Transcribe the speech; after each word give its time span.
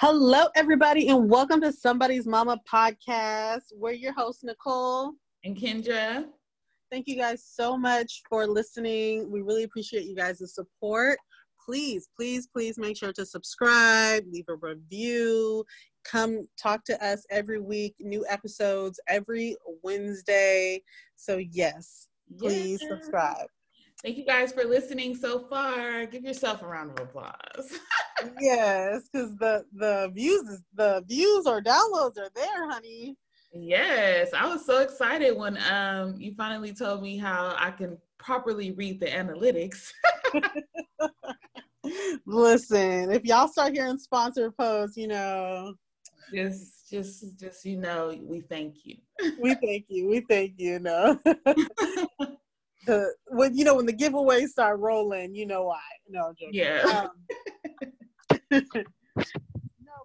Hello, 0.00 0.46
everybody, 0.56 1.08
and 1.08 1.28
welcome 1.28 1.60
to 1.60 1.70
Somebody's 1.70 2.26
Mama 2.26 2.58
podcast. 2.66 3.64
We're 3.76 3.92
your 3.92 4.14
hosts, 4.14 4.42
Nicole 4.42 5.12
and 5.44 5.54
Kendra. 5.54 6.24
Thank 6.90 7.06
you 7.06 7.16
guys 7.16 7.44
so 7.46 7.76
much 7.76 8.22
for 8.26 8.46
listening. 8.46 9.30
We 9.30 9.42
really 9.42 9.64
appreciate 9.64 10.06
you 10.06 10.16
guys' 10.16 10.54
support. 10.54 11.18
Please, 11.62 12.08
please, 12.16 12.46
please 12.46 12.78
make 12.78 12.96
sure 12.96 13.12
to 13.12 13.26
subscribe, 13.26 14.24
leave 14.32 14.46
a 14.48 14.54
review, 14.54 15.66
come 16.02 16.48
talk 16.58 16.82
to 16.84 17.06
us 17.06 17.26
every 17.30 17.60
week. 17.60 17.94
New 18.00 18.24
episodes 18.26 18.98
every 19.06 19.54
Wednesday. 19.82 20.82
So, 21.16 21.36
yes, 21.36 22.08
please 22.38 22.80
yeah. 22.80 22.88
subscribe. 22.88 23.48
Thank 24.02 24.16
you 24.16 24.24
guys 24.24 24.52
for 24.52 24.64
listening 24.64 25.14
so 25.14 25.40
far. 25.40 26.06
Give 26.06 26.24
yourself 26.24 26.62
a 26.62 26.66
round 26.66 26.98
of 26.98 27.04
applause. 27.04 27.78
yes, 28.40 29.08
because 29.12 29.36
the 29.36 29.66
the 29.74 30.10
views 30.14 30.48
is 30.48 30.62
the 30.74 31.04
views 31.06 31.46
or 31.46 31.60
downloads 31.60 32.18
are 32.18 32.30
there, 32.34 32.70
honey. 32.70 33.16
Yes, 33.52 34.32
I 34.32 34.46
was 34.46 34.64
so 34.64 34.80
excited 34.80 35.36
when 35.36 35.58
um 35.70 36.18
you 36.18 36.34
finally 36.34 36.72
told 36.72 37.02
me 37.02 37.18
how 37.18 37.54
I 37.58 37.70
can 37.72 37.98
properly 38.18 38.70
read 38.70 39.00
the 39.00 39.06
analytics. 39.06 39.92
Listen, 42.24 43.10
if 43.10 43.24
y'all 43.24 43.48
start 43.48 43.74
hearing 43.74 43.98
sponsor 43.98 44.50
posts, 44.50 44.96
you 44.96 45.08
know, 45.08 45.74
just 46.32 46.88
just 46.90 47.38
just 47.38 47.66
you 47.66 47.76
know, 47.76 48.18
we 48.22 48.40
thank 48.40 48.76
you. 48.84 48.96
we 49.38 49.54
thank 49.56 49.84
you. 49.88 50.08
We 50.08 50.20
thank 50.20 50.54
you. 50.56 50.78
No 50.78 51.20
the 52.86 53.14
when 53.28 53.56
you 53.56 53.64
know 53.64 53.76
when 53.76 53.86
the 53.86 53.92
giveaways 53.92 54.48
start 54.48 54.78
rolling, 54.80 55.34
you 55.34 55.46
know 55.46 55.64
why. 55.64 55.80
No, 56.08 56.32
yeah. 56.50 56.82
Um, 56.92 57.10
no, 58.50 58.60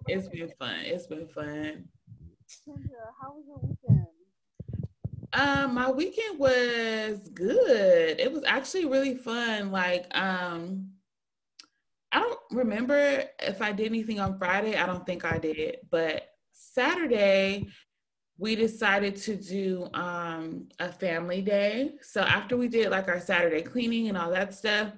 it's 0.06 0.28
been 0.28 0.50
fun. 0.58 0.80
It's 0.84 1.06
been 1.06 1.28
fun. 1.28 1.88
Kendra, 2.66 3.10
how 3.20 3.34
was 3.34 3.44
your 3.46 3.58
weekend? 3.62 4.06
Um, 5.32 5.74
my 5.74 5.90
weekend 5.90 6.38
was 6.38 7.28
good. 7.34 8.20
It 8.20 8.32
was 8.32 8.44
actually 8.46 8.86
really 8.86 9.16
fun. 9.16 9.70
Like, 9.70 10.06
um, 10.16 10.92
I 12.12 12.20
don't 12.20 12.38
remember 12.52 13.24
if 13.40 13.60
I 13.60 13.72
did 13.72 13.86
anything 13.86 14.20
on 14.20 14.38
Friday. 14.38 14.76
I 14.76 14.86
don't 14.86 15.04
think 15.04 15.24
I 15.24 15.38
did, 15.38 15.78
but 15.90 16.28
Saturday 16.52 17.68
we 18.38 18.54
decided 18.54 19.16
to 19.16 19.36
do 19.36 19.88
um, 19.94 20.68
a 20.78 20.92
family 20.92 21.40
day. 21.40 21.92
So 22.02 22.20
after 22.20 22.56
we 22.56 22.68
did 22.68 22.90
like 22.90 23.08
our 23.08 23.20
Saturday 23.20 23.62
cleaning 23.62 24.08
and 24.08 24.18
all 24.18 24.30
that 24.30 24.54
stuff, 24.54 24.92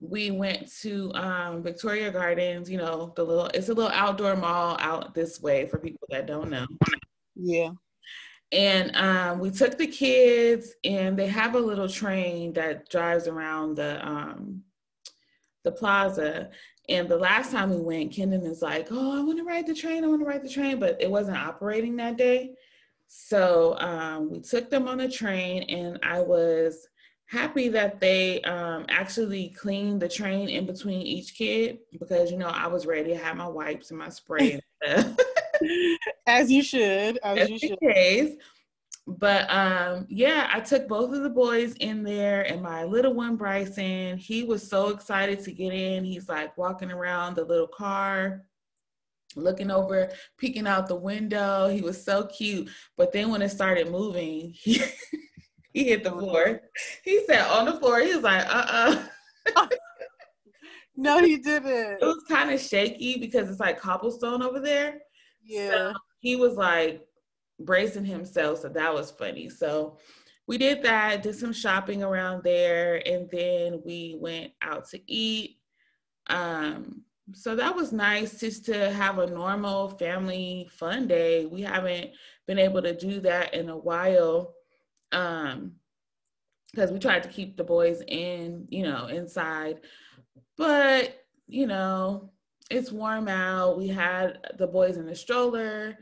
we 0.00 0.30
went 0.30 0.70
to 0.82 1.12
um, 1.14 1.62
Victoria 1.62 2.10
Gardens. 2.10 2.68
You 2.70 2.78
know, 2.78 3.12
the 3.16 3.24
little 3.24 3.46
it's 3.46 3.68
a 3.68 3.74
little 3.74 3.92
outdoor 3.92 4.36
mall 4.36 4.76
out 4.80 5.14
this 5.14 5.40
way 5.40 5.66
for 5.66 5.78
people 5.78 6.06
that 6.10 6.26
don't 6.26 6.50
know. 6.50 6.66
Yeah. 7.34 7.70
And 8.52 8.94
um, 8.96 9.38
we 9.40 9.50
took 9.50 9.76
the 9.76 9.88
kids, 9.88 10.74
and 10.84 11.18
they 11.18 11.26
have 11.26 11.56
a 11.56 11.60
little 11.60 11.88
train 11.88 12.52
that 12.52 12.88
drives 12.88 13.26
around 13.26 13.76
the 13.76 14.06
um, 14.06 14.62
the 15.64 15.72
plaza. 15.72 16.50
And 16.88 17.08
the 17.08 17.16
last 17.16 17.50
time 17.50 17.70
we 17.70 17.80
went, 17.80 18.12
Kendon 18.12 18.46
is 18.46 18.62
like, 18.62 18.88
"Oh, 18.90 19.18
I 19.18 19.22
want 19.22 19.38
to 19.38 19.44
ride 19.44 19.66
the 19.66 19.74
train. 19.74 20.04
I 20.04 20.08
want 20.08 20.20
to 20.20 20.26
ride 20.26 20.42
the 20.42 20.48
train," 20.48 20.78
but 20.78 21.00
it 21.00 21.10
wasn't 21.10 21.38
operating 21.38 21.96
that 21.96 22.16
day. 22.16 22.54
So 23.08 23.76
um, 23.78 24.30
we 24.30 24.40
took 24.40 24.70
them 24.70 24.88
on 24.88 24.98
the 24.98 25.08
train, 25.08 25.64
and 25.64 25.98
I 26.02 26.20
was 26.20 26.88
happy 27.26 27.68
that 27.70 28.00
they 28.00 28.40
um, 28.42 28.86
actually 28.88 29.48
cleaned 29.50 30.00
the 30.00 30.08
train 30.08 30.48
in 30.48 30.64
between 30.64 31.02
each 31.02 31.36
kid 31.36 31.78
because 31.98 32.30
you 32.30 32.38
know 32.38 32.48
I 32.48 32.68
was 32.68 32.86
ready. 32.86 33.10
to 33.10 33.18
have 33.18 33.36
my 33.36 33.48
wipes 33.48 33.90
and 33.90 33.98
my 33.98 34.08
spray 34.08 34.52
and 34.52 34.62
stuff. 35.04 35.26
as 36.26 36.50
you 36.50 36.62
should, 36.62 37.18
as, 37.24 37.38
as 37.38 37.50
you 37.50 37.58
should. 37.58 37.80
Case. 37.80 38.34
But 39.06 39.48
um, 39.50 40.06
yeah, 40.08 40.50
I 40.52 40.60
took 40.60 40.88
both 40.88 41.14
of 41.14 41.22
the 41.22 41.30
boys 41.30 41.74
in 41.74 42.02
there, 42.02 42.42
and 42.42 42.60
my 42.60 42.82
little 42.82 43.14
one 43.14 43.36
Bryson, 43.36 44.18
he 44.18 44.42
was 44.42 44.68
so 44.68 44.88
excited 44.88 45.40
to 45.44 45.52
get 45.52 45.72
in. 45.72 46.04
He's 46.04 46.28
like 46.28 46.58
walking 46.58 46.90
around 46.90 47.36
the 47.36 47.44
little 47.44 47.68
car 47.68 48.46
looking 49.36 49.70
over, 49.70 50.10
peeking 50.38 50.66
out 50.66 50.88
the 50.88 50.96
window. 50.96 51.68
He 51.68 51.82
was 51.82 52.02
so 52.02 52.26
cute. 52.26 52.68
But 52.96 53.12
then 53.12 53.30
when 53.30 53.42
it 53.42 53.50
started 53.50 53.90
moving, 53.90 54.52
he, 54.54 54.80
he 55.72 55.84
hit 55.84 56.04
the 56.04 56.10
floor. 56.10 56.62
He 57.04 57.24
sat 57.26 57.50
on 57.50 57.66
the 57.66 57.78
floor. 57.78 58.00
He 58.00 58.14
was 58.14 58.24
like, 58.24 58.46
uh 58.48 58.96
uh 59.54 59.68
no, 60.96 61.22
he 61.22 61.36
didn't. 61.36 61.98
It 62.00 62.04
was 62.04 62.24
kind 62.28 62.50
of 62.50 62.60
shaky 62.60 63.18
because 63.18 63.48
it's 63.50 63.60
like 63.60 63.78
cobblestone 63.78 64.42
over 64.42 64.58
there. 64.58 65.00
Yeah. 65.44 65.70
So 65.70 65.92
he 66.20 66.36
was 66.36 66.54
like 66.54 67.05
bracing 67.58 68.04
himself. 68.04 68.60
So 68.60 68.68
that 68.68 68.92
was 68.92 69.10
funny. 69.10 69.48
So 69.48 69.98
we 70.46 70.58
did 70.58 70.82
that, 70.82 71.22
did 71.22 71.34
some 71.34 71.52
shopping 71.52 72.02
around 72.02 72.44
there, 72.44 73.02
and 73.06 73.28
then 73.30 73.82
we 73.84 74.16
went 74.20 74.52
out 74.62 74.88
to 74.90 75.00
eat. 75.06 75.58
Um, 76.28 77.02
so 77.32 77.56
that 77.56 77.74
was 77.74 77.92
nice 77.92 78.38
just 78.38 78.64
to 78.66 78.92
have 78.92 79.18
a 79.18 79.26
normal 79.26 79.88
family 79.88 80.68
fun 80.72 81.08
day. 81.08 81.46
We 81.46 81.62
haven't 81.62 82.10
been 82.46 82.58
able 82.58 82.82
to 82.82 82.96
do 82.96 83.20
that 83.20 83.54
in 83.54 83.68
a 83.68 83.76
while. 83.76 84.54
Um, 85.12 85.72
because 86.72 86.92
we 86.92 86.98
tried 86.98 87.22
to 87.22 87.28
keep 87.30 87.56
the 87.56 87.64
boys 87.64 88.02
in, 88.06 88.66
you 88.68 88.82
know, 88.82 89.06
inside. 89.06 89.80
But, 90.58 91.24
you 91.46 91.66
know, 91.66 92.32
it's 92.70 92.92
warm 92.92 93.28
out. 93.28 93.78
We 93.78 93.88
had 93.88 94.38
the 94.58 94.66
boys 94.66 94.98
in 94.98 95.06
the 95.06 95.14
stroller 95.14 95.96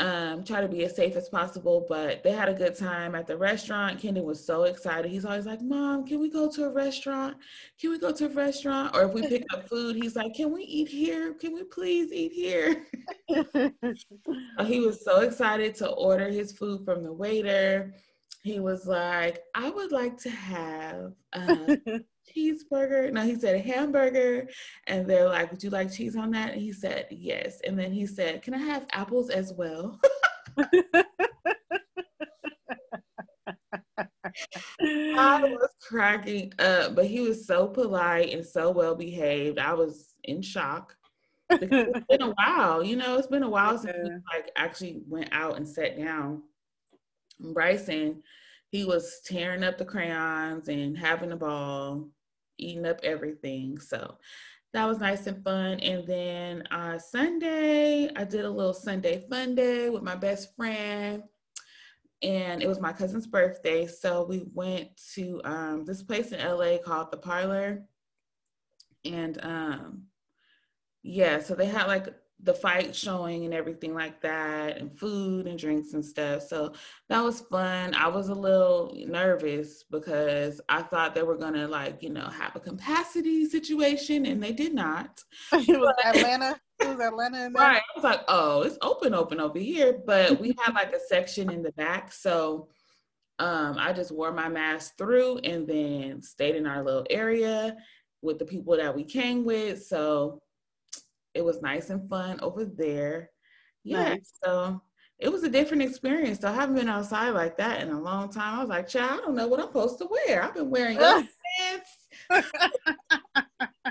um, 0.00 0.42
try 0.42 0.60
to 0.60 0.68
be 0.68 0.84
as 0.84 0.96
safe 0.96 1.14
as 1.14 1.28
possible. 1.28 1.86
But 1.88 2.24
they 2.24 2.32
had 2.32 2.48
a 2.48 2.54
good 2.54 2.74
time 2.74 3.14
at 3.14 3.26
the 3.26 3.36
restaurant. 3.36 4.00
Kendon 4.00 4.24
was 4.24 4.44
so 4.44 4.64
excited. 4.64 5.10
He's 5.10 5.24
always 5.24 5.46
like, 5.46 5.60
Mom, 5.60 6.06
can 6.06 6.18
we 6.18 6.30
go 6.30 6.50
to 6.50 6.64
a 6.64 6.70
restaurant? 6.70 7.36
Can 7.78 7.90
we 7.90 7.98
go 7.98 8.10
to 8.10 8.26
a 8.26 8.28
restaurant? 8.28 8.96
Or 8.96 9.04
if 9.04 9.12
we 9.12 9.22
pick 9.28 9.44
up 9.52 9.68
food, 9.68 9.96
he's 9.96 10.16
like, 10.16 10.34
Can 10.34 10.52
we 10.52 10.62
eat 10.62 10.88
here? 10.88 11.34
Can 11.34 11.54
we 11.54 11.64
please 11.64 12.12
eat 12.12 12.32
here? 12.32 12.86
he 14.66 14.80
was 14.80 15.04
so 15.04 15.20
excited 15.20 15.74
to 15.76 15.88
order 15.90 16.28
his 16.28 16.52
food 16.52 16.84
from 16.84 17.04
the 17.04 17.12
waiter. 17.12 17.94
He 18.42 18.58
was 18.58 18.86
like, 18.86 19.42
I 19.54 19.68
would 19.68 19.92
like 19.92 20.16
to 20.22 20.30
have 20.30 21.12
uh, 21.34 21.76
cheeseburger. 22.34 23.12
No, 23.12 23.22
he 23.22 23.34
said 23.34 23.64
hamburger. 23.64 24.48
And 24.86 25.08
they're 25.08 25.28
like, 25.28 25.50
Would 25.50 25.62
you 25.62 25.70
like 25.70 25.92
cheese 25.92 26.16
on 26.16 26.30
that? 26.32 26.52
And 26.52 26.60
he 26.60 26.72
said, 26.72 27.06
Yes. 27.10 27.60
And 27.64 27.78
then 27.78 27.92
he 27.92 28.06
said, 28.06 28.42
Can 28.42 28.54
I 28.54 28.58
have 28.58 28.86
apples 28.92 29.30
as 29.30 29.52
well? 29.52 30.00
I 34.82 35.40
was 35.42 35.70
cracking 35.82 36.52
up, 36.58 36.94
but 36.94 37.06
he 37.06 37.20
was 37.20 37.46
so 37.46 37.66
polite 37.68 38.32
and 38.32 38.44
so 38.44 38.70
well 38.70 38.94
behaved. 38.94 39.58
I 39.58 39.74
was 39.74 40.14
in 40.24 40.42
shock. 40.42 40.96
it's 41.50 42.06
been 42.06 42.22
a 42.22 42.30
while, 42.36 42.82
you 42.82 42.96
know, 42.96 43.16
it's 43.16 43.26
been 43.26 43.42
a 43.42 43.48
while 43.48 43.78
since 43.78 43.96
we 44.02 44.10
like 44.10 44.50
actually 44.56 45.02
went 45.08 45.28
out 45.32 45.56
and 45.56 45.66
sat 45.66 45.98
down. 45.98 46.42
Bryson, 47.40 48.22
he 48.70 48.84
was 48.84 49.20
tearing 49.24 49.64
up 49.64 49.78
the 49.78 49.84
crayons 49.84 50.68
and 50.68 50.96
having 50.96 51.32
a 51.32 51.36
ball 51.36 52.08
eating 52.60 52.86
up 52.86 53.00
everything. 53.02 53.78
So 53.78 54.18
that 54.72 54.86
was 54.86 54.98
nice 54.98 55.26
and 55.26 55.42
fun. 55.42 55.80
And 55.80 56.06
then 56.06 56.66
uh, 56.70 56.98
Sunday, 56.98 58.10
I 58.14 58.24
did 58.24 58.44
a 58.44 58.50
little 58.50 58.74
Sunday 58.74 59.26
fun 59.28 59.54
day 59.54 59.90
with 59.90 60.02
my 60.02 60.14
best 60.14 60.54
friend. 60.56 61.22
And 62.22 62.62
it 62.62 62.68
was 62.68 62.80
my 62.80 62.92
cousin's 62.92 63.26
birthday. 63.26 63.86
So 63.86 64.24
we 64.24 64.44
went 64.52 64.88
to 65.14 65.40
um, 65.44 65.84
this 65.84 66.02
place 66.02 66.32
in 66.32 66.46
LA 66.46 66.76
called 66.78 67.10
The 67.10 67.16
Parlor. 67.16 67.82
And 69.04 69.38
um, 69.42 70.02
yeah, 71.02 71.40
so 71.40 71.54
they 71.54 71.66
had 71.66 71.86
like 71.86 72.14
the 72.42 72.54
fight 72.54 72.94
showing 72.94 73.44
and 73.44 73.52
everything 73.52 73.94
like 73.94 74.20
that 74.22 74.78
and 74.78 74.98
food 74.98 75.46
and 75.46 75.58
drinks 75.58 75.92
and 75.92 76.04
stuff. 76.04 76.42
So 76.42 76.72
that 77.08 77.22
was 77.22 77.40
fun. 77.40 77.94
I 77.94 78.08
was 78.08 78.28
a 78.28 78.34
little 78.34 78.94
nervous 79.06 79.84
because 79.90 80.60
i 80.68 80.82
thought 80.82 81.14
they 81.14 81.22
were 81.22 81.36
gonna 81.36 81.66
like 81.66 82.02
you 82.02 82.10
know 82.10 82.26
have 82.26 82.54
a 82.56 82.60
capacity 82.60 83.46
situation 83.46 84.26
and 84.26 84.42
they 84.42 84.52
did 84.52 84.74
not. 84.74 85.22
It 85.52 85.78
was 85.78 85.94
atlanta. 86.04 86.58
It 86.80 86.88
was 86.88 87.00
atlanta 87.00 87.50
right. 87.54 87.82
I 87.82 87.94
was 87.94 88.04
like 88.04 88.22
oh 88.28 88.62
it's 88.62 88.78
open 88.82 89.14
open 89.14 89.40
over 89.40 89.58
here. 89.58 90.00
But 90.06 90.40
we 90.40 90.54
had 90.62 90.74
like 90.74 90.92
a 90.92 91.00
section 91.08 91.50
in 91.50 91.62
the 91.62 91.72
back. 91.72 92.12
So 92.12 92.68
um, 93.38 93.76
i 93.78 93.92
just 93.92 94.12
wore 94.12 94.32
my 94.32 94.48
mask 94.48 94.98
through 94.98 95.38
and 95.38 95.66
then 95.66 96.20
stayed 96.20 96.56
in 96.56 96.66
our 96.66 96.82
little 96.82 97.06
area 97.08 97.76
with 98.22 98.38
the 98.38 98.44
people 98.44 98.76
that 98.76 98.94
we 98.94 99.04
came 99.04 99.44
with. 99.44 99.82
So 99.84 100.40
it 101.34 101.44
was 101.44 101.62
nice 101.62 101.90
and 101.90 102.08
fun 102.08 102.38
over 102.40 102.64
there. 102.64 103.30
Yeah, 103.84 104.10
nice. 104.10 104.32
so 104.44 104.80
it 105.20 105.30
was 105.30 105.44
a 105.44 105.50
different 105.50 105.82
experience. 105.82 106.40
So 106.40 106.48
I 106.48 106.54
haven't 106.54 106.76
been 106.76 106.88
outside 106.88 107.30
like 107.30 107.56
that 107.58 107.82
in 107.82 107.90
a 107.90 108.00
long 108.00 108.30
time. 108.30 108.56
I 108.56 108.60
was 108.60 108.70
like, 108.70 108.88
child, 108.88 109.20
I 109.20 109.24
don't 109.24 109.36
know 109.36 109.48
what 109.48 109.60
I'm 109.60 109.66
supposed 109.66 109.98
to 109.98 110.08
wear. 110.10 110.42
I've 110.42 110.54
been 110.54 110.70
wearing 110.70 110.96
pants. 110.98 111.28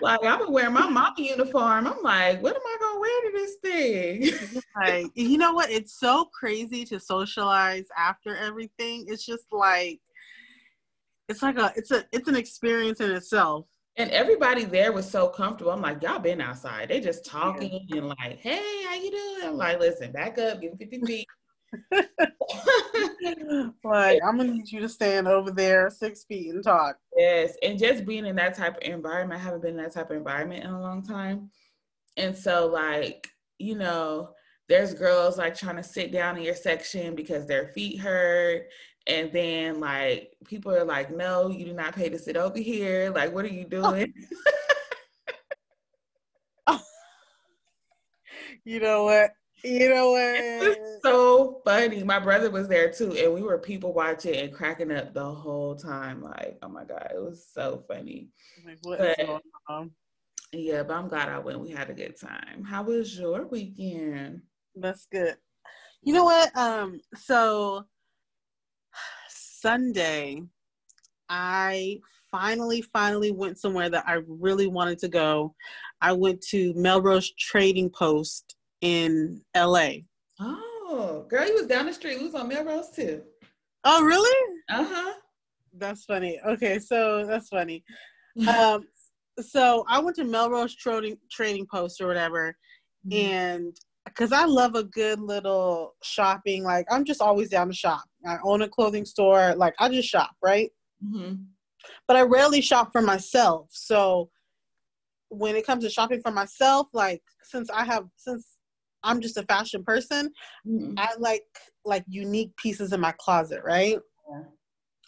like 0.01 0.24
I've 0.24 0.39
been 0.39 0.51
wearing 0.51 0.74
my 0.74 0.89
mama 0.89 1.13
uniform. 1.18 1.88
I'm 1.88 2.01
like, 2.01 2.41
what 2.41 2.56
am 2.56 2.62
I 2.65 2.77
gonna 2.80 3.00
wear 3.00 3.21
to 3.21 3.38
this 3.38 3.56
thing? 3.62 4.63
like, 4.75 5.12
you 5.13 5.38
know 5.38 5.53
what? 5.53 5.69
It's 5.69 6.00
so 6.00 6.25
crazy 6.25 6.83
to 6.85 7.00
socialize 7.00 7.85
after 7.95 8.35
everything. 8.35 9.06
It's 9.07 9.25
just 9.25 9.45
like, 9.51 10.00
it's 11.27 11.44
like 11.44 11.59
a, 11.59 11.71
it's 11.75 11.92
a, 11.92 12.06
it's 12.12 12.27
an 12.27 12.35
experience 12.35 13.01
in 13.01 13.12
itself. 13.12 13.68
And 13.99 14.09
everybody 14.11 14.63
there 14.63 14.93
was 14.93 15.09
so 15.09 15.27
comfortable. 15.27 15.73
I'm 15.73 15.81
like, 15.81 16.01
y'all 16.01 16.19
been 16.19 16.39
outside. 16.39 16.87
They 16.87 17.01
just 17.01 17.25
talking 17.25 17.85
yeah. 17.89 17.97
and 17.97 18.07
like, 18.07 18.39
hey, 18.39 18.83
how 18.87 18.95
you 18.95 19.11
doing? 19.11 19.49
I'm 19.49 19.57
like, 19.57 19.77
listen, 19.77 20.13
back 20.13 20.37
up, 20.37 20.61
give 20.61 20.71
me 20.71 20.85
50 20.85 21.01
feet. 21.05 21.27
like 23.83 24.19
I'm 24.25 24.37
gonna 24.37 24.45
need 24.45 24.71
you 24.71 24.79
to 24.79 24.89
stand 24.89 25.27
over 25.27 25.51
there 25.51 25.89
six 25.89 26.23
feet 26.23 26.53
and 26.53 26.63
talk. 26.63 26.95
Yes, 27.15 27.57
and 27.61 27.77
just 27.77 28.05
being 28.05 28.25
in 28.25 28.37
that 28.37 28.55
type 28.55 28.77
of 28.77 28.83
environment, 28.83 29.39
I 29.39 29.43
haven't 29.43 29.61
been 29.63 29.77
in 29.77 29.83
that 29.83 29.91
type 29.91 30.09
of 30.09 30.17
environment 30.17 30.63
in 30.63 30.69
a 30.69 30.81
long 30.81 31.03
time. 31.03 31.51
And 32.15 32.35
so 32.35 32.67
like, 32.67 33.27
you 33.59 33.75
know, 33.75 34.29
there's 34.69 34.93
girls 34.93 35.37
like 35.37 35.55
trying 35.55 35.75
to 35.75 35.83
sit 35.83 36.13
down 36.13 36.37
in 36.37 36.43
your 36.43 36.55
section 36.55 37.15
because 37.15 37.45
their 37.45 37.67
feet 37.67 37.99
hurt. 37.99 38.63
And 39.07 39.31
then 39.31 39.79
like 39.79 40.33
people 40.45 40.73
are 40.73 40.83
like, 40.83 41.15
no, 41.15 41.49
you 41.49 41.65
do 41.65 41.73
not 41.73 41.95
pay 41.95 42.09
to 42.09 42.19
sit 42.19 42.37
over 42.37 42.59
here. 42.59 43.11
Like, 43.13 43.33
what 43.33 43.45
are 43.45 43.49
you 43.49 43.65
doing? 43.65 44.13
you 48.63 48.79
know 48.79 49.05
what? 49.05 49.31
You 49.63 49.89
know 49.89 50.11
what? 50.11 50.35
It's 50.35 51.01
so 51.03 51.61
funny. 51.65 52.03
My 52.03 52.19
brother 52.19 52.49
was 52.49 52.69
there 52.69 52.91
too, 52.91 53.11
and 53.17 53.33
we 53.33 53.41
were 53.41 53.57
people 53.57 53.93
watching 53.93 54.35
and 54.35 54.53
cracking 54.53 54.91
up 54.91 55.13
the 55.13 55.25
whole 55.25 55.75
time. 55.75 56.21
Like, 56.21 56.57
oh 56.61 56.69
my 56.69 56.85
god, 56.85 57.11
it 57.13 57.21
was 57.21 57.45
so 57.53 57.83
funny. 57.87 58.29
Like, 58.65 59.17
but, 59.17 59.17
yeah, 60.53 60.83
but 60.83 60.93
I'm 60.93 61.09
glad 61.09 61.29
I 61.29 61.39
went. 61.39 61.59
We 61.59 61.71
had 61.71 61.89
a 61.89 61.93
good 61.93 62.17
time. 62.19 62.63
How 62.63 62.83
was 62.83 63.17
your 63.19 63.47
weekend? 63.47 64.43
That's 64.75 65.07
good. 65.11 65.35
You 66.03 66.13
know 66.13 66.23
what? 66.23 66.55
Um, 66.55 67.01
so 67.15 67.85
Sunday, 69.61 70.41
I 71.27 72.00
finally, 72.31 72.81
finally 72.81 73.31
went 73.31 73.57
somewhere 73.57 73.89
that 73.89 74.06
I 74.07 74.19
really 74.27 74.67
wanted 74.67 75.00
to 75.00 75.07
go. 75.07 75.53
I 76.01 76.13
went 76.13 76.41
to 76.50 76.73
Melrose 76.75 77.31
Trading 77.38 77.89
Post 77.89 78.56
in 78.81 79.41
LA. 79.56 79.89
Oh, 80.39 81.25
girl, 81.29 81.45
you 81.45 81.56
was 81.56 81.67
down 81.67 81.85
the 81.88 81.94
street. 81.94 82.19
We 82.19 82.25
was 82.25 82.35
on 82.35 82.47
Melrose 82.47 82.89
too. 82.91 83.21
Oh, 83.83 84.03
really? 84.03 84.56
Uh 84.69 84.85
huh. 84.88 85.13
That's 85.77 86.06
funny. 86.06 86.39
Okay, 86.45 86.79
so 86.79 87.25
that's 87.25 87.50
funny. 87.50 87.83
um, 88.47 88.88
so 89.39 89.85
I 89.89 90.00
went 90.00 90.15
to 90.17 90.23
Melrose 90.23 90.75
Trading 90.75 91.17
Trading 91.31 91.67
Post 91.71 92.01
or 92.01 92.07
whatever, 92.07 92.56
mm-hmm. 93.06 93.25
and 93.25 93.77
because 94.09 94.31
I 94.31 94.45
love 94.45 94.75
a 94.75 94.83
good 94.83 95.19
little 95.19 95.95
shopping, 96.03 96.63
like 96.63 96.85
I'm 96.89 97.06
just 97.06 97.21
always 97.21 97.50
down 97.50 97.67
to 97.67 97.73
shop. 97.73 98.03
I 98.25 98.38
own 98.44 98.61
a 98.61 98.69
clothing 98.69 99.06
store. 99.06 99.56
Like 99.56 99.73
I 99.79 99.89
just 99.89 100.09
shop, 100.09 100.31
right? 100.44 100.69
Mm-hmm. 101.03 101.35
But 102.07 102.17
I 102.17 102.21
rarely 102.21 102.61
shop 102.61 102.91
for 102.91 103.01
myself. 103.01 103.67
So 103.71 104.29
when 105.29 105.56
it 105.56 105.65
comes 105.65 105.83
to 105.83 105.89
shopping 105.89 106.21
for 106.21 106.31
myself, 106.31 106.88
like 106.94 107.21
since 107.44 107.69
I 107.69 107.85
have 107.85 108.06
since 108.17 108.57
I'm 109.03 109.21
just 109.21 109.38
a 109.38 109.44
fashion 109.44 109.83
person. 109.83 110.31
Mm-hmm. 110.67 110.95
I 110.97 111.09
like 111.17 111.44
like 111.85 112.03
unique 112.07 112.56
pieces 112.57 112.94
in 112.94 113.00
my 113.00 113.13
closet, 113.17 113.61
right? 113.63 113.97
Yeah. 114.29 114.44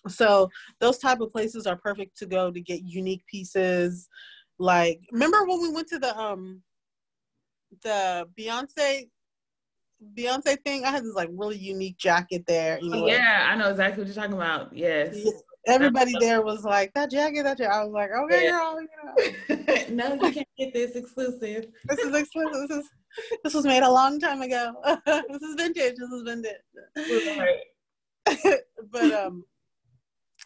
So 0.07 0.50
those 0.80 0.98
type 0.98 1.21
of 1.21 1.31
places 1.31 1.68
are 1.68 1.75
perfect 1.75 2.18
to 2.18 2.25
go 2.25 2.51
to 2.51 2.62
get 2.62 2.83
unique 2.83 3.25
pieces. 3.27 4.07
Like 4.59 5.01
remember 5.12 5.45
when 5.45 5.62
we 5.62 5.69
went 5.69 5.88
to 5.89 6.00
the 6.00 6.18
um 6.18 6.62
the 7.83 8.27
Beyonce 8.38 9.09
Beyonce 10.18 10.57
thing? 10.63 10.83
I 10.85 10.91
had 10.91 11.03
this 11.03 11.15
like 11.15 11.29
really 11.31 11.57
unique 11.57 11.97
jacket 11.97 12.44
there. 12.47 12.79
You 12.81 12.89
know, 12.89 13.07
yeah, 13.07 13.47
I 13.50 13.56
know 13.56 13.69
exactly 13.69 14.03
what 14.03 14.07
you're 14.07 14.15
talking 14.15 14.33
about. 14.33 14.75
Yes. 14.75 15.18
Everybody 15.68 16.13
there 16.19 16.41
was 16.41 16.63
like 16.63 16.91
that 16.95 17.12
jacket, 17.12 17.44
that 17.44 17.59
jacket. 17.59 17.71
I 17.71 17.83
was 17.83 17.94
like, 17.94 18.09
okay, 18.12 18.45
yeah. 18.45 18.51
girl. 18.51 18.79
Yeah. 19.47 19.83
no, 19.91 20.13
you 20.15 20.33
can't 20.33 20.47
get 20.57 20.73
this 20.73 20.95
exclusive. 20.95 21.68
this 21.88 22.00
is 22.00 22.15
exclusive. 22.15 22.68
This 22.68 22.77
is 22.79 22.89
this 23.44 23.53
was 23.53 23.65
made 23.65 23.83
a 23.83 23.91
long 23.91 24.19
time 24.19 24.41
ago. 24.41 24.74
this 25.06 25.41
is 25.41 25.56
vintage. 25.56 25.95
This 25.97 26.09
is 26.09 26.24
vintage. 26.24 27.38
Right. 27.38 28.59
but 28.91 29.12
um, 29.12 29.44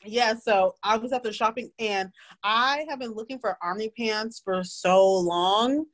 yeah. 0.03 0.33
So 0.35 0.73
I 0.83 0.97
was 0.97 1.13
at 1.13 1.23
the 1.23 1.31
shopping, 1.31 1.71
and 1.79 2.09
I 2.43 2.85
have 2.89 2.99
been 2.99 3.13
looking 3.13 3.39
for 3.39 3.57
army 3.61 3.91
pants 3.97 4.41
for 4.43 4.63
so 4.63 5.05
long, 5.13 5.85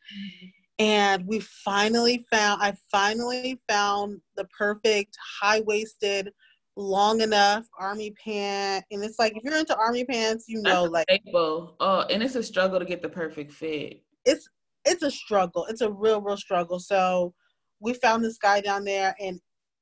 and 0.82 1.28
we 1.28 1.40
finally 1.40 2.26
found. 2.32 2.62
I 2.62 2.74
finally 2.92 3.62
found 3.70 4.20
the 4.36 4.46
perfect 4.46 5.16
high 5.42 5.62
waisted. 5.62 6.32
Long 6.78 7.20
enough 7.20 7.68
army 7.78 8.12
pant, 8.12 8.86
and 8.92 9.04
it's 9.04 9.20
like 9.20 9.36
if 9.36 9.44
you're 9.44 9.58
into 9.58 9.76
army 9.76 10.06
pants, 10.06 10.46
you 10.48 10.62
know, 10.62 10.84
That's 10.84 10.92
like 10.94 11.08
oh, 11.36 12.06
and 12.10 12.24
it's 12.24 12.36
a 12.36 12.42
struggle 12.42 12.80
to 12.80 12.86
get 12.86 13.02
the 13.02 13.10
perfect 13.10 13.52
fit. 13.52 14.02
It's 14.24 14.48
it's 14.86 15.04
a 15.04 15.12
struggle. 15.12 15.66
It's 15.70 15.82
a 15.82 15.92
real, 15.92 16.22
real 16.22 16.38
struggle. 16.38 16.80
So 16.80 17.34
we 17.82 17.94
found 17.96 18.24
this 18.24 18.38
guy 18.38 18.62
down 18.62 18.86
there 18.86 19.14
and 19.20 19.40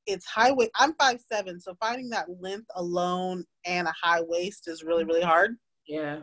it's 0.07 0.25
high 0.25 0.51
waist. 0.51 0.71
I'm 0.75 0.95
five 0.95 1.19
seven, 1.31 1.59
so 1.59 1.75
finding 1.79 2.09
that 2.09 2.25
length 2.41 2.67
alone 2.75 3.45
and 3.65 3.87
a 3.87 3.93
high 4.01 4.21
waist 4.21 4.67
is 4.67 4.83
really, 4.83 5.03
really 5.03 5.21
hard. 5.21 5.55
Yeah. 5.87 6.21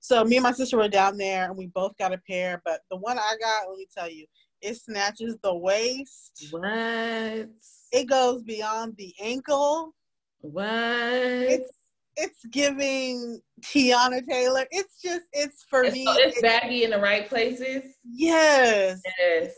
So 0.00 0.24
me 0.24 0.36
and 0.36 0.42
my 0.42 0.52
sister 0.52 0.76
were 0.76 0.88
down 0.88 1.16
there 1.16 1.46
and 1.46 1.56
we 1.56 1.66
both 1.68 1.96
got 1.98 2.12
a 2.12 2.20
pair, 2.28 2.60
but 2.64 2.80
the 2.90 2.96
one 2.96 3.18
I 3.18 3.34
got, 3.40 3.68
let 3.68 3.78
me 3.78 3.86
tell 3.96 4.10
you, 4.10 4.26
it 4.60 4.76
snatches 4.76 5.36
the 5.42 5.54
waist. 5.54 6.48
What? 6.50 7.48
It 7.92 8.08
goes 8.08 8.42
beyond 8.42 8.96
the 8.96 9.14
ankle. 9.22 9.94
What? 10.40 10.64
It's 10.66 11.70
it's 12.16 12.44
giving 12.46 13.40
Teyana 13.60 14.26
Taylor. 14.26 14.66
It's 14.70 15.00
just 15.02 15.24
it's 15.32 15.64
for 15.68 15.84
it's, 15.84 15.94
me. 15.94 16.04
It's, 16.06 16.40
baggy 16.40 16.84
in 16.84 16.90
the 16.90 16.98
right 16.98 17.28
places. 17.28 17.82
Yes. 18.04 19.00
Yes. 19.18 19.52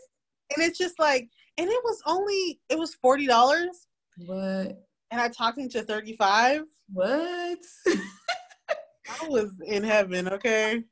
And 0.54 0.64
it's 0.64 0.78
just 0.78 0.98
like, 0.98 1.28
and 1.58 1.68
it 1.68 1.80
was 1.84 2.02
only 2.06 2.60
it 2.68 2.78
was 2.78 2.94
forty 2.94 3.26
dollars. 3.26 3.86
What? 4.26 4.82
And 5.10 5.20
I 5.20 5.28
talked 5.28 5.58
him 5.58 5.68
to 5.70 5.82
thirty 5.82 6.16
five. 6.16 6.62
What? 6.92 7.58
I 9.08 9.28
was 9.28 9.50
in 9.66 9.82
heaven. 9.82 10.28
Okay. 10.28 10.82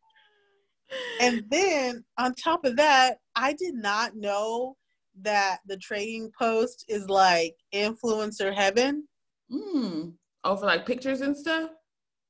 And 1.20 1.44
then 1.48 2.04
on 2.18 2.34
top 2.34 2.64
of 2.64 2.76
that, 2.76 3.18
I 3.34 3.54
did 3.54 3.74
not 3.74 4.16
know 4.16 4.76
that 5.22 5.58
the 5.66 5.76
trading 5.78 6.30
post 6.38 6.84
is 6.88 7.08
like 7.08 7.54
influencer 7.74 8.54
heaven. 8.54 9.08
Hmm. 9.50 10.10
Oh, 10.44 10.56
for 10.56 10.66
like 10.66 10.86
pictures 10.86 11.20
and 11.20 11.36
stuff? 11.36 11.70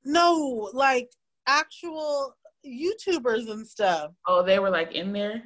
No, 0.05 0.71
like 0.73 1.09
actual 1.47 2.35
YouTubers 2.67 3.51
and 3.51 3.67
stuff. 3.67 4.13
Oh, 4.27 4.43
they 4.43 4.59
were 4.59 4.71
like 4.71 4.93
in 4.93 5.13
there? 5.13 5.43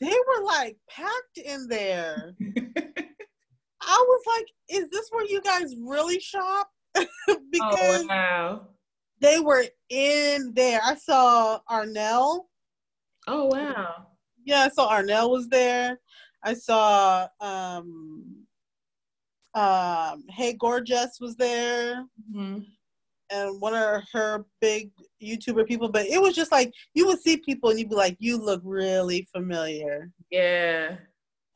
They 0.00 0.06
were 0.06 0.44
like 0.44 0.76
packed 0.88 1.38
in 1.44 1.66
there. 1.68 2.34
I 3.86 4.04
was 4.08 4.22
like, 4.26 4.46
is 4.70 4.88
this 4.90 5.08
where 5.10 5.26
you 5.26 5.40
guys 5.42 5.74
really 5.78 6.20
shop? 6.20 6.68
Oh, 7.26 7.40
because 7.50 8.02
oh, 8.02 8.06
wow. 8.08 8.66
They 9.24 9.40
were 9.40 9.64
in 9.88 10.52
there. 10.54 10.80
I 10.84 10.94
saw 10.96 11.60
Arnell. 11.70 12.42
Oh 13.26 13.46
wow. 13.46 14.08
Yeah, 14.44 14.60
I 14.60 14.68
saw 14.68 14.92
Arnell 14.92 15.30
was 15.30 15.48
there. 15.48 15.98
I 16.42 16.52
saw 16.52 17.26
um 17.40 18.44
um, 19.54 20.24
Hey 20.28 20.52
Gorgeous 20.52 21.18
was 21.20 21.36
there. 21.36 22.04
Mm-hmm. 22.30 22.58
And 23.30 23.60
one 23.60 23.74
of 23.74 24.02
her 24.12 24.44
big 24.60 24.90
YouTuber 25.22 25.66
people, 25.66 25.88
but 25.88 26.06
it 26.06 26.20
was 26.20 26.34
just 26.34 26.52
like 26.52 26.72
you 26.92 27.06
would 27.06 27.20
see 27.20 27.38
people 27.38 27.70
and 27.70 27.78
you'd 27.78 27.88
be 27.88 27.96
like, 27.96 28.16
you 28.18 28.36
look 28.36 28.60
really 28.62 29.26
familiar. 29.34 30.10
Yeah. 30.30 30.96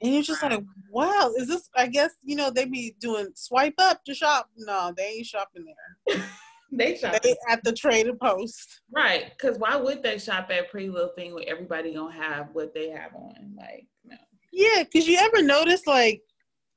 And 0.00 0.14
you're 0.14 0.22
just 0.22 0.42
like, 0.42 0.62
wow, 0.90 1.32
is 1.36 1.48
this? 1.48 1.68
I 1.76 1.88
guess 1.88 2.12
you 2.22 2.36
know 2.36 2.50
they 2.50 2.64
be 2.64 2.94
doing 2.98 3.28
swipe 3.34 3.74
up 3.78 4.04
to 4.04 4.14
shop. 4.14 4.48
No, 4.56 4.94
they 4.96 5.16
ain't 5.18 5.26
shopping 5.26 5.66
there. 5.66 6.24
they 6.70 6.96
shop 6.96 7.20
they 7.22 7.34
at 7.48 7.62
the 7.64 7.72
trading 7.72 8.18
post. 8.22 8.82
Right? 8.94 9.30
Because 9.30 9.58
why 9.58 9.76
would 9.76 10.02
they 10.02 10.18
shop 10.18 10.50
at 10.50 10.70
Pretty 10.70 10.90
Little 10.90 11.12
Thing 11.16 11.34
where 11.34 11.44
everybody 11.48 11.94
gonna 11.94 12.12
have 12.12 12.48
what 12.52 12.74
they 12.74 12.90
have 12.90 13.14
on? 13.14 13.54
Like, 13.56 13.86
no. 14.04 14.16
Yeah, 14.52 14.82
because 14.82 15.08
you 15.08 15.18
ever 15.18 15.42
notice 15.42 15.86
like 15.86 16.22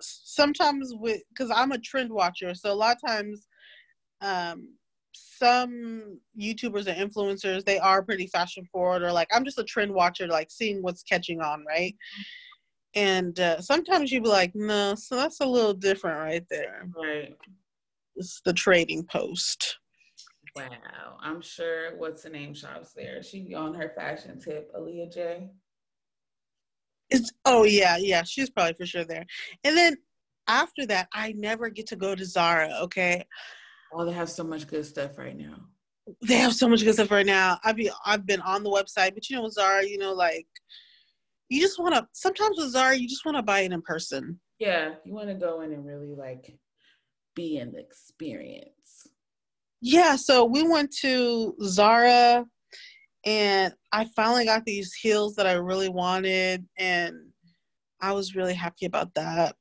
sometimes 0.01 0.93
with 0.95 1.21
because 1.29 1.51
I'm 1.53 1.71
a 1.71 1.79
trend 1.79 2.11
watcher, 2.11 2.53
so 2.53 2.71
a 2.71 2.73
lot 2.73 2.97
of 2.97 3.09
times, 3.09 3.47
um, 4.21 4.69
some 5.13 6.19
YouTubers 6.39 6.87
and 6.87 7.11
influencers 7.11 7.65
they 7.65 7.79
are 7.79 8.03
pretty 8.03 8.27
fashion 8.27 8.65
forward, 8.71 9.03
or 9.03 9.11
like 9.11 9.27
I'm 9.33 9.43
just 9.43 9.59
a 9.59 9.63
trend 9.63 9.93
watcher, 9.93 10.27
like 10.27 10.51
seeing 10.51 10.81
what's 10.81 11.03
catching 11.03 11.41
on, 11.41 11.65
right? 11.67 11.95
And 12.93 13.39
uh, 13.39 13.61
sometimes 13.61 14.11
you 14.11 14.21
be 14.21 14.27
like, 14.27 14.51
no, 14.53 14.95
so 14.95 15.15
that's 15.15 15.39
a 15.39 15.45
little 15.45 15.73
different 15.73 16.19
right 16.19 16.45
there. 16.49 16.89
Right. 16.95 17.35
It's 18.15 18.41
the 18.43 18.53
trading 18.53 19.05
post. 19.05 19.77
Wow, 20.55 21.17
I'm 21.21 21.41
sure. 21.41 21.97
What's 21.97 22.23
the 22.23 22.29
name 22.29 22.53
shops 22.53 22.93
there? 22.93 23.23
She 23.23 23.53
on 23.53 23.73
her 23.73 23.93
fashion 23.95 24.39
tip, 24.39 24.71
Aaliyah 24.75 25.13
Jay. 25.13 25.49
It's 27.09 27.31
oh 27.45 27.63
yeah, 27.63 27.97
yeah, 27.97 28.23
she's 28.23 28.49
probably 28.49 28.73
for 28.73 28.85
sure 28.85 29.05
there. 29.05 29.25
And 29.63 29.77
then 29.77 29.97
after 30.47 30.85
that, 30.87 31.07
I 31.13 31.33
never 31.33 31.69
get 31.69 31.87
to 31.87 31.95
go 31.95 32.15
to 32.15 32.25
Zara. 32.25 32.69
Okay. 32.83 33.25
Oh, 33.93 34.05
they 34.05 34.13
have 34.13 34.29
so 34.29 34.43
much 34.43 34.67
good 34.67 34.85
stuff 34.85 35.17
right 35.17 35.37
now. 35.37 35.55
They 36.27 36.35
have 36.35 36.53
so 36.53 36.67
much 36.67 36.83
good 36.83 36.93
stuff 36.93 37.11
right 37.11 37.25
now. 37.25 37.59
I've 37.63 37.75
been 37.75 37.91
I've 38.05 38.25
been 38.25 38.41
on 38.41 38.63
the 38.63 38.69
website, 38.69 39.13
but 39.13 39.29
you 39.29 39.37
know, 39.37 39.49
Zara, 39.49 39.85
you 39.85 39.97
know, 39.97 40.13
like 40.13 40.47
you 41.49 41.61
just 41.61 41.79
want 41.79 41.95
to. 41.95 42.07
Sometimes 42.13 42.57
with 42.57 42.71
Zara, 42.71 42.95
you 42.95 43.07
just 43.07 43.25
want 43.25 43.37
to 43.37 43.43
buy 43.43 43.61
it 43.61 43.71
in 43.71 43.81
person. 43.81 44.39
Yeah, 44.59 44.95
you 45.05 45.13
want 45.13 45.27
to 45.29 45.35
go 45.35 45.61
in 45.61 45.71
and 45.73 45.85
really 45.85 46.13
like 46.15 46.57
be 47.35 47.57
in 47.57 47.71
the 47.71 47.79
experience. 47.79 49.07
Yeah, 49.81 50.15
so 50.15 50.45
we 50.45 50.63
went 50.63 50.91
to 51.01 51.55
Zara 51.63 52.45
and 53.25 53.73
I 53.91 54.05
finally 54.15 54.45
got 54.45 54.63
these 54.65 54.93
heels 54.93 55.35
that 55.35 55.47
I 55.47 55.53
really 55.53 55.89
wanted 55.89 56.65
and 56.77 57.15
I 57.99 58.13
was 58.13 58.35
really 58.35 58.53
happy 58.53 58.85
about 58.85 59.13
that. 59.15 59.55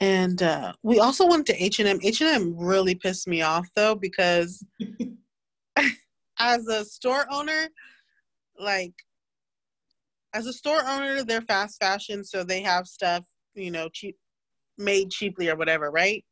And 0.00 0.42
uh, 0.42 0.72
we 0.82 0.98
also 0.98 1.26
went 1.26 1.46
to 1.46 1.62
H&M. 1.62 2.00
H&M 2.02 2.56
really 2.56 2.94
pissed 2.94 3.28
me 3.28 3.42
off 3.42 3.68
though 3.76 3.94
because 3.94 4.64
as 6.38 6.66
a 6.66 6.84
store 6.84 7.26
owner, 7.30 7.68
like 8.58 8.94
as 10.34 10.46
a 10.46 10.52
store 10.52 10.82
owner, 10.86 11.22
they're 11.22 11.42
fast 11.42 11.78
fashion, 11.78 12.24
so 12.24 12.42
they 12.42 12.62
have 12.62 12.86
stuff, 12.86 13.24
you 13.54 13.70
know, 13.70 13.88
cheap 13.90 14.16
made 14.78 15.10
cheaply 15.10 15.50
or 15.50 15.56
whatever, 15.56 15.90
right? 15.90 16.24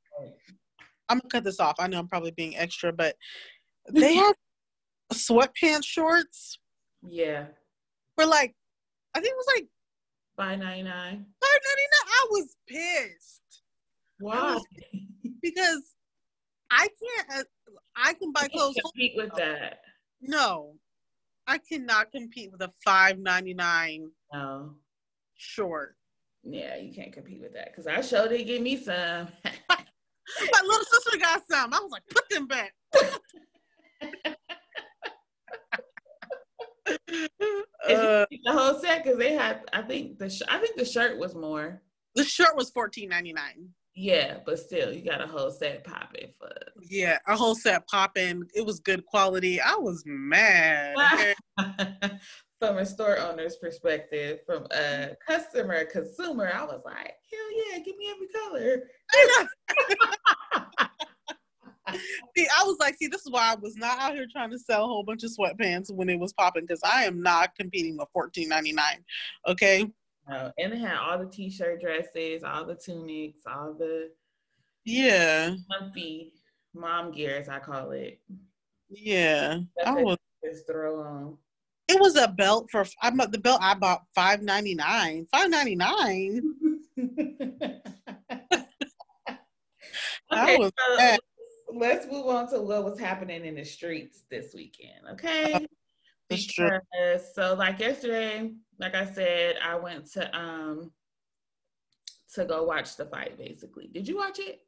I'm 1.11 1.19
gonna 1.19 1.29
cut 1.29 1.45
this 1.45 1.59
off. 1.59 1.75
I 1.81 1.89
know 1.89 1.99
I'm 1.99 2.09
probably 2.09 2.31
being 2.31 2.57
extra, 2.57 2.93
but 2.93 3.17
they 3.93 4.15
have 4.15 4.37
sweatpants 5.13 5.85
shorts. 5.85 6.59
Yeah. 7.03 7.47
For 8.17 8.25
like, 8.25 8.55
I 9.15 9.21
think 9.21 9.33
it 9.33 9.37
was 9.37 9.47
like 9.57 9.67
five 10.37 10.59
ninety 10.61 10.85
nine. 10.85 11.27
Five 11.43 11.61
ninety 11.67 11.83
nine. 11.93 12.07
I 12.09 12.27
was 12.31 12.57
pissed. 12.69 13.63
Wow. 14.21 14.55
Was, 14.55 14.65
because 15.43 15.83
I 16.71 16.87
can't. 16.87 17.41
Uh, 17.41 17.73
I 17.97 18.15
can 18.15 18.31
buy 18.33 18.47
clothes. 18.49 18.75
Can't 18.75 18.85
Compete 18.95 19.13
with 19.17 19.35
that. 19.35 19.81
No, 20.21 20.75
I 21.49 21.59
cannot 21.59 22.13
compete 22.13 22.53
with 22.53 22.63
a 22.63 22.71
five 22.85 23.19
ninety 23.19 23.55
nine. 23.55 24.11
No. 24.33 24.75
Short. 25.37 25.97
Yeah, 26.45 26.77
you 26.77 26.95
can't 26.95 27.13
compete 27.13 27.41
with 27.41 27.53
that 27.55 27.73
because 27.73 27.89
I 27.89 28.01
sure 28.01 28.29
did 28.29 28.47
give 28.47 28.63
me 28.63 28.77
some. 28.77 29.29
My 30.53 30.61
little 30.65 30.85
sister 30.85 31.19
got 31.19 31.43
some. 31.51 31.73
I 31.73 31.79
was 31.81 31.91
like, 31.91 32.03
put 32.11 32.29
them 32.31 32.47
back. 32.47 32.73
uh, 36.87 36.95
the 37.89 38.29
whole 38.49 38.79
set 38.81 39.05
because 39.05 39.19
they 39.19 39.33
had. 39.33 39.63
I 39.73 39.83
think 39.83 40.19
the 40.19 40.31
sh- 40.31 40.43
I 40.49 40.59
think 40.59 40.77
the 40.77 40.85
shirt 40.85 41.19
was 41.19 41.35
more. 41.35 41.83
The 42.15 42.25
shirt 42.25 42.57
was 42.57 42.71
fourteen 42.71 43.09
ninety 43.09 43.33
nine. 43.33 43.69
Yeah, 43.95 44.39
but 44.47 44.59
still, 44.59 44.93
you 44.93 45.05
got 45.05 45.21
a 45.21 45.27
whole 45.27 45.51
set 45.51 45.85
popping 45.85 46.33
for. 46.39 46.51
Yeah, 46.89 47.19
a 47.27 47.37
whole 47.37 47.55
set 47.55 47.87
popping. 47.89 48.45
It 48.55 48.65
was 48.65 48.81
good 48.81 49.05
quality. 49.05 49.61
I 49.61 49.75
was 49.77 50.03
mad. 50.07 51.35
from 52.61 52.79
a 52.79 52.87
store 52.87 53.19
owner's 53.19 53.57
perspective, 53.57 54.41
from 54.45 54.67
a 54.71 55.17
customer, 55.27 55.85
consumer, 55.87 56.53
I 56.55 56.63
was 56.65 56.83
like, 56.85 57.15
hell 57.33 57.73
yeah, 57.73 57.79
give 57.79 57.97
me 57.97 58.11
every 58.11 58.29
color. 58.29 58.83
see, 62.37 62.47
I 62.59 62.65
was 62.65 62.77
like, 62.79 62.97
see, 62.99 63.09
this 63.09 63.23
is 63.23 63.31
why 63.31 63.53
I 63.53 63.55
was 63.55 63.77
not 63.77 63.99
out 63.99 64.13
here 64.15 64.27
trying 64.31 64.51
to 64.51 64.59
sell 64.59 64.85
a 64.85 64.87
whole 64.87 65.03
bunch 65.03 65.25
of 65.25 65.31
sweatpants 65.31 65.91
when 65.91 66.11
it 66.11 66.21
was 66.21 66.35
popping 66.35 66.67
because 66.67 66.83
I 66.85 67.05
am 67.05 67.23
not 67.23 67.55
competing 67.59 67.97
with 67.97 68.09
fourteen 68.13 68.51
ninety 68.51 68.73
nine. 68.73 69.03
Okay. 69.49 69.91
Oh, 70.31 70.53
and 70.59 70.73
they 70.73 70.79
had 70.79 70.99
all 70.99 71.19
the 71.19 71.27
t-shirt 71.27 71.81
dresses, 71.81 72.45
all 72.45 72.67
the 72.67 72.75
tunics, 72.75 73.41
all 73.47 73.73
the 73.73 74.11
yeah, 74.85 75.57
comfy 75.73 76.35
mom 76.75 77.11
gear 77.11 77.39
as 77.39 77.49
I 77.49 77.59
call 77.59 77.93
it. 77.93 78.21
Yeah, 78.91 79.61
I 79.85 79.95
was 79.95 80.19
just 80.45 80.67
throw 80.67 81.01
on. 81.01 81.39
It 81.91 82.01
was 82.01 82.15
a 82.15 82.29
belt 82.29 82.69
for 82.71 82.87
I'm 83.03 83.17
the 83.17 83.41
belt 83.43 83.59
I 83.61 83.75
bought 83.75 84.03
five 84.15 84.43
ninety 84.43 84.77
nine. 84.77 85.27
Five 85.33 85.51
ninety 85.51 85.75
nine. 85.75 86.55
okay, 90.33 90.57
so 90.57 91.17
let's 91.73 92.07
move 92.07 92.27
on 92.27 92.49
to 92.53 92.61
what 92.61 92.85
was 92.85 93.01
happening 93.01 93.45
in 93.45 93.57
the 93.57 93.65
streets 93.65 94.23
this 94.31 94.55
weekend. 94.55 95.01
Okay. 95.15 95.53
Uh, 95.53 95.61
because, 96.29 97.35
so 97.35 97.57
like 97.59 97.81
yesterday, 97.81 98.53
like 98.79 98.95
I 98.95 99.05
said, 99.05 99.57
I 99.61 99.75
went 99.75 100.13
to 100.13 100.39
um 100.39 100.93
to 102.35 102.45
go 102.45 102.63
watch 102.63 102.95
the 102.97 103.07
fight 103.07 103.37
basically. 103.37 103.89
Did 103.93 104.07
you 104.07 104.17
watch 104.17 104.39
it? 104.39 104.61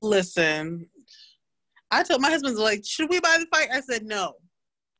Listen, 0.00 0.88
I 1.90 2.02
told 2.04 2.22
my 2.22 2.30
husband's 2.30 2.58
like, 2.58 2.86
should 2.86 3.10
we 3.10 3.20
buy 3.20 3.36
the 3.38 3.46
fight? 3.54 3.68
I 3.70 3.82
said 3.82 4.06
no. 4.06 4.32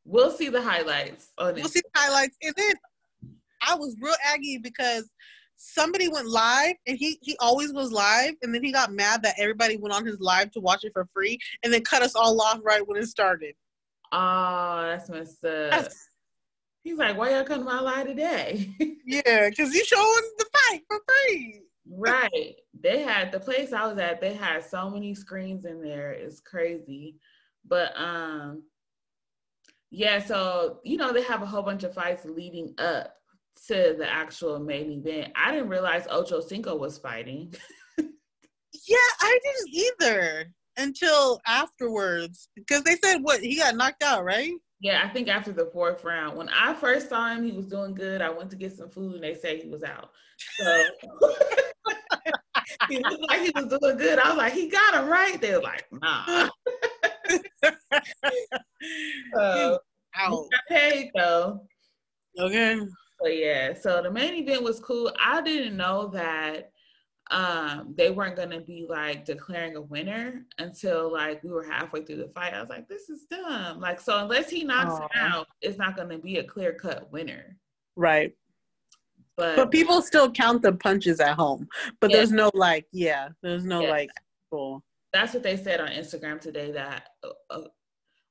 We'll 0.04 0.30
see 0.30 0.49
the 0.49 0.62
highlights. 0.62 1.28
On 1.38 1.54
we'll 1.54 1.68
see 1.68 1.80
the 1.80 2.00
highlights. 2.00 2.37
And 2.42 2.54
then 2.56 2.75
I 3.66 3.75
was 3.75 3.97
real 4.00 4.14
aggy 4.26 4.59
because 4.59 5.09
somebody 5.56 6.09
went 6.09 6.26
live 6.26 6.75
and 6.87 6.99
he 6.99 7.18
he 7.23 7.37
always 7.38 7.73
was 7.73 7.92
live 7.92 8.35
and 8.42 8.52
then 8.52 8.64
he 8.64 8.73
got 8.73 8.92
mad 8.92 9.23
that 9.23 9.35
everybody 9.38 9.76
went 9.76 9.94
on 9.94 10.04
his 10.04 10.18
live 10.18 10.50
to 10.50 10.61
watch 10.61 10.82
it 10.82 10.92
for 10.92 11.06
free 11.14 11.38
and 11.62 11.73
then 11.73 11.82
cut 11.85 12.02
us 12.02 12.16
all 12.16 12.40
off 12.40 12.59
right 12.64 12.87
when 12.87 13.00
it 13.00 13.06
started. 13.06 13.54
Oh, 14.11 14.82
that's 14.82 15.09
messed 15.09 15.44
up. 15.44 15.87
He's 16.82 16.99
like, 16.99 17.16
why 17.16 17.30
y'all 17.30 17.44
come 17.44 17.61
to 17.61 17.64
my 17.64 17.80
live 17.80 18.09
today? 18.09 18.68
yeah, 19.06 19.49
because 19.49 19.73
you 19.73 19.85
showing 19.85 20.30
the 20.37 20.47
fight 20.52 20.80
for 20.88 21.00
free. 21.06 21.62
right. 21.88 22.56
They 22.78 23.02
had 23.02 23.30
the 23.30 23.38
place 23.38 23.73
I 23.73 23.87
was 23.87 23.99
at, 23.99 24.21
they 24.21 24.35
had 24.35 24.64
so 24.64 24.90
many 24.90 25.14
screens 25.14 25.64
in 25.64 25.80
there. 25.80 26.11
It's 26.11 26.40
crazy. 26.40 27.16
But 27.64 27.92
um 27.97 28.64
yeah, 29.92 30.18
so 30.25 30.80
you 30.84 30.96
know, 30.96 31.12
they 31.12 31.22
have 31.22 31.42
a 31.42 31.46
whole 31.46 31.62
bunch 31.62 31.84
of 31.84 31.92
fights 31.92 32.25
leading 32.25 32.75
up 32.78 33.14
to 33.68 33.94
the 33.99 34.11
actual 34.11 34.58
main 34.58 34.90
event. 34.90 35.32
I 35.37 35.52
didn't 35.52 35.68
realize 35.68 36.06
Ocho 36.11 36.40
Cinco 36.40 36.75
was 36.76 36.96
fighting. 36.96 37.54
yeah, 37.99 38.96
I 39.20 39.38
didn't 39.44 39.75
either 39.75 40.52
until 40.78 41.40
afterwards 41.46 42.49
because 42.56 42.82
they 42.84 42.96
said 42.96 43.18
what 43.18 43.40
he 43.40 43.56
got 43.56 43.76
knocked 43.76 44.02
out, 44.02 44.25
right? 44.25 44.52
Yeah, 44.80 45.02
I 45.04 45.08
think 45.11 45.28
after 45.28 45.52
the 45.52 45.66
fourth 45.66 46.02
round. 46.04 46.38
When 46.38 46.49
I 46.49 46.72
first 46.72 47.11
saw 47.11 47.28
him, 47.28 47.44
he 47.44 47.52
was 47.52 47.66
doing 47.66 47.94
good. 47.94 48.22
I 48.22 48.30
went 48.30 48.50
to 48.50 48.56
get 48.56 48.72
some 48.75 48.88
food 48.88 49.16
and 49.16 49.22
they 49.22 49.34
said 49.34 49.58
he 49.58 49.68
was 49.68 49.82
out. 49.82 50.11
So 50.58 50.84
he 52.88 52.99
looked 52.99 53.28
like 53.28 53.42
he 53.42 53.52
was 53.54 53.66
doing 53.66 53.99
good. 53.99 54.18
I 54.18 54.30
was 54.30 54.38
like, 54.38 54.54
he 54.54 54.68
got 54.68 54.94
him 54.94 55.08
right. 55.08 55.38
They 55.38 55.52
were 55.52 55.61
like, 55.61 55.84
nah. 55.92 56.49
uh, 59.39 59.79
out. 60.17 60.45
paid 60.69 61.11
though. 61.15 61.62
Okay. 62.39 62.81
So 63.21 63.29
yeah, 63.29 63.73
so 63.75 64.03
the 64.03 64.11
main 64.11 64.35
event 64.35 64.62
was 64.62 64.81
cool. 64.81 65.12
I 65.23 65.43
didn't 65.43 65.77
know 65.77 66.09
that 66.09 66.71
um 67.31 67.95
they 67.97 68.11
weren't 68.11 68.37
gonna 68.37 68.61
be 68.61 68.85
like 68.89 69.25
declaring 69.25 69.77
a 69.77 69.81
winner 69.81 70.45
until 70.59 71.11
like 71.11 71.43
we 71.43 71.51
were 71.51 71.65
halfway 71.65 72.05
through 72.05 72.17
the 72.17 72.29
fight. 72.35 72.55
I 72.55 72.61
was 72.61 72.69
like, 72.69 72.89
this 72.89 73.09
is 73.09 73.27
dumb. 73.31 73.81
Like, 73.81 74.01
so 74.01 74.19
unless 74.19 74.51
he 74.51 74.65
knocks 74.65 74.95
Aww. 74.95 75.03
him 75.03 75.09
out, 75.15 75.47
it's 75.61 75.79
not 75.79 75.97
gonna 75.97 76.19
be 76.19 76.39
a 76.39 76.45
clear 76.45 76.73
cut 76.75 77.11
winner. 77.12 77.57
Right. 77.97 78.35
But, 79.37 79.57
but 79.57 79.71
people 79.71 80.03
still 80.03 80.31
count 80.31 80.62
the 80.62 80.73
punches 80.73 81.21
at 81.21 81.37
home. 81.37 81.69
But 82.01 82.11
yeah. 82.11 82.19
there's 82.19 82.33
no 82.33 82.51
like, 82.55 82.87
yeah, 82.93 83.29
there's 83.43 83.65
no 83.65 83.81
yeah. 83.81 83.91
like 83.91 84.11
cool. 84.51 84.83
That's 85.12 85.35
what 85.35 85.42
they 85.42 85.57
said 85.57 85.81
on 85.81 85.88
Instagram 85.88 86.40
today 86.40 86.73
that 86.73 87.09
uh, 87.23 87.28
uh, 87.50 87.69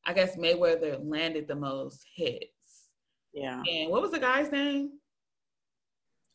I 0.05 0.13
guess 0.13 0.35
Mayweather 0.35 0.99
landed 1.03 1.47
the 1.47 1.55
most 1.55 2.03
hits. 2.15 2.47
Yeah. 3.33 3.61
And 3.69 3.91
what 3.91 4.01
was 4.01 4.11
the 4.11 4.19
guy's 4.19 4.51
name? 4.51 4.93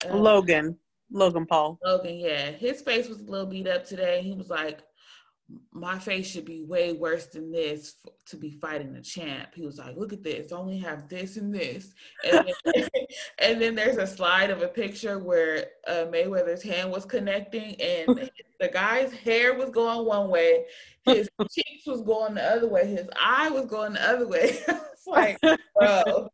Uh, 0.08 0.16
Logan. 0.16 0.78
Logan 1.10 1.46
Paul. 1.46 1.78
Logan, 1.84 2.16
yeah. 2.16 2.50
His 2.50 2.82
face 2.82 3.08
was 3.08 3.20
a 3.20 3.30
little 3.30 3.46
beat 3.46 3.68
up 3.68 3.84
today. 3.84 4.22
He 4.22 4.32
was 4.32 4.50
like, 4.50 4.80
my 5.72 5.98
face 5.98 6.28
should 6.28 6.44
be 6.44 6.64
way 6.64 6.92
worse 6.92 7.26
than 7.26 7.52
this 7.52 7.94
f- 8.04 8.12
to 8.26 8.36
be 8.36 8.50
fighting 8.50 8.96
a 8.96 9.02
champ. 9.02 9.54
He 9.54 9.64
was 9.64 9.78
like, 9.78 9.96
look 9.96 10.12
at 10.12 10.22
this, 10.22 10.50
I 10.50 10.56
only 10.56 10.78
have 10.78 11.08
this 11.08 11.36
and 11.36 11.54
this. 11.54 11.92
And 12.24 12.52
then, 12.64 12.88
and 13.38 13.60
then 13.60 13.74
there's 13.74 13.98
a 13.98 14.06
slide 14.06 14.50
of 14.50 14.62
a 14.62 14.68
picture 14.68 15.18
where 15.18 15.66
uh, 15.86 16.06
Mayweather's 16.10 16.62
hand 16.62 16.90
was 16.90 17.04
connecting 17.04 17.80
and 17.80 18.30
the 18.60 18.68
guy's 18.68 19.12
hair 19.12 19.54
was 19.54 19.70
going 19.70 20.04
one 20.04 20.30
way, 20.30 20.64
his 21.04 21.28
cheeks 21.50 21.86
was 21.86 22.02
going 22.02 22.34
the 22.34 22.44
other 22.44 22.68
way, 22.68 22.86
his 22.86 23.08
eye 23.20 23.50
was 23.50 23.66
going 23.66 23.92
the 23.92 24.08
other 24.08 24.26
way. 24.26 24.58
it's 24.68 25.06
like, 25.06 25.38
bro. 25.40 26.28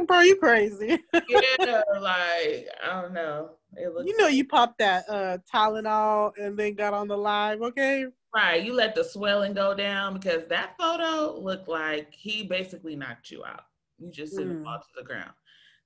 bro, 0.06 0.20
you 0.20 0.36
crazy. 0.36 0.98
yeah, 1.12 1.40
like 2.00 2.68
I 2.82 3.00
don't 3.00 3.12
know. 3.12 3.50
It 3.76 3.92
looks 3.92 4.06
you 4.06 4.16
know, 4.18 4.28
you 4.28 4.46
popped 4.46 4.78
that 4.78 5.04
uh 5.08 5.38
Tylenol 5.52 6.32
and 6.38 6.56
then 6.58 6.74
got 6.74 6.94
on 6.94 7.08
the 7.08 7.16
live, 7.16 7.60
okay? 7.62 8.06
Right. 8.34 8.62
You 8.62 8.72
let 8.72 8.94
the 8.94 9.04
swelling 9.04 9.54
go 9.54 9.74
down 9.74 10.14
because 10.14 10.46
that 10.48 10.74
photo 10.78 11.38
looked 11.38 11.68
like 11.68 12.12
he 12.12 12.42
basically 12.44 12.96
knocked 12.96 13.30
you 13.30 13.44
out. 13.44 13.62
You 13.98 14.10
just 14.10 14.36
didn't 14.36 14.60
mm. 14.60 14.64
fall 14.64 14.78
to 14.78 14.88
the 14.96 15.04
ground. 15.04 15.30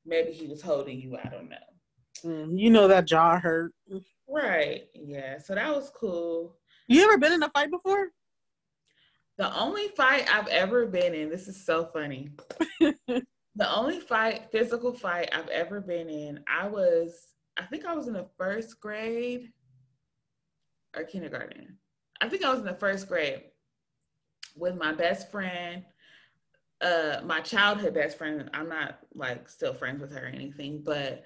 maybe 0.06 0.32
he 0.32 0.46
was 0.46 0.62
holding 0.62 1.00
you. 1.00 1.16
I 1.22 1.28
don't 1.28 1.50
know. 1.50 1.56
Mm, 2.24 2.58
you 2.58 2.70
know 2.70 2.88
that 2.88 3.04
jaw 3.04 3.38
hurt. 3.38 3.72
Right. 4.26 4.84
Yeah. 4.94 5.38
So 5.38 5.54
that 5.54 5.74
was 5.74 5.90
cool. 5.94 6.56
You 6.86 7.04
ever 7.04 7.18
been 7.18 7.32
in 7.32 7.42
a 7.42 7.50
fight 7.50 7.70
before? 7.70 8.08
The 9.36 9.54
only 9.56 9.88
fight 9.88 10.26
I've 10.34 10.48
ever 10.48 10.86
been 10.86 11.14
in, 11.14 11.30
this 11.30 11.46
is 11.46 11.64
so 11.64 11.90
funny. 11.92 12.30
the 13.58 13.74
only 13.74 13.98
fight, 13.98 14.52
physical 14.52 14.92
fight 14.92 15.30
I've 15.32 15.48
ever 15.48 15.80
been 15.80 16.08
in, 16.08 16.40
I 16.48 16.68
was, 16.68 17.34
I 17.56 17.64
think 17.64 17.84
I 17.84 17.94
was 17.94 18.06
in 18.06 18.14
the 18.14 18.28
first 18.38 18.80
grade 18.80 19.52
or 20.96 21.02
kindergarten. 21.02 21.76
I 22.20 22.28
think 22.28 22.44
I 22.44 22.50
was 22.50 22.60
in 22.60 22.66
the 22.66 22.74
first 22.74 23.08
grade 23.08 23.42
with 24.56 24.76
my 24.76 24.92
best 24.92 25.32
friend, 25.32 25.84
uh, 26.80 27.20
my 27.24 27.40
childhood 27.40 27.94
best 27.94 28.16
friend. 28.16 28.48
I'm 28.54 28.68
not 28.68 29.00
like 29.12 29.48
still 29.48 29.74
friends 29.74 30.00
with 30.00 30.12
her 30.12 30.26
or 30.26 30.28
anything, 30.28 30.82
but 30.84 31.24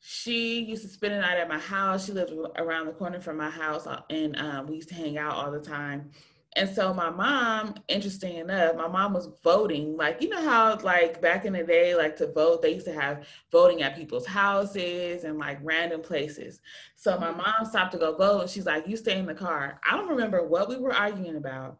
she 0.00 0.60
used 0.60 0.82
to 0.82 0.88
spend 0.88 1.12
the 1.12 1.20
night 1.20 1.38
at 1.38 1.48
my 1.48 1.58
house. 1.58 2.06
She 2.06 2.12
lived 2.12 2.32
around 2.56 2.86
the 2.86 2.92
corner 2.92 3.20
from 3.20 3.36
my 3.36 3.50
house, 3.50 3.86
uh, 3.86 4.00
and 4.08 4.34
um, 4.38 4.66
we 4.66 4.76
used 4.76 4.88
to 4.88 4.94
hang 4.94 5.18
out 5.18 5.34
all 5.34 5.50
the 5.50 5.60
time. 5.60 6.10
And 6.56 6.74
so 6.74 6.94
my 6.94 7.10
mom, 7.10 7.74
interesting 7.86 8.38
enough, 8.38 8.76
my 8.76 8.88
mom 8.88 9.12
was 9.12 9.28
voting. 9.44 9.94
Like, 9.94 10.22
you 10.22 10.30
know 10.30 10.42
how 10.42 10.78
like 10.78 11.20
back 11.20 11.44
in 11.44 11.52
the 11.52 11.62
day, 11.62 11.94
like 11.94 12.16
to 12.16 12.32
vote, 12.32 12.62
they 12.62 12.72
used 12.72 12.86
to 12.86 12.94
have 12.94 13.28
voting 13.52 13.82
at 13.82 13.94
people's 13.94 14.26
houses 14.26 15.24
and 15.24 15.38
like 15.38 15.58
random 15.62 16.00
places. 16.00 16.62
So 16.94 17.20
my 17.20 17.28
mm-hmm. 17.28 17.42
mom 17.42 17.66
stopped 17.66 17.92
to 17.92 17.98
go 17.98 18.16
vote 18.16 18.40
and 18.40 18.50
she's 18.50 18.64
like, 18.64 18.88
you 18.88 18.96
stay 18.96 19.18
in 19.18 19.26
the 19.26 19.34
car. 19.34 19.78
I 19.88 19.98
don't 19.98 20.08
remember 20.08 20.46
what 20.46 20.70
we 20.70 20.78
were 20.78 20.94
arguing 20.94 21.36
about, 21.36 21.78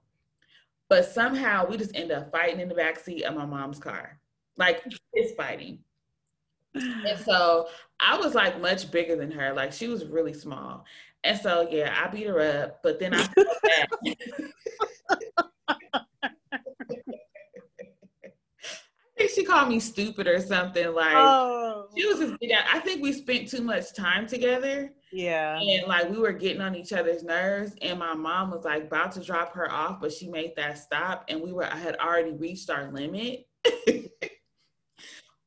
but 0.91 1.07
somehow 1.07 1.67
we 1.67 1.79
just 1.79 1.97
end 1.97 2.13
up 2.13 2.31
fighting 2.31 2.61
in 2.61 2.69
the 2.69 2.75
back 2.75 2.99
seat 2.99 3.23
of 3.23 3.35
my 3.35 3.47
mom's 3.47 3.79
car. 3.79 4.21
Like 4.59 4.83
it's 5.15 5.35
fighting. 5.37 5.79
And 6.75 7.19
so 7.25 7.69
I 7.99 8.19
was 8.19 8.35
like 8.35 8.61
much 8.61 8.91
bigger 8.91 9.17
than 9.17 9.31
her. 9.31 9.55
Like 9.55 9.73
she 9.73 9.89
was 9.89 10.05
really 10.05 10.35
small. 10.35 10.85
And 11.27 11.41
so 11.41 11.69
yeah, 11.71 11.93
I 12.01 12.09
beat 12.09 12.29
her 12.29 12.41
up, 12.41 12.83
but 12.83 13.01
then 13.01 13.13
I 13.15 13.29
I 19.19 19.19
think 19.19 19.31
she 19.31 19.45
called 19.45 19.69
me 19.69 19.81
stupid 19.81 20.29
or 20.29 20.41
something. 20.41 20.95
Like 20.95 21.15
oh. 21.17 21.89
she 21.97 22.07
was 22.07 22.21
just 22.21 22.37
I 22.73 22.79
think 22.79 23.03
we 23.03 23.13
spent 23.13 23.49
too 23.49 23.63
much 23.63 23.93
time 23.95 24.29
together. 24.29 24.93
Yeah. 25.13 25.59
And 25.59 25.89
like 25.89 26.11
we 26.11 26.19
were 26.19 26.33
getting 26.33 26.61
on 26.61 26.77
each 26.77 26.93
other's 26.93 27.25
nerves. 27.25 27.75
And 27.83 27.99
my 27.99 28.15
mom 28.15 28.51
was 28.51 28.65
like 28.65 28.85
about 28.85 29.13
to 29.13 29.21
drop 29.21 29.53
her 29.55 29.71
off, 29.71 30.01
but 30.01 30.13
she 30.13 30.29
made 30.29 30.53
that 30.57 30.79
stop. 30.79 31.25
And 31.29 31.41
we 31.41 31.53
were 31.53 31.65
I 31.65 31.77
had 31.77 31.97
already 31.97 32.33
reached 32.33 32.71
our 32.71 32.93
limit. 32.93 33.47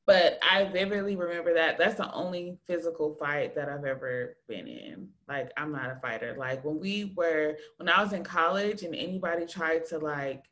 but 0.10 0.40
I 0.42 0.64
vividly 0.64 1.16
remember 1.16 1.54
that. 1.54 1.78
That's 1.78 1.94
the 1.94 2.12
only 2.14 2.58
physical 2.66 3.14
fight 3.20 3.54
that 3.54 3.70
I've 3.70 3.86
ever 3.86 4.38
been 4.48 4.68
in. 4.68 5.08
Like, 5.28 5.52
I'm 5.56 5.72
not 5.72 5.92
a 5.92 6.00
fighter. 6.02 6.36
Like, 6.36 6.66
when 6.66 6.80
we 6.80 7.14
were, 7.16 7.58
when 7.78 7.88
I 7.88 8.02
was 8.02 8.12
in 8.14 8.24
college 8.24 8.82
and 8.82 8.96
anybody 8.96 9.46
tried 9.46 9.86
to 9.90 10.00
like 10.00 10.46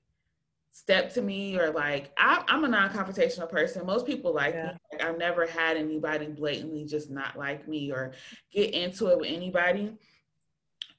step 0.73 1.11
to 1.15 1.23
me 1.23 1.57
or 1.57 1.71
like, 1.71 2.11
I, 2.19 2.43
am 2.49 2.65
a 2.65 2.67
non 2.67 2.91
confrontational 2.91 3.49
person. 3.49 3.83
Most 3.83 4.05
people 4.05 4.31
like 4.31 4.53
yeah. 4.53 4.73
me. 4.73 4.77
Like, 4.91 5.03
I've 5.03 5.17
never 5.17 5.47
had 5.47 5.75
anybody 5.75 6.27
blatantly 6.27 6.85
just 6.85 7.09
not 7.09 7.35
like 7.35 7.67
me 7.67 7.91
or 7.91 8.13
get 8.53 8.75
into 8.75 9.07
it 9.07 9.17
with 9.17 9.31
anybody. 9.31 9.97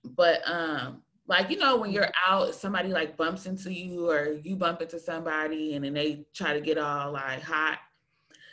But, 0.03 0.41
um, 0.51 1.03
like 1.29 1.51
you 1.51 1.59
know 1.59 1.77
when 1.77 1.93
you're 1.93 2.11
out 2.27 2.55
somebody 2.55 2.89
like 2.89 3.15
bumps 3.15 3.45
into 3.45 3.71
you 3.71 4.09
or 4.09 4.39
you 4.43 4.57
bump 4.57 4.81
into 4.81 4.99
somebody 4.99 5.75
and 5.75 5.85
then 5.85 5.93
they 5.93 6.25
try 6.33 6.55
to 6.55 6.61
get 6.63 6.79
all 6.79 7.13
like 7.13 7.43
hot 7.43 7.79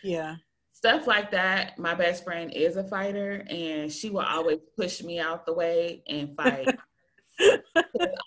yeah. 0.06 0.36
Stuff 0.72 1.08
like 1.08 1.32
that. 1.32 1.80
My 1.80 1.96
best 1.96 2.24
friend 2.24 2.52
is 2.54 2.78
a 2.78 2.84
fighter 2.84 3.46
and 3.50 3.91
she 3.91 4.10
will 4.10 4.20
always 4.20 4.60
push 4.76 5.02
me 5.02 5.20
out 5.20 5.46
the 5.46 5.54
way 5.54 6.04
and 6.08 6.36
fight. 6.36 6.78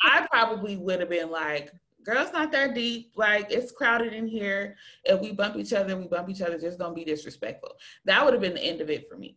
I 0.02 0.26
probably 0.30 0.76
would 0.76 1.00
have 1.00 1.10
been 1.10 1.30
like, 1.30 1.72
girl's 2.04 2.32
not 2.32 2.50
that 2.52 2.74
deep. 2.74 3.12
Like 3.16 3.50
it's 3.50 3.70
crowded 3.70 4.12
in 4.12 4.26
here. 4.26 4.76
If 5.04 5.20
we 5.20 5.32
bump 5.32 5.56
each 5.56 5.72
other, 5.72 5.96
we 5.96 6.06
bump 6.06 6.28
each 6.30 6.42
other, 6.42 6.58
just 6.58 6.78
don't 6.78 6.94
be 6.94 7.04
disrespectful. 7.04 7.74
That 8.06 8.24
would 8.24 8.34
have 8.34 8.42
been 8.42 8.54
the 8.54 8.64
end 8.64 8.80
of 8.80 8.90
it 8.90 9.08
for 9.08 9.16
me. 9.16 9.36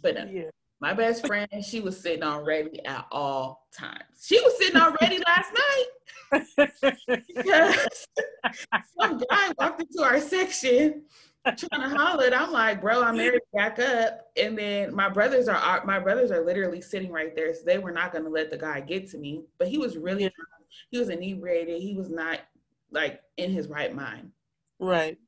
But 0.00 0.14
no. 0.14 0.26
Yeah. 0.30 0.50
My 0.80 0.92
best 0.92 1.26
friend, 1.26 1.48
she 1.62 1.80
was 1.80 1.98
sitting 1.98 2.22
on 2.22 2.44
ready 2.44 2.84
at 2.84 3.06
all 3.10 3.66
times. 3.72 4.02
She 4.20 4.38
was 4.40 4.58
sitting 4.58 4.78
on 4.78 4.94
ready 5.00 5.18
last 5.26 5.50
night 5.54 6.70
because 7.34 8.06
some 9.00 9.18
guy 9.30 9.52
walked 9.58 9.80
into 9.80 10.02
our 10.02 10.20
section 10.20 11.04
trying 11.44 11.90
to 11.90 11.96
holler. 11.96 12.26
And 12.26 12.34
I'm 12.34 12.52
like, 12.52 12.80
bro, 12.80 13.02
I'm 13.02 13.16
married 13.16 13.42
back 13.52 13.78
up. 13.78 14.28
And 14.36 14.56
then 14.56 14.94
my 14.94 15.08
brothers 15.08 15.48
are 15.48 15.84
my 15.84 15.98
brothers 15.98 16.30
are 16.30 16.44
literally 16.44 16.80
sitting 16.80 17.12
right 17.12 17.34
there. 17.34 17.54
So 17.54 17.62
they 17.64 17.78
were 17.78 17.92
not 17.92 18.12
gonna 18.12 18.28
let 18.28 18.50
the 18.50 18.58
guy 18.58 18.80
get 18.80 19.10
to 19.10 19.18
me. 19.18 19.42
But 19.58 19.68
he 19.68 19.78
was 19.78 19.96
really 19.96 20.32
he 20.90 20.98
was 20.98 21.08
inebriated. 21.08 21.80
He 21.82 21.94
was 21.94 22.10
not 22.10 22.40
like 22.90 23.20
in 23.36 23.50
his 23.50 23.68
right 23.68 23.94
mind. 23.94 24.30
Right. 24.78 25.18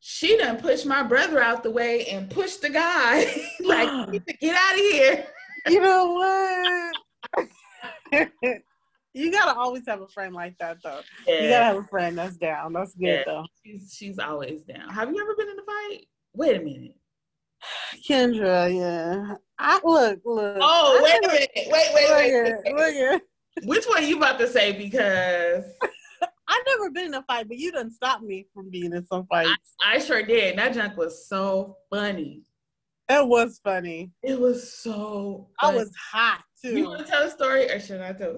She 0.00 0.36
done 0.36 0.58
pushed 0.58 0.86
my 0.86 1.02
brother 1.02 1.42
out 1.42 1.62
the 1.62 1.70
way 1.70 2.06
and 2.06 2.30
pushed 2.30 2.62
the 2.62 2.70
guy. 2.70 3.26
like, 3.64 4.24
get 4.40 4.56
out 4.56 4.74
of 4.74 4.80
here. 4.80 5.26
You 5.68 5.80
know 5.80 6.92
what? 7.32 7.48
You 9.16 9.32
gotta 9.32 9.58
always 9.58 9.84
have 9.88 10.02
a 10.02 10.08
friend 10.08 10.34
like 10.34 10.58
that, 10.58 10.76
though. 10.84 11.00
Yeah. 11.26 11.40
You 11.40 11.48
gotta 11.48 11.64
have 11.64 11.76
a 11.76 11.84
friend 11.84 12.18
that's 12.18 12.36
down. 12.36 12.74
That's 12.74 12.94
good, 12.94 13.06
yeah. 13.06 13.22
though. 13.24 13.46
She's 13.64 13.94
she's 13.96 14.18
always 14.18 14.62
down. 14.62 14.90
Have 14.90 15.10
you 15.10 15.18
ever 15.22 15.34
been 15.34 15.48
in 15.48 15.58
a 15.58 15.62
fight? 15.62 16.06
Wait 16.34 16.56
a 16.56 16.62
minute. 16.62 16.96
Kendra, 18.06 18.76
yeah. 18.76 19.36
I 19.58 19.80
look, 19.82 20.20
look. 20.26 20.58
Oh, 20.60 21.00
wait 21.02 21.24
a 21.24 21.28
minute. 21.28 21.50
Wait, 21.56 21.88
wait, 21.94 22.10
wait. 22.10 22.34
At, 22.34 22.74
wait. 22.74 23.10
Look. 23.10 23.22
Which 23.64 23.86
one 23.86 24.06
you 24.06 24.18
about 24.18 24.38
to 24.38 24.48
say? 24.48 24.72
Because 24.72 25.64
I've 26.48 26.62
never 26.66 26.90
been 26.90 27.06
in 27.06 27.14
a 27.14 27.22
fight, 27.22 27.48
but 27.48 27.56
you 27.56 27.72
didn't 27.72 27.92
stop 27.92 28.20
me 28.20 28.46
from 28.52 28.68
being 28.68 28.92
in 28.92 29.06
some 29.06 29.26
fights. 29.28 29.50
I, 29.82 29.94
I 29.94 29.98
sure 29.98 30.22
did. 30.22 30.58
That 30.58 30.74
junk 30.74 30.98
was 30.98 31.26
so 31.26 31.78
funny. 31.90 32.42
It 33.08 33.26
was 33.26 33.60
funny. 33.64 34.10
It 34.22 34.38
was 34.38 34.74
so. 34.74 35.48
Funny. 35.58 35.78
I 35.78 35.80
was 35.80 35.90
hot 36.12 36.42
too. 36.60 36.76
You 36.76 36.84
want 36.84 37.06
to 37.06 37.10
tell 37.10 37.22
a 37.22 37.30
story, 37.30 37.70
or 37.70 37.80
should 37.80 38.02
I 38.02 38.12
tell? 38.12 38.36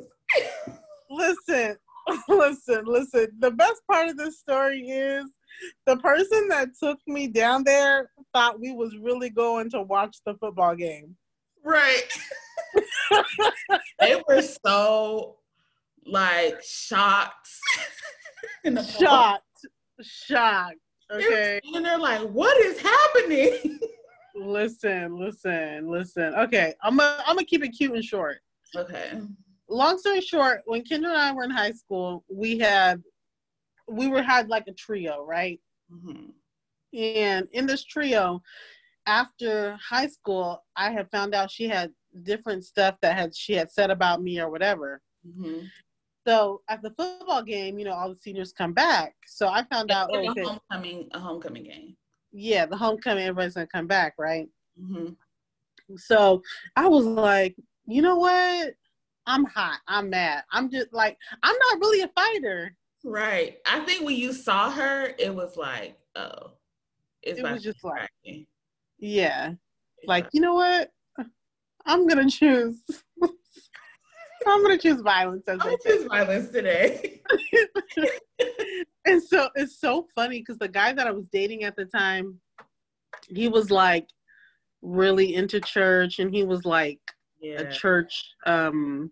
Listen, 1.10 1.76
listen, 2.28 2.84
listen. 2.84 3.28
The 3.38 3.50
best 3.50 3.82
part 3.90 4.08
of 4.08 4.16
this 4.16 4.38
story 4.38 4.80
is 4.80 5.24
the 5.86 5.96
person 5.96 6.48
that 6.48 6.70
took 6.82 6.98
me 7.06 7.28
down 7.28 7.64
there 7.64 8.10
thought 8.32 8.60
we 8.60 8.72
was 8.72 8.96
really 8.96 9.30
going 9.30 9.70
to 9.70 9.82
watch 9.82 10.18
the 10.24 10.34
football 10.34 10.74
game. 10.74 11.16
Right. 11.64 12.02
they 14.00 14.22
were 14.28 14.42
so 14.42 15.36
like 16.06 16.62
shocked. 16.62 17.48
shocked. 18.98 19.66
Shocked. 20.00 20.76
Okay. 21.10 21.60
And 21.74 21.84
they're 21.84 21.98
like, 21.98 22.22
what 22.28 22.56
is 22.64 22.80
happening? 22.80 23.80
listen, 24.36 25.18
listen, 25.18 25.90
listen. 25.90 26.34
Okay. 26.34 26.74
I'm 26.82 26.96
gonna 26.96 27.22
I'm 27.26 27.34
gonna 27.34 27.46
keep 27.46 27.64
it 27.64 27.70
cute 27.70 27.92
and 27.92 28.04
short. 28.04 28.38
Okay 28.76 29.20
long 29.68 29.98
story 29.98 30.20
short, 30.20 30.62
when 30.66 30.82
Kendra 30.82 31.08
and 31.08 31.16
I 31.16 31.32
were 31.32 31.44
in 31.44 31.50
high 31.50 31.72
school, 31.72 32.24
we 32.28 32.58
had 32.58 33.02
we 33.88 34.08
were 34.08 34.22
had 34.22 34.48
like 34.48 34.64
a 34.68 34.72
trio, 34.72 35.24
right? 35.24 35.60
Mm-hmm. 35.92 36.30
And 36.96 37.48
in 37.52 37.66
this 37.66 37.84
trio, 37.84 38.42
after 39.06 39.76
high 39.76 40.06
school, 40.06 40.64
I 40.76 40.90
had 40.90 41.10
found 41.10 41.34
out 41.34 41.50
she 41.50 41.68
had 41.68 41.92
different 42.22 42.64
stuff 42.64 42.96
that 43.02 43.16
had 43.16 43.34
she 43.34 43.54
had 43.54 43.70
said 43.70 43.90
about 43.90 44.22
me 44.22 44.40
or 44.40 44.50
whatever. 44.50 45.00
Mm-hmm. 45.26 45.66
So 46.26 46.60
at 46.68 46.82
the 46.82 46.90
football 46.90 47.42
game, 47.42 47.78
you 47.78 47.86
know, 47.86 47.94
all 47.94 48.10
the 48.10 48.16
seniors 48.16 48.52
come 48.52 48.74
back. 48.74 49.14
So 49.26 49.48
I 49.48 49.64
found 49.64 49.90
out 49.90 50.10
oh, 50.12 50.30
okay, 50.30 50.42
a 50.42 50.44
homecoming, 50.44 51.08
a 51.12 51.18
homecoming 51.18 51.64
game. 51.64 51.96
Yeah, 52.32 52.66
the 52.66 52.76
homecoming, 52.76 53.24
everybody's 53.24 53.54
gonna 53.54 53.66
come 53.66 53.86
back, 53.86 54.14
right? 54.18 54.48
Mm-hmm. 54.80 55.12
So 55.96 56.42
I 56.76 56.86
was 56.88 57.06
like, 57.06 57.56
you 57.86 58.02
know 58.02 58.16
what? 58.16 58.74
I'm 59.28 59.44
hot. 59.44 59.80
I'm 59.86 60.08
mad. 60.08 60.44
I'm 60.52 60.70
just 60.70 60.92
like, 60.92 61.18
I'm 61.42 61.54
not 61.70 61.80
really 61.80 62.00
a 62.00 62.08
fighter. 62.08 62.74
Right. 63.04 63.58
I 63.66 63.80
think 63.80 64.04
when 64.04 64.16
you 64.16 64.32
saw 64.32 64.70
her, 64.70 65.12
it 65.18 65.32
was 65.32 65.56
like, 65.56 65.98
oh, 66.16 66.52
it 67.22 67.42
was 67.42 67.62
just 67.62 67.84
like, 67.84 68.08
yeah, 68.98 69.50
it's 69.50 70.08
like, 70.08 70.26
you 70.32 70.40
know 70.40 70.54
what? 70.54 70.90
I'm 71.84 72.06
gonna 72.06 72.28
choose. 72.28 72.82
I'm 74.46 74.62
gonna 74.62 74.78
choose 74.78 75.02
violence. 75.02 75.44
I'm 75.46 75.60
choose 75.84 76.06
violence 76.06 76.48
today. 76.50 77.20
and 79.04 79.22
so 79.22 79.50
it's 79.56 79.78
so 79.78 80.06
funny 80.14 80.40
because 80.40 80.58
the 80.58 80.68
guy 80.68 80.92
that 80.92 81.06
I 81.06 81.10
was 81.10 81.28
dating 81.28 81.64
at 81.64 81.76
the 81.76 81.84
time, 81.84 82.40
he 83.28 83.48
was 83.48 83.70
like 83.70 84.08
really 84.80 85.34
into 85.34 85.60
church, 85.60 86.18
and 86.18 86.34
he 86.34 86.44
was 86.44 86.64
like 86.64 87.00
yeah. 87.40 87.60
a 87.60 87.72
church 87.72 88.24
um 88.46 89.10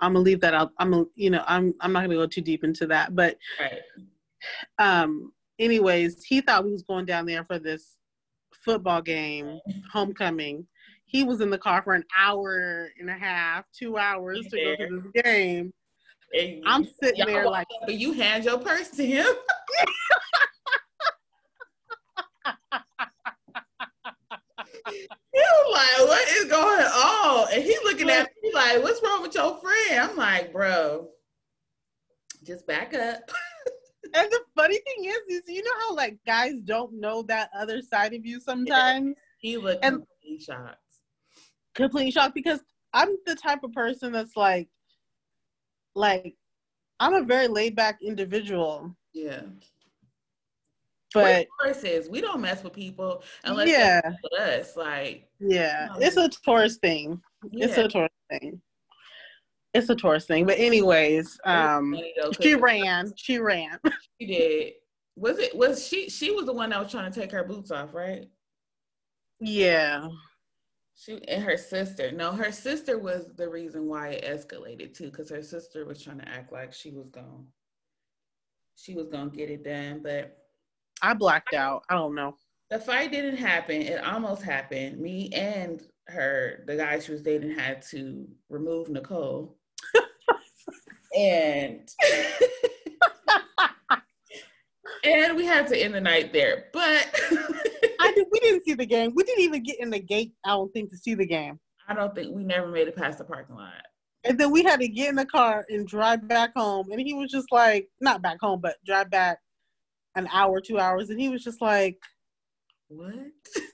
I'm 0.00 0.14
gonna 0.14 0.24
leave 0.24 0.40
that 0.40 0.54
out. 0.54 0.72
I'm 0.78 0.90
gonna, 0.90 1.04
you 1.14 1.30
know, 1.30 1.44
I'm 1.46 1.74
I'm 1.80 1.92
not 1.92 2.02
gonna 2.02 2.14
go 2.14 2.26
too 2.26 2.40
deep 2.40 2.64
into 2.64 2.86
that, 2.88 3.14
but 3.14 3.36
right. 3.60 3.80
um 4.78 5.32
anyways, 5.58 6.24
he 6.24 6.40
thought 6.40 6.64
we 6.64 6.72
was 6.72 6.82
going 6.82 7.04
down 7.04 7.26
there 7.26 7.44
for 7.44 7.58
this 7.58 7.96
football 8.64 9.02
game, 9.02 9.60
homecoming. 9.92 10.66
He 11.04 11.24
was 11.24 11.40
in 11.40 11.50
the 11.50 11.58
car 11.58 11.82
for 11.82 11.94
an 11.94 12.04
hour 12.16 12.88
and 12.98 13.10
a 13.10 13.14
half, 13.14 13.64
two 13.76 13.98
hours 13.98 14.46
to 14.50 14.56
go 14.56 14.76
to 14.76 15.02
this 15.12 15.22
game. 15.24 15.72
And 16.32 16.62
I'm 16.64 16.88
sitting 17.02 17.26
there 17.26 17.50
like, 17.50 17.66
but 17.84 17.94
you 17.98 18.12
hand 18.12 18.44
your 18.44 18.58
purse 18.58 18.90
to 18.90 19.04
him. 19.04 19.26
was 25.50 25.72
like, 25.72 26.08
"What 26.08 26.28
is 26.28 26.44
going 26.44 26.84
on?" 26.84 27.48
And 27.52 27.62
he's 27.62 27.82
looking 27.84 28.10
at 28.10 28.30
me 28.42 28.52
like, 28.54 28.82
"What's 28.82 29.02
wrong 29.02 29.22
with 29.22 29.34
your 29.34 29.58
friend?" 29.58 30.10
I'm 30.10 30.16
like, 30.16 30.52
"Bro, 30.52 31.08
just 32.44 32.66
back 32.66 32.94
up." 32.94 33.30
and 34.14 34.30
the 34.30 34.40
funny 34.56 34.78
thing 34.78 35.04
is, 35.04 35.18
is 35.28 35.42
you 35.48 35.62
know 35.62 35.78
how 35.80 35.94
like 35.94 36.18
guys 36.26 36.54
don't 36.64 36.92
know 37.00 37.22
that 37.24 37.50
other 37.56 37.82
side 37.82 38.14
of 38.14 38.24
you 38.24 38.40
sometimes. 38.40 39.16
He 39.38 39.56
looked 39.56 39.84
and 39.84 39.96
completely 39.96 40.44
shocked. 40.44 40.78
Completely 41.74 42.10
shocked 42.10 42.34
because 42.34 42.60
I'm 42.92 43.16
the 43.26 43.36
type 43.36 43.62
of 43.62 43.72
person 43.72 44.12
that's 44.12 44.36
like, 44.36 44.68
like, 45.94 46.34
I'm 46.98 47.14
a 47.14 47.22
very 47.22 47.48
laid 47.48 47.76
back 47.76 48.00
individual. 48.02 48.94
Yeah. 49.12 49.42
But 51.12 51.46
Tauruses, 51.60 52.08
we 52.08 52.20
don't 52.20 52.40
mess 52.40 52.62
with 52.62 52.72
people 52.72 53.22
unless 53.44 53.68
yeah, 53.68 54.00
with 54.22 54.40
us. 54.40 54.76
Like 54.76 55.28
yeah, 55.40 55.86
you 55.86 56.00
know, 56.00 56.06
it's 56.06 56.16
a 56.16 56.28
Taurus 56.28 56.76
thing. 56.76 57.20
Yeah. 57.50 57.66
It's 57.66 57.78
a 57.78 57.88
Taurus 57.88 58.12
thing. 58.30 58.60
It's 59.74 59.88
a 59.88 59.94
Taurus 59.94 60.26
thing. 60.26 60.46
But 60.46 60.58
anyways, 60.58 61.38
um, 61.44 61.96
though, 62.20 62.32
she 62.40 62.54
ran. 62.54 63.12
She 63.16 63.38
ran. 63.38 63.78
She 64.20 64.26
did. 64.26 64.72
Was 65.16 65.38
it? 65.38 65.56
Was 65.56 65.86
she? 65.86 66.10
She 66.10 66.30
was 66.30 66.44
the 66.44 66.52
one 66.52 66.70
that 66.70 66.82
was 66.82 66.92
trying 66.92 67.10
to 67.10 67.20
take 67.20 67.32
her 67.32 67.42
boots 67.42 67.70
off, 67.70 67.94
right? 67.94 68.28
Yeah. 69.40 70.08
She 70.94 71.18
and 71.28 71.42
her 71.42 71.56
sister. 71.56 72.12
No, 72.12 72.32
her 72.32 72.52
sister 72.52 72.98
was 72.98 73.30
the 73.36 73.48
reason 73.48 73.86
why 73.88 74.08
it 74.08 74.24
escalated 74.24 74.92
too, 74.92 75.06
because 75.10 75.30
her 75.30 75.42
sister 75.42 75.86
was 75.86 76.02
trying 76.02 76.18
to 76.18 76.28
act 76.28 76.52
like 76.52 76.74
she 76.74 76.90
was 76.90 77.08
gone. 77.08 77.46
She 78.76 78.94
was 78.94 79.08
gonna 79.08 79.30
get 79.30 79.48
it 79.48 79.64
done, 79.64 80.00
but 80.02 80.36
I 81.02 81.14
blacked 81.14 81.54
out. 81.54 81.84
I 81.88 81.94
don't 81.94 82.14
know. 82.14 82.36
The 82.70 82.78
fight 82.78 83.10
didn't 83.12 83.36
happen. 83.36 83.82
It 83.82 84.04
almost 84.04 84.42
happened. 84.42 85.00
Me 85.00 85.30
and 85.34 85.82
her, 86.06 86.62
the 86.66 86.76
guy 86.76 86.98
she 86.98 87.12
was 87.12 87.22
dating, 87.22 87.50
had 87.50 87.82
to 87.90 88.28
remove 88.48 88.88
Nicole. 88.88 89.56
and 91.16 91.88
and 95.04 95.36
we 95.36 95.44
had 95.44 95.66
to 95.68 95.76
end 95.76 95.94
the 95.94 96.00
night 96.00 96.32
there. 96.32 96.66
But 96.72 97.08
I 98.00 98.12
did, 98.14 98.26
we 98.30 98.40
didn't 98.40 98.64
see 98.64 98.74
the 98.74 98.86
game. 98.86 99.12
We 99.14 99.24
didn't 99.24 99.44
even 99.44 99.62
get 99.62 99.80
in 99.80 99.90
the 99.90 100.00
gate. 100.00 100.34
I 100.44 100.50
don't 100.50 100.72
think 100.72 100.90
to 100.90 100.96
see 100.96 101.14
the 101.14 101.26
game. 101.26 101.58
I 101.88 101.94
don't 101.94 102.14
think 102.14 102.34
we 102.34 102.44
never 102.44 102.68
made 102.68 102.88
it 102.88 102.96
past 102.96 103.18
the 103.18 103.24
parking 103.24 103.56
lot. 103.56 103.72
And 104.24 104.38
then 104.38 104.50
we 104.52 104.62
had 104.62 104.80
to 104.80 104.88
get 104.88 105.08
in 105.08 105.16
the 105.16 105.24
car 105.24 105.64
and 105.70 105.88
drive 105.88 106.28
back 106.28 106.52
home. 106.54 106.90
And 106.92 107.00
he 107.00 107.14
was 107.14 107.30
just 107.30 107.50
like, 107.50 107.88
not 108.00 108.22
back 108.22 108.38
home, 108.40 108.60
but 108.60 108.76
drive 108.84 109.10
back 109.10 109.38
an 110.16 110.28
hour, 110.32 110.60
two 110.60 110.78
hours. 110.78 111.10
And 111.10 111.20
he 111.20 111.28
was 111.28 111.44
just 111.44 111.60
like, 111.60 111.98
what? 112.88 113.14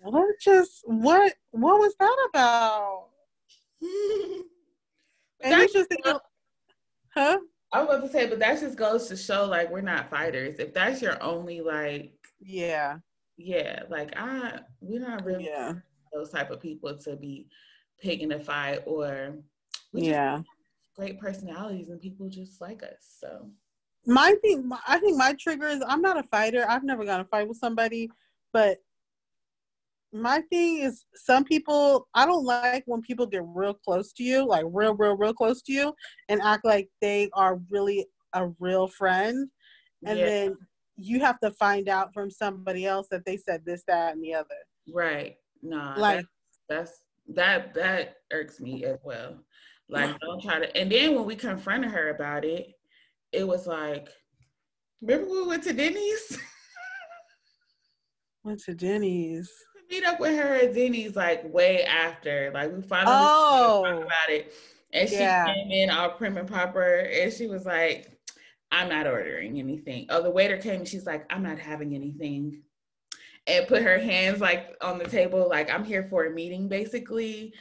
What 0.03 0.41
just 0.41 0.83
what? 0.85 1.35
What 1.51 1.81
was 1.81 1.95
that 1.99 2.29
about? 2.29 3.07
and 5.43 5.61
he's 5.61 5.73
just 5.73 5.95
huh? 7.15 7.39
I 7.73 7.81
was 7.81 7.89
about 7.89 8.07
to 8.07 8.13
say, 8.13 8.27
but 8.27 8.39
that 8.39 8.61
just 8.61 8.77
goes 8.77 9.09
to 9.09 9.17
show 9.17 9.45
like 9.47 9.71
we're 9.71 9.81
not 9.81 10.11
fighters. 10.11 10.59
If 10.59 10.73
that's 10.73 11.03
your 11.03 11.23
only 11.23 11.61
like, 11.61 12.13
yeah, 12.41 12.99
yeah, 13.37 13.83
like 13.89 14.13
I, 14.17 14.61
we're 14.81 15.01
not 15.01 15.25
really 15.25 15.47
yeah. 15.47 15.73
those 16.13 16.31
type 16.31 16.51
of 16.51 16.61
people 16.61 16.97
to 16.99 17.17
be 17.17 17.49
picking 18.01 18.33
a 18.33 18.41
fight 18.41 18.81
or 18.87 19.37
yeah, 19.93 20.43
great 20.95 21.19
personalities 21.19 21.89
and 21.89 22.01
people 22.01 22.29
just 22.29 22.61
like 22.61 22.83
us. 22.83 23.17
So 23.21 23.51
my 24.07 24.35
thing, 24.43 24.71
I 24.87 24.99
think 24.99 25.17
my 25.17 25.35
trigger 25.39 25.67
is 25.67 25.83
I'm 25.87 26.01
not 26.01 26.19
a 26.19 26.23
fighter. 26.25 26.65
I've 26.69 26.85
never 26.85 27.05
got 27.05 27.21
a 27.21 27.25
fight 27.25 27.49
with 27.49 27.59
somebody, 27.59 28.09
but 28.53 28.79
my 30.13 30.41
thing 30.51 30.79
is 30.79 31.05
some 31.15 31.45
people 31.45 32.09
I 32.15 32.25
don't 32.25 32.45
like 32.45 32.85
when 32.87 33.03
people 33.03 33.27
get 33.27 33.43
real 33.45 33.75
close 33.75 34.13
to 34.15 34.23
you, 34.23 34.47
like 34.47 34.65
real, 34.69 34.95
real, 34.95 35.17
real 35.17 35.35
close 35.35 35.63
to 35.63 35.73
you, 35.73 35.95
and 36.29 36.41
act 36.43 36.65
like 36.65 36.89
they 37.01 37.29
are 37.35 37.61
really 37.71 38.07
a 38.33 38.49
real 38.61 38.87
friend, 38.87 39.49
and 40.05 40.19
yeah. 40.19 40.25
then 40.25 40.57
you 40.97 41.21
have 41.21 41.39
to 41.41 41.51
find 41.51 41.89
out 41.89 42.15
from 42.15 42.31
somebody 42.31 42.87
else 42.87 43.09
that 43.11 43.25
they 43.27 43.37
said 43.37 43.63
this, 43.67 43.83
that, 43.87 44.15
and 44.15 44.23
the 44.23 44.35
other. 44.35 44.47
Right. 44.93 45.37
No. 45.63 45.95
Like 45.97 46.25
that's, 46.69 47.03
that's 47.29 47.75
that 47.75 47.75
that 47.75 48.17
irks 48.33 48.61
me 48.61 48.85
as 48.85 48.99
well. 49.05 49.37
Like 49.89 50.19
don't 50.21 50.43
try 50.43 50.61
to. 50.61 50.77
And 50.77 50.91
then 50.91 51.15
when 51.15 51.25
we 51.25 51.37
confronted 51.37 51.91
her 51.91 52.11
about 52.11 52.45
it, 52.45 52.76
it 53.33 53.47
was 53.47 53.67
like, 53.67 54.09
remember 55.01 55.31
we 55.31 55.47
went 55.47 55.63
to 55.65 55.73
Denny's. 55.73 56.39
Went 58.45 58.61
to 58.61 58.75
Denny's 58.77 59.51
meet 59.91 60.05
up 60.05 60.21
with 60.21 60.37
her 60.37 60.55
at 60.55 60.75
Denny's 60.75 61.17
like 61.17 61.53
way 61.53 61.85
after. 61.85 62.51
Like 62.53 62.75
we 62.75 62.83
finally 62.83 63.17
oh. 63.17 63.83
talked 63.85 64.03
about 64.03 64.31
it. 64.31 64.53
And 64.93 65.09
she 65.09 65.17
yeah. 65.17 65.47
came 65.47 65.71
in 65.71 65.91
all 65.91 66.11
prim 66.11 66.37
and 66.37 66.49
proper 66.49 67.01
and 67.01 67.33
she 67.33 67.47
was 67.47 67.67
like, 67.67 68.13
I'm 68.73 68.89
not 68.89 69.07
ordering 69.07 69.59
anything. 69.59 70.07
Oh, 70.11 70.23
the 70.23 70.31
waiter 70.31 70.57
came 70.57 70.81
and 70.81 70.89
she's 70.89 71.07
like, 71.07 71.31
I'm 71.31 71.43
not 71.43 71.59
having 71.59 71.95
anything. 71.95 72.63
And 73.47 73.69
put 73.69 73.83
her 73.83 73.99
hands 73.99 74.41
like 74.41 74.77
on 74.81 74.99
the 74.99 75.07
table, 75.07 75.49
like 75.49 75.71
I'm 75.71 75.85
here 75.85 76.05
for 76.05 76.27
a 76.27 76.31
meeting, 76.31 76.69
basically. 76.69 77.55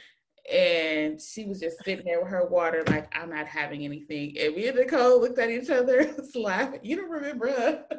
And 0.52 1.20
she 1.20 1.44
was 1.44 1.60
just 1.60 1.84
sitting 1.84 2.04
there 2.04 2.20
with 2.20 2.30
her 2.30 2.46
water, 2.46 2.84
like 2.86 3.12
I'm 3.16 3.30
not 3.30 3.46
having 3.46 3.84
anything. 3.84 4.36
And 4.38 4.54
me 4.54 4.68
and 4.68 4.76
Nicole 4.76 5.20
looked 5.20 5.38
at 5.38 5.50
each 5.50 5.70
other, 5.70 6.14
laughing. 6.34 6.80
You 6.82 6.96
don't 6.96 7.10
remember? 7.10 7.52
Huh? 7.56 7.96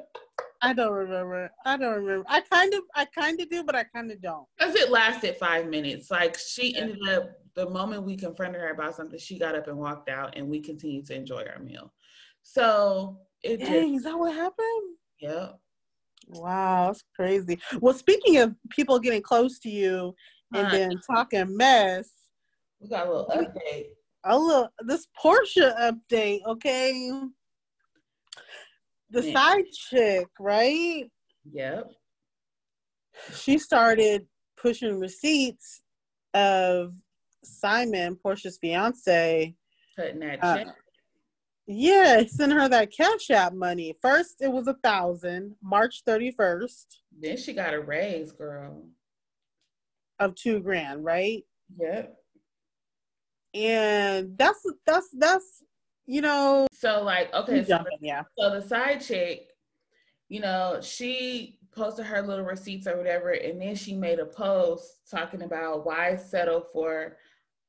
I 0.62 0.73
don't 0.73 0.93
remember. 0.93 1.51
I 1.65 1.77
don't 1.77 1.95
remember. 2.03 2.25
I 2.27 2.41
kind 2.41 2.73
of, 2.73 2.81
I 2.95 3.05
kind 3.05 3.39
of 3.39 3.49
do, 3.49 3.63
but 3.63 3.75
I 3.75 3.83
kind 3.83 4.12
of 4.12 4.21
don't. 4.21 4.45
Because 4.57 4.75
it 4.75 4.89
lasted 4.89 5.36
five 5.38 5.67
minutes. 5.67 6.10
Like 6.10 6.38
she 6.38 6.75
ended 6.75 7.07
up 7.10 7.31
the 7.57 7.69
moment 7.69 8.03
we 8.03 8.15
confronted 8.15 8.62
her 8.62 8.69
about 8.69 8.95
something, 8.95 9.19
she 9.19 9.38
got 9.38 9.55
up 9.55 9.67
and 9.67 9.77
walked 9.77 10.10
out, 10.10 10.38
and 10.38 10.47
we 10.47 10.62
continued 10.62 11.07
to 11.07 11.15
enjoy 11.15 11.43
our 11.43 11.60
meal. 11.60 11.91
So 12.43 13.17
it. 13.43 13.60
Dang, 13.60 13.93
just, 13.93 13.97
is 13.97 14.03
that 14.03 14.17
what 14.17 14.33
happened? 14.33 14.95
Yep. 15.19 15.60
Wow, 16.29 16.88
that's 16.88 17.03
crazy. 17.15 17.60
Well, 17.81 17.93
speaking 17.93 18.38
of 18.38 18.55
people 18.69 18.99
getting 18.99 19.21
close 19.21 19.60
to 19.60 19.69
you 19.69 20.13
and 20.53 20.67
uh-huh. 20.67 20.75
then 20.75 20.91
talking 21.10 21.57
mess, 21.57 22.10
we 22.79 22.89
got 22.89 23.07
a 23.07 23.09
little 23.09 23.27
update. 23.27 23.87
A 24.25 24.37
little 24.37 24.69
this 24.85 25.07
Porsha 25.23 25.75
update, 25.79 26.41
okay? 26.47 27.11
the 29.09 29.23
side 29.31 29.65
chick, 29.71 30.27
right? 30.39 31.05
Yep. 31.51 31.91
She 33.33 33.57
started 33.57 34.27
pushing 34.61 34.99
receipts 34.99 35.81
of 36.33 36.93
Simon, 37.43 38.17
Porsha's 38.23 38.57
fiance. 38.59 39.55
Putting 39.95 40.19
that 40.19 40.43
uh, 40.43 40.57
check. 40.57 40.67
Yeah, 41.67 42.23
send 42.27 42.53
her 42.53 42.69
that 42.69 42.91
cash 42.95 43.29
app 43.29 43.53
money. 43.53 43.93
First 44.01 44.37
it 44.41 44.51
was 44.51 44.67
a 44.67 44.75
thousand, 44.83 45.55
March 45.61 46.03
31st. 46.07 46.85
Then 47.19 47.37
she 47.37 47.53
got 47.53 47.73
a 47.73 47.79
raise, 47.79 48.31
girl. 48.31 48.83
Of 50.19 50.35
two 50.35 50.59
grand, 50.59 51.03
right? 51.03 51.43
Yep. 51.79 52.16
And 53.58 54.38
that's 54.38 54.63
that's 54.86 55.10
that's 55.13 55.63
you 56.06 56.22
know. 56.22 56.67
So 56.72 57.02
like, 57.04 57.34
okay, 57.34 57.63
so, 57.63 57.70
jumping, 57.70 57.98
yeah. 58.02 58.24
So 58.38 58.60
the 58.60 58.62
side 58.62 59.02
chick, 59.02 59.50
you 60.30 60.41
know, 60.41 60.80
she 60.82 61.60
posted 61.72 62.06
her 62.06 62.22
little 62.22 62.46
receipts 62.46 62.88
or 62.88 62.98
whatever, 62.98 63.32
and 63.32 63.62
then 63.62 63.76
she 63.76 63.96
made 63.96 64.20
a 64.20 64.26
post 64.26 65.10
talking 65.10 65.41
about 65.41 65.86
why 65.86 66.15
settle 66.15 66.62
for. 66.62 67.17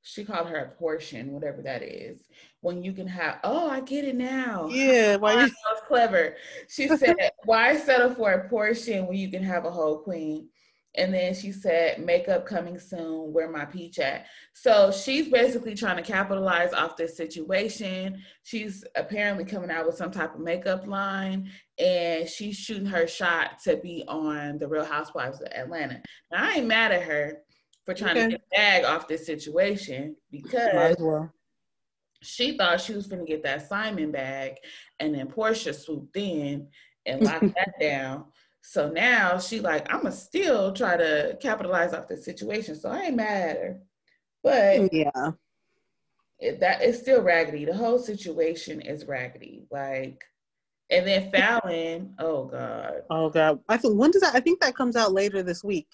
She 0.03 0.24
called 0.24 0.46
her 0.46 0.57
a 0.57 0.68
portion, 0.79 1.33
whatever 1.33 1.61
that 1.62 1.83
is. 1.83 2.20
When 2.61 2.83
you 2.83 2.92
can 2.92 3.07
have, 3.09 3.40
oh, 3.44 3.68
I 3.68 3.81
get 3.81 4.05
it 4.05 4.14
now. 4.14 4.68
Yeah, 4.70 5.14
oh, 5.16 5.18
why? 5.18 5.35
That 5.37 5.51
was 5.70 5.83
clever. 5.87 6.37
She 6.68 6.88
said, 6.88 7.16
"Why 7.44 7.77
settle 7.77 8.14
for 8.14 8.33
a 8.33 8.48
portion 8.48 9.07
when 9.07 9.18
you 9.18 9.31
can 9.31 9.42
have 9.42 9.64
a 9.64 9.70
whole 9.70 9.98
queen?" 9.98 10.48
And 10.98 11.14
then 11.14 11.32
she 11.32 11.52
said, 11.52 12.04
makeup 12.04 12.44
coming 12.44 12.76
soon, 12.76 13.32
where 13.32 13.48
my 13.48 13.64
peach 13.64 14.00
at? 14.00 14.26
So 14.52 14.90
she's 14.90 15.28
basically 15.28 15.76
trying 15.76 15.96
to 15.96 16.02
capitalize 16.02 16.72
off 16.72 16.96
this 16.96 17.16
situation. 17.16 18.20
She's 18.42 18.84
apparently 18.96 19.44
coming 19.44 19.70
out 19.70 19.87
with 19.87 19.94
some 19.94 20.11
type 20.11 20.34
of 20.34 20.40
makeup 20.40 20.88
line 20.88 21.50
and 21.78 22.28
she's 22.28 22.56
shooting 22.56 22.87
her 22.87 23.06
shot 23.06 23.61
to 23.62 23.76
be 23.76 24.02
on 24.08 24.58
the 24.58 24.66
Real 24.66 24.84
Housewives 24.84 25.40
of 25.40 25.46
Atlanta. 25.52 26.02
Now, 26.32 26.48
I 26.48 26.54
ain't 26.54 26.66
mad 26.66 26.90
at 26.90 27.04
her 27.04 27.42
for 27.87 27.94
trying 27.94 28.18
okay. 28.18 28.24
to 28.24 28.30
get 28.32 28.50
bag 28.50 28.84
off 28.84 29.06
this 29.06 29.24
situation 29.24 30.16
because 30.32 30.96
well. 30.98 31.32
she 32.22 32.56
thought 32.56 32.80
she 32.80 32.94
was 32.94 33.06
going 33.06 33.24
to 33.24 33.30
get 33.30 33.44
that 33.44 33.68
Simon 33.68 34.11
bag 34.11 34.56
and 34.98 35.14
then 35.14 35.28
Porsha 35.28 35.72
swooped 35.72 36.16
in 36.16 36.66
and 37.06 37.22
locked 37.24 37.54
that 37.54 37.74
down. 37.80 38.24
So 38.70 38.90
now 38.90 39.38
she 39.38 39.61
like, 39.61 39.90
I'ma 39.90 40.11
still 40.11 40.74
try 40.74 40.98
to 40.98 41.38
capitalize 41.40 41.94
off 41.94 42.07
the 42.07 42.18
situation. 42.18 42.74
So 42.74 42.90
I 42.90 43.04
ain't 43.04 43.16
mad 43.16 43.48
at 43.48 43.57
her. 43.57 43.81
But 44.44 44.92
yeah, 44.92 45.31
it, 46.38 46.61
that 46.61 46.83
is 46.83 46.98
still 46.98 47.22
raggedy. 47.22 47.64
The 47.64 47.74
whole 47.74 47.98
situation 47.98 48.83
is 48.83 49.07
raggedy. 49.07 49.64
Like, 49.70 50.22
and 50.90 51.07
then 51.07 51.31
Falynn, 51.33 52.11
oh 52.18 52.44
god, 52.44 53.04
oh 53.09 53.31
god. 53.31 53.61
I 53.70 53.78
think 53.78 53.98
when 53.98 54.11
does 54.11 54.20
that? 54.20 54.35
I 54.35 54.40
think 54.40 54.61
that 54.61 54.76
comes 54.76 54.96
out 54.96 55.12
later 55.14 55.42
this 55.42 55.64
week. 55.64 55.88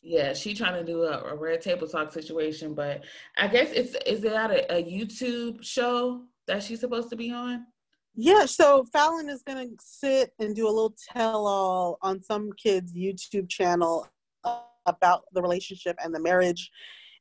Yeah, 0.00 0.32
she 0.32 0.54
trying 0.54 0.82
to 0.82 0.90
do 0.90 1.02
a, 1.02 1.34
a 1.34 1.36
red 1.36 1.60
table 1.60 1.86
talk 1.86 2.14
situation, 2.14 2.72
but 2.72 3.04
I 3.36 3.46
guess 3.46 3.72
it's 3.72 3.94
is 4.06 4.24
it 4.24 4.32
at 4.32 4.50
a, 4.50 4.76
a 4.76 4.82
YouTube 4.82 5.62
show 5.62 6.22
that 6.46 6.62
she's 6.62 6.80
supposed 6.80 7.10
to 7.10 7.16
be 7.16 7.30
on? 7.30 7.66
Yeah, 8.16 8.46
so 8.46 8.86
Falynn 8.94 9.28
is 9.28 9.42
gonna 9.42 9.66
sit 9.80 10.32
and 10.38 10.54
do 10.54 10.66
a 10.66 10.70
little 10.70 10.94
tell-all 11.12 11.98
on 12.00 12.22
some 12.22 12.52
kid's 12.52 12.92
YouTube 12.92 13.48
channel 13.48 14.08
about 14.86 15.24
the 15.32 15.42
relationship 15.42 15.96
and 16.02 16.14
the 16.14 16.20
marriage, 16.20 16.70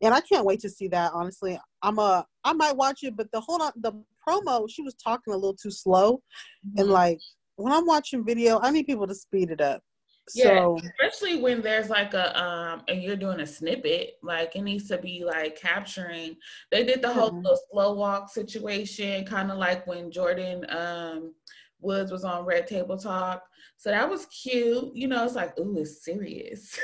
and 0.01 0.13
I 0.13 0.21
can't 0.21 0.45
wait 0.45 0.59
to 0.59 0.69
see 0.69 0.87
that. 0.89 1.11
Honestly, 1.13 1.59
I'm 1.81 1.97
a 1.97 2.25
I 2.43 2.53
might 2.53 2.75
watch 2.75 3.03
it, 3.03 3.15
but 3.15 3.31
the 3.31 3.41
whole 3.41 3.57
the 3.75 3.93
promo 4.27 4.69
she 4.69 4.83
was 4.83 4.93
talking 4.95 5.33
a 5.33 5.37
little 5.37 5.55
too 5.55 5.71
slow, 5.71 6.21
mm-hmm. 6.67 6.81
and 6.81 6.89
like 6.89 7.19
when 7.55 7.73
I'm 7.73 7.87
watching 7.87 8.23
video, 8.23 8.59
I 8.61 8.69
need 8.69 8.85
people 8.85 9.07
to 9.07 9.15
speed 9.15 9.49
it 9.49 9.61
up. 9.61 9.81
Yeah, 10.33 10.59
so, 10.59 10.79
especially 10.79 11.41
when 11.41 11.61
there's 11.61 11.89
like 11.89 12.13
a 12.13 12.41
um 12.41 12.83
and 12.87 13.03
you're 13.03 13.17
doing 13.17 13.41
a 13.41 13.47
snippet, 13.47 14.13
like 14.23 14.55
it 14.55 14.61
needs 14.61 14.87
to 14.87 14.97
be 14.97 15.23
like 15.25 15.59
capturing. 15.59 16.37
They 16.71 16.83
did 16.83 17.01
the 17.01 17.11
whole 17.11 17.31
mm-hmm. 17.31 17.53
slow 17.71 17.93
walk 17.93 18.29
situation, 18.31 19.25
kind 19.25 19.51
of 19.51 19.57
like 19.57 19.85
when 19.85 20.11
Jordyn 20.11 20.73
um 20.73 21.33
Woods 21.83 22.11
was 22.11 22.23
on 22.23 22.45
Red 22.45 22.67
Table 22.67 22.97
Talk. 22.97 23.43
So 23.77 23.89
that 23.89 24.09
was 24.09 24.25
cute. 24.27 24.95
You 24.95 25.07
know, 25.09 25.25
it's 25.25 25.35
like, 25.35 25.59
ooh, 25.59 25.77
it's 25.77 26.03
serious. 26.03 26.79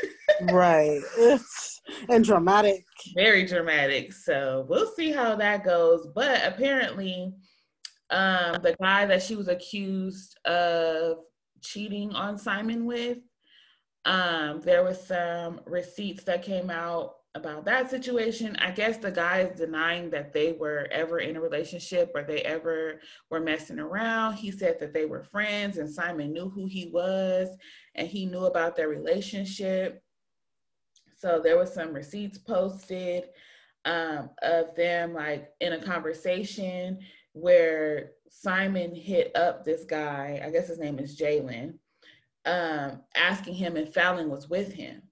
right. 0.52 1.02
It's 1.17 1.82
and 2.10 2.23
dramatic. 2.23 2.84
Very 3.15 3.45
dramatic. 3.45 4.13
So 4.13 4.65
we'll 4.69 4.91
see 4.93 5.12
how 5.12 5.36
that 5.38 5.63
goes. 5.63 6.08
But 6.13 6.41
apparently, 6.45 7.34
um, 8.10 8.58
the 8.62 8.75
guy 8.82 9.06
that 9.06 9.23
she 9.23 9.36
was 9.36 9.47
accused 9.47 10.38
of 10.45 11.17
cheating 11.62 12.12
on 12.13 12.38
Simon 12.38 12.86
with, 12.86 13.19
um, 14.10 14.60
there 14.62 14.84
was 14.84 15.00
some 15.06 15.62
receipts 15.67 16.24
that 16.24 16.41
came 16.41 16.72
out 16.72 17.17
about 17.36 17.63
that 17.65 17.91
situation. 17.91 18.56
I 18.56 18.72
guess 18.72 18.98
the 18.98 19.12
guy 19.12 19.41
is 19.41 19.60
denying 19.60 20.10
that 20.10 20.34
they 20.34 20.54
were 20.54 20.88
ever 20.91 21.19
in 21.19 21.36
a 21.36 21.41
relationship 21.41 22.12
or 22.15 22.24
they 22.24 22.41
ever 22.41 23.02
were 23.30 23.39
messing 23.39 23.78
around. 23.78 24.34
He 24.34 24.50
said 24.50 24.80
that 24.80 24.95
they 24.95 25.06
were 25.06 25.22
friends 25.22 25.78
and 25.78 25.88
Simon 25.88 26.34
knew 26.34 26.50
who 26.50 26.65
he 26.65 26.89
was 26.91 27.50
and 27.93 28.08
he 28.08 28.26
knew 28.26 28.45
about 28.45 28.76
their 28.76 28.89
relationship. 28.89 30.02
So 31.15 31.39
there 31.39 31.60
was 31.60 31.72
some 31.72 31.93
receipts 31.93 32.39
posted 32.39 33.26
um, 33.86 34.32
of 34.41 34.76
them 34.76 35.13
like 35.13 35.52
in 35.62 35.74
a 35.74 35.84
conversation 35.84 36.98
where 37.34 38.13
Simon 38.32 38.95
hit 38.95 39.36
up 39.36 39.63
this 39.63 39.84
guy, 39.84 40.41
I 40.43 40.50
guess 40.50 40.67
his 40.67 40.80
name 40.80 40.98
is 40.98 41.19
Jalen, 41.19 41.76
um, 42.45 43.02
asking 43.15 43.56
him 43.56 43.78
if 43.78 43.93
Falynn 43.93 44.30
was 44.30 44.49
with 44.49 44.73
him. 44.73 45.04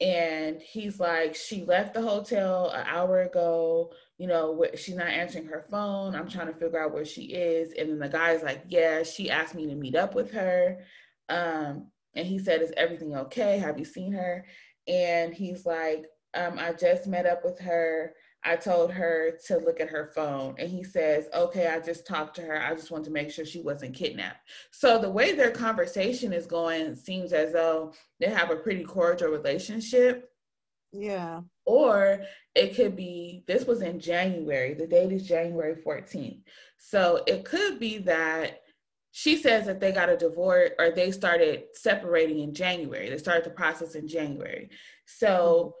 And 0.00 0.60
he's 0.62 0.98
like, 0.98 1.34
she 1.34 1.62
left 1.64 1.92
the 1.92 2.00
hotel 2.00 2.70
an 2.70 2.86
hour 2.86 3.20
ago. 3.20 3.92
You 4.16 4.28
know, 4.28 4.64
she's 4.74 4.96
not 4.96 5.08
answering 5.08 5.46
her 5.46 5.66
phone. 5.70 6.14
I'm 6.14 6.28
trying 6.28 6.46
to 6.46 6.58
figure 6.58 6.82
out 6.82 6.94
where 6.94 7.04
she 7.04 7.24
is. 7.24 7.74
And 7.78 7.90
then 7.90 7.98
the 7.98 8.08
guy's 8.08 8.42
like, 8.42 8.62
yeah, 8.68 9.02
she 9.02 9.30
asked 9.30 9.54
me 9.54 9.66
to 9.66 9.74
meet 9.74 9.94
up 9.94 10.14
with 10.14 10.32
her. 10.32 10.78
Um, 11.28 11.88
and 12.14 12.26
he 12.26 12.38
said, 12.38 12.62
is 12.62 12.72
everything 12.76 13.14
okay? 13.14 13.58
Have 13.58 13.78
you 13.78 13.84
seen 13.84 14.12
her? 14.12 14.46
And 14.88 15.34
he's 15.34 15.66
like, 15.66 16.06
um, 16.34 16.58
I 16.58 16.72
just 16.72 17.06
met 17.06 17.26
up 17.26 17.44
with 17.44 17.58
her. 17.60 18.14
I 18.42 18.56
told 18.56 18.90
her 18.92 19.38
to 19.46 19.58
look 19.58 19.80
at 19.80 19.90
her 19.90 20.10
phone. 20.14 20.54
And 20.58 20.68
he 20.68 20.82
says, 20.82 21.26
Okay, 21.34 21.66
I 21.66 21.80
just 21.80 22.06
talked 22.06 22.36
to 22.36 22.42
her. 22.42 22.62
I 22.62 22.74
just 22.74 22.90
want 22.90 23.04
to 23.04 23.10
make 23.10 23.30
sure 23.30 23.44
she 23.44 23.60
wasn't 23.60 23.94
kidnapped. 23.94 24.48
So 24.70 24.98
the 24.98 25.10
way 25.10 25.32
their 25.32 25.50
conversation 25.50 26.32
is 26.32 26.46
going 26.46 26.96
seems 26.96 27.32
as 27.32 27.52
though 27.52 27.92
they 28.18 28.30
have 28.30 28.50
a 28.50 28.56
pretty 28.56 28.84
cordial 28.84 29.30
relationship. 29.30 30.30
Yeah. 30.92 31.40
Or 31.66 32.22
it 32.54 32.74
could 32.74 32.96
be 32.96 33.44
this 33.46 33.64
was 33.64 33.82
in 33.82 34.00
January. 34.00 34.74
The 34.74 34.86
date 34.86 35.12
is 35.12 35.26
January 35.26 35.76
14th. 35.76 36.42
So 36.78 37.22
it 37.26 37.44
could 37.44 37.78
be 37.78 37.98
that 37.98 38.62
she 39.12 39.36
says 39.36 39.66
that 39.66 39.80
they 39.80 39.92
got 39.92 40.08
a 40.08 40.16
divorce 40.16 40.70
or 40.78 40.90
they 40.90 41.10
started 41.10 41.64
separating 41.74 42.40
in 42.40 42.54
January. 42.54 43.10
They 43.10 43.18
started 43.18 43.44
the 43.44 43.50
process 43.50 43.94
in 43.94 44.08
January. 44.08 44.70
So 45.04 45.74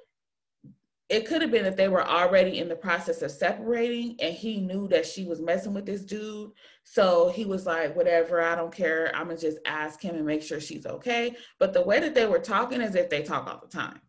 it 1.10 1.26
could 1.26 1.42
have 1.42 1.50
been 1.50 1.64
that 1.64 1.76
they 1.76 1.88
were 1.88 2.06
already 2.06 2.58
in 2.58 2.68
the 2.68 2.76
process 2.76 3.20
of 3.20 3.32
separating 3.32 4.14
and 4.20 4.32
he 4.32 4.60
knew 4.60 4.86
that 4.88 5.04
she 5.04 5.24
was 5.24 5.40
messing 5.40 5.74
with 5.74 5.84
this 5.84 6.04
dude. 6.04 6.52
So 6.84 7.30
he 7.30 7.44
was 7.44 7.66
like, 7.66 7.96
whatever, 7.96 8.40
I 8.40 8.54
don't 8.54 8.72
care. 8.72 9.10
I'm 9.14 9.24
going 9.26 9.36
to 9.36 9.42
just 9.42 9.58
ask 9.66 10.00
him 10.00 10.14
and 10.14 10.24
make 10.24 10.40
sure 10.40 10.60
she's 10.60 10.86
okay. 10.86 11.34
But 11.58 11.72
the 11.72 11.82
way 11.82 11.98
that 11.98 12.14
they 12.14 12.26
were 12.26 12.38
talking 12.38 12.80
is 12.80 12.94
if 12.94 13.10
they 13.10 13.22
talk 13.22 13.48
all 13.48 13.60
the 13.60 13.66
time. 13.66 14.00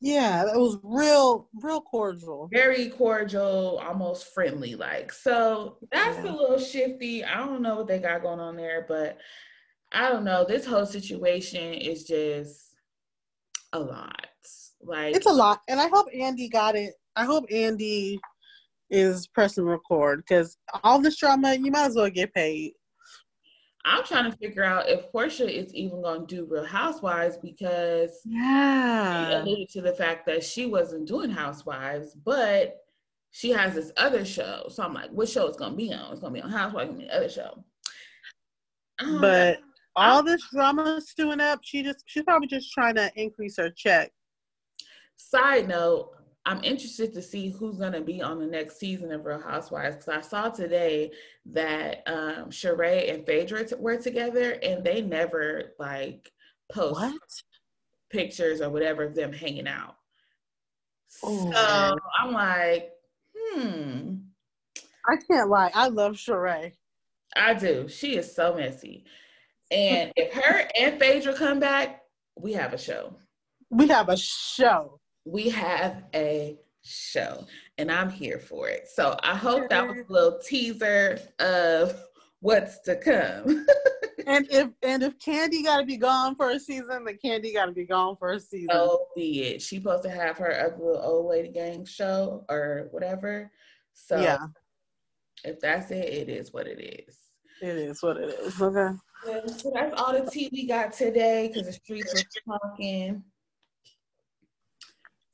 Yeah, 0.00 0.42
it 0.42 0.58
was 0.58 0.78
real, 0.82 1.48
real 1.54 1.80
cordial. 1.80 2.50
Very 2.52 2.90
cordial, 2.90 3.80
almost 3.82 4.34
friendly 4.34 4.74
like. 4.74 5.10
So 5.12 5.78
that's 5.90 6.22
yeah. 6.22 6.32
a 6.32 6.36
little 6.36 6.58
shifty. 6.58 7.24
I 7.24 7.38
don't 7.38 7.62
know 7.62 7.76
what 7.76 7.88
they 7.88 7.98
got 7.98 8.20
going 8.20 8.40
on 8.40 8.56
there, 8.56 8.84
but 8.86 9.16
I 9.90 10.10
don't 10.10 10.24
know. 10.24 10.44
This 10.44 10.66
whole 10.66 10.84
situation 10.84 11.72
is 11.72 12.04
just 12.04 12.74
a 13.72 13.80
lot. 13.80 14.26
Like 14.82 15.16
it's 15.16 15.26
a 15.26 15.32
lot, 15.32 15.60
and 15.68 15.80
I 15.80 15.88
hope 15.88 16.06
Andy 16.14 16.48
got 16.48 16.76
it. 16.76 16.94
I 17.16 17.24
hope 17.24 17.46
Andy 17.50 18.20
is 18.90 19.26
pressing 19.28 19.64
record 19.64 20.22
because 20.26 20.58
all 20.84 21.00
this 21.00 21.16
drama, 21.16 21.54
you 21.54 21.70
might 21.70 21.86
as 21.86 21.96
well 21.96 22.10
get 22.10 22.32
paid. 22.34 22.72
I'm 23.84 24.04
trying 24.04 24.30
to 24.30 24.36
figure 24.36 24.64
out 24.64 24.88
if 24.88 25.12
Porsha 25.12 25.48
is 25.48 25.72
even 25.72 26.02
going 26.02 26.26
to 26.26 26.34
do 26.34 26.44
Real 26.44 26.64
Housewives 26.64 27.36
because 27.36 28.20
yeah, 28.24 29.28
she 29.28 29.34
alluded 29.34 29.68
to 29.70 29.80
the 29.80 29.92
fact 29.92 30.26
that 30.26 30.42
she 30.42 30.66
wasn't 30.66 31.06
doing 31.06 31.30
Housewives, 31.30 32.14
but 32.14 32.78
she 33.30 33.50
has 33.50 33.74
this 33.74 33.92
other 33.96 34.24
show. 34.24 34.66
So 34.70 34.82
I'm 34.82 34.92
like, 34.92 35.10
what 35.10 35.28
show 35.28 35.46
is 35.46 35.56
going 35.56 35.72
to 35.72 35.76
be 35.76 35.92
on? 35.92 36.10
It's 36.10 36.20
going 36.20 36.34
to 36.34 36.40
be 36.40 36.42
on 36.42 36.50
Housewives, 36.50 36.88
going 36.88 37.00
to 37.00 37.04
be 37.04 37.08
the 37.08 37.16
other 37.16 37.28
show. 37.28 37.64
Um, 38.98 39.20
but 39.20 39.58
all 39.94 40.22
this 40.22 40.42
drama 40.52 41.00
stewing 41.00 41.40
up, 41.40 41.60
she 41.62 41.82
just 41.82 42.02
she's 42.06 42.24
probably 42.24 42.48
just 42.48 42.72
trying 42.72 42.96
to 42.96 43.10
increase 43.14 43.56
her 43.56 43.70
check. 43.70 44.10
Side 45.16 45.68
note, 45.68 46.12
I'm 46.46 46.62
interested 46.62 47.12
to 47.14 47.22
see 47.22 47.50
who's 47.50 47.76
going 47.76 47.92
to 47.92 48.00
be 48.00 48.22
on 48.22 48.38
the 48.38 48.46
next 48.46 48.78
season 48.78 49.10
of 49.10 49.26
Real 49.26 49.40
Housewives 49.40 49.96
because 49.96 50.08
I 50.08 50.20
saw 50.20 50.48
today 50.48 51.10
that 51.46 52.02
um, 52.06 52.50
Sheree 52.50 53.12
and 53.12 53.26
Phaedra 53.26 53.66
were 53.78 53.96
together 53.96 54.52
and 54.62 54.84
they 54.84 55.02
never 55.02 55.74
like 55.80 56.30
post 56.72 57.00
what? 57.00 57.14
pictures 58.10 58.60
or 58.60 58.70
whatever 58.70 59.02
of 59.02 59.16
them 59.16 59.32
hanging 59.32 59.66
out. 59.66 59.96
Oh. 61.24 61.50
So 61.50 61.98
I'm 62.20 62.32
like, 62.32 62.92
hmm. 63.36 64.14
I 65.08 65.16
can't 65.28 65.50
lie. 65.50 65.72
I 65.74 65.88
love 65.88 66.12
Sheree. 66.12 66.72
I 67.34 67.54
do. 67.54 67.88
She 67.88 68.16
is 68.16 68.32
so 68.32 68.54
messy. 68.54 69.04
And 69.72 70.12
if 70.16 70.32
her 70.32 70.68
and 70.78 71.00
Phaedra 71.00 71.34
come 71.34 71.58
back, 71.58 72.02
we 72.38 72.52
have 72.52 72.72
a 72.72 72.78
show. 72.78 73.16
We 73.70 73.88
have 73.88 74.08
a 74.08 74.16
show 74.16 75.00
we 75.26 75.50
have 75.50 76.04
a 76.14 76.56
show 76.82 77.44
and 77.78 77.90
I'm 77.90 78.08
here 78.08 78.38
for 78.38 78.68
it. 78.68 78.88
So 78.88 79.18
I 79.22 79.34
hope 79.34 79.68
that 79.70 79.86
was 79.86 79.98
a 80.08 80.12
little 80.12 80.38
teaser 80.38 81.18
of 81.40 82.00
what's 82.40 82.78
to 82.80 82.96
come. 82.96 83.66
and 84.26 84.46
if 84.50 84.68
and 84.82 85.02
if 85.02 85.18
Kandi 85.18 85.64
got 85.64 85.80
to 85.80 85.84
be 85.84 85.96
gone 85.96 86.36
for 86.36 86.50
a 86.50 86.60
season, 86.60 87.04
then 87.04 87.18
Kandi 87.22 87.52
got 87.52 87.66
to 87.66 87.72
be 87.72 87.84
gone 87.84 88.16
for 88.16 88.32
a 88.32 88.40
season. 88.40 88.68
So 88.70 89.08
be 89.16 89.42
it. 89.42 89.62
She's 89.62 89.80
supposed 89.80 90.04
to 90.04 90.10
have 90.10 90.38
her 90.38 90.76
little 90.78 91.02
old 91.02 91.26
lady 91.26 91.48
gang 91.48 91.84
show 91.84 92.44
or 92.48 92.88
whatever. 92.92 93.50
So 93.92 94.20
yeah, 94.20 94.46
if 95.44 95.60
that's 95.60 95.90
it, 95.90 96.04
it 96.04 96.28
is 96.28 96.52
what 96.52 96.68
it 96.68 96.80
is. 96.80 97.18
It 97.60 97.76
is 97.76 98.00
what 98.02 98.16
it 98.16 98.38
is. 98.40 98.60
Okay. 98.60 98.96
So 99.24 99.72
that's 99.74 100.00
all 100.00 100.12
the 100.12 100.30
tea 100.30 100.50
we 100.52 100.68
got 100.68 100.92
today 100.92 101.48
because 101.48 101.66
the 101.66 101.72
streets 101.72 102.14
are 102.14 102.58
talking. 102.58 103.24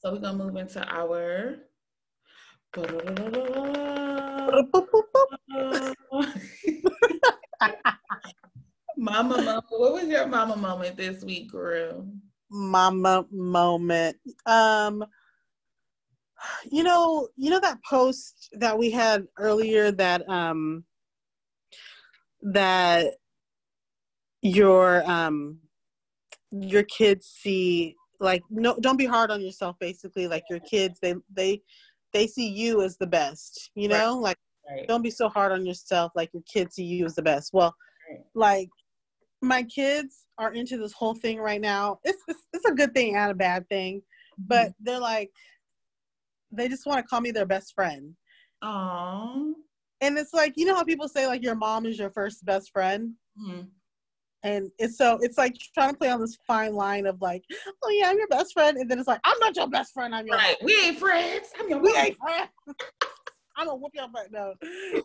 So 0.04 0.12
we're 0.12 0.18
gonna 0.18 0.36
move 0.36 0.56
into 0.56 0.84
our 0.92 1.58
mama 8.96 9.36
moment. 9.36 9.64
What 9.68 9.92
was 9.92 10.08
your 10.08 10.26
mama 10.26 10.56
moment 10.56 10.96
this 10.96 11.22
week, 11.22 11.52
girl? 11.52 12.08
Mama 12.50 13.26
moment. 13.30 14.16
Um 14.44 15.04
you 16.68 16.82
know, 16.82 17.28
you 17.36 17.50
know 17.50 17.60
that 17.60 17.78
post 17.84 18.48
that 18.54 18.76
we 18.76 18.90
had 18.90 19.28
earlier 19.38 19.92
that 19.92 20.28
um 20.28 20.82
that 22.42 23.14
your 24.40 25.08
um 25.08 25.58
your 26.50 26.82
kids 26.82 27.26
see 27.28 27.94
like 28.22 28.42
no 28.50 28.76
don't 28.80 28.96
be 28.96 29.04
hard 29.04 29.30
on 29.30 29.40
yourself 29.42 29.76
basically 29.80 30.26
like 30.26 30.44
your 30.48 30.60
kids 30.60 30.98
they 31.02 31.14
they 31.34 31.60
they 32.12 32.26
see 32.26 32.48
you 32.48 32.82
as 32.82 32.96
the 32.96 33.06
best 33.06 33.70
you 33.74 33.88
know 33.88 34.14
right. 34.14 34.22
like 34.22 34.36
right. 34.70 34.88
don't 34.88 35.02
be 35.02 35.10
so 35.10 35.28
hard 35.28 35.52
on 35.52 35.66
yourself 35.66 36.12
like 36.14 36.30
your 36.32 36.42
kids 36.50 36.76
see 36.76 36.84
you 36.84 37.04
as 37.04 37.14
the 37.14 37.22
best 37.22 37.52
well 37.52 37.74
right. 38.08 38.20
like 38.34 38.68
my 39.42 39.62
kids 39.64 40.26
are 40.38 40.54
into 40.54 40.78
this 40.78 40.92
whole 40.92 41.14
thing 41.14 41.38
right 41.38 41.60
now 41.60 41.98
it's 42.04 42.22
it's, 42.28 42.44
it's 42.52 42.64
a 42.64 42.74
good 42.74 42.94
thing 42.94 43.16
and 43.16 43.30
a 43.30 43.34
bad 43.34 43.68
thing 43.68 44.00
but 44.38 44.68
mm-hmm. 44.68 44.84
they're 44.84 45.00
like 45.00 45.30
they 46.52 46.68
just 46.68 46.86
want 46.86 46.98
to 46.98 47.08
call 47.08 47.20
me 47.20 47.32
their 47.32 47.46
best 47.46 47.74
friend 47.74 48.14
Aww. 48.62 49.52
and 50.00 50.16
it's 50.16 50.32
like 50.32 50.54
you 50.56 50.64
know 50.64 50.76
how 50.76 50.84
people 50.84 51.08
say 51.08 51.26
like 51.26 51.42
your 51.42 51.56
mom 51.56 51.86
is 51.86 51.98
your 51.98 52.10
first 52.10 52.44
best 52.44 52.70
friend 52.72 53.14
mm-hmm 53.38 53.62
and 54.42 54.70
it's 54.78 54.98
so 54.98 55.18
it's 55.22 55.38
like 55.38 55.56
trying 55.74 55.92
to 55.92 55.96
play 55.96 56.10
on 56.10 56.20
this 56.20 56.36
fine 56.46 56.74
line 56.74 57.06
of 57.06 57.20
like, 57.20 57.44
oh 57.82 57.90
yeah, 57.90 58.08
I'm 58.08 58.18
your 58.18 58.28
best 58.28 58.52
friend, 58.52 58.76
and 58.76 58.90
then 58.90 58.98
it's 58.98 59.08
like, 59.08 59.20
I'm 59.24 59.38
not 59.38 59.56
your 59.56 59.68
best 59.68 59.92
friend. 59.94 60.14
I'm 60.14 60.26
your 60.26 60.36
right. 60.36 60.56
We 60.62 60.74
ain't 60.80 60.98
friends. 60.98 61.48
I'm 61.58 61.68
your 61.68 61.78
we 61.78 61.94
ain't 61.96 62.16
friends. 62.18 62.50
I'm 63.56 63.66
gonna 63.66 63.76
whoop 63.76 63.92
your 63.94 64.08
butt. 64.08 64.32
No, 64.32 64.54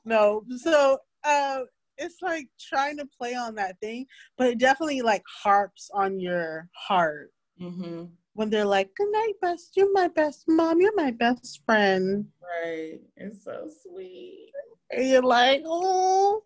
no. 0.06 0.44
So 0.58 0.98
uh, 1.24 1.62
it's 1.98 2.22
like 2.22 2.48
trying 2.60 2.98
to 2.98 3.06
play 3.06 3.36
on 3.36 3.56
that 3.56 3.80
thing, 3.80 4.06
but 4.38 4.48
it 4.48 4.58
definitely 4.58 5.02
like 5.02 5.24
harps 5.44 5.90
on 5.94 6.20
your 6.20 6.70
heart 6.74 7.32
mm-hmm. 7.62 8.06
when 8.34 8.50
they're 8.50 8.66
like, 8.66 8.90
"Good 8.96 9.12
night, 9.12 9.34
best. 9.42 9.76
You're 9.76 9.92
my 9.94 10.08
best 10.08 10.46
mom. 10.48 10.82
You're 10.82 10.96
my 10.96 11.12
best 11.12 11.62
friend." 11.66 12.26
Right. 12.64 13.00
It's 13.18 13.44
so 13.44 13.70
sweet. 13.84 14.52
And 14.90 15.08
you're 15.08 15.22
like, 15.22 15.64
oh. 15.66 16.44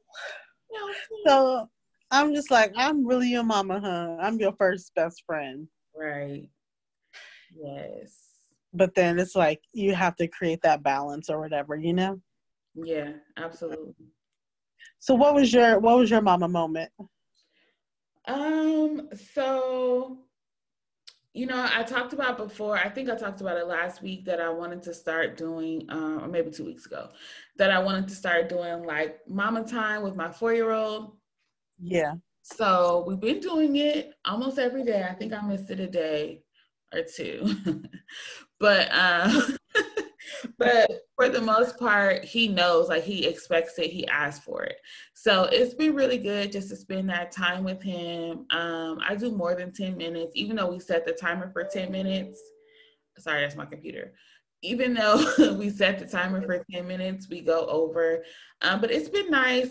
So 1.27 1.69
I'm 2.12 2.36
just 2.36 2.52
like, 2.52 2.74
I'm 2.76 3.08
really 3.08 3.30
your 3.30 3.43
mama, 3.43 3.80
huh? 3.80 4.17
I'm 4.21 4.38
your 4.38 4.54
first 4.54 4.93
best 4.95 5.24
friend. 5.26 5.67
Right. 5.95 6.50
Yes. 7.56 8.17
But 8.74 8.95
then 8.95 9.17
it's 9.19 9.36
like 9.36 9.62
you 9.74 9.95
have 9.95 10.15
to 10.17 10.28
create 10.28 10.62
that 10.63 10.84
balance 10.84 11.30
or 11.30 11.39
whatever, 11.39 11.76
you 11.76 11.93
know? 11.93 12.21
Yeah, 12.76 13.13
absolutely. 13.38 13.93
So 15.00 15.15
what 15.15 15.34
was 15.34 15.52
your 15.52 15.80
what 15.80 15.97
was 15.97 16.10
your 16.10 16.21
mama 16.21 16.47
moment? 16.47 16.91
Um, 18.28 19.10
so 19.34 20.19
you 21.34 21.45
know, 21.45 21.65
I 21.74 21.84
talked 21.84 22.12
about 22.12 22.36
before, 22.36 22.78
I 22.78 22.89
think 22.89 23.10
I 23.10 23.15
talked 23.15 23.39
about 23.39 23.56
it 23.56 23.65
last 23.65 24.02
week 24.02 24.26
that 24.26 24.41
I 24.41 24.50
wanted 24.50 24.84
to 24.84 24.93
start 24.93 25.38
doing, 25.38 25.86
um, 25.88 26.21
or 26.21 26.28
maybe 26.28 26.52
two 26.52 26.65
weeks 26.65 26.86
ago, 26.86 27.10
that 27.58 27.71
I 27.71 27.80
wanted 27.80 28.10
to 28.10 28.15
start 28.15 28.50
doing 28.50 28.84
like 28.84 29.19
mama 29.30 29.63
time 29.63 30.04
with 30.04 30.17
my 30.17 30.30
four 30.30 30.54
year 30.54 30.71
old. 30.71 31.15
Yeah. 31.82 32.13
So 32.44 33.04
we've 33.08 33.20
been 33.20 33.39
doing 33.39 33.76
it 33.78 34.13
almost 34.26 34.60
every 34.60 34.84
day. 34.84 35.04
I 35.04 35.13
think 35.13 35.34
I 35.34 35.41
missed 35.41 35.70
it 35.72 35.80
a 35.80 35.88
day 35.88 36.44
or 36.94 37.02
two. 37.04 37.56
but 38.60 38.94
um 38.94 39.58
but 40.58 40.91
for 41.15 41.30
the 41.30 41.41
most 41.41 41.78
part, 41.78 42.24
he 42.24 42.48
knows, 42.48 42.89
like 42.89 43.04
he 43.04 43.26
expects 43.26 43.78
it, 43.80 43.91
he 43.91 44.08
asks 44.08 44.44
for 44.44 44.63
it. 44.63 44.78
So 45.13 45.44
it's 45.52 45.74
been 45.74 45.96
really 45.96 46.17
good 46.17 46.52
just 46.52 46.70
to 46.70 46.76
spend 46.76 47.10
that 47.10 47.32
time 47.32 47.63
with 47.63 47.82
him. 47.82 48.46
Um, 48.52 49.00
I 49.08 49.15
do 49.15 49.32
more 49.32 49.56
than 49.56 49.72
10 49.72 49.98
minutes, 49.98 50.32
even 50.36 50.56
though 50.56 50.72
we 50.72 50.80
set 50.80 51.06
the 51.06 51.13
timer 51.13 51.52
for 51.52 51.63
10 51.63 51.91
minutes. 51.91 52.41
Sorry, 53.17 53.41
that's 53.41 53.56
my 53.56 53.65
computer. 53.65 54.13
Even 54.63 54.94
though 54.94 55.56
we 55.58 55.70
set 55.70 56.00
the 56.00 56.06
timer 56.06 56.41
for 56.41 56.63
10 56.72 56.88
minutes, 56.88 57.28
we 57.30 57.41
go 57.41 57.65
over. 57.67 58.24
Um, 58.62 58.82
but 58.82 58.91
it's 58.91 59.10
been 59.10 59.30
nice 59.30 59.70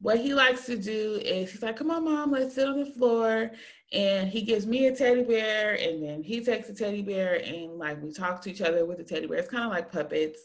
what 0.00 0.18
he 0.18 0.34
likes 0.34 0.66
to 0.66 0.76
do 0.76 1.20
is 1.24 1.50
he's 1.50 1.62
like, 1.62 1.76
come 1.76 1.90
on, 1.90 2.04
mom, 2.04 2.30
let's 2.30 2.54
sit 2.54 2.68
on 2.68 2.78
the 2.78 2.86
floor. 2.86 3.50
And 3.92 4.28
he 4.28 4.42
gives 4.42 4.66
me 4.66 4.86
a 4.86 4.94
teddy 4.94 5.22
bear, 5.22 5.74
and 5.74 6.02
then 6.02 6.22
he 6.22 6.44
takes 6.44 6.68
a 6.68 6.74
teddy 6.74 7.02
bear, 7.02 7.42
and 7.44 7.78
like 7.78 8.02
we 8.02 8.12
talk 8.12 8.42
to 8.42 8.50
each 8.50 8.60
other 8.60 8.84
with 8.84 8.98
the 8.98 9.04
teddy 9.04 9.26
bear. 9.26 9.38
It's 9.38 9.48
kind 9.48 9.64
of 9.64 9.70
like 9.70 9.92
puppets. 9.92 10.40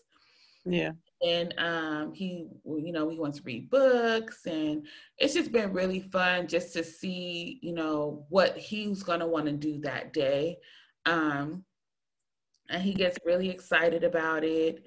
Yeah. 0.63 0.91
And 1.25 1.53
um, 1.57 2.13
he, 2.13 2.47
you 2.65 2.91
know, 2.91 3.09
he 3.09 3.19
wants 3.19 3.39
to 3.39 3.43
read 3.43 3.69
books, 3.69 4.45
and 4.45 4.85
it's 5.17 5.33
just 5.33 5.51
been 5.51 5.73
really 5.73 5.99
fun 5.99 6.47
just 6.47 6.73
to 6.73 6.83
see, 6.83 7.59
you 7.61 7.73
know, 7.73 8.25
what 8.29 8.57
he's 8.57 9.03
gonna 9.03 9.27
want 9.27 9.47
to 9.47 9.53
do 9.53 9.79
that 9.81 10.13
day. 10.13 10.57
Um, 11.05 11.65
and 12.69 12.81
he 12.81 12.93
gets 12.93 13.17
really 13.25 13.49
excited 13.49 14.03
about 14.03 14.43
it. 14.43 14.83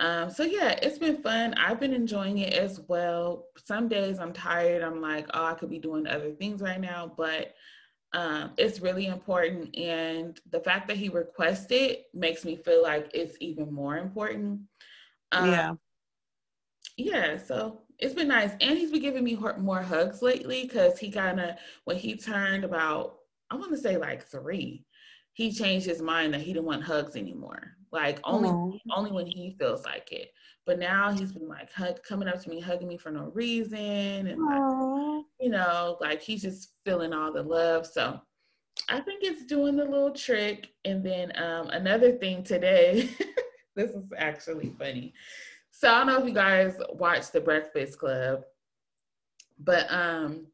Um, 0.00 0.30
so 0.30 0.42
yeah, 0.42 0.70
it's 0.82 0.98
been 0.98 1.22
fun. 1.22 1.54
I've 1.54 1.78
been 1.78 1.94
enjoying 1.94 2.38
it 2.38 2.54
as 2.54 2.80
well. 2.88 3.46
Some 3.64 3.88
days 3.88 4.18
I'm 4.18 4.32
tired. 4.32 4.82
I'm 4.82 5.00
like, 5.00 5.28
oh, 5.34 5.44
I 5.44 5.54
could 5.54 5.70
be 5.70 5.78
doing 5.78 6.06
other 6.06 6.32
things 6.32 6.60
right 6.60 6.80
now, 6.80 7.12
but 7.16 7.54
um, 8.12 8.52
it's 8.56 8.80
really 8.80 9.06
important. 9.06 9.76
And 9.76 10.38
the 10.50 10.60
fact 10.60 10.88
that 10.88 10.96
he 10.96 11.08
requested 11.08 11.98
makes 12.12 12.44
me 12.44 12.56
feel 12.56 12.82
like 12.82 13.10
it's 13.14 13.36
even 13.40 13.72
more 13.72 13.96
important. 13.98 14.62
Um, 15.32 15.50
yeah. 15.50 15.74
Yeah. 16.96 17.36
So 17.38 17.82
it's 17.98 18.14
been 18.14 18.28
nice. 18.28 18.52
And 18.60 18.78
he's 18.78 18.90
been 18.90 19.02
giving 19.02 19.24
me 19.24 19.38
more 19.58 19.82
hugs 19.82 20.22
lately 20.22 20.62
because 20.62 20.98
he 20.98 21.10
kind 21.10 21.40
of, 21.40 21.56
when 21.84 21.96
he 21.96 22.16
turned 22.16 22.64
about, 22.64 23.16
I 23.50 23.56
want 23.56 23.72
to 23.72 23.78
say 23.78 23.96
like 23.96 24.24
three, 24.26 24.83
he 25.34 25.52
changed 25.52 25.86
his 25.86 26.00
mind 26.00 26.32
that 26.32 26.40
he 26.40 26.52
didn't 26.52 26.64
want 26.64 26.82
hugs 26.82 27.16
anymore. 27.16 27.76
Like 27.92 28.18
only 28.24 28.48
Aww. 28.48 28.78
only 28.96 29.12
when 29.12 29.26
he 29.26 29.54
feels 29.58 29.84
like 29.84 30.10
it. 30.10 30.32
But 30.66 30.78
now 30.78 31.12
he's 31.12 31.32
been 31.32 31.48
like 31.48 31.70
hug, 31.72 32.02
coming 32.02 32.26
up 32.26 32.40
to 32.42 32.50
me, 32.50 32.58
hugging 32.58 32.88
me 32.88 32.96
for 32.96 33.10
no 33.10 33.30
reason, 33.34 34.26
and 34.26 34.42
like, 34.42 35.24
you 35.38 35.50
know, 35.50 35.98
like 36.00 36.22
he's 36.22 36.42
just 36.42 36.72
feeling 36.84 37.12
all 37.12 37.32
the 37.32 37.42
love. 37.42 37.86
So 37.86 38.20
I 38.88 39.00
think 39.00 39.22
it's 39.22 39.44
doing 39.44 39.76
the 39.76 39.84
little 39.84 40.12
trick. 40.12 40.70
And 40.84 41.04
then 41.04 41.32
um, 41.36 41.68
another 41.68 42.12
thing 42.12 42.42
today, 42.42 43.10
this 43.76 43.90
is 43.90 44.06
actually 44.16 44.72
funny. 44.78 45.12
So 45.70 45.92
I 45.92 45.98
don't 45.98 46.06
know 46.06 46.20
if 46.20 46.26
you 46.26 46.34
guys 46.34 46.76
watch 46.90 47.30
The 47.30 47.40
Breakfast 47.40 47.98
Club, 47.98 48.44
but 49.58 49.90
um, 49.92 50.46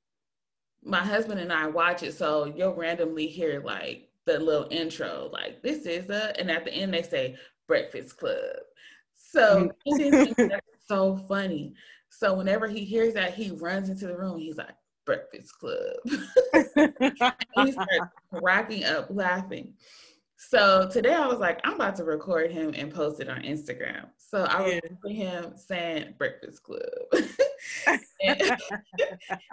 my 0.83 1.05
husband 1.05 1.41
and 1.41 1.53
I 1.53 1.67
watch 1.67 2.03
it, 2.03 2.15
so 2.15 2.47
you'll 2.47 2.75
randomly 2.75 3.27
hear 3.27 3.63
like 3.65 4.10
the 4.27 4.39
little 4.39 4.69
intro, 4.71 5.31
like 5.33 5.63
this 5.63 5.87
is 5.87 6.09
a, 6.11 6.39
and 6.39 6.51
at 6.51 6.65
the 6.65 6.73
end 6.73 6.93
they 6.95 7.03
say 7.03 7.37
Breakfast 7.67 8.17
Club. 8.17 8.57
So 9.15 9.71
mm-hmm. 9.87 10.33
that's 10.49 10.67
so 10.87 11.17
funny. 11.29 11.75
So 12.11 12.35
whenever 12.35 12.67
he 12.67 12.85
hears 12.85 13.15
that, 13.15 13.35
he 13.35 13.51
runs 13.51 13.89
into 13.89 14.07
the 14.07 14.17
room. 14.17 14.39
He's 14.39 14.57
like, 14.57 14.75
Breakfast 15.07 15.59
Club. 15.59 15.97
he 16.05 17.73
starts 17.73 18.15
cracking 18.33 18.85
up 18.85 19.07
laughing. 19.11 19.75
So 20.37 20.89
today 20.91 21.15
I 21.15 21.27
was 21.27 21.39
like, 21.39 21.61
I'm 21.65 21.75
about 21.75 21.97
to 21.97 22.05
record 22.05 22.51
him 22.51 22.73
and 22.77 22.93
post 22.93 23.21
it 23.21 23.29
on 23.29 23.43
Instagram. 23.43 24.07
So 24.17 24.45
I 24.45 24.67
yeah. 24.67 24.81
recorded 24.83 25.17
him 25.17 25.53
saying 25.57 26.15
Breakfast 26.17 26.63
Club. 26.63 26.81
and, 27.87 28.03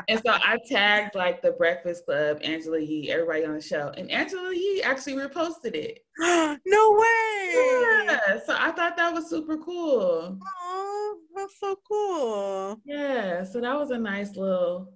and, 0.07 0.21
so 0.25 0.31
I 0.33 0.57
tagged 0.67 1.15
like 1.15 1.41
the 1.41 1.51
Breakfast 1.51 2.05
Club, 2.05 2.39
Angela 2.43 2.79
Yee, 2.79 3.11
everybody 3.11 3.45
on 3.45 3.53
the 3.53 3.61
show. 3.61 3.91
And 3.97 4.09
Angela 4.11 4.53
Yee 4.53 4.81
actually 4.83 5.13
reposted 5.13 5.75
it. 5.75 6.05
no 6.19 6.91
way. 6.91 8.05
Yeah. 8.05 8.39
So 8.45 8.55
I 8.57 8.71
thought 8.71 8.97
that 8.97 9.13
was 9.13 9.29
super 9.29 9.57
cool. 9.57 10.39
Oh, 10.61 11.17
that's 11.35 11.59
so 11.59 11.75
cool. 11.87 12.81
Yeah. 12.85 13.43
So 13.43 13.61
that 13.61 13.75
was 13.75 13.91
a 13.91 13.97
nice 13.97 14.35
little 14.35 14.93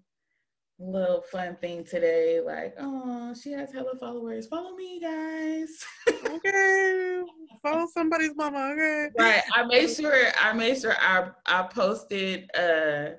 little 0.81 1.21
fun 1.31 1.55
thing 1.61 1.83
today. 1.83 2.41
Like, 2.41 2.75
oh, 2.79 3.33
she 3.33 3.51
has 3.51 3.71
hella 3.71 3.95
followers. 3.99 4.47
Follow 4.47 4.75
me, 4.75 4.99
guys. 4.99 5.85
okay. 6.09 7.21
Follow 7.61 7.87
somebody's 7.93 8.35
mama. 8.35 8.71
Okay. 8.73 9.09
Right. 9.17 9.43
I 9.53 9.63
made 9.63 9.89
sure 9.89 10.27
I 10.39 10.53
made 10.53 10.79
sure 10.81 10.95
I 10.99 11.29
I 11.45 11.63
posted 11.63 12.49
uh 12.55 13.11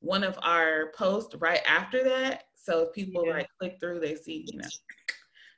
one 0.00 0.24
of 0.24 0.38
our 0.42 0.92
posts 0.96 1.34
right 1.36 1.60
after 1.66 2.02
that. 2.04 2.44
So 2.54 2.80
if 2.80 2.92
people 2.92 3.26
yeah. 3.26 3.34
like 3.34 3.48
click 3.58 3.76
through, 3.78 4.00
they 4.00 4.14
see, 4.14 4.46
you 4.48 4.58
know. 4.58 4.68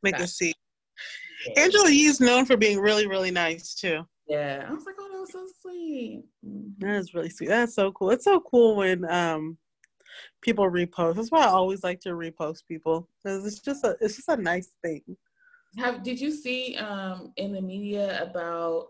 Make 0.03 0.21
us 0.21 0.35
see. 0.35 0.53
Yeah. 1.49 1.65
Angela 1.65 1.91
Yee's 1.91 2.21
known 2.21 2.45
for 2.47 2.57
being 2.57 2.81
really, 2.81 3.07
really 3.07 3.31
nice 3.31 3.75
too. 3.75 4.05
Yeah. 4.29 4.67
I 4.69 4.73
was 4.73 4.85
like, 4.85 4.97
oh, 4.99 5.09
that 5.13 5.21
was 5.21 5.33
so 5.33 5.47
sweet. 5.63 6.25
That 6.79 6.97
is 6.97 7.15
really 7.15 7.31
sweet. 7.31 7.49
That's 7.49 7.75
so 7.75 7.93
cool. 7.93 8.11
It's 8.11 8.25
so 8.25 8.41
cool 8.41 8.77
when 8.77 9.09
um 9.11 9.57
people 10.43 10.71
repost. 10.71 11.17
That's 11.17 11.31
why 11.31 11.45
I 11.45 11.49
always 11.49 11.83
like 11.83 12.01
to 12.01 12.11
repost 12.11 12.67
people 12.69 13.09
because 13.23 13.47
it's 13.47 13.61
just 13.61 13.85
a 13.85 13.97
it's 14.01 14.17
just 14.17 14.29
a 14.29 14.37
nice 14.37 14.71
thing. 14.83 15.03
Have 15.79 16.03
did 16.03 16.21
you 16.21 16.31
see 16.31 16.77
um 16.77 17.33
in 17.37 17.53
the 17.53 17.61
media 17.61 18.23
about 18.23 18.89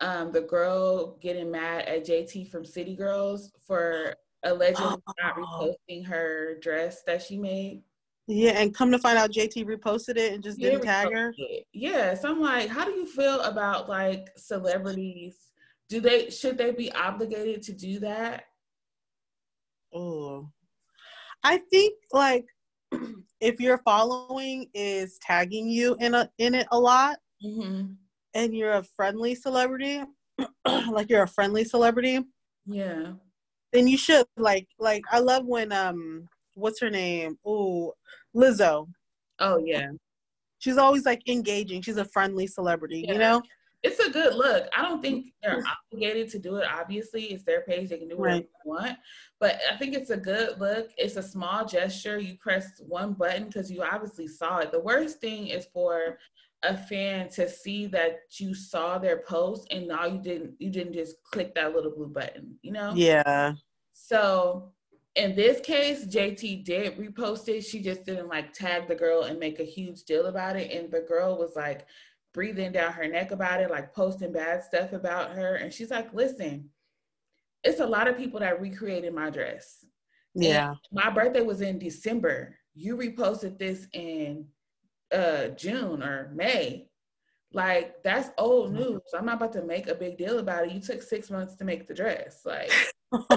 um 0.00 0.32
the 0.32 0.42
girl 0.42 1.16
getting 1.18 1.50
mad 1.50 1.86
at 1.86 2.06
JT 2.06 2.50
from 2.50 2.64
City 2.64 2.96
Girls 2.96 3.52
for 3.66 4.14
allegedly 4.42 4.84
oh. 4.84 5.12
not 5.22 5.36
reposting 5.36 6.06
her 6.06 6.58
dress 6.60 7.02
that 7.06 7.22
she 7.22 7.38
made? 7.38 7.82
Yeah, 8.26 8.52
and 8.52 8.74
come 8.74 8.90
to 8.90 8.98
find 8.98 9.18
out 9.18 9.32
JT 9.32 9.66
reposted 9.66 10.16
it 10.16 10.32
and 10.32 10.42
just 10.42 10.58
didn't 10.58 10.82
tag 10.82 11.12
her. 11.12 11.34
It. 11.36 11.66
Yeah, 11.74 12.14
so 12.14 12.30
I'm 12.30 12.40
like, 12.40 12.68
how 12.68 12.84
do 12.84 12.92
you 12.92 13.06
feel 13.06 13.40
about 13.40 13.88
like 13.88 14.28
celebrities? 14.36 15.36
Do 15.90 16.00
they 16.00 16.30
should 16.30 16.56
they 16.56 16.70
be 16.70 16.90
obligated 16.92 17.62
to 17.64 17.72
do 17.72 18.00
that? 18.00 18.44
Oh, 19.92 20.48
I 21.44 21.58
think 21.70 21.94
like 22.12 22.46
if 23.40 23.60
your 23.60 23.78
following 23.78 24.66
is 24.74 25.18
tagging 25.20 25.68
you 25.68 25.96
in 26.00 26.14
a 26.14 26.30
in 26.38 26.54
it 26.54 26.66
a 26.72 26.78
lot, 26.78 27.18
mm-hmm. 27.44 27.92
and 28.34 28.56
you're 28.56 28.72
a 28.72 28.84
friendly 28.96 29.34
celebrity, 29.34 30.02
like 30.90 31.10
you're 31.10 31.22
a 31.22 31.28
friendly 31.28 31.64
celebrity, 31.64 32.20
yeah, 32.66 33.12
then 33.72 33.86
you 33.86 33.98
should 33.98 34.26
like 34.36 34.66
like 34.78 35.02
I 35.12 35.20
love 35.20 35.44
when 35.46 35.70
um 35.70 36.28
what's 36.54 36.80
her 36.80 36.90
name? 36.90 37.38
Oh, 37.44 37.92
Lizzo. 38.34 38.88
Oh 39.38 39.62
yeah. 39.64 39.90
She's 40.58 40.78
always 40.78 41.04
like 41.04 41.28
engaging. 41.28 41.82
She's 41.82 41.98
a 41.98 42.06
friendly 42.06 42.46
celebrity, 42.46 43.04
yeah. 43.06 43.12
you 43.12 43.18
know? 43.18 43.42
It's 43.84 44.00
a 44.00 44.10
good 44.10 44.34
look. 44.34 44.66
I 44.76 44.80
don't 44.80 45.02
think 45.02 45.34
they're 45.42 45.62
obligated 45.92 46.30
to 46.30 46.38
do 46.38 46.56
it. 46.56 46.66
Obviously, 46.66 47.24
it's 47.24 47.44
their 47.44 47.60
page. 47.60 47.90
They 47.90 47.98
can 47.98 48.08
do 48.08 48.16
whatever 48.16 48.38
right. 48.38 48.48
they 48.64 48.68
want. 48.68 48.98
But 49.38 49.60
I 49.70 49.76
think 49.76 49.94
it's 49.94 50.08
a 50.08 50.16
good 50.16 50.58
look. 50.58 50.88
It's 50.96 51.16
a 51.16 51.22
small 51.22 51.66
gesture. 51.66 52.18
You 52.18 52.38
press 52.38 52.80
one 52.80 53.12
button 53.12 53.44
because 53.44 53.70
you 53.70 53.82
obviously 53.82 54.26
saw 54.26 54.58
it. 54.58 54.72
The 54.72 54.80
worst 54.80 55.20
thing 55.20 55.48
is 55.48 55.66
for 55.74 56.18
a 56.62 56.74
fan 56.74 57.28
to 57.28 57.46
see 57.46 57.86
that 57.88 58.20
you 58.38 58.54
saw 58.54 58.96
their 58.96 59.18
post 59.18 59.68
and 59.70 59.86
now 59.86 60.06
you 60.06 60.18
didn't 60.18 60.54
you 60.58 60.70
didn't 60.70 60.94
just 60.94 61.16
click 61.30 61.54
that 61.54 61.74
little 61.74 61.90
blue 61.90 62.08
button, 62.08 62.56
you 62.62 62.72
know? 62.72 62.92
Yeah. 62.94 63.52
So 63.92 64.72
in 65.14 65.36
this 65.36 65.60
case, 65.60 66.06
JT 66.06 66.64
did 66.64 66.96
repost 66.96 67.48
it. 67.48 67.60
She 67.60 67.82
just 67.82 68.04
didn't 68.04 68.28
like 68.28 68.54
tag 68.54 68.88
the 68.88 68.94
girl 68.94 69.24
and 69.24 69.38
make 69.38 69.60
a 69.60 69.64
huge 69.64 70.04
deal 70.04 70.26
about 70.26 70.56
it. 70.56 70.72
And 70.72 70.90
the 70.90 71.02
girl 71.02 71.36
was 71.38 71.54
like 71.54 71.86
breathing 72.34 72.72
down 72.72 72.92
her 72.92 73.08
neck 73.08 73.30
about 73.30 73.62
it, 73.62 73.70
like 73.70 73.94
posting 73.94 74.32
bad 74.32 74.62
stuff 74.62 74.92
about 74.92 75.30
her. 75.30 75.54
And 75.54 75.72
she's 75.72 75.90
like, 75.90 76.12
listen, 76.12 76.68
it's 77.62 77.80
a 77.80 77.86
lot 77.86 78.08
of 78.08 78.18
people 78.18 78.40
that 78.40 78.60
recreated 78.60 79.14
my 79.14 79.30
dress. 79.30 79.86
Yeah. 80.34 80.70
And 80.70 80.78
my 80.92 81.08
birthday 81.10 81.40
was 81.40 81.62
in 81.62 81.78
December. 81.78 82.56
You 82.74 82.96
reposted 82.96 83.58
this 83.58 83.86
in 83.92 84.46
uh 85.12 85.48
June 85.48 86.02
or 86.02 86.32
May. 86.34 86.88
Like 87.52 88.02
that's 88.02 88.30
old 88.36 88.74
mm-hmm. 88.74 88.82
news. 88.82 89.02
I'm 89.16 89.26
not 89.26 89.36
about 89.36 89.52
to 89.52 89.62
make 89.62 89.86
a 89.86 89.94
big 89.94 90.18
deal 90.18 90.40
about 90.40 90.66
it. 90.66 90.72
You 90.72 90.80
took 90.80 91.02
six 91.02 91.30
months 91.30 91.54
to 91.56 91.64
make 91.64 91.86
the 91.86 91.94
dress. 91.94 92.40
Like 92.44 92.72
like, 93.12 93.30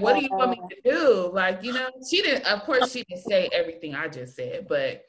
what 0.00 0.14
do 0.14 0.22
you 0.22 0.28
want 0.30 0.50
me 0.50 0.60
to 0.68 0.76
do? 0.84 1.30
Like, 1.32 1.62
you 1.62 1.72
know, 1.72 1.88
she 2.08 2.20
didn't, 2.20 2.44
of 2.44 2.64
course, 2.64 2.92
she 2.92 3.02
didn't 3.08 3.24
say 3.24 3.48
everything 3.50 3.94
I 3.94 4.08
just 4.08 4.36
said, 4.36 4.66
but 4.68 5.04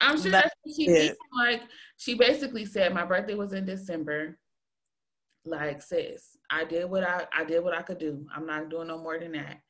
I'm 0.00 0.20
sure 0.20 0.30
that's, 0.30 0.50
what 0.62 0.76
she 0.76 0.86
did. 0.86 1.16
Like, 1.36 1.62
she 1.96 2.14
basically 2.14 2.66
said, 2.66 2.92
my 2.94 3.04
birthday 3.04 3.34
was 3.34 3.52
in 3.52 3.64
December. 3.64 4.38
Like, 5.44 5.82
sis, 5.82 6.36
I 6.50 6.64
did 6.64 6.88
what 6.90 7.04
I, 7.04 7.26
I 7.36 7.44
did 7.44 7.62
what 7.62 7.74
I 7.74 7.82
could 7.82 7.98
do. 7.98 8.26
I'm 8.34 8.46
not 8.46 8.70
doing 8.70 8.88
no 8.88 8.98
more 8.98 9.18
than 9.18 9.32
that. 9.32 9.60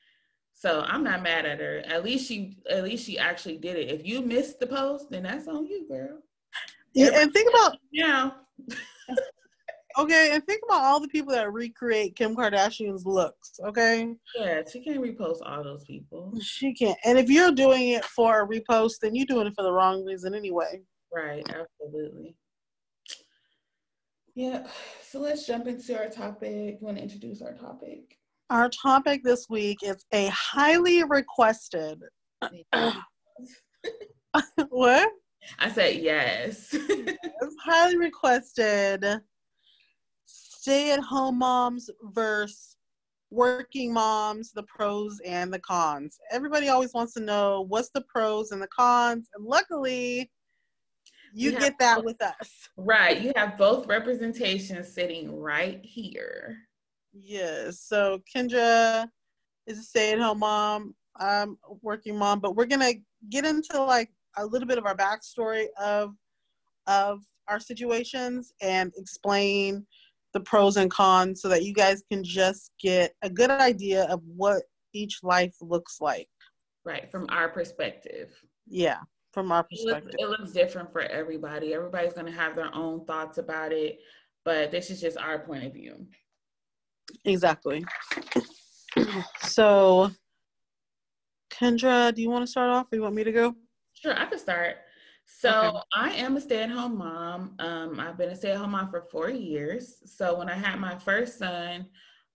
So 0.54 0.82
I'm 0.86 1.02
not 1.02 1.22
mad 1.22 1.46
at 1.46 1.58
her. 1.58 1.82
At 1.84 2.04
least 2.04 2.28
she, 2.28 2.58
at 2.70 2.84
least 2.84 3.04
she 3.04 3.18
actually 3.18 3.58
did 3.58 3.76
it. 3.76 3.90
If 3.90 4.06
you 4.06 4.22
missed 4.22 4.60
the 4.60 4.66
post, 4.66 5.10
then 5.10 5.24
that's 5.24 5.48
on 5.48 5.66
you, 5.66 5.86
girl. 5.88 6.20
Yeah, 6.94 7.10
and 7.14 7.32
think 7.32 7.50
about, 7.50 7.76
yeah. 7.92 8.30
Okay, 9.96 10.30
and 10.32 10.44
think 10.44 10.62
about 10.64 10.82
all 10.82 10.98
the 10.98 11.08
people 11.08 11.32
that 11.32 11.52
recreate 11.52 12.16
Kim 12.16 12.34
Kardashian's 12.34 13.06
looks. 13.06 13.60
Okay. 13.64 14.12
Yeah, 14.36 14.62
she 14.70 14.80
can't 14.80 15.00
repost 15.00 15.38
all 15.44 15.62
those 15.62 15.84
people. 15.84 16.32
She 16.42 16.74
can't. 16.74 16.98
And 17.04 17.16
if 17.16 17.30
you're 17.30 17.52
doing 17.52 17.90
it 17.90 18.04
for 18.04 18.42
a 18.42 18.46
repost, 18.46 19.00
then 19.02 19.14
you're 19.14 19.26
doing 19.26 19.46
it 19.46 19.54
for 19.54 19.62
the 19.62 19.72
wrong 19.72 20.04
reason 20.04 20.34
anyway. 20.34 20.80
Right. 21.14 21.46
Absolutely. 21.48 22.34
Yeah. 24.34 24.66
So 25.00 25.20
let's 25.20 25.46
jump 25.46 25.68
into 25.68 25.96
our 25.96 26.08
topic. 26.08 26.78
You 26.80 26.86
want 26.86 26.96
to 26.96 27.02
introduce 27.02 27.40
our 27.40 27.52
topic? 27.52 28.18
Our 28.50 28.68
topic 28.68 29.22
this 29.22 29.46
week 29.48 29.78
is 29.84 30.04
a 30.12 30.26
highly 30.26 31.04
requested. 31.04 32.02
what? 34.68 35.08
I 35.58 35.70
said 35.70 35.96
yes. 35.96 36.70
it's 36.72 37.56
highly 37.64 37.96
requested 37.96 39.04
stay 40.64 40.92
at 40.92 41.00
home 41.00 41.38
moms 41.38 41.90
versus 42.04 42.76
working 43.30 43.92
moms, 43.92 44.50
the 44.52 44.62
pros 44.62 45.20
and 45.26 45.52
the 45.52 45.58
cons. 45.58 46.18
Everybody 46.30 46.68
always 46.68 46.94
wants 46.94 47.12
to 47.14 47.20
know 47.20 47.66
what's 47.68 47.90
the 47.90 48.00
pros 48.02 48.50
and 48.50 48.62
the 48.62 48.68
cons. 48.68 49.28
And 49.34 49.44
luckily, 49.44 50.30
you, 51.34 51.50
you 51.50 51.58
get 51.58 51.78
that 51.80 51.96
both, 51.96 52.04
with 52.06 52.22
us. 52.22 52.50
Right. 52.78 53.20
You 53.20 53.32
have 53.36 53.58
both 53.58 53.86
representations 53.86 54.90
sitting 54.90 55.38
right 55.38 55.84
here. 55.84 56.56
Yes. 57.12 57.80
So 57.80 58.22
Kendra 58.34 59.06
is 59.66 59.78
a 59.78 59.82
stay 59.82 60.12
at 60.12 60.18
home 60.18 60.38
mom. 60.38 60.94
I'm 61.16 61.58
a 61.68 61.74
working 61.82 62.16
mom, 62.16 62.40
but 62.40 62.56
we're 62.56 62.64
going 62.64 62.80
to 62.80 62.98
get 63.28 63.44
into 63.44 63.82
like 63.82 64.08
a 64.38 64.46
little 64.46 64.66
bit 64.66 64.78
of 64.78 64.86
our 64.86 64.96
backstory 64.96 65.66
of 65.78 66.14
of 66.86 67.20
our 67.48 67.60
situations 67.60 68.52
and 68.62 68.92
explain 68.96 69.86
the 70.34 70.40
pros 70.40 70.76
and 70.76 70.90
cons 70.90 71.40
so 71.40 71.48
that 71.48 71.64
you 71.64 71.72
guys 71.72 72.02
can 72.10 72.22
just 72.22 72.72
get 72.80 73.14
a 73.22 73.30
good 73.30 73.50
idea 73.50 74.04
of 74.10 74.20
what 74.24 74.64
each 74.92 75.20
life 75.22 75.54
looks 75.62 76.00
like. 76.00 76.28
Right, 76.84 77.10
from 77.10 77.26
our 77.30 77.48
perspective. 77.48 78.30
Yeah, 78.66 78.98
from 79.32 79.50
our 79.52 79.62
perspective. 79.62 80.14
It 80.18 80.28
looks, 80.28 80.38
it 80.38 80.42
looks 80.42 80.52
different 80.52 80.92
for 80.92 81.02
everybody. 81.02 81.72
Everybody's 81.72 82.12
going 82.12 82.26
to 82.26 82.32
have 82.32 82.56
their 82.56 82.74
own 82.74 83.06
thoughts 83.06 83.38
about 83.38 83.72
it, 83.72 83.98
but 84.44 84.70
this 84.70 84.90
is 84.90 85.00
just 85.00 85.16
our 85.16 85.38
point 85.38 85.64
of 85.64 85.72
view. 85.72 86.06
Exactly. 87.24 87.84
so, 89.42 90.10
Kendra, 91.50 92.14
do 92.14 92.20
you 92.20 92.30
want 92.30 92.42
to 92.44 92.50
start 92.50 92.70
off 92.70 92.86
or 92.92 92.96
you 92.96 93.02
want 93.02 93.14
me 93.14 93.24
to 93.24 93.32
go? 93.32 93.54
Sure, 93.94 94.18
I 94.18 94.26
can 94.26 94.38
start. 94.38 94.76
So 95.26 95.50
okay. 95.50 95.78
I 95.94 96.10
am 96.12 96.36
a 96.36 96.40
stay-at-home 96.40 96.98
mom. 96.98 97.54
Um, 97.58 98.00
I've 98.00 98.18
been 98.18 98.30
a 98.30 98.36
stay-at-home 98.36 98.70
mom 98.70 98.90
for 98.90 99.02
four 99.02 99.30
years. 99.30 100.02
So 100.06 100.38
when 100.38 100.48
I 100.48 100.54
had 100.54 100.78
my 100.78 100.96
first 100.96 101.38
son, 101.38 101.86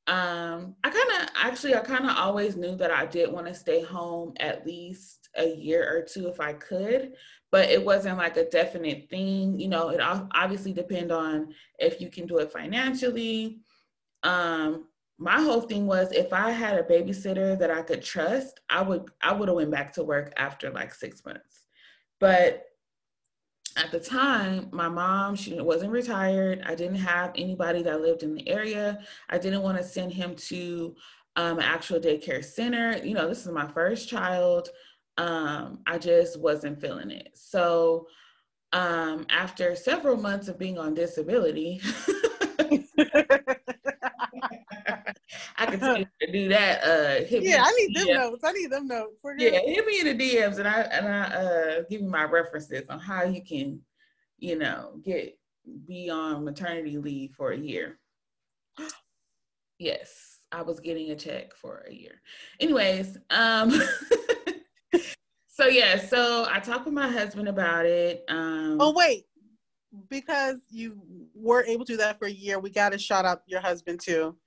um, 0.07 0.75
I 0.83 0.89
kind 0.89 1.21
of 1.21 1.29
actually 1.35 1.75
I 1.75 1.81
kind 1.81 2.05
of 2.05 2.17
always 2.17 2.55
knew 2.55 2.75
that 2.77 2.89
I 2.89 3.05
did 3.05 3.31
want 3.31 3.45
to 3.45 3.53
stay 3.53 3.83
home 3.83 4.33
at 4.39 4.65
least 4.65 5.29
a 5.37 5.47
year 5.55 5.87
or 5.87 6.01
two 6.01 6.27
if 6.27 6.39
I 6.39 6.53
could, 6.53 7.13
but 7.51 7.69
it 7.69 7.83
wasn't 7.85 8.17
like 8.17 8.35
a 8.35 8.49
definite 8.49 9.07
thing. 9.09 9.59
You 9.59 9.67
know, 9.67 9.89
it 9.89 9.99
obviously 10.01 10.73
depend 10.73 11.11
on 11.11 11.53
if 11.77 12.01
you 12.01 12.09
can 12.09 12.25
do 12.25 12.39
it 12.39 12.51
financially. 12.51 13.59
Um, 14.23 14.85
my 15.19 15.39
whole 15.39 15.61
thing 15.61 15.85
was 15.85 16.11
if 16.11 16.33
I 16.33 16.51
had 16.51 16.79
a 16.79 16.83
babysitter 16.83 17.59
that 17.59 17.69
I 17.69 17.83
could 17.83 18.01
trust, 18.01 18.59
I 18.67 18.81
would 18.81 19.09
I 19.21 19.33
would 19.33 19.47
have 19.47 19.57
went 19.57 19.69
back 19.71 19.93
to 19.93 20.03
work 20.03 20.33
after 20.37 20.71
like 20.71 20.93
six 20.93 21.23
months. 21.23 21.65
But 22.19 22.65
at 23.77 23.91
the 23.91 23.99
time, 23.99 24.67
my 24.71 24.89
mom, 24.89 25.35
she 25.35 25.59
wasn't 25.59 25.91
retired. 25.91 26.63
I 26.65 26.75
didn't 26.75 26.97
have 26.97 27.31
anybody 27.35 27.83
that 27.83 28.01
lived 28.01 28.23
in 28.23 28.33
the 28.33 28.47
area. 28.47 28.99
I 29.29 29.37
didn't 29.37 29.61
want 29.61 29.77
to 29.77 29.83
send 29.83 30.13
him 30.13 30.35
to 30.35 30.95
um, 31.35 31.59
an 31.59 31.63
actual 31.63 31.99
daycare 31.99 32.43
center. 32.43 32.97
You 32.97 33.13
know, 33.13 33.27
this 33.27 33.45
is 33.45 33.51
my 33.51 33.67
first 33.67 34.09
child. 34.09 34.69
Um, 35.17 35.79
I 35.85 35.97
just 35.97 36.39
wasn't 36.39 36.81
feeling 36.81 37.11
it. 37.11 37.29
So 37.33 38.07
um, 38.71 39.25
after 39.29 39.75
several 39.75 40.17
months 40.17 40.47
of 40.47 40.59
being 40.59 40.77
on 40.77 40.93
disability, 40.93 41.81
I 45.59 45.65
continue 45.65 46.05
to 46.21 46.31
do 46.31 46.49
that. 46.49 46.83
Uh, 46.83 47.25
yeah, 47.29 47.63
I 47.65 47.71
need 47.71 47.95
them 47.95 48.07
notes. 48.07 48.43
I 48.45 48.51
need 48.53 48.71
them 48.71 48.87
notes. 48.87 49.19
Yeah, 49.37 49.59
hit 49.59 49.85
me 49.85 49.99
in 49.99 50.17
the 50.17 50.35
DMs 50.35 50.57
and 50.57 50.67
I 50.67 50.81
and 50.83 51.07
I 51.07 51.21
uh, 51.23 51.81
give 51.89 52.01
you 52.01 52.07
my 52.07 52.23
references 52.23 52.87
on 52.89 52.99
how 52.99 53.23
you 53.25 53.43
can, 53.43 53.81
you 54.37 54.57
know, 54.57 55.01
get 55.03 55.37
be 55.85 56.09
on 56.09 56.45
maternity 56.45 56.97
leave 56.97 57.33
for 57.35 57.51
a 57.51 57.57
year. 57.57 57.99
yes, 59.79 60.39
I 60.51 60.61
was 60.61 60.79
getting 60.79 61.11
a 61.11 61.15
check 61.15 61.53
for 61.53 61.83
a 61.87 61.93
year. 61.93 62.21
Anyways, 62.61 63.17
um, 63.29 63.71
so 65.47 65.65
yeah, 65.65 65.99
so 65.99 66.47
I 66.49 66.59
talked 66.59 66.85
with 66.85 66.93
my 66.93 67.09
husband 67.09 67.49
about 67.49 67.85
it. 67.85 68.23
Um, 68.29 68.77
oh 68.79 68.93
wait, 68.93 69.25
because 70.09 70.59
you 70.69 71.01
were 71.35 71.65
able 71.65 71.83
to 71.83 71.93
do 71.93 71.97
that 71.97 72.17
for 72.17 72.27
a 72.27 72.31
year, 72.31 72.59
we 72.59 72.69
got 72.69 72.93
to 72.93 72.97
shout 72.97 73.25
out 73.25 73.41
your 73.45 73.59
husband 73.59 73.99
too. 73.99 74.37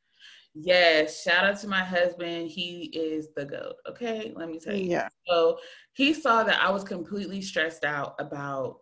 Yes, 0.54 1.22
shout 1.22 1.44
out 1.44 1.58
to 1.60 1.68
my 1.68 1.82
husband. 1.82 2.50
He 2.50 2.90
is 2.92 3.28
the 3.34 3.44
goat. 3.46 3.76
Okay, 3.88 4.32
let 4.36 4.48
me 4.48 4.58
tell 4.58 4.74
you. 4.74 4.90
Yeah. 4.90 5.08
So 5.26 5.58
he 5.94 6.12
saw 6.12 6.44
that 6.44 6.60
I 6.60 6.70
was 6.70 6.84
completely 6.84 7.40
stressed 7.40 7.84
out 7.84 8.14
about 8.18 8.78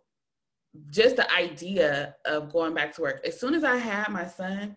just 0.90 1.16
the 1.16 1.32
idea 1.32 2.16
of 2.24 2.52
going 2.52 2.74
back 2.74 2.94
to 2.94 3.02
work. 3.02 3.24
As 3.24 3.38
soon 3.38 3.54
as 3.54 3.64
I 3.64 3.76
had 3.76 4.08
my 4.08 4.26
son, 4.26 4.76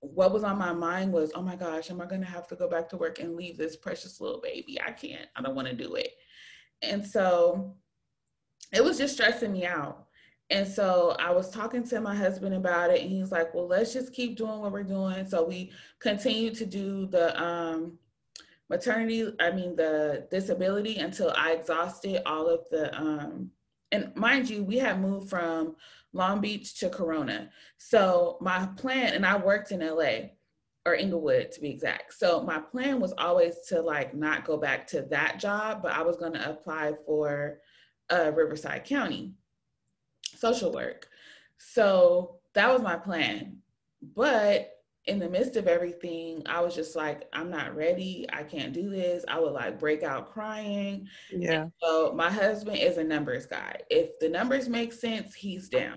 what 0.00 0.32
was 0.32 0.44
on 0.44 0.58
my 0.58 0.72
mind 0.72 1.12
was, 1.12 1.30
oh 1.34 1.42
my 1.42 1.56
gosh, 1.56 1.90
am 1.90 2.00
I 2.00 2.06
going 2.06 2.22
to 2.22 2.26
have 2.26 2.46
to 2.48 2.56
go 2.56 2.68
back 2.68 2.88
to 2.88 2.96
work 2.96 3.20
and 3.20 3.36
leave 3.36 3.56
this 3.56 3.76
precious 3.76 4.20
little 4.20 4.40
baby? 4.40 4.80
I 4.84 4.90
can't. 4.92 5.26
I 5.36 5.42
don't 5.42 5.54
want 5.54 5.68
to 5.68 5.74
do 5.74 5.94
it. 5.94 6.10
And 6.82 7.06
so 7.06 7.76
it 8.72 8.82
was 8.82 8.98
just 8.98 9.14
stressing 9.14 9.52
me 9.52 9.66
out. 9.66 10.07
And 10.50 10.66
so 10.66 11.14
I 11.18 11.30
was 11.30 11.50
talking 11.50 11.82
to 11.88 12.00
my 12.00 12.14
husband 12.14 12.54
about 12.54 12.90
it, 12.90 13.02
and 13.02 13.10
he's 13.10 13.30
like, 13.30 13.54
"Well, 13.54 13.66
let's 13.66 13.92
just 13.92 14.14
keep 14.14 14.36
doing 14.36 14.60
what 14.60 14.72
we're 14.72 14.82
doing." 14.82 15.28
So 15.28 15.44
we 15.44 15.72
continued 16.00 16.54
to 16.56 16.66
do 16.66 17.06
the 17.06 17.40
um, 17.42 17.98
maternity, 18.70 19.32
I 19.40 19.50
mean 19.50 19.76
the 19.76 20.26
disability 20.30 20.96
until 20.96 21.32
I 21.36 21.52
exhausted 21.52 22.22
all 22.26 22.48
of 22.48 22.60
the 22.70 22.96
um 22.98 23.50
and 23.90 24.14
mind 24.14 24.50
you, 24.50 24.62
we 24.62 24.76
had 24.76 25.00
moved 25.00 25.30
from 25.30 25.74
Long 26.12 26.40
Beach 26.40 26.78
to 26.80 26.90
Corona. 26.90 27.50
So 27.78 28.36
my 28.40 28.66
plan, 28.76 29.14
and 29.14 29.24
I 29.24 29.38
worked 29.38 29.72
in 29.72 29.80
LA 29.80 30.30
or 30.84 30.94
Inglewood 30.94 31.52
to 31.52 31.60
be 31.60 31.70
exact. 31.70 32.12
So 32.14 32.42
my 32.42 32.58
plan 32.58 33.00
was 33.00 33.14
always 33.16 33.60
to 33.68 33.80
like 33.80 34.14
not 34.14 34.44
go 34.44 34.58
back 34.58 34.86
to 34.88 35.02
that 35.10 35.38
job, 35.38 35.82
but 35.82 35.92
I 35.92 36.02
was 36.02 36.16
going 36.16 36.34
to 36.34 36.50
apply 36.50 36.92
for 37.06 37.60
uh, 38.10 38.30
Riverside 38.34 38.84
County 38.84 39.32
social 40.38 40.72
work. 40.72 41.08
So 41.58 42.36
that 42.54 42.72
was 42.72 42.82
my 42.82 42.96
plan. 42.96 43.58
But 44.14 44.70
in 45.06 45.18
the 45.18 45.28
midst 45.28 45.56
of 45.56 45.66
everything, 45.66 46.42
I 46.46 46.60
was 46.60 46.74
just 46.74 46.94
like, 46.94 47.26
I'm 47.32 47.50
not 47.50 47.74
ready. 47.74 48.26
I 48.32 48.42
can't 48.42 48.72
do 48.72 48.90
this. 48.90 49.24
I 49.26 49.40
would 49.40 49.52
like 49.52 49.80
break 49.80 50.02
out 50.02 50.32
crying. 50.32 51.08
Yeah. 51.30 51.62
And 51.62 51.72
so 51.82 52.12
my 52.14 52.30
husband 52.30 52.76
is 52.78 52.98
a 52.98 53.04
numbers 53.04 53.46
guy. 53.46 53.76
If 53.90 54.18
the 54.20 54.28
numbers 54.28 54.68
make 54.68 54.92
sense, 54.92 55.34
he's 55.34 55.68
down. 55.68 55.96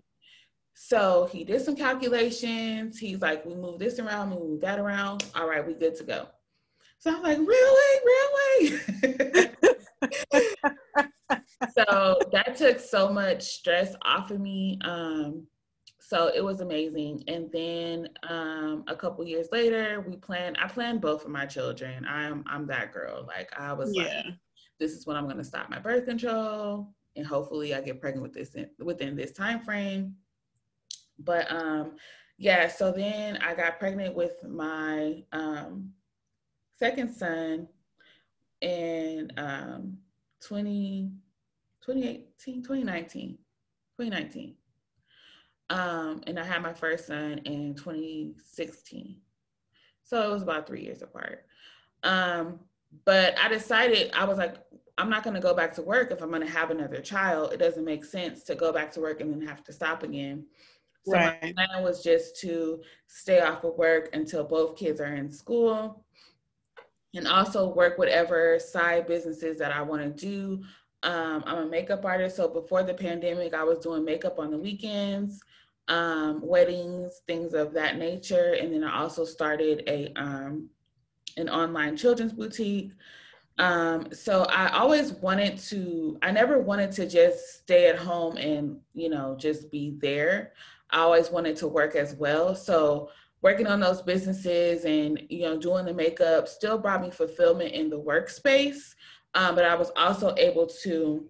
So 0.74 1.30
he 1.32 1.44
did 1.44 1.62
some 1.62 1.76
calculations. 1.76 2.98
He's 2.98 3.22
like, 3.22 3.46
we 3.46 3.54
move 3.54 3.80
this 3.80 4.00
around, 4.00 4.32
we 4.32 4.38
move 4.38 4.62
that 4.62 4.80
around. 4.80 5.26
All 5.36 5.48
right, 5.48 5.66
we 5.66 5.74
good 5.74 5.96
to 5.98 6.04
go. 6.04 6.28
So 7.00 7.14
I'm 7.14 7.22
like, 7.22 7.38
really, 7.38 8.80
really? 9.02 9.52
so 11.78 12.20
that 12.32 12.56
took 12.56 12.80
so 12.80 13.10
much 13.10 13.44
stress 13.44 13.96
off 14.04 14.32
of 14.32 14.40
me. 14.40 14.80
Um, 14.84 15.48
so 16.00 16.32
it 16.34 16.44
was 16.44 16.62
amazing. 16.62 17.24
And 17.28 17.50
then 17.54 18.10
um, 18.28 18.84
a 18.88 18.96
couple 18.96 19.26
years 19.26 19.48
later, 19.52 20.04
we 20.06 20.18
planned. 20.18 20.58
I 20.62 20.68
planned 20.68 21.02
both 21.02 21.24
of 21.24 21.32
my 21.32 21.46
children. 21.46 22.06
I'm 22.06 22.44
I'm 22.48 22.68
that 22.68 22.92
girl. 22.92 23.26
Like 23.26 23.50
I 23.58 23.74
was 23.74 23.92
yeah. 23.94 24.24
like, 24.26 24.36
this 24.80 24.92
is 24.92 25.06
when 25.08 25.16
I'm 25.16 25.26
going 25.26 25.38
to 25.38 25.44
stop 25.44 25.70
my 25.70 25.80
birth 25.80 26.06
control, 26.06 26.90
and 27.16 27.26
hopefully 27.26 27.74
I 27.74 27.82
get 27.82 28.02
pregnant 28.02 28.24
with 28.24 28.34
this 28.34 28.56
in, 28.56 28.68
within 28.80 29.16
this 29.16 29.32
time 29.32 29.62
frame. 29.62 30.16
But 31.20 31.50
um, 31.52 31.94
yeah. 32.38 32.68
So 32.68 32.92
then 32.92 33.38
I 33.38 33.54
got 33.54 33.80
pregnant 33.80 34.16
with 34.16 34.44
my 34.44 35.24
um, 35.32 35.92
second 36.78 37.14
son 37.14 37.68
in 38.62 39.32
um, 39.38 39.98
20, 40.42 41.12
2018, 41.86 42.64
2019, 42.64 43.38
2019. 44.00 44.56
Um, 45.70 46.22
and 46.28 46.38
I 46.38 46.44
had 46.44 46.62
my 46.62 46.74
first 46.74 47.08
son 47.08 47.40
in 47.46 47.76
2016. 47.76 49.18
So 50.04 50.30
it 50.30 50.32
was 50.32 50.44
about 50.44 50.68
three 50.68 50.82
years 50.82 51.02
apart. 51.02 51.46
Um, 52.04 52.60
but 53.06 53.38
I 53.40 53.48
decided, 53.48 54.12
I 54.14 54.26
was 54.26 54.38
like, 54.38 54.58
I'm 54.98 55.10
not 55.10 55.24
going 55.24 55.36
to 55.36 55.40
go 55.40 55.54
back 55.54 55.74
to 55.76 55.82
work 55.82 56.12
if 56.12 56.22
I'm 56.22 56.30
going 56.30 56.46
to 56.46 56.52
have 56.52 56.72
another 56.72 57.00
child. 57.00 57.54
It 57.54 57.58
doesn't 57.58 57.86
make 57.86 58.04
sense 58.04 58.44
to 58.44 58.56
go 58.56 58.74
back 58.74 58.92
to 58.94 59.00
work 59.00 59.22
and 59.22 59.32
then 59.32 59.48
have 59.48 59.64
to 59.64 59.74
stop 59.74 60.04
again. 60.04 60.46
So 61.06 61.14
right. 61.14 61.42
my 61.42 61.54
plan 61.54 61.84
was 61.84 62.04
just 62.04 62.40
to 62.42 62.82
stay 63.08 63.40
off 63.40 63.64
of 63.64 63.76
work 63.76 64.10
until 64.14 64.44
both 64.44 64.78
kids 64.78 65.02
are 65.02 65.16
in 65.16 65.32
school 65.32 66.06
and 67.14 67.28
also 67.28 67.74
work 67.74 67.98
whatever 67.98 68.60
side 68.60 69.08
businesses 69.08 69.58
that 69.58 69.72
I 69.72 69.82
want 69.82 70.02
to 70.02 70.26
do. 70.26 70.64
Um, 71.04 71.44
I'm 71.46 71.58
a 71.60 71.66
makeup 71.66 72.06
artist. 72.06 72.36
So 72.36 72.48
before 72.48 72.84
the 72.84 72.94
pandemic, 72.94 73.54
I 73.54 73.64
was 73.64 73.80
doing 73.80 74.06
makeup 74.06 74.40
on 74.40 74.52
the 74.52 74.58
weekends 74.58 75.42
um, 75.88 76.42
weddings, 76.42 77.22
things 77.28 77.54
of 77.54 77.74
that 77.74 77.98
nature. 77.98 78.54
And 78.54 78.74
then 78.74 78.84
I 78.84 79.02
also 79.02 79.26
started 79.26 79.84
a 79.88 80.12
um, 80.16 80.70
an 81.38 81.50
online 81.50 81.96
children's 81.96 82.34
boutique. 82.34 82.92
Um, 83.58 84.08
so 84.12 84.44
I 84.46 84.70
always 84.70 85.14
wanted 85.14 85.58
to, 85.60 86.18
I 86.22 86.32
never 86.32 86.60
wanted 86.60 86.92
to 86.94 87.08
just 87.08 87.60
stay 87.60 87.88
at 87.88 87.98
home 87.98 88.38
and, 88.38 88.78
you 88.94 89.10
know, 89.10 89.36
just 89.38 89.70
be 89.72 89.98
there. 90.02 90.54
I 90.90 91.00
always 91.00 91.30
wanted 91.30 91.56
to 91.58 91.68
work 91.68 91.96
as 91.96 92.16
well. 92.16 92.56
So 92.56 93.10
working 93.42 93.68
on 93.68 93.80
those 93.80 94.02
businesses 94.02 94.84
and, 94.84 95.22
you 95.30 95.42
know, 95.42 95.58
doing 95.58 95.86
the 95.86 95.94
makeup 95.94 96.48
still 96.48 96.78
brought 96.78 97.02
me 97.02 97.12
fulfillment 97.12 97.74
in 97.74 97.90
the 97.90 98.00
workspace. 98.00 98.96
Um, 99.34 99.56
but 99.56 99.66
I 99.66 99.76
was 99.76 99.92
also 99.96 100.36
able 100.38 100.68
to 100.84 101.26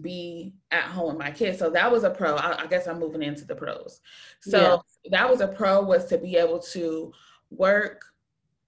be 0.00 0.54
at 0.70 0.84
home 0.84 1.08
with 1.08 1.18
my 1.18 1.30
kids. 1.30 1.58
So 1.58 1.70
that 1.70 1.90
was 1.90 2.04
a 2.04 2.10
pro. 2.10 2.34
I, 2.36 2.62
I 2.62 2.66
guess 2.66 2.86
I'm 2.86 2.98
moving 2.98 3.22
into 3.22 3.44
the 3.44 3.54
pros. 3.54 4.00
So 4.40 4.82
yeah. 5.04 5.10
that 5.18 5.30
was 5.30 5.40
a 5.40 5.48
pro 5.48 5.82
was 5.82 6.06
to 6.06 6.18
be 6.18 6.36
able 6.36 6.58
to 6.58 7.12
work 7.50 8.04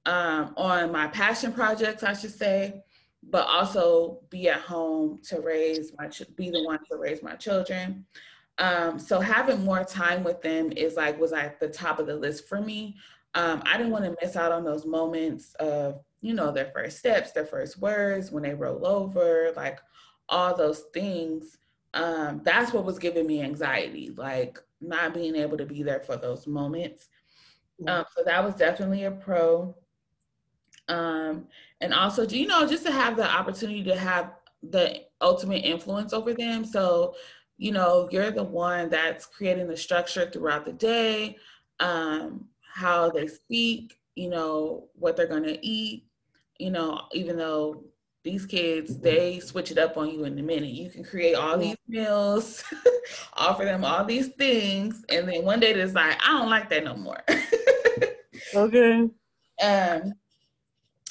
um, 0.07 0.55
on 0.57 0.93
my 0.93 1.09
passion 1.09 1.53
projects, 1.53 2.03
I 2.03 2.12
should 2.12 2.35
say, 2.35 2.83
but 3.29 3.47
also 3.49 4.20
be 4.31 4.49
at 4.49 4.61
home 4.61 5.20
to 5.24 5.41
raise 5.41 5.93
my 5.99 6.09
be 6.37 6.51
the 6.51 6.62
one 6.62 6.79
to 6.91 6.97
raise 6.97 7.22
my 7.22 7.35
children. 7.35 8.07
Um, 8.59 8.99
so 8.99 9.20
having 9.20 9.64
more 9.64 9.85
time 9.85 10.24
with 10.24 10.41
them 10.41 10.72
is 10.72 10.95
like 10.95 11.20
was 11.20 11.33
at 11.33 11.61
the 11.61 11.68
top 11.68 11.99
of 11.99 12.07
the 12.07 12.16
list 12.16 12.49
for 12.49 12.61
me. 12.61 12.97
Um, 13.35 13.62
I 13.66 13.77
didn't 13.77 13.93
want 13.93 14.05
to 14.05 14.16
miss 14.22 14.37
out 14.37 14.53
on 14.53 14.64
those 14.64 14.87
moments 14.87 15.55
of 15.55 16.01
you 16.21 16.35
know 16.35 16.51
their 16.51 16.71
first 16.75 16.99
steps, 16.99 17.33
their 17.33 17.47
first 17.47 17.79
words 17.79 18.31
when 18.31 18.43
they 18.43 18.55
roll 18.55 18.87
over, 18.87 19.53
like 19.57 19.81
all 20.29 20.57
those 20.57 20.85
things, 20.93 21.59
um, 21.95 22.41
that's 22.45 22.73
what 22.73 22.85
was 22.85 22.99
giving 22.99 23.27
me 23.27 23.43
anxiety, 23.43 24.12
like 24.17 24.59
not 24.81 25.14
being 25.14 25.37
able 25.37 25.57
to 25.57 25.67
be 25.67 25.83
there 25.83 26.01
for 26.01 26.17
those 26.17 26.47
moments. 26.47 27.09
Um, 27.87 28.05
so 28.17 28.23
that 28.25 28.43
was 28.43 28.55
definitely 28.55 29.05
a 29.05 29.11
pro. 29.11 29.75
Um, 30.89 31.47
and 31.81 31.93
also, 31.93 32.27
you 32.27 32.47
know, 32.47 32.67
just 32.67 32.85
to 32.87 32.93
have 32.93 33.17
the 33.17 33.29
opportunity 33.29 33.83
to 33.85 33.97
have 33.97 34.33
the 34.62 35.03
ultimate 35.21 35.64
influence 35.64 36.12
over 36.12 36.33
them. 36.33 36.64
So, 36.64 37.14
you 37.59 37.73
know, 37.73 38.09
you're 38.11 38.31
the 38.31 38.45
one 38.45 38.89
that's 38.89 39.27
creating 39.27 39.69
the 39.69 39.77
structure 39.77 40.31
throughout 40.31 40.64
the 40.64 40.73
day, 40.73 41.37
um, 41.81 42.47
how 42.61 43.11
they 43.11 43.27
speak, 43.27 43.99
you 44.14 44.29
know, 44.29 44.89
what 44.95 45.17
they're 45.17 45.27
going 45.27 45.45
to 45.45 45.67
eat, 45.67 46.06
you 46.59 46.71
know, 46.71 47.03
even 47.13 47.37
though 47.37 47.85
these 48.27 48.45
kids 48.45 48.99
they 48.99 49.39
switch 49.39 49.71
it 49.71 49.79
up 49.79 49.97
on 49.97 50.11
you 50.11 50.25
in 50.25 50.37
a 50.37 50.43
minute. 50.43 50.73
You 50.73 50.91
can 50.91 51.05
create 51.05 51.37
all 51.37 51.57
these 51.57 51.77
meals 51.87 52.65
offer 53.35 53.65
them 53.65 53.85
all 53.85 54.05
these 54.05 54.29
things 54.31 55.05
and 55.11 55.29
then 55.29 55.45
one 55.45 55.61
day 55.61 55.73
they 55.73 55.83
decide 55.83 56.17
i 56.21 56.33
don't 56.33 56.51
like 56.51 56.69
that 56.71 56.85
no 56.85 56.97
more. 56.97 57.23
Okay. 58.55 59.09
Um 59.63 60.13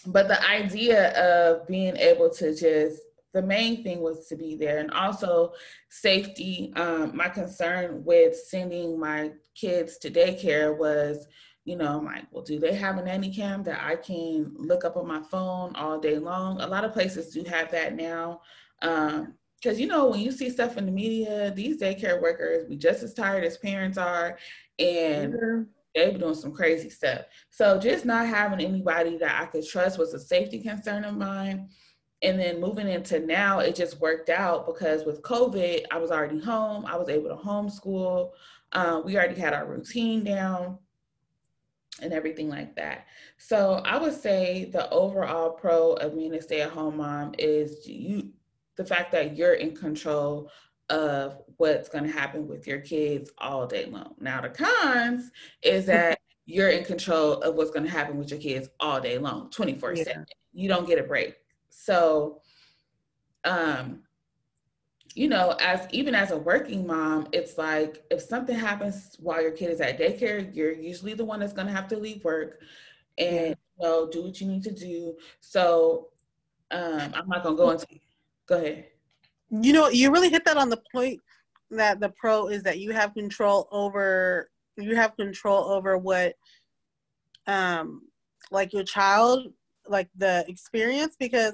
but 0.06 0.28
the 0.28 0.48
idea 0.48 1.12
of 1.12 1.68
being 1.68 1.96
able 1.98 2.30
to 2.30 2.56
just 2.56 3.02
the 3.34 3.41
main 3.41 3.84
thing 3.84 4.00
was 4.00 4.28
to 4.28 4.36
be 4.36 4.56
there. 4.56 4.78
And 4.80 4.91
also 4.91 5.52
safety 5.89 6.72
um, 6.76 7.16
my 7.16 7.28
concern 7.28 8.04
with 8.06 8.36
sending 8.38 9.00
my 9.00 9.32
kids 9.56 9.98
to 10.00 10.10
daycare 10.10 10.78
was 10.78 11.28
you 11.66 11.76
know, 11.76 11.97
I'm 11.97 12.05
like, 12.05 12.26
well, 12.32 12.43
do 12.43 12.59
they 12.59 12.76
have 12.76 12.97
a 12.97 13.03
nanny 13.03 13.34
cam 13.34 13.63
that 13.63 13.84
I 13.84 13.95
can 13.95 14.53
look 14.55 14.86
up 14.86 14.95
on 14.95 15.07
my 15.07 15.22
phone 15.32 15.76
all 15.76 15.99
day 15.99 16.20
long? 16.20 16.61
A 16.61 16.68
lot 16.68 16.86
of 16.86 16.93
places 16.93 17.34
do 17.34 17.43
have 17.49 17.72
that 17.72 17.95
now. 17.95 18.41
Um, 18.84 19.34
because 19.61 19.80
you 19.80 19.88
know, 19.88 20.07
when 20.07 20.20
you 20.20 20.32
see 20.32 20.51
stuff 20.51 20.78
in 20.78 20.86
the 20.86 20.91
media, 20.91 21.51
these 21.55 21.82
daycare 21.82 22.22
workers 22.22 22.66
be 22.66 22.76
just 22.76 23.01
as 23.01 23.16
tired 23.16 23.43
as 23.43 23.57
parents 23.57 23.97
are, 23.97 24.38
and 24.78 25.34
mm-hmm. 25.34 25.61
they 25.95 26.11
be 26.11 26.20
doing 26.20 26.36
some 26.36 26.51
crazy 26.51 26.89
stuff. 26.89 27.22
So 27.49 27.80
just 27.80 28.05
not 28.05 28.28
having 28.28 28.63
anybody 28.63 29.18
that 29.18 29.41
I 29.41 29.45
could 29.47 29.66
trust 29.66 29.97
was 29.97 30.13
a 30.13 30.20
safety 30.20 30.59
concern 30.59 31.03
of 31.03 31.16
mine. 31.16 31.70
And 32.22 32.39
then 32.39 32.61
moving 32.61 32.88
into 32.88 33.20
now, 33.20 33.59
it 33.59 33.76
just 33.76 33.99
worked 33.99 34.30
out 34.30 34.68
because 34.68 35.03
with 35.03 35.24
COVID, 35.24 35.86
I 35.89 35.97
was 35.97 36.11
already 36.11 36.39
home. 36.39 36.86
I 36.86 36.95
was 36.95 37.09
able 37.09 37.30
to 37.30 37.36
homeschool. 37.36 38.32
Um, 38.74 39.03
we 39.03 39.18
already 39.18 39.39
had 39.39 39.53
our 39.53 39.66
routine 39.66 40.24
down 40.24 40.78
and 42.02 42.14
everything 42.14 42.50
like 42.50 42.76
that. 42.76 43.08
So 43.38 43.82
I 43.86 43.98
would 43.98 44.14
say 44.14 44.66
the 44.66 44.89
overall 44.89 45.52
pro 45.52 45.93
of 45.93 46.16
being 46.16 46.34
a 46.34 46.41
stay-at-home 46.41 46.98
mom 46.98 47.34
is 47.38 47.88
you 47.88 48.32
the 48.76 48.86
fact 48.86 49.12
that 49.14 49.38
you're 49.38 49.54
in 49.54 49.74
control 49.74 50.52
of 50.89 51.41
what's 51.58 51.89
going 51.89 52.04
to 52.04 52.12
happen 52.12 52.48
with 52.48 52.68
your 52.68 52.80
kids 52.80 53.32
all 53.38 53.66
day 53.66 53.86
long. 53.86 54.16
Now 54.20 54.41
the 54.41 54.50
cons 54.50 55.32
is 55.62 55.86
that 55.88 56.20
you're 56.46 56.70
in 56.70 56.84
control 56.84 57.34
of 57.41 57.56
what's 57.56 57.72
going 57.72 57.86
to 57.86 57.91
happen 57.91 58.18
with 58.18 58.30
your 58.30 58.39
kids 58.39 58.70
all 58.80 59.00
day 59.00 59.18
long, 59.18 59.50
24/7. 59.50 60.06
Yeah. 60.06 60.24
You 60.54 60.70
don't 60.70 60.88
get 60.88 61.00
a 61.00 61.04
break. 61.04 61.36
So 61.70 62.41
um 63.43 64.02
you 65.16 65.30
know, 65.30 65.55
as 65.61 65.88
even 65.91 66.13
as 66.13 66.32
a 66.32 66.38
working 66.38 66.86
mom, 66.86 67.28
it's 67.32 67.57
like 67.57 68.03
if 68.11 68.22
something 68.22 68.57
happens 68.57 69.16
while 69.20 69.41
your 69.41 69.51
kid 69.51 69.72
is 69.72 69.82
at 69.82 69.97
daycare, 69.97 70.53
you're 70.53 70.74
usually 70.74 71.13
the 71.13 71.24
one 71.24 71.39
that's 71.39 71.53
going 71.53 71.68
to 71.68 71.74
have 71.74 71.88
to 71.88 71.97
leave 71.97 72.24
work 72.24 72.61
and 73.18 73.49
you 73.49 73.55
know 73.80 74.09
do 74.09 74.24
what 74.24 74.39
you 74.41 74.47
need 74.47 74.63
to 74.63 74.72
do. 74.72 75.16
So 75.39 76.09
um, 76.72 77.13
I'm 77.13 77.30
not 77.30 77.43
going 77.43 77.55
to 77.55 77.63
go 77.63 77.70
into. 77.72 77.88
Go 78.45 78.57
ahead. 78.57 78.86
You 79.49 79.74
know, 79.74 79.88
you 79.88 80.11
really 80.11 80.30
hit 80.30 80.43
that 80.45 80.57
on 80.57 80.70
the 80.70 80.82
point 80.93 81.22
that 81.72 81.99
the 81.99 82.09
pro 82.09 82.47
is 82.47 82.63
that 82.63 82.80
you 82.80 82.91
have 82.91 83.13
control 83.13 83.68
over 83.72 84.49
you 84.78 84.95
have 84.95 85.16
control 85.16 85.72
over 85.72 85.97
what 85.97 86.36
um 87.47 88.01
like 88.51 88.74
your 88.74 88.84
child 88.84 89.51
like 89.88 90.09
the 90.18 90.43
experience 90.47 91.16
because 91.18 91.53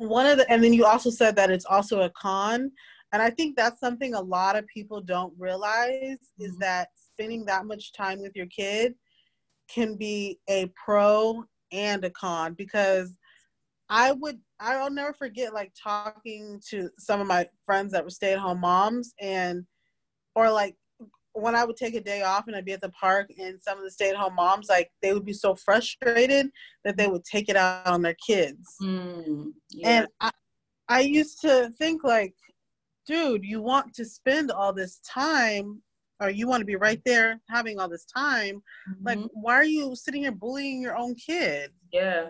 one 0.00 0.24
of 0.24 0.38
the 0.38 0.50
and 0.50 0.64
then 0.64 0.72
you 0.72 0.86
also 0.86 1.10
said 1.10 1.36
that 1.36 1.50
it's 1.50 1.66
also 1.66 2.00
a 2.00 2.10
con 2.10 2.72
and 3.12 3.20
i 3.20 3.28
think 3.28 3.54
that's 3.54 3.78
something 3.80 4.14
a 4.14 4.20
lot 4.20 4.56
of 4.56 4.66
people 4.66 5.00
don't 5.02 5.34
realize 5.38 5.90
mm-hmm. 5.92 6.44
is 6.44 6.56
that 6.56 6.88
spending 6.96 7.44
that 7.44 7.66
much 7.66 7.92
time 7.92 8.18
with 8.20 8.34
your 8.34 8.46
kid 8.46 8.94
can 9.68 9.96
be 9.96 10.38
a 10.48 10.72
pro 10.74 11.44
and 11.70 12.02
a 12.02 12.10
con 12.10 12.54
because 12.54 13.18
i 13.90 14.10
would 14.10 14.38
i'll 14.58 14.90
never 14.90 15.12
forget 15.12 15.52
like 15.52 15.70
talking 15.80 16.58
to 16.66 16.88
some 16.98 17.20
of 17.20 17.26
my 17.26 17.46
friends 17.66 17.92
that 17.92 18.02
were 18.02 18.08
stay-at-home 18.08 18.60
moms 18.60 19.12
and 19.20 19.66
or 20.34 20.50
like 20.50 20.76
when 21.32 21.54
I 21.54 21.64
would 21.64 21.76
take 21.76 21.94
a 21.94 22.00
day 22.00 22.22
off 22.22 22.46
and 22.46 22.56
I'd 22.56 22.64
be 22.64 22.72
at 22.72 22.80
the 22.80 22.90
park 22.90 23.30
and 23.38 23.62
some 23.62 23.78
of 23.78 23.84
the 23.84 23.90
stay 23.90 24.10
at 24.10 24.16
home 24.16 24.34
moms, 24.34 24.68
like 24.68 24.90
they 25.02 25.12
would 25.12 25.24
be 25.24 25.32
so 25.32 25.54
frustrated 25.54 26.50
that 26.84 26.96
they 26.96 27.06
would 27.06 27.24
take 27.24 27.48
it 27.48 27.56
out 27.56 27.86
on 27.86 28.02
their 28.02 28.16
kids. 28.26 28.76
Mm, 28.82 29.52
yeah. 29.70 29.88
And 29.88 30.06
I, 30.20 30.30
I 30.88 31.00
used 31.00 31.40
to 31.42 31.70
think 31.78 32.02
like, 32.02 32.34
dude, 33.06 33.44
you 33.44 33.62
want 33.62 33.94
to 33.94 34.04
spend 34.04 34.50
all 34.50 34.72
this 34.72 35.00
time 35.00 35.82
or 36.20 36.30
you 36.30 36.46
want 36.46 36.60
to 36.60 36.66
be 36.66 36.76
right 36.76 37.00
there 37.06 37.40
having 37.48 37.78
all 37.78 37.88
this 37.88 38.04
time. 38.04 38.62
Mm-hmm. 38.90 39.06
Like, 39.06 39.18
why 39.32 39.54
are 39.54 39.64
you 39.64 39.94
sitting 39.94 40.22
here 40.22 40.32
bullying 40.32 40.82
your 40.82 40.96
own 40.96 41.14
kid? 41.14 41.70
Yeah. 41.92 42.28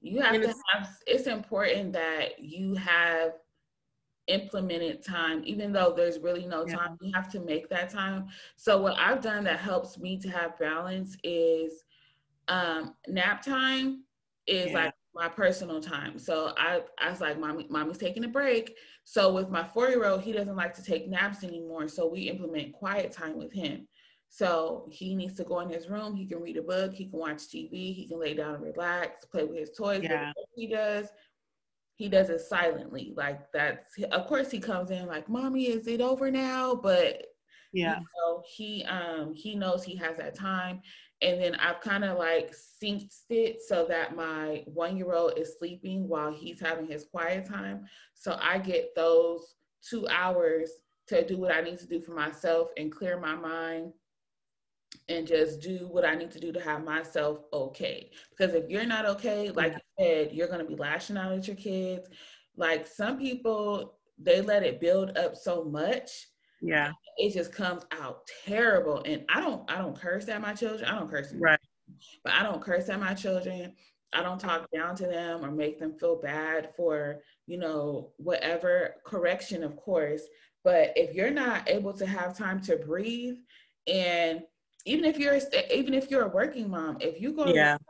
You 0.00 0.20
have 0.20 0.34
and 0.34 0.44
to 0.44 0.54
have, 0.72 0.88
it's 1.06 1.26
important 1.26 1.92
that 1.94 2.38
you 2.38 2.74
have 2.74 3.32
implemented 4.28 5.02
time, 5.02 5.42
even 5.44 5.72
though 5.72 5.92
there's 5.96 6.18
really 6.18 6.46
no 6.46 6.64
time, 6.64 6.96
yeah. 7.00 7.08
you 7.08 7.12
have 7.14 7.30
to 7.32 7.40
make 7.40 7.68
that 7.68 7.90
time. 7.90 8.28
So 8.56 8.80
what 8.80 8.96
I've 8.98 9.20
done 9.20 9.44
that 9.44 9.58
helps 9.58 9.98
me 9.98 10.18
to 10.18 10.28
have 10.28 10.58
balance 10.58 11.16
is 11.24 11.84
um, 12.48 12.94
nap 13.08 13.42
time 13.42 14.04
is 14.46 14.70
yeah. 14.70 14.84
like 14.84 14.94
my 15.14 15.28
personal 15.28 15.80
time. 15.80 16.18
So 16.18 16.52
I, 16.56 16.82
I 16.98 17.10
was 17.10 17.20
like, 17.20 17.38
mommy, 17.38 17.66
mommy's 17.68 17.98
taking 17.98 18.24
a 18.24 18.28
break. 18.28 18.76
So 19.04 19.32
with 19.32 19.50
my 19.50 19.64
four-year-old, 19.64 20.22
he 20.22 20.32
doesn't 20.32 20.56
like 20.56 20.74
to 20.74 20.82
take 20.82 21.08
naps 21.08 21.42
anymore. 21.42 21.88
So 21.88 22.06
we 22.06 22.22
implement 22.22 22.72
quiet 22.72 23.12
time 23.12 23.36
with 23.36 23.52
him. 23.52 23.88
So 24.30 24.86
he 24.90 25.14
needs 25.14 25.34
to 25.34 25.44
go 25.44 25.60
in 25.60 25.70
his 25.70 25.88
room. 25.88 26.14
He 26.14 26.26
can 26.26 26.40
read 26.40 26.58
a 26.58 26.62
book. 26.62 26.92
He 26.94 27.06
can 27.06 27.18
watch 27.18 27.48
TV. 27.48 27.94
He 27.94 28.06
can 28.08 28.20
lay 28.20 28.34
down 28.34 28.56
and 28.56 28.62
relax, 28.62 29.24
play 29.24 29.44
with 29.44 29.58
his 29.58 29.70
toys. 29.70 30.02
Yeah. 30.02 30.32
He 30.54 30.66
does 30.66 31.08
he 31.98 32.08
does 32.08 32.30
it 32.30 32.40
silently. 32.40 33.12
Like 33.16 33.40
that's 33.52 33.98
of 34.12 34.26
course 34.28 34.50
he 34.50 34.60
comes 34.60 34.90
in 34.92 35.06
like, 35.06 35.28
"Mommy, 35.28 35.64
is 35.64 35.88
it 35.88 36.00
over 36.00 36.30
now?" 36.30 36.76
But 36.76 37.26
yeah, 37.72 37.98
you 37.98 38.06
know, 38.16 38.42
he 38.46 38.84
um 38.84 39.34
he 39.34 39.56
knows 39.56 39.82
he 39.82 39.96
has 39.96 40.16
that 40.16 40.36
time, 40.36 40.80
and 41.22 41.42
then 41.42 41.56
I've 41.56 41.80
kind 41.80 42.04
of 42.04 42.16
like 42.16 42.52
synced 42.52 43.24
it 43.30 43.62
so 43.66 43.84
that 43.88 44.14
my 44.14 44.62
one 44.66 44.96
year 44.96 45.12
old 45.12 45.36
is 45.36 45.56
sleeping 45.58 46.06
while 46.08 46.32
he's 46.32 46.60
having 46.60 46.86
his 46.86 47.04
quiet 47.04 47.46
time. 47.46 47.84
So 48.14 48.38
I 48.40 48.58
get 48.58 48.94
those 48.94 49.56
two 49.82 50.06
hours 50.06 50.70
to 51.08 51.26
do 51.26 51.36
what 51.36 51.52
I 51.52 51.62
need 51.62 51.78
to 51.78 51.86
do 51.86 52.00
for 52.00 52.12
myself 52.14 52.68
and 52.76 52.92
clear 52.92 53.18
my 53.18 53.34
mind 53.34 53.92
and 55.08 55.26
just 55.26 55.60
do 55.60 55.88
what 55.90 56.04
I 56.04 56.14
need 56.14 56.30
to 56.32 56.40
do 56.40 56.52
to 56.52 56.60
have 56.60 56.84
myself 56.84 57.38
okay. 57.52 58.10
Because 58.30 58.54
if 58.54 58.68
you're 58.68 58.86
not 58.86 59.06
okay, 59.06 59.50
like 59.50 59.74
you 59.74 60.04
said, 60.04 60.32
you're 60.32 60.48
going 60.48 60.60
to 60.60 60.64
be 60.64 60.76
lashing 60.76 61.16
out 61.16 61.32
at 61.32 61.46
your 61.46 61.56
kids. 61.56 62.08
Like 62.56 62.86
some 62.86 63.18
people, 63.18 63.94
they 64.18 64.40
let 64.40 64.62
it 64.62 64.80
build 64.80 65.16
up 65.16 65.36
so 65.36 65.64
much. 65.64 66.10
Yeah. 66.60 66.92
It 67.16 67.32
just 67.32 67.52
comes 67.52 67.84
out 67.92 68.28
terrible. 68.44 69.02
And 69.06 69.24
I 69.28 69.40
don't 69.40 69.70
I 69.70 69.78
don't 69.78 69.98
curse 69.98 70.28
at 70.28 70.40
my 70.40 70.54
children. 70.54 70.88
I 70.88 70.98
don't 70.98 71.10
curse. 71.10 71.32
Right. 71.38 71.58
But 72.24 72.34
I 72.34 72.42
don't 72.42 72.60
curse 72.60 72.88
at 72.88 73.00
my 73.00 73.14
children. 73.14 73.74
I 74.12 74.22
don't 74.22 74.40
talk 74.40 74.66
down 74.74 74.96
to 74.96 75.06
them 75.06 75.44
or 75.44 75.50
make 75.50 75.78
them 75.78 75.94
feel 75.98 76.16
bad 76.16 76.70
for, 76.76 77.20
you 77.46 77.58
know, 77.58 78.12
whatever 78.16 78.94
correction, 79.04 79.62
of 79.62 79.76
course. 79.76 80.22
But 80.64 80.92
if 80.96 81.14
you're 81.14 81.30
not 81.30 81.68
able 81.68 81.92
to 81.94 82.06
have 82.06 82.36
time 82.36 82.60
to 82.62 82.76
breathe 82.76 83.36
and 83.86 84.42
even 84.88 85.04
if 85.04 85.18
you're 85.18 85.38
even 85.72 85.94
if 85.94 86.10
you're 86.10 86.24
a 86.24 86.28
working 86.28 86.70
mom, 86.70 86.98
if 87.00 87.20
you 87.20 87.32
go 87.32 87.46
yeah. 87.46 87.76
To, 87.76 87.84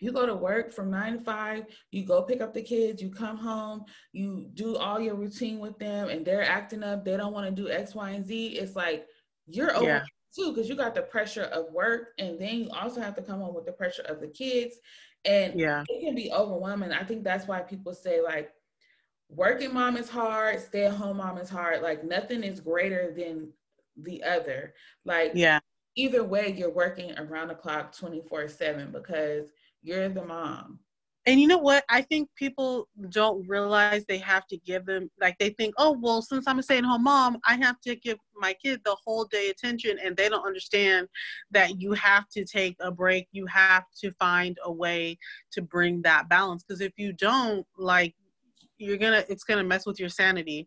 you 0.00 0.12
go 0.12 0.26
to 0.26 0.34
work 0.34 0.72
from 0.72 0.90
nine 0.90 1.18
to 1.18 1.24
five, 1.24 1.64
you 1.90 2.04
go 2.04 2.22
pick 2.22 2.40
up 2.42 2.52
the 2.52 2.60
kids, 2.60 3.00
you 3.00 3.10
come 3.10 3.38
home, 3.38 3.84
you 4.12 4.50
do 4.52 4.76
all 4.76 5.00
your 5.00 5.14
routine 5.14 5.60
with 5.60 5.78
them, 5.78 6.08
and 6.08 6.26
they're 6.26 6.42
acting 6.42 6.82
up, 6.82 7.04
they 7.04 7.16
don't 7.16 7.32
want 7.32 7.46
to 7.46 7.62
do 7.62 7.70
X, 7.70 7.94
Y, 7.94 8.10
and 8.10 8.26
Z. 8.26 8.48
It's 8.48 8.76
like 8.76 9.06
you're 9.46 9.74
over 9.74 9.86
yeah. 9.86 10.04
too, 10.34 10.52
because 10.52 10.68
you 10.68 10.74
got 10.74 10.94
the 10.94 11.02
pressure 11.02 11.44
of 11.44 11.72
work, 11.72 12.08
and 12.18 12.38
then 12.38 12.58
you 12.58 12.70
also 12.70 13.00
have 13.00 13.14
to 13.16 13.22
come 13.22 13.40
home 13.40 13.54
with 13.54 13.66
the 13.66 13.72
pressure 13.72 14.02
of 14.02 14.20
the 14.20 14.28
kids. 14.28 14.76
And 15.24 15.58
yeah, 15.58 15.84
it 15.88 16.04
can 16.04 16.14
be 16.14 16.30
overwhelming. 16.32 16.92
I 16.92 17.04
think 17.04 17.24
that's 17.24 17.46
why 17.46 17.60
people 17.60 17.94
say 17.94 18.20
like 18.20 18.50
working 19.30 19.72
mom 19.72 19.96
is 19.96 20.10
hard, 20.10 20.60
stay 20.60 20.84
at 20.86 20.92
home 20.92 21.18
mom 21.18 21.38
is 21.38 21.48
hard. 21.48 21.82
Like 21.82 22.04
nothing 22.04 22.42
is 22.42 22.60
greater 22.60 23.14
than 23.16 23.52
the 23.96 24.22
other. 24.22 24.74
Like 25.04 25.32
yeah, 25.34 25.60
either 25.96 26.24
way, 26.24 26.54
you're 26.56 26.72
working 26.72 27.16
around 27.18 27.48
the 27.48 27.54
clock 27.54 27.96
24 27.96 28.48
7 28.48 28.90
because 28.92 29.52
you're 29.82 30.08
the 30.08 30.24
mom. 30.24 30.80
And 31.26 31.40
you 31.40 31.48
know 31.48 31.58
what? 31.58 31.84
I 31.88 32.02
think 32.02 32.28
people 32.36 32.86
don't 33.08 33.48
realize 33.48 34.04
they 34.04 34.18
have 34.18 34.46
to 34.48 34.58
give 34.58 34.84
them, 34.84 35.10
like, 35.18 35.38
they 35.38 35.50
think, 35.50 35.74
oh, 35.78 35.96
well, 35.98 36.20
since 36.20 36.46
I'm 36.46 36.58
a 36.58 36.62
stay 36.62 36.76
at 36.76 36.84
home 36.84 37.04
mom, 37.04 37.38
I 37.46 37.56
have 37.56 37.80
to 37.82 37.96
give 37.96 38.18
my 38.36 38.52
kid 38.52 38.82
the 38.84 38.94
whole 39.02 39.24
day 39.24 39.48
attention. 39.48 39.98
And 40.04 40.14
they 40.14 40.28
don't 40.28 40.46
understand 40.46 41.08
that 41.50 41.80
you 41.80 41.92
have 41.92 42.28
to 42.30 42.44
take 42.44 42.76
a 42.80 42.90
break. 42.90 43.26
You 43.32 43.46
have 43.46 43.84
to 44.02 44.12
find 44.12 44.58
a 44.64 44.70
way 44.72 45.16
to 45.52 45.62
bring 45.62 46.02
that 46.02 46.28
balance. 46.28 46.62
Because 46.62 46.82
if 46.82 46.92
you 46.98 47.14
don't, 47.14 47.66
like, 47.78 48.14
you're 48.76 48.98
gonna, 48.98 49.24
it's 49.26 49.44
gonna 49.44 49.64
mess 49.64 49.86
with 49.86 49.98
your 49.98 50.10
sanity. 50.10 50.66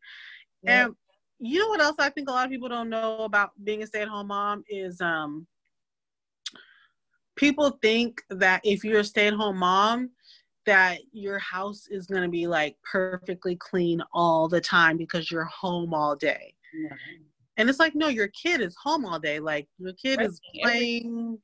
Yeah. 0.64 0.86
And 0.86 0.96
you 1.40 1.60
know 1.60 1.68
what 1.68 1.82
else 1.82 1.96
I 2.00 2.10
think 2.10 2.30
a 2.30 2.32
lot 2.32 2.46
of 2.46 2.52
people 2.52 2.70
don't 2.70 2.90
know 2.90 3.20
about 3.20 3.52
being 3.64 3.84
a 3.84 3.88
stay-at-home 3.88 4.28
mom 4.28 4.64
is 4.70 5.00
um 5.02 5.48
people 7.36 7.78
think 7.82 8.22
that 8.30 8.62
if 8.64 8.84
you're 8.84 9.00
a 9.00 9.04
stay-at-home 9.04 9.58
mom 9.58 10.10
that 10.66 11.00
your 11.14 11.40
house 11.40 11.88
is 11.90 12.08
going 12.08 12.24
to 12.24 12.30
be 12.30 12.46
like 12.46 12.76
perfectly 12.90 13.56
clean 13.56 14.02
all 14.14 14.50
the 14.50 14.60
time 14.60 14.98
because 14.98 15.32
you're 15.32 15.46
home 15.46 15.94
all 15.94 16.16
day. 16.16 16.54
And 17.56 17.70
it's 17.70 17.80
like 17.80 17.96
no, 17.96 18.08
your 18.10 18.28
kid 18.30 18.62
is 18.62 18.76
home 18.84 19.06
all 19.06 19.20
day. 19.20 19.40
Like 19.40 19.68
your 19.80 19.94
kid 19.94 20.22
is 20.22 20.42
playing 20.62 21.40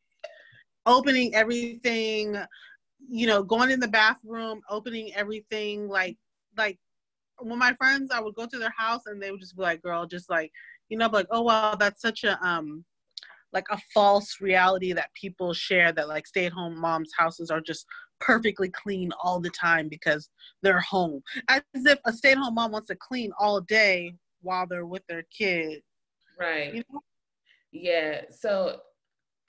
opening 0.86 1.34
everything, 1.34 2.38
you 3.10 3.28
know, 3.28 3.42
going 3.42 3.72
in 3.72 3.80
the 3.80 3.88
bathroom, 3.88 4.62
opening 4.70 5.14
everything 5.16 5.88
like 5.88 6.18
like 6.58 6.78
when 7.44 7.60
my 7.60 7.74
friends, 7.74 8.12
I 8.12 8.20
would 8.20 8.36
go 8.36 8.46
to 8.46 8.58
their 8.58 8.74
house 8.76 9.02
and 9.06 9.22
they 9.22 9.32
would 9.32 9.40
just 9.40 9.56
be 9.56 9.64
like, 9.64 9.82
girl, 9.82 10.06
just 10.06 10.30
like, 10.30 10.52
you 10.90 10.98
know, 10.98 11.08
like, 11.08 11.28
oh, 11.32 11.42
wow, 11.42 11.76
that's 11.76 12.02
such 12.02 12.24
a, 12.24 12.38
um, 12.46 12.86
like 13.54 13.68
a 13.70 13.78
false 13.94 14.42
reality 14.42 14.94
that 14.94 15.14
people 15.14 15.54
share 15.54 15.92
that 15.94 16.08
like 16.08 16.26
stay 16.26 16.48
at 16.48 16.52
home 16.52 16.78
moms' 16.78 17.12
houses 17.16 17.52
are 17.52 17.62
just 17.62 17.86
perfectly 18.20 18.70
clean 18.70 19.12
all 19.22 19.40
the 19.40 19.50
time 19.52 19.88
because 19.88 20.30
they're 20.64 20.80
home. 20.80 21.22
As 21.48 21.62
if 21.76 22.00
a 22.06 22.12
stay 22.12 22.32
at 22.32 22.38
home 22.38 22.56
mom 22.56 22.72
wants 22.72 22.88
to 22.88 22.96
clean 22.96 23.32
all 23.40 23.62
day 23.62 24.16
while 24.42 24.66
they're 24.68 24.86
with 24.86 25.04
their 25.08 25.24
kid. 25.38 25.82
Right. 26.40 26.74
You 26.74 26.84
know? 26.92 27.02
Yeah. 27.72 28.22
So 28.32 28.80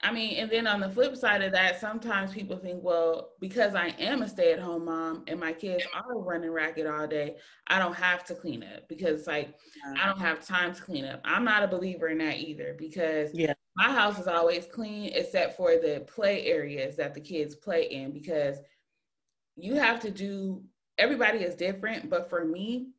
I 0.05 0.11
mean, 0.11 0.37
and 0.37 0.51
then 0.51 0.67
on 0.67 0.81
the 0.81 0.89
flip 0.89 1.15
side 1.15 1.41
of 1.41 1.51
that, 1.53 1.81
sometimes 1.81 2.31
people 2.31 2.57
think, 2.57 2.83
well, 2.83 3.31
because 3.39 3.73
I 3.73 3.87
am 3.99 4.21
a 4.21 4.29
stay 4.29 4.53
at 4.53 4.59
home 4.59 4.85
mom 4.85 5.23
and 5.27 5.39
my 5.39 5.51
kids 5.51 5.83
are 5.95 6.19
running 6.19 6.51
racket 6.51 6.85
all 6.85 7.07
day, 7.07 7.37
I 7.67 7.79
don't 7.79 7.95
have 7.95 8.23
to 8.25 8.35
clean 8.35 8.63
up 8.63 8.87
because, 8.87 9.25
like, 9.25 9.55
I 9.99 10.05
don't 10.05 10.19
have 10.19 10.45
time 10.45 10.75
to 10.75 10.81
clean 10.81 11.05
up. 11.05 11.21
I'm 11.25 11.43
not 11.43 11.63
a 11.63 11.67
believer 11.67 12.09
in 12.09 12.19
that 12.19 12.37
either 12.37 12.75
because 12.77 13.31
yeah. 13.33 13.53
my 13.75 13.91
house 13.91 14.19
is 14.19 14.27
always 14.27 14.67
clean 14.67 15.11
except 15.11 15.57
for 15.57 15.71
the 15.71 16.05
play 16.05 16.45
areas 16.45 16.95
that 16.97 17.15
the 17.15 17.21
kids 17.21 17.55
play 17.55 17.85
in 17.89 18.13
because 18.13 18.57
you 19.55 19.73
have 19.73 19.99
to 20.01 20.11
do, 20.11 20.63
everybody 20.99 21.39
is 21.39 21.55
different, 21.55 22.11
but 22.11 22.29
for 22.29 22.45
me, 22.45 22.89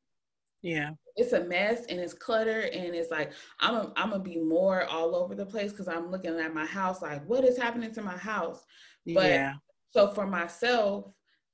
yeah 0.61 0.91
it's 1.17 1.33
a 1.33 1.45
mess 1.45 1.87
and 1.89 1.99
it's 1.99 2.13
clutter 2.13 2.69
and 2.73 2.95
it's 2.95 3.11
like 3.11 3.33
I'm 3.61 3.75
a, 3.75 3.93
I'm 3.97 4.11
gonna 4.11 4.23
be 4.23 4.39
more 4.39 4.85
all 4.85 5.17
over 5.17 5.35
the 5.35 5.47
place 5.47 5.73
because 5.73 5.89
I'm 5.89 6.11
looking 6.11 6.39
at 6.39 6.55
my 6.55 6.67
house 6.67 7.03
like 7.03 7.25
what 7.27 7.45
is 7.45 7.57
happening 7.57 7.93
to 7.95 8.03
my 8.03 8.17
house. 8.17 8.65
But 9.07 9.31
yeah. 9.31 9.55
so 9.91 10.09
for 10.09 10.27
myself, 10.27 11.07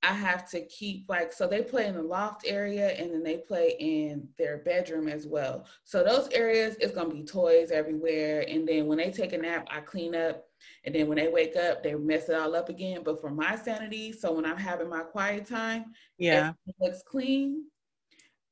I 0.03 0.13
have 0.15 0.51
to 0.51 0.67
keep 0.67 1.09
like 1.09 1.33
so 1.33 1.47
they 1.47 1.63
play 1.63 1.87
in 1.87 1.95
the 1.95 2.03
loft 2.03 2.45
area 2.45 2.89
and 2.89 3.13
then 3.13 3.23
they 3.23 3.37
play 3.37 3.77
in 3.79 4.29
their 4.37 4.59
bedroom 4.59 5.07
as 5.07 5.29
well. 5.29 5.65
So 5.85 6.03
those 6.03 6.29
areas 6.31 6.77
it's 6.81 6.95
gonna 6.95 7.15
be 7.15 7.23
toys 7.23 7.71
everywhere. 7.71 8.45
And 8.49 8.67
then 8.67 8.87
when 8.87 8.99
they 8.99 9.13
take 9.13 9.33
a 9.33 9.39
nap, 9.39 9.69
I 9.71 9.81
clean 9.81 10.17
up. 10.17 10.45
And 10.85 10.95
then 10.95 11.09
when 11.09 11.19
they 11.19 11.29
wake 11.29 11.57
up, 11.57 11.83
they 11.83 11.95
mess 11.95 12.29
it 12.29 12.37
all 12.37 12.55
up 12.55 12.69
again. 12.69 13.03
But 13.05 13.21
for 13.21 13.31
my 13.31 13.57
sanity, 13.57 14.13
so 14.13 14.33
when 14.33 14.45
I'm 14.45 14.57
having 14.57 14.89
my 14.89 15.03
quiet 15.03 15.47
time, 15.47 15.87
yeah, 16.19 16.53
it 16.67 16.75
looks 16.81 17.03
clean 17.03 17.65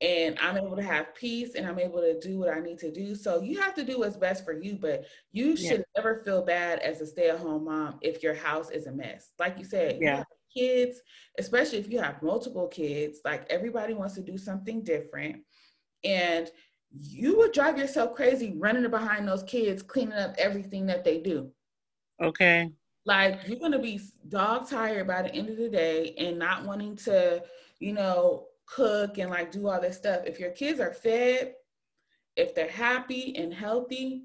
and 0.00 0.38
I'm 0.40 0.56
able 0.56 0.76
to 0.76 0.82
have 0.82 1.14
peace 1.14 1.54
and 1.54 1.66
I'm 1.66 1.78
able 1.78 2.00
to 2.00 2.18
do 2.20 2.38
what 2.38 2.48
I 2.48 2.60
need 2.60 2.78
to 2.78 2.90
do. 2.90 3.14
So 3.14 3.42
you 3.42 3.60
have 3.60 3.74
to 3.74 3.84
do 3.84 3.98
what's 3.98 4.16
best 4.16 4.44
for 4.44 4.52
you, 4.52 4.78
but 4.80 5.04
you 5.32 5.56
should 5.56 5.80
yeah. 5.80 6.02
never 6.02 6.22
feel 6.24 6.42
bad 6.42 6.78
as 6.78 7.00
a 7.00 7.06
stay-at-home 7.06 7.64
mom 7.64 7.98
if 8.00 8.22
your 8.22 8.34
house 8.34 8.70
is 8.70 8.86
a 8.86 8.92
mess. 8.92 9.32
Like 9.38 9.58
you 9.58 9.64
said, 9.64 9.98
yeah. 10.00 10.18
You 10.18 10.24
kids, 10.52 11.00
especially 11.38 11.78
if 11.78 11.90
you 11.90 12.00
have 12.00 12.22
multiple 12.22 12.68
kids, 12.68 13.20
like 13.24 13.46
everybody 13.50 13.94
wants 13.94 14.14
to 14.14 14.20
do 14.20 14.36
something 14.36 14.82
different. 14.82 15.36
And 16.04 16.50
you 16.92 17.36
would 17.38 17.52
drive 17.52 17.78
yourself 17.78 18.14
crazy 18.14 18.54
running 18.56 18.88
behind 18.90 19.28
those 19.28 19.44
kids, 19.44 19.82
cleaning 19.82 20.14
up 20.14 20.34
everything 20.38 20.86
that 20.86 21.04
they 21.04 21.18
do. 21.18 21.50
Okay. 22.20 22.70
Like 23.06 23.40
you're 23.46 23.58
gonna 23.58 23.78
be 23.78 24.00
dog 24.28 24.68
tired 24.68 25.06
by 25.06 25.22
the 25.22 25.34
end 25.34 25.48
of 25.48 25.56
the 25.56 25.68
day 25.68 26.14
and 26.18 26.38
not 26.38 26.64
wanting 26.64 26.96
to, 26.96 27.42
you 27.78 27.92
know, 27.92 28.46
cook 28.74 29.18
and 29.18 29.30
like 29.30 29.52
do 29.52 29.68
all 29.68 29.80
this 29.80 29.96
stuff. 29.96 30.22
If 30.26 30.38
your 30.38 30.50
kids 30.50 30.80
are 30.80 30.92
fed, 30.92 31.54
if 32.36 32.54
they're 32.54 32.68
happy 32.68 33.34
and 33.36 33.52
healthy, 33.52 34.24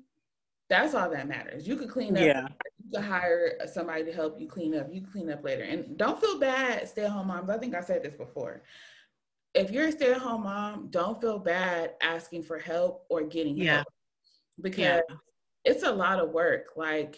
that's 0.69 0.95
all 0.95 1.09
that 1.09 1.27
matters. 1.27 1.67
You 1.67 1.75
could 1.75 1.89
clean 1.89 2.17
up. 2.17 2.23
Yeah. 2.23 2.47
You 2.83 2.91
could 2.93 3.05
hire 3.05 3.57
somebody 3.71 4.03
to 4.05 4.11
help 4.11 4.39
you 4.39 4.47
clean 4.47 4.75
up. 4.75 4.87
You 4.91 5.01
clean 5.01 5.31
up 5.31 5.43
later. 5.43 5.63
And 5.63 5.97
don't 5.97 6.19
feel 6.19 6.39
bad, 6.39 6.87
stay 6.87 7.05
at 7.05 7.11
home 7.11 7.27
moms. 7.27 7.49
I 7.49 7.57
think 7.57 7.75
I 7.75 7.81
said 7.81 8.03
this 8.03 8.15
before. 8.15 8.63
If 9.53 9.71
you're 9.71 9.87
a 9.87 9.91
stay 9.91 10.11
at 10.11 10.21
home 10.21 10.43
mom, 10.43 10.87
don't 10.89 11.19
feel 11.21 11.39
bad 11.39 11.93
asking 12.01 12.43
for 12.43 12.59
help 12.59 13.05
or 13.09 13.23
getting 13.23 13.57
yeah. 13.57 13.75
help 13.75 13.87
because 14.61 15.01
yeah. 15.09 15.15
it's 15.63 15.83
a 15.83 15.91
lot 15.91 16.19
of 16.19 16.31
work. 16.31 16.71
Like 16.75 17.17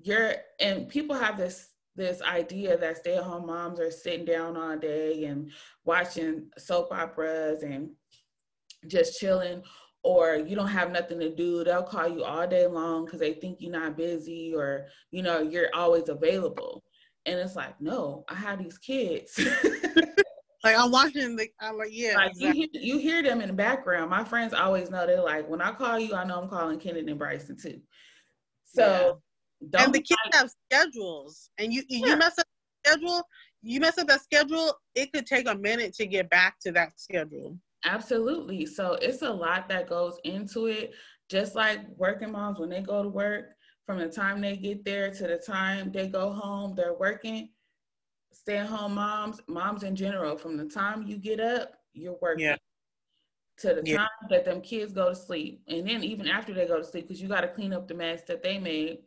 you're, 0.00 0.34
and 0.60 0.88
people 0.88 1.16
have 1.16 1.38
this 1.38 1.68
this 1.96 2.20
idea 2.22 2.76
that 2.76 2.98
stay 2.98 3.16
at 3.16 3.24
home 3.24 3.46
moms 3.46 3.78
are 3.78 3.90
sitting 3.90 4.24
down 4.24 4.56
all 4.56 4.76
day 4.76 5.24
and 5.24 5.50
watching 5.84 6.48
soap 6.58 6.88
operas 6.92 7.62
and 7.62 7.90
just 8.86 9.18
chilling 9.18 9.62
or 10.02 10.36
you 10.36 10.54
don't 10.54 10.68
have 10.68 10.90
nothing 10.90 11.18
to 11.18 11.34
do 11.34 11.64
they'll 11.64 11.82
call 11.82 12.08
you 12.08 12.24
all 12.24 12.46
day 12.46 12.66
long 12.66 13.04
because 13.04 13.20
they 13.20 13.34
think 13.34 13.58
you're 13.60 13.72
not 13.72 13.96
busy 13.96 14.54
or 14.54 14.86
you 15.10 15.22
know 15.22 15.40
you're 15.40 15.70
always 15.74 16.08
available. 16.08 16.82
And 17.26 17.38
it's 17.38 17.56
like 17.56 17.80
no 17.80 18.24
i 18.28 18.34
have 18.34 18.62
these 18.62 18.78
kids. 18.78 19.38
Like 20.64 20.78
i'm 20.78 20.90
watching 20.90 21.36
the 21.36 21.46
i'm 21.60 21.76
like 21.76 21.90
yeah 21.92 22.16
like 22.16 22.30
exactly. 22.30 22.62
you, 22.62 22.68
hear, 22.72 22.82
you 22.82 22.98
hear 22.98 23.22
them 23.22 23.42
in 23.42 23.48
the 23.48 23.54
background. 23.54 24.08
My 24.08 24.24
friends 24.24 24.54
always 24.54 24.90
know 24.90 25.06
they're 25.06 25.22
like 25.22 25.46
when 25.46 25.60
i 25.60 25.70
call 25.70 25.98
you 25.98 26.14
i 26.14 26.24
know 26.24 26.40
i'm 26.40 26.48
calling 26.48 26.80
kenneth 26.80 27.06
and 27.06 27.18
bryson 27.18 27.58
too. 27.58 27.82
So 28.64 29.20
don't 29.70 29.84
and 29.84 29.94
the 29.94 30.00
kids 30.00 30.20
like, 30.26 30.34
have 30.34 30.50
schedules, 30.70 31.50
and 31.58 31.72
you 31.72 31.82
you 31.88 32.06
yeah. 32.06 32.14
mess 32.16 32.38
up 32.38 32.46
schedule, 32.84 33.22
you 33.62 33.80
mess 33.80 33.98
up 33.98 34.08
that 34.08 34.22
schedule, 34.22 34.74
it 34.94 35.12
could 35.12 35.26
take 35.26 35.48
a 35.48 35.54
minute 35.54 35.94
to 35.94 36.06
get 36.06 36.28
back 36.30 36.56
to 36.60 36.72
that 36.72 36.92
schedule. 36.96 37.58
Absolutely. 37.84 38.66
So 38.66 38.94
it's 39.00 39.22
a 39.22 39.30
lot 39.30 39.68
that 39.68 39.88
goes 39.88 40.18
into 40.24 40.66
it. 40.66 40.94
Just 41.30 41.54
like 41.54 41.80
working 41.96 42.32
moms, 42.32 42.58
when 42.58 42.68
they 42.68 42.82
go 42.82 43.02
to 43.02 43.08
work, 43.08 43.46
from 43.86 43.98
the 43.98 44.08
time 44.08 44.40
they 44.40 44.56
get 44.56 44.84
there 44.84 45.10
to 45.10 45.26
the 45.26 45.38
time 45.38 45.90
they 45.92 46.06
go 46.06 46.30
home, 46.32 46.74
they're 46.74 46.94
working. 46.94 47.50
Stay 48.32 48.58
at 48.58 48.66
home 48.66 48.94
moms, 48.94 49.40
moms 49.48 49.82
in 49.82 49.96
general, 49.96 50.36
from 50.36 50.56
the 50.56 50.66
time 50.66 51.06
you 51.06 51.16
get 51.16 51.40
up, 51.40 51.72
you're 51.92 52.16
working. 52.20 52.46
Yeah. 52.46 52.56
To 53.58 53.74
the 53.74 53.82
yeah. 53.84 53.98
time 53.98 54.08
that 54.30 54.44
them 54.44 54.60
kids 54.60 54.92
go 54.92 55.10
to 55.10 55.14
sleep. 55.14 55.62
And 55.68 55.88
then 55.88 56.02
even 56.02 56.26
after 56.26 56.52
they 56.52 56.66
go 56.66 56.78
to 56.78 56.84
sleep, 56.84 57.06
because 57.06 57.22
you 57.22 57.28
got 57.28 57.42
to 57.42 57.48
clean 57.48 57.72
up 57.72 57.86
the 57.86 57.94
mess 57.94 58.22
that 58.26 58.42
they 58.42 58.58
made 58.58 58.98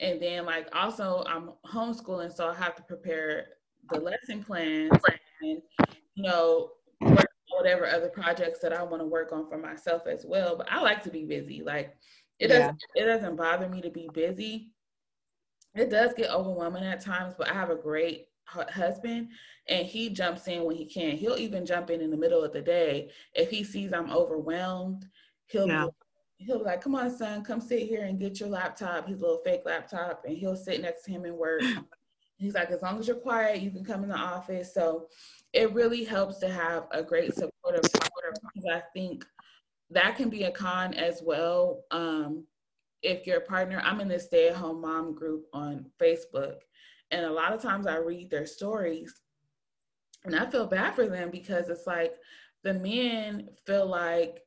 and 0.00 0.20
then 0.20 0.44
like 0.44 0.68
also 0.72 1.24
I'm 1.26 1.50
homeschooling, 1.66 2.34
so 2.34 2.48
I 2.48 2.54
have 2.54 2.74
to 2.76 2.82
prepare 2.82 3.46
the 3.90 4.00
lesson 4.00 4.42
plans 4.42 4.92
and 5.42 5.60
you 6.14 6.22
know 6.22 6.70
whatever 7.48 7.86
other 7.86 8.08
projects 8.08 8.60
that 8.60 8.72
I 8.72 8.82
want 8.82 9.02
to 9.02 9.06
work 9.06 9.32
on 9.32 9.46
for 9.46 9.58
myself 9.58 10.06
as 10.06 10.24
well. 10.26 10.56
But 10.56 10.70
I 10.70 10.80
like 10.80 11.02
to 11.04 11.10
be 11.10 11.24
busy. 11.24 11.62
Like 11.62 11.96
it 12.38 12.50
yeah. 12.50 12.58
doesn't 12.58 12.82
it 12.94 13.04
doesn't 13.04 13.36
bother 13.36 13.68
me 13.68 13.80
to 13.82 13.90
be 13.90 14.08
busy. 14.12 14.70
It 15.74 15.90
does 15.90 16.14
get 16.14 16.30
overwhelming 16.30 16.84
at 16.84 17.00
times, 17.00 17.34
but 17.36 17.50
I 17.50 17.54
have 17.54 17.70
a 17.70 17.76
great 17.76 18.28
husband 18.46 19.28
and 19.68 19.86
he 19.86 20.10
jumps 20.10 20.46
in 20.46 20.64
when 20.64 20.76
he 20.76 20.84
can. 20.84 21.16
He'll 21.16 21.36
even 21.36 21.66
jump 21.66 21.90
in 21.90 22.00
in 22.00 22.10
the 22.10 22.16
middle 22.16 22.44
of 22.44 22.52
the 22.52 22.60
day 22.60 23.10
if 23.34 23.50
he 23.50 23.64
sees 23.64 23.92
I'm 23.92 24.10
overwhelmed. 24.10 25.06
He'll 25.46 25.68
yeah. 25.68 25.86
be 25.86 25.90
he'll 26.38 26.58
be 26.58 26.64
like, 26.64 26.80
"Come 26.80 26.94
on, 26.94 27.10
son, 27.10 27.44
come 27.44 27.60
sit 27.60 27.82
here 27.82 28.04
and 28.04 28.18
get 28.18 28.40
your 28.40 28.48
laptop, 28.48 29.08
his 29.08 29.20
little 29.20 29.40
fake 29.44 29.62
laptop," 29.64 30.24
and 30.24 30.36
he'll 30.36 30.56
sit 30.56 30.80
next 30.80 31.04
to 31.04 31.10
him 31.10 31.24
and 31.24 31.36
work. 31.36 31.62
He's 32.36 32.54
like, 32.54 32.70
"As 32.70 32.82
long 32.82 32.98
as 32.98 33.06
you're 33.06 33.16
quiet, 33.16 33.62
you 33.62 33.70
can 33.70 33.84
come 33.84 34.02
in 34.02 34.08
the 34.08 34.16
office." 34.16 34.74
So 34.74 35.08
it 35.52 35.72
really 35.72 36.04
helps 36.04 36.38
to 36.38 36.48
have 36.48 36.86
a 36.90 37.02
great 37.02 37.34
supportive 37.34 37.82
partner 37.92 38.32
because 38.54 38.68
I 38.70 38.82
think 38.92 39.24
that 39.90 40.16
can 40.16 40.28
be 40.28 40.44
a 40.44 40.50
con 40.50 40.94
as 40.94 41.22
well. 41.22 41.84
Um, 41.90 42.44
if 43.02 43.26
your 43.26 43.40
partner, 43.40 43.80
I'm 43.84 44.00
in 44.00 44.08
the 44.08 44.18
stay-at-home 44.18 44.80
mom 44.80 45.14
group 45.14 45.46
on 45.52 45.86
Facebook, 46.00 46.56
and 47.10 47.24
a 47.24 47.30
lot 47.30 47.52
of 47.52 47.62
times 47.62 47.86
I 47.86 47.96
read 47.96 48.30
their 48.30 48.46
stories, 48.46 49.14
and 50.24 50.34
I 50.34 50.50
feel 50.50 50.66
bad 50.66 50.94
for 50.94 51.06
them 51.06 51.30
because 51.30 51.68
it's 51.68 51.86
like 51.86 52.14
the 52.62 52.74
men 52.74 53.50
feel 53.66 53.86
like 53.86 54.40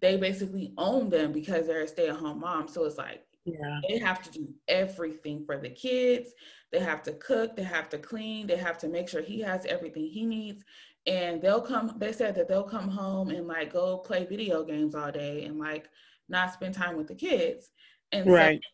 they 0.00 0.16
basically 0.16 0.72
own 0.76 1.08
them 1.08 1.32
because 1.32 1.66
they're 1.66 1.82
a 1.82 1.88
stay-at-home 1.88 2.40
mom. 2.40 2.68
So 2.68 2.84
it's 2.84 2.98
like 2.98 3.22
yeah. 3.44 3.80
they 3.88 3.98
have 3.98 4.22
to 4.22 4.30
do 4.30 4.48
everything 4.68 5.44
for 5.44 5.58
the 5.58 5.70
kids. 5.70 6.32
They 6.72 6.80
have 6.80 7.02
to 7.04 7.12
cook, 7.14 7.56
they 7.56 7.62
have 7.62 7.88
to 7.90 7.98
clean, 7.98 8.46
they 8.46 8.56
have 8.56 8.78
to 8.78 8.88
make 8.88 9.08
sure 9.08 9.22
he 9.22 9.40
has 9.40 9.64
everything 9.66 10.06
he 10.06 10.26
needs. 10.26 10.64
And 11.06 11.40
they'll 11.40 11.60
come, 11.60 11.94
they 11.98 12.12
said 12.12 12.34
that 12.34 12.48
they'll 12.48 12.64
come 12.64 12.88
home 12.88 13.30
and 13.30 13.46
like 13.46 13.72
go 13.72 13.98
play 13.98 14.26
video 14.26 14.64
games 14.64 14.94
all 14.94 15.12
day 15.12 15.44
and 15.44 15.58
like 15.58 15.88
not 16.28 16.52
spend 16.52 16.74
time 16.74 16.96
with 16.96 17.06
the 17.06 17.14
kids. 17.14 17.70
And 18.12 18.30
right. 18.30 18.60
So 18.62 18.70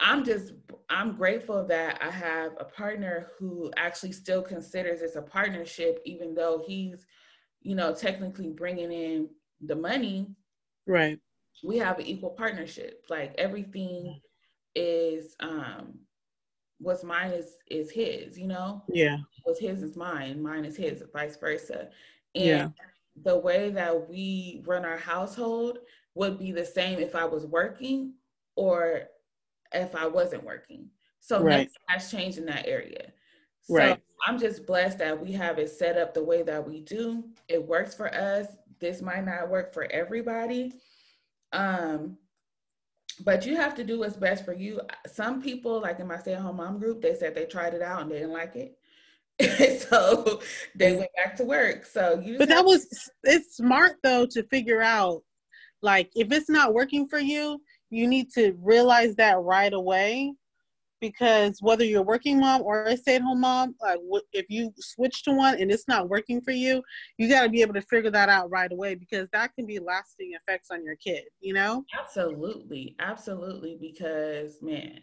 I'm 0.00 0.24
just 0.24 0.54
I'm 0.88 1.16
grateful 1.16 1.66
that 1.66 2.02
I 2.02 2.10
have 2.10 2.52
a 2.58 2.64
partner 2.64 3.28
who 3.38 3.70
actually 3.76 4.12
still 4.12 4.42
considers 4.42 5.00
this 5.00 5.16
a 5.16 5.22
partnership, 5.22 6.00
even 6.06 6.34
though 6.34 6.62
he's, 6.66 7.06
you 7.60 7.74
know, 7.74 7.94
technically 7.94 8.48
bringing 8.48 8.90
in 8.92 9.28
the 9.60 9.76
money, 9.76 10.26
right? 10.86 11.18
We 11.62 11.78
have 11.78 11.98
an 11.98 12.06
equal 12.06 12.30
partnership. 12.30 13.04
Like 13.08 13.34
everything 13.38 14.20
is 14.74 15.34
um 15.40 15.98
what's 16.78 17.04
mine 17.04 17.32
is 17.32 17.56
is 17.70 17.90
his, 17.90 18.38
you 18.38 18.46
know? 18.46 18.82
Yeah. 18.88 19.18
What's 19.44 19.60
his 19.60 19.82
is 19.82 19.96
mine, 19.96 20.42
mine 20.42 20.64
is 20.64 20.76
his, 20.76 21.02
vice 21.12 21.36
versa. 21.36 21.88
And 22.34 22.44
yeah. 22.44 22.68
the 23.22 23.38
way 23.38 23.70
that 23.70 24.08
we 24.08 24.62
run 24.66 24.84
our 24.84 24.98
household 24.98 25.78
would 26.14 26.38
be 26.38 26.52
the 26.52 26.64
same 26.64 26.98
if 26.98 27.14
I 27.14 27.24
was 27.24 27.46
working 27.46 28.14
or 28.56 29.02
if 29.72 29.94
I 29.94 30.06
wasn't 30.06 30.44
working. 30.44 30.86
So 31.20 31.42
right. 31.42 31.68
nothing 31.68 31.70
has 31.86 32.10
changed 32.10 32.38
in 32.38 32.46
that 32.46 32.66
area. 32.66 33.12
So 33.62 33.74
right. 33.74 34.00
I'm 34.26 34.38
just 34.38 34.66
blessed 34.66 34.98
that 34.98 35.20
we 35.20 35.32
have 35.32 35.58
it 35.58 35.70
set 35.70 35.98
up 35.98 36.14
the 36.14 36.24
way 36.24 36.42
that 36.42 36.66
we 36.66 36.80
do. 36.80 37.24
It 37.48 37.66
works 37.66 37.94
for 37.94 38.12
us 38.12 38.46
this 38.80 39.02
might 39.02 39.24
not 39.24 39.50
work 39.50 39.72
for 39.72 39.84
everybody. 39.90 40.72
Um, 41.52 42.16
but 43.24 43.44
you 43.44 43.56
have 43.56 43.74
to 43.74 43.84
do 43.84 43.98
what's 43.98 44.16
best 44.16 44.44
for 44.44 44.54
you. 44.54 44.80
Some 45.06 45.42
people, 45.42 45.80
like 45.80 46.00
in 46.00 46.06
my 46.06 46.18
stay 46.18 46.34
at 46.34 46.40
home 46.40 46.56
mom 46.56 46.78
group, 46.78 47.02
they 47.02 47.14
said 47.14 47.34
they 47.34 47.44
tried 47.44 47.74
it 47.74 47.82
out 47.82 48.02
and 48.02 48.10
they 48.10 48.20
didn't 48.20 48.32
like 48.32 48.56
it. 48.56 48.76
so 49.90 50.40
they 50.74 50.96
went 50.96 51.10
back 51.16 51.36
to 51.36 51.44
work. 51.44 51.84
So 51.84 52.20
you 52.24 52.38
But 52.38 52.48
that 52.48 52.64
was 52.64 53.10
it's 53.24 53.56
smart 53.56 53.96
though 54.02 54.26
to 54.26 54.42
figure 54.44 54.82
out 54.82 55.22
like 55.82 56.10
if 56.14 56.30
it's 56.32 56.50
not 56.50 56.74
working 56.74 57.08
for 57.08 57.18
you, 57.18 57.60
you 57.90 58.06
need 58.06 58.30
to 58.32 58.54
realize 58.60 59.14
that 59.16 59.40
right 59.40 59.72
away 59.72 60.34
because 61.00 61.58
whether 61.60 61.84
you're 61.84 62.00
a 62.00 62.04
working 62.04 62.38
mom 62.38 62.62
or 62.62 62.84
a 62.84 62.96
stay-at-home 62.96 63.40
mom 63.40 63.74
like 63.80 63.98
if 64.32 64.46
you 64.48 64.72
switch 64.78 65.22
to 65.22 65.32
one 65.32 65.60
and 65.60 65.70
it's 65.70 65.88
not 65.88 66.08
working 66.08 66.40
for 66.40 66.52
you 66.52 66.82
you 67.18 67.28
got 67.28 67.42
to 67.42 67.48
be 67.48 67.62
able 67.62 67.74
to 67.74 67.82
figure 67.82 68.10
that 68.10 68.28
out 68.28 68.50
right 68.50 68.72
away 68.72 68.94
because 68.94 69.28
that 69.32 69.54
can 69.54 69.66
be 69.66 69.78
lasting 69.78 70.32
effects 70.34 70.68
on 70.70 70.84
your 70.84 70.96
kid 70.96 71.24
you 71.40 71.52
know 71.52 71.84
absolutely 71.98 72.94
absolutely 73.00 73.78
because 73.80 74.58
man 74.62 75.00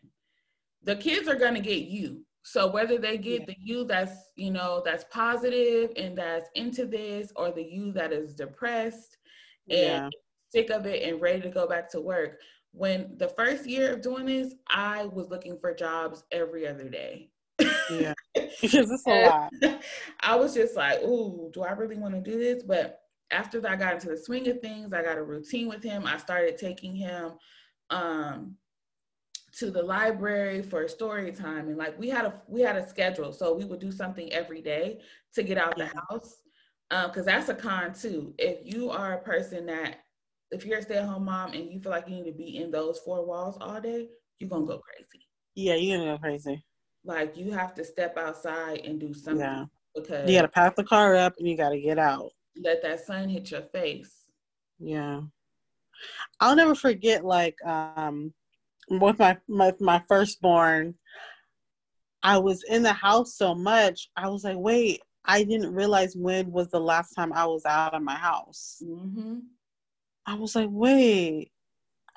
the 0.84 0.96
kids 0.96 1.28
are 1.28 1.36
going 1.36 1.54
to 1.54 1.60
get 1.60 1.84
you 1.84 2.24
so 2.44 2.66
whether 2.66 2.98
they 2.98 3.18
get 3.18 3.42
yeah. 3.42 3.46
the 3.48 3.56
you 3.60 3.84
that's 3.84 4.30
you 4.36 4.52
know 4.52 4.82
that's 4.86 5.06
positive 5.12 5.92
and 5.98 6.18
that's 6.18 6.50
into 6.56 6.86
this 6.86 7.32
or 7.36 7.52
the 7.52 7.64
you 7.64 7.92
that 7.92 8.14
is 8.14 8.34
depressed 8.34 9.18
and 9.70 9.80
yeah. 9.80 10.10
sick 10.50 10.70
of 10.70 10.86
it 10.86 11.04
and 11.04 11.22
ready 11.22 11.42
to 11.42 11.50
go 11.50 11.68
back 11.68 11.90
to 11.90 12.00
work 12.00 12.40
when 12.78 13.18
the 13.18 13.30
first 13.30 13.66
year 13.66 13.94
of 13.94 14.02
doing 14.02 14.26
this, 14.26 14.54
I 14.70 15.06
was 15.06 15.30
looking 15.30 15.58
for 15.58 15.74
jobs 15.74 16.24
every 16.32 16.68
other 16.68 16.88
day. 16.88 17.32
yeah, 17.90 18.14
because 18.62 18.92
it's 18.92 19.08
a 19.08 19.26
lot. 19.26 19.52
I 20.20 20.36
was 20.36 20.54
just 20.54 20.76
like, 20.76 21.02
"Ooh, 21.02 21.50
do 21.54 21.64
I 21.64 21.72
really 21.72 21.98
want 21.98 22.14
to 22.14 22.22
do 22.22 22.38
this?" 22.38 22.64
But 22.64 23.00
after 23.32 23.66
I 23.68 23.76
got 23.76 23.96
into 23.96 24.10
the 24.10 24.18
swing 24.18 24.48
of 24.48 24.62
things, 24.62 24.94
I 24.94 25.02
got 25.02 25.18
a 25.18 25.24
routine 25.24 25.68
with 25.68 25.84
him. 25.84 26.06
I 26.06 26.18
started 26.18 26.58
taking 26.58 26.96
him 26.96 27.32
um, 27.90 28.56
to 29.58 29.72
the 29.72 29.82
library 29.82 30.62
for 30.62 30.88
story 30.88 31.32
time, 31.32 31.70
and 31.70 31.78
like 31.78 31.98
we 31.98 32.10
had 32.10 32.26
a 32.26 32.42
we 32.48 32.62
had 32.62 32.76
a 32.76 32.88
schedule, 32.88 33.34
so 33.34 33.56
we 33.56 33.66
would 33.66 33.80
do 33.80 33.92
something 33.92 34.32
every 34.32 34.62
day 34.62 35.02
to 35.34 35.42
get 35.42 35.58
out 35.58 35.76
the 35.78 35.88
house. 36.10 36.42
because 36.90 37.18
um, 37.18 37.26
that's 37.26 37.50
a 37.50 37.56
con 37.56 37.94
too. 37.94 38.36
If 38.38 38.72
you 38.72 38.92
are 38.92 39.14
a 39.14 39.22
person 39.22 39.66
that, 39.66 40.02
if 40.52 40.66
you're 40.66 40.80
a 40.80 40.82
stay-at-home 40.82 41.26
mom 41.26 41.54
and 41.54 41.72
you 41.72 41.80
feel 41.80 41.92
like 41.92 42.08
you 42.08 42.16
need 42.16 42.32
to 42.32 42.38
be 42.38 42.58
in 42.58 42.72
those 42.72 43.00
four 43.00 43.26
walls 43.26 43.58
all 43.60 43.82
day, 43.82 44.08
you're 44.40 44.50
gonna 44.50 44.66
go 44.66 44.80
crazy. 44.80 45.26
Yeah, 45.56 45.76
you're 45.76 45.98
gonna 45.98 46.14
go 46.14 46.18
crazy. 46.20 46.64
Like 47.04 47.38
you 47.38 47.52
have 47.52 47.74
to 47.76 47.84
step 47.84 48.18
outside 48.18 48.82
and 48.86 49.00
do 49.00 49.14
something. 49.14 49.42
Yeah. 49.42 49.66
Because 49.96 50.30
you 50.30 50.38
gotta 50.38 50.48
pack 50.48 50.76
the 50.76 50.84
car 50.84 51.16
up 51.16 51.34
and 51.40 51.48
you 51.48 51.58
gotta 51.58 51.80
get 51.80 51.98
out. 51.98 52.32
Let 52.62 52.82
that 52.84 53.06
sun 53.06 53.30
hit 53.30 53.52
your 53.52 53.62
face. 53.62 54.14
Yeah. 54.80 55.22
I'll 56.40 56.56
never 56.56 56.76
forget 56.76 57.26
like 57.26 57.56
um 57.66 58.34
with 58.90 59.20
my 59.20 59.38
my, 59.48 59.74
my 59.80 60.02
firstborn, 60.08 60.96
I 62.24 62.38
was 62.38 62.64
in 62.70 62.84
the 62.84 62.94
house 62.94 63.36
so 63.36 63.56
much. 63.56 64.10
I 64.16 64.30
was 64.30 64.44
like, 64.44 64.58
wait, 64.58 65.02
I 65.26 65.44
didn't 65.44 65.74
realize 65.74 66.16
when 66.16 66.52
was 66.52 66.70
the 66.70 66.80
last 66.80 67.14
time 67.14 67.34
I 67.34 67.46
was 67.46 67.66
out 67.66 67.94
of 67.94 68.02
my 68.02 68.16
house. 68.16 68.82
Mm-hmm. 68.84 69.40
I 70.28 70.36
was 70.36 70.56
like, 70.56 70.68
wait. 70.70 71.52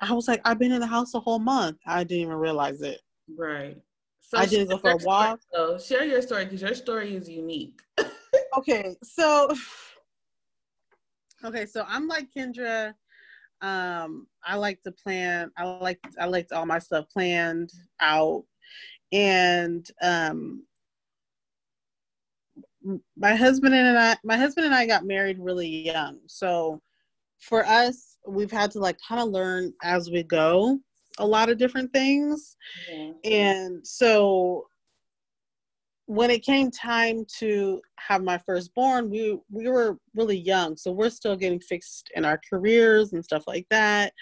I 0.01 0.11
was 0.13 0.27
like, 0.27 0.41
I've 0.43 0.59
been 0.59 0.73
in 0.73 0.81
the 0.81 0.87
house 0.87 1.13
a 1.13 1.19
whole 1.19 1.39
month. 1.39 1.77
I 1.87 2.03
didn't 2.03 2.23
even 2.23 2.35
realize 2.35 2.81
it. 2.81 2.99
Right. 3.37 3.77
So 4.19 4.37
I 4.37 4.45
didn't 4.45 4.67
go 4.67 4.77
for 4.77 4.91
a 4.91 4.97
walk. 4.97 5.39
So 5.53 5.77
share 5.77 6.03
your 6.03 6.21
story 6.21 6.45
because 6.45 6.61
your 6.61 6.73
story 6.73 7.15
is 7.15 7.29
unique. 7.29 7.81
okay, 8.57 8.95
so 9.03 9.53
okay, 11.45 11.65
so 11.65 11.85
I'm 11.87 12.07
like 12.07 12.27
Kendra. 12.35 12.93
Um, 13.61 14.27
I 14.43 14.55
like 14.55 14.81
to 14.83 14.91
plan. 14.91 15.51
I 15.57 15.65
like 15.65 15.99
I 16.19 16.25
like 16.25 16.47
all 16.51 16.65
my 16.65 16.79
stuff 16.79 17.05
planned 17.13 17.71
out, 17.99 18.43
and 19.11 19.85
um, 20.01 20.63
my 23.17 23.35
husband 23.35 23.75
and 23.75 23.97
I, 23.97 24.17
my 24.23 24.37
husband 24.37 24.65
and 24.65 24.75
I 24.75 24.87
got 24.87 25.05
married 25.05 25.37
really 25.39 25.67
young. 25.67 26.19
So 26.27 26.81
for 27.41 27.65
us, 27.65 28.17
we've 28.27 28.51
had 28.51 28.71
to 28.71 28.79
like 28.79 28.97
kind 29.07 29.21
of 29.21 29.29
learn 29.29 29.73
as 29.83 30.09
we 30.09 30.23
go 30.23 30.79
a 31.19 31.25
lot 31.25 31.49
of 31.49 31.57
different 31.57 31.91
things. 31.91 32.55
Yeah. 32.89 33.11
And 33.25 33.85
so 33.85 34.65
when 36.05 36.29
it 36.29 36.43
came 36.43 36.71
time 36.71 37.25
to 37.39 37.81
have 37.97 38.23
my 38.23 38.37
firstborn, 38.39 39.09
we 39.09 39.37
we 39.49 39.67
were 39.67 39.97
really 40.15 40.37
young, 40.37 40.75
so 40.77 40.91
we're 40.91 41.09
still 41.09 41.35
getting 41.35 41.59
fixed 41.59 42.11
in 42.15 42.25
our 42.25 42.39
careers 42.49 43.13
and 43.13 43.23
stuff 43.23 43.43
like 43.47 43.65
that. 43.69 44.13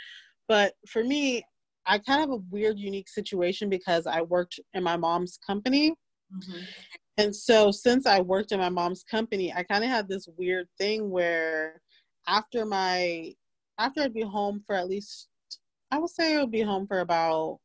But 0.47 0.73
for 0.87 1.03
me, 1.03 1.43
I 1.85 1.97
kind 1.97 2.21
of 2.21 2.29
have 2.29 2.39
a 2.39 2.43
weird, 2.51 2.79
unique 2.79 3.09
situation 3.09 3.69
because 3.69 4.05
I 4.05 4.21
worked 4.21 4.59
in 4.73 4.83
my 4.83 4.97
mom's 4.97 5.39
company. 5.45 5.95
Mm-hmm. 6.33 6.59
And 7.17 7.35
so 7.35 7.71
since 7.71 8.05
I 8.05 8.21
worked 8.21 8.51
in 8.51 8.59
my 8.59 8.69
mom's 8.69 9.03
company, 9.03 9.51
I 9.53 9.63
kind 9.63 9.83
of 9.83 9.89
had 9.89 10.07
this 10.07 10.27
weird 10.37 10.67
thing 10.77 11.09
where 11.09 11.81
after 12.29 12.65
my 12.65 13.33
after 13.77 14.01
I'd 14.01 14.13
be 14.13 14.21
home 14.21 14.61
for 14.65 14.75
at 14.75 14.87
least 14.87 15.27
I 15.91 15.97
would 15.97 16.11
say 16.11 16.35
I 16.35 16.41
would 16.41 16.51
be 16.51 16.61
home 16.61 16.85
for 16.87 16.99
about 16.99 17.59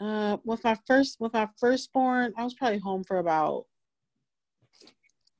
uh 0.00 0.36
with 0.44 0.64
my 0.64 0.76
first 0.86 1.20
with 1.20 1.32
my 1.32 1.48
firstborn, 1.58 2.34
I 2.36 2.44
was 2.44 2.54
probably 2.54 2.80
home 2.80 3.04
for 3.04 3.18
about 3.18 3.64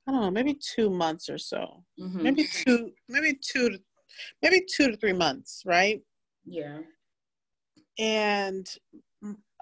I 0.06 0.12
don't 0.12 0.20
know, 0.20 0.30
maybe 0.30 0.54
two 0.54 0.90
months 0.90 1.30
or 1.30 1.38
so. 1.38 1.82
Mm-hmm. 2.00 2.22
Maybe 2.22 2.44
two 2.44 2.92
maybe 3.08 3.38
two 3.42 3.70
to 3.70 3.78
maybe 4.40 4.64
two 4.70 4.90
to 4.90 4.96
three 4.96 5.12
months, 5.12 5.62
right? 5.66 6.00
Yeah. 6.46 6.78
And 7.98 8.68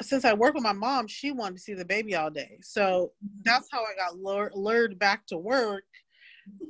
since 0.01 0.25
I 0.25 0.33
work 0.35 0.55
with 0.55 0.65
my 0.65 0.73
mom, 0.73 1.07
she 1.07 1.31
wanted 1.31 1.57
to 1.57 1.63
see 1.63 1.75
the 1.75 1.85
baby 1.85 2.17
all 2.17 2.31
day. 2.31 2.59
So 2.61 3.13
that's 3.45 3.69
how 3.71 3.83
I 3.85 3.95
got 3.97 4.19
lured, 4.19 4.53
lured 4.55 4.99
back 4.99 5.27
to 5.29 5.37
work 5.37 5.85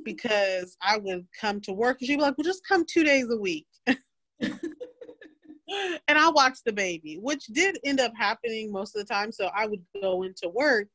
because 0.03 0.77
I 0.81 0.97
would 0.97 1.25
come 1.39 1.61
to 1.61 1.73
work 1.73 1.97
and 1.99 2.07
she'd 2.07 2.17
be 2.17 2.21
like, 2.21 2.37
well, 2.37 2.45
just 2.45 2.67
come 2.67 2.85
two 2.85 3.03
days 3.03 3.27
a 3.29 3.37
week. 3.37 3.67
and 3.87 3.99
I 6.07 6.29
watched 6.29 6.65
the 6.65 6.73
baby, 6.73 7.17
which 7.21 7.45
did 7.47 7.79
end 7.85 7.99
up 7.99 8.13
happening 8.17 8.71
most 8.71 8.95
of 8.95 9.05
the 9.05 9.13
time. 9.13 9.31
So 9.31 9.49
I 9.55 9.65
would 9.65 9.81
go 10.01 10.23
into 10.23 10.49
work 10.49 10.87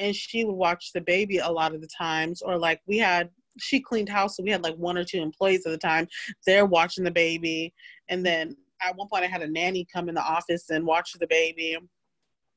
and 0.00 0.14
she 0.14 0.44
would 0.44 0.54
watch 0.54 0.92
the 0.92 1.00
baby 1.00 1.38
a 1.38 1.50
lot 1.50 1.74
of 1.74 1.80
the 1.80 1.88
times. 1.96 2.42
Or 2.42 2.58
like 2.58 2.80
we 2.86 2.98
had, 2.98 3.30
she 3.58 3.80
cleaned 3.80 4.08
house, 4.08 4.36
so 4.36 4.42
we 4.42 4.50
had 4.50 4.62
like 4.62 4.76
one 4.76 4.98
or 4.98 5.04
two 5.04 5.22
employees 5.22 5.64
at 5.66 5.70
the 5.70 5.78
time. 5.78 6.06
They're 6.46 6.66
watching 6.66 7.04
the 7.04 7.10
baby. 7.10 7.72
And 8.08 8.24
then 8.24 8.56
at 8.82 8.96
one 8.96 9.08
point 9.08 9.24
I 9.24 9.28
had 9.28 9.42
a 9.42 9.50
nanny 9.50 9.86
come 9.92 10.08
in 10.08 10.14
the 10.14 10.22
office 10.22 10.70
and 10.70 10.86
watch 10.86 11.12
the 11.18 11.26
baby. 11.26 11.76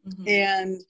Mm-hmm. 0.08 0.28
And 0.28 0.82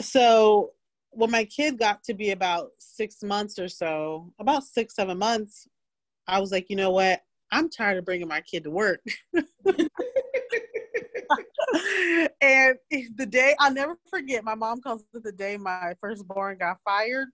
so 0.00 0.72
when 1.10 1.30
my 1.30 1.44
kid 1.44 1.78
got 1.78 2.02
to 2.04 2.14
be 2.14 2.30
about 2.30 2.70
six 2.78 3.22
months 3.22 3.58
or 3.58 3.68
so, 3.68 4.32
about 4.38 4.64
six, 4.64 4.94
seven 4.94 5.18
months, 5.18 5.66
I 6.26 6.38
was 6.40 6.52
like, 6.52 6.70
you 6.70 6.76
know 6.76 6.90
what? 6.90 7.20
I'm 7.52 7.68
tired 7.68 7.98
of 7.98 8.04
bringing 8.04 8.28
my 8.28 8.40
kid 8.42 8.64
to 8.64 8.70
work. 8.70 9.00
and 12.40 12.76
the 13.16 13.26
day 13.28 13.54
I'll 13.58 13.72
never 13.72 13.96
forget, 14.08 14.44
my 14.44 14.54
mom 14.54 14.80
calls 14.80 15.04
it 15.14 15.22
the 15.22 15.32
day 15.32 15.56
my 15.56 15.94
firstborn 16.00 16.58
got 16.58 16.78
fired. 16.84 17.28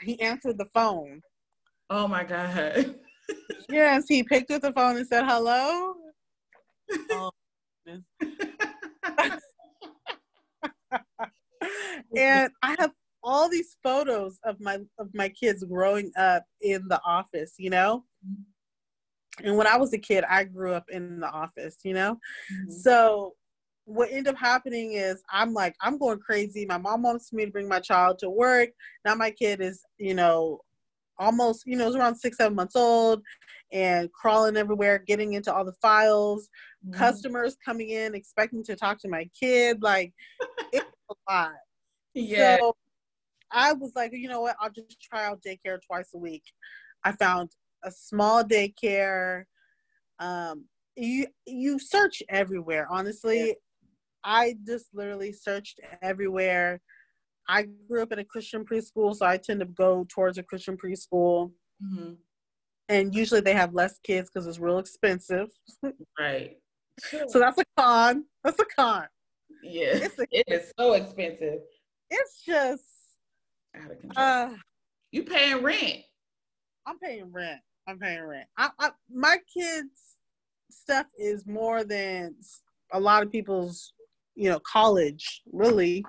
He 0.00 0.20
answered 0.20 0.58
the 0.58 0.66
phone. 0.74 1.22
Oh 1.88 2.08
my 2.08 2.24
God 2.24 2.96
yes, 3.68 4.04
he 4.08 4.22
picked 4.22 4.50
up 4.50 4.62
the 4.62 4.72
phone 4.72 4.96
and 4.96 5.06
said 5.06 5.24
hello. 5.24 5.94
Oh, 7.10 7.30
and 12.16 12.50
I 12.62 12.76
have 12.78 12.92
all 13.22 13.48
these 13.48 13.76
photos 13.82 14.38
of 14.44 14.60
my 14.60 14.78
of 14.98 15.08
my 15.14 15.28
kids 15.28 15.64
growing 15.64 16.10
up 16.16 16.44
in 16.60 16.86
the 16.88 17.00
office, 17.04 17.54
you 17.58 17.70
know. 17.70 18.04
And 19.42 19.56
when 19.56 19.66
I 19.66 19.76
was 19.76 19.92
a 19.92 19.98
kid, 19.98 20.24
I 20.28 20.44
grew 20.44 20.72
up 20.72 20.84
in 20.90 21.20
the 21.20 21.30
office, 21.30 21.78
you 21.84 21.94
know. 21.94 22.18
Mm-hmm. 22.52 22.70
So 22.70 23.34
what 23.84 24.10
ended 24.10 24.28
up 24.28 24.38
happening 24.38 24.92
is 24.92 25.22
I'm 25.30 25.52
like, 25.52 25.74
I'm 25.80 25.98
going 25.98 26.18
crazy. 26.18 26.66
My 26.66 26.78
mom 26.78 27.02
wants 27.02 27.32
me 27.32 27.46
to 27.46 27.50
bring 27.50 27.68
my 27.68 27.80
child 27.80 28.18
to 28.20 28.30
work. 28.30 28.70
Now 29.04 29.14
my 29.14 29.30
kid 29.30 29.60
is, 29.60 29.84
you 29.98 30.14
know, 30.14 30.60
almost, 31.18 31.64
you 31.66 31.76
know, 31.76 31.86
was 31.86 31.96
around 31.96 32.16
six, 32.16 32.36
seven 32.36 32.54
months 32.54 32.76
old 32.76 33.22
and 33.72 34.12
crawling 34.12 34.56
everywhere, 34.56 35.02
getting 35.06 35.32
into 35.32 35.52
all 35.52 35.64
the 35.64 35.72
files, 35.80 36.48
mm-hmm. 36.86 36.98
customers 36.98 37.56
coming 37.64 37.90
in 37.90 38.14
expecting 38.14 38.62
to 38.64 38.76
talk 38.76 38.98
to 39.00 39.08
my 39.08 39.28
kid. 39.38 39.82
Like 39.82 40.12
it's 40.72 40.86
a 41.10 41.14
lot. 41.30 41.52
Yeah. 42.14 42.58
So 42.58 42.76
I 43.50 43.72
was 43.72 43.92
like, 43.94 44.12
you 44.12 44.28
know 44.28 44.40
what? 44.40 44.56
I'll 44.60 44.70
just 44.70 45.00
try 45.00 45.24
out 45.24 45.42
daycare 45.46 45.78
twice 45.86 46.10
a 46.14 46.18
week. 46.18 46.44
I 47.04 47.12
found 47.12 47.50
a 47.84 47.90
small 47.90 48.44
daycare. 48.44 49.44
Um, 50.18 50.66
you 50.96 51.26
you 51.46 51.78
search 51.78 52.22
everywhere. 52.28 52.86
Honestly, 52.90 53.48
yeah. 53.48 53.52
I 54.24 54.54
just 54.66 54.86
literally 54.92 55.32
searched 55.32 55.80
everywhere. 56.00 56.80
I 57.48 57.66
grew 57.88 58.02
up 58.02 58.12
in 58.12 58.18
a 58.18 58.24
Christian 58.24 58.64
preschool, 58.64 59.14
so 59.14 59.26
I 59.26 59.36
tend 59.36 59.60
to 59.60 59.66
go 59.66 60.06
towards 60.08 60.38
a 60.38 60.42
Christian 60.42 60.76
preschool. 60.76 61.52
Mm-hmm. 61.82 62.12
And 62.88 63.14
usually 63.14 63.40
they 63.40 63.54
have 63.54 63.74
less 63.74 63.98
kids 64.04 64.30
because 64.32 64.46
it's 64.46 64.58
real 64.58 64.78
expensive. 64.78 65.48
Right. 66.18 66.58
so 67.28 67.38
that's 67.38 67.58
a 67.58 67.64
con. 67.76 68.24
That's 68.44 68.58
a 68.60 68.64
con. 68.76 69.06
Yeah. 69.62 69.94
It's 69.94 70.18
a, 70.18 70.26
it 70.30 70.44
is 70.46 70.72
so 70.78 70.92
expensive. 70.92 71.60
It's 72.12 72.42
just 72.44 72.84
out 73.74 73.90
of 73.90 74.00
control. 74.00 74.26
Uh, 74.26 74.50
you 75.12 75.22
paying 75.24 75.62
rent. 75.62 76.02
I'm 76.86 76.98
paying 76.98 77.32
rent. 77.32 77.60
I'm 77.88 77.98
paying 77.98 78.22
rent. 78.22 78.46
I, 78.58 78.70
I, 78.78 78.90
my 79.10 79.38
kids' 79.52 80.16
stuff 80.70 81.06
is 81.18 81.46
more 81.46 81.84
than 81.84 82.34
a 82.92 83.00
lot 83.00 83.22
of 83.22 83.32
people's, 83.32 83.94
you 84.34 84.50
know, 84.50 84.60
college, 84.60 85.42
really 85.52 86.04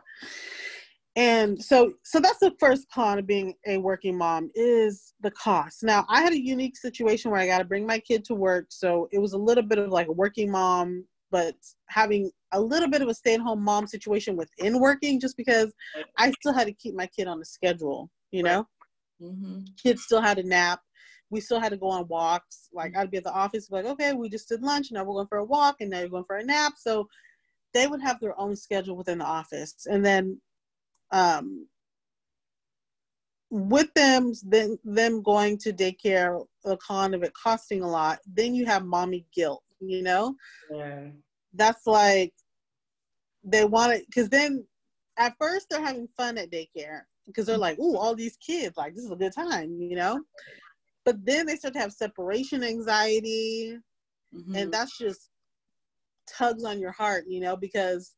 and 1.16 1.62
so 1.64 1.94
so 2.04 2.20
that's 2.20 2.40
the 2.40 2.54
first 2.60 2.88
con 2.92 3.20
of 3.20 3.28
being 3.28 3.54
a 3.68 3.78
working 3.78 4.18
mom 4.18 4.50
is 4.56 5.14
the 5.22 5.32
cost 5.32 5.84
now 5.84 6.06
i 6.10 6.22
had 6.22 6.34
a 6.34 6.44
unique 6.44 6.76
situation 6.76 7.30
where 7.30 7.40
i 7.40 7.46
got 7.46 7.60
to 7.60 7.66
bring 7.66 7.86
my 7.86 8.00
kid 8.00 8.24
to 8.26 8.34
work 8.34 8.66
so 8.70 9.08
it 9.12 9.20
was 9.20 9.34
a 9.34 9.38
little 9.38 9.64
bit 9.64 9.78
of 9.78 9.90
like 9.90 10.08
a 10.08 10.12
working 10.12 10.50
mom 10.50 11.06
but 11.30 11.56
having 11.88 12.32
a 12.54 12.62
little 12.62 12.90
bit 12.90 13.02
of 13.02 13.08
a 13.08 13.14
stay-at-home 13.14 13.64
mom 13.64 13.88
situation 13.88 14.36
within 14.36 14.80
working 14.80 15.20
just 15.20 15.38
because 15.38 15.74
i 16.18 16.32
still 16.32 16.54
had 16.54 16.68
to 16.68 16.74
keep 16.74 16.96
my 16.96 17.08
kid 17.08 17.28
on 17.28 17.40
the 17.40 17.46
schedule 17.46 18.10
you 18.32 18.44
know? 18.44 18.68
Mm-hmm. 19.22 19.60
kids 19.82 20.04
still 20.04 20.22
had 20.22 20.40
a 20.40 20.44
nap. 20.44 20.82
We 21.30 21.40
still 21.40 21.60
had 21.60 21.70
to 21.70 21.78
go 21.78 21.88
on 21.88 22.08
walks. 22.08 22.68
Like 22.74 22.98
i'd 22.98 23.12
be 23.12 23.18
at 23.18 23.24
the 23.24 23.32
office 23.32 23.72
like 23.72 23.86
okay 23.86 24.12
we 24.14 24.28
just 24.28 24.50
did 24.50 24.62
lunch 24.64 24.92
now 24.92 25.04
we're 25.04 25.14
going 25.14 25.28
for 25.28 25.38
a 25.38 25.46
walk 25.46 25.78
and 25.80 25.90
now 25.90 26.00
you're 26.00 26.10
going 26.10 26.26
for 26.26 26.38
a 26.38 26.44
nap. 26.44 26.74
So 26.78 27.08
they 27.74 27.88
would 27.88 28.02
have 28.02 28.20
their 28.20 28.40
own 28.40 28.56
schedule 28.56 28.98
within 28.98 29.20
the 29.20 29.26
office. 29.26 29.88
And 29.90 30.06
then 30.06 30.42
um, 31.12 31.68
with 33.50 33.94
them 33.94 34.34
then 34.44 34.78
them 34.84 35.22
going 35.22 35.58
to 35.60 35.72
daycare 35.72 36.44
the 36.64 36.76
con 36.78 37.14
of 37.14 37.22
it 37.22 37.34
costing 37.36 37.84
a 37.84 37.88
lot 37.88 38.18
then 38.26 38.56
you 38.56 38.66
have 38.66 38.84
mommy 38.84 39.28
guilt 39.36 39.64
you 39.80 40.02
know? 40.02 40.36
Yeah. 40.72 41.10
that's 41.54 41.86
like 41.86 42.34
they 43.44 43.66
want 43.66 43.94
it 43.94 44.06
because 44.08 44.30
then 44.30 44.66
at 45.18 45.36
first 45.40 45.68
they're 45.70 45.84
having 45.84 46.08
fun 46.18 46.38
at 46.38 46.52
daycare 46.52 47.02
because 47.26 47.46
they're 47.46 47.58
like, 47.58 47.80
"Ooh, 47.80 47.98
all 47.98 48.16
these 48.16 48.38
kids, 48.38 48.78
like 48.78 48.96
this 48.96 49.06
is 49.06 49.12
a 49.12 49.16
good 49.16 49.34
time," 49.34 49.80
you 49.80 49.96
know. 49.96 50.22
But 51.06 51.26
then 51.26 51.46
they 51.46 51.56
start 51.56 51.74
to 51.76 51.80
have 51.80 51.92
separation 51.92 52.64
anxiety, 52.64 53.78
mm-hmm. 54.34 54.56
and 54.56 54.72
that's 54.72 54.98
just 54.98 55.30
tugs 56.28 56.64
on 56.64 56.80
your 56.80 56.92
heart, 56.92 57.26
you 57.28 57.42
know, 57.42 57.56
because 57.56 58.16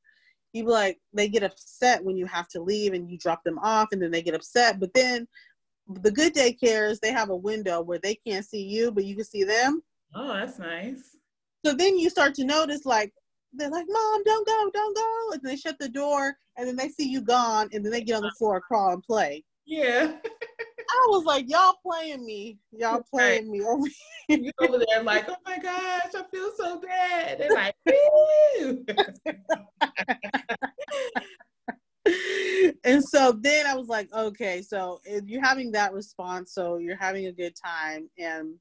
you 0.53 0.65
like 0.65 0.99
they 1.13 1.28
get 1.28 1.43
upset 1.43 2.03
when 2.03 2.17
you 2.17 2.26
have 2.26 2.47
to 2.49 2.61
leave 2.61 2.93
and 2.93 3.09
you 3.09 3.17
drop 3.17 3.43
them 3.43 3.59
off, 3.59 3.89
and 3.91 4.01
then 4.01 4.11
they 4.11 4.21
get 4.21 4.36
upset. 4.36 4.80
But 4.80 4.93
then 4.93 5.28
the 5.88 6.11
good 6.11 6.34
daycares 6.34 6.99
they 6.99 7.11
have 7.11 7.30
a 7.30 7.36
window 7.36 7.82
where 7.82 7.99
they 7.99 8.15
can't 8.28 8.45
see 8.45 8.63
you, 8.63 8.91
but 8.91 9.05
you 9.05 9.15
can 9.15 9.26
see 9.26 9.43
them. 9.43 9.82
Oh, 10.13 10.34
that's 10.34 10.59
nice. 10.59 11.17
So 11.65 11.73
then 11.73 11.97
you 11.97 12.09
start 12.09 12.36
to 12.36 12.45
notice 12.45 12.86
like 12.86 13.11
they're 13.58 13.70
like, 13.70 13.86
Mom, 13.88 14.24
don't 14.24 14.47
go, 14.47 14.70
don't 14.74 14.95
go. 14.95 15.32
And 15.34 15.41
they 15.43 15.56
shut 15.56 15.78
the 15.80 15.89
door 15.89 16.36
and 16.58 16.68
then 16.68 16.76
they 16.76 16.89
see 16.89 17.08
you 17.08 17.22
gone 17.22 17.70
and 17.74 17.84
then 17.84 17.91
they 17.91 18.01
get 18.01 18.18
on 18.18 18.24
the 18.24 18.32
floor, 18.38 18.62
crawl 18.62 18.93
and 18.93 19.03
play. 19.03 19.43
Yeah. 19.66 20.14
I 20.26 21.08
was 21.10 21.26
like, 21.26 21.49
Y'all 21.49 21.78
playing 21.84 22.26
me. 22.26 22.58
Y'all 22.72 23.03
playing 23.14 23.51
me 23.51 23.62
over 23.62 23.88
here. 24.28 24.38
You 24.38 24.51
over 24.62 24.78
there 24.78 25.03
like, 25.03 25.26
oh 25.30 25.36
my 25.45 25.60
gosh, 25.60 26.16
I 26.16 26.24
feel 26.32 26.51
so 26.58 26.80
bad. 26.80 27.39
They're 27.39 27.53
like, 27.53 27.76
and 32.84 33.03
so 33.03 33.34
then 33.34 33.68
I 33.68 33.76
was 33.76 33.88
like, 33.88 34.12
okay, 34.14 34.62
so 34.62 35.01
you're 35.26 35.43
having 35.43 35.72
that 35.72 35.93
response, 35.93 36.53
so 36.53 36.78
you're 36.78 36.97
having 36.97 37.26
a 37.28 37.32
good 37.32 37.56
time, 37.56 38.10
and 38.18 38.56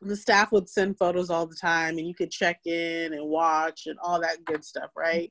the 0.00 0.16
staff 0.16 0.50
would 0.52 0.68
send 0.68 0.98
photos 0.98 1.30
all 1.30 1.46
the 1.46 1.56
time 1.56 1.98
and 1.98 2.06
you 2.06 2.14
could 2.14 2.30
check 2.30 2.60
in 2.64 3.12
and 3.12 3.28
watch 3.28 3.82
and 3.86 3.98
all 4.02 4.20
that 4.20 4.44
good 4.44 4.64
stuff, 4.64 4.90
right? 4.96 5.30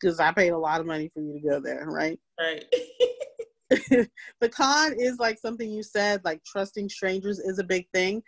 Because 0.00 0.18
I 0.18 0.32
paid 0.32 0.50
a 0.50 0.58
lot 0.58 0.80
of 0.80 0.86
money 0.86 1.10
for 1.14 1.20
you 1.20 1.34
to 1.34 1.48
go 1.48 1.60
there, 1.60 1.86
right? 1.86 2.18
Right. 2.40 4.08
the 4.40 4.48
con 4.48 4.94
is 4.98 5.20
like 5.20 5.38
something 5.38 5.70
you 5.70 5.84
said, 5.84 6.22
like 6.24 6.42
trusting 6.42 6.88
strangers 6.88 7.38
is 7.38 7.60
a 7.60 7.64
big 7.64 7.86
thing. 7.94 8.20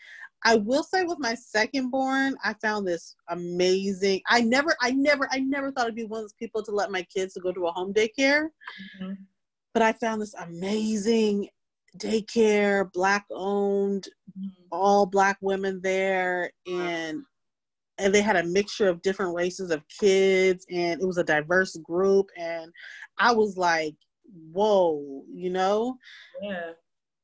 I 0.45 0.57
will 0.57 0.85
say 0.85 1.03
with 1.03 1.19
my 1.19 1.35
second 1.35 1.91
born, 1.91 2.37
I 2.45 2.55
found 2.63 2.87
this 2.87 3.17
amazing. 3.29 4.21
I 4.29 4.43
never, 4.43 4.77
I 4.81 4.93
never, 4.93 5.29
I 5.33 5.41
never 5.41 5.73
thought 5.73 5.87
I'd 5.89 5.97
be 5.97 6.05
one 6.05 6.19
of 6.19 6.25
those 6.25 6.35
people 6.35 6.63
to 6.63 6.71
let 6.71 6.93
my 6.93 7.03
kids 7.03 7.35
to 7.35 7.41
go 7.41 7.53
to 7.53 7.67
a 7.67 7.73
home 7.73 7.93
daycare. 7.93 8.51
Mm-hmm. 9.01 9.15
But 9.75 9.83
I 9.83 9.93
found 9.95 10.23
this 10.23 10.35
amazing 10.35 11.49
daycare, 11.99 12.91
black 12.93 13.27
owned, 13.31 14.09
mm-hmm. 14.39 14.49
all 14.71 15.07
black 15.07 15.39
women 15.41 15.81
there, 15.83 16.51
and 16.67 17.23
and 17.99 18.15
they 18.15 18.23
had 18.23 18.37
a 18.37 18.45
mixture 18.45 18.89
of 18.89 19.03
different 19.03 19.35
races 19.35 19.71
of 19.71 19.83
kids, 19.89 20.67
and 20.71 21.01
it 21.01 21.07
was 21.07 21.19
a 21.19 21.25
diverse 21.25 21.77
group, 21.77 22.31
and 22.37 22.73
I 23.19 23.33
was 23.33 23.57
like, 23.57 23.95
whoa, 24.53 25.25
you 25.33 25.51
know? 25.51 25.97
Yeah. 26.41 26.73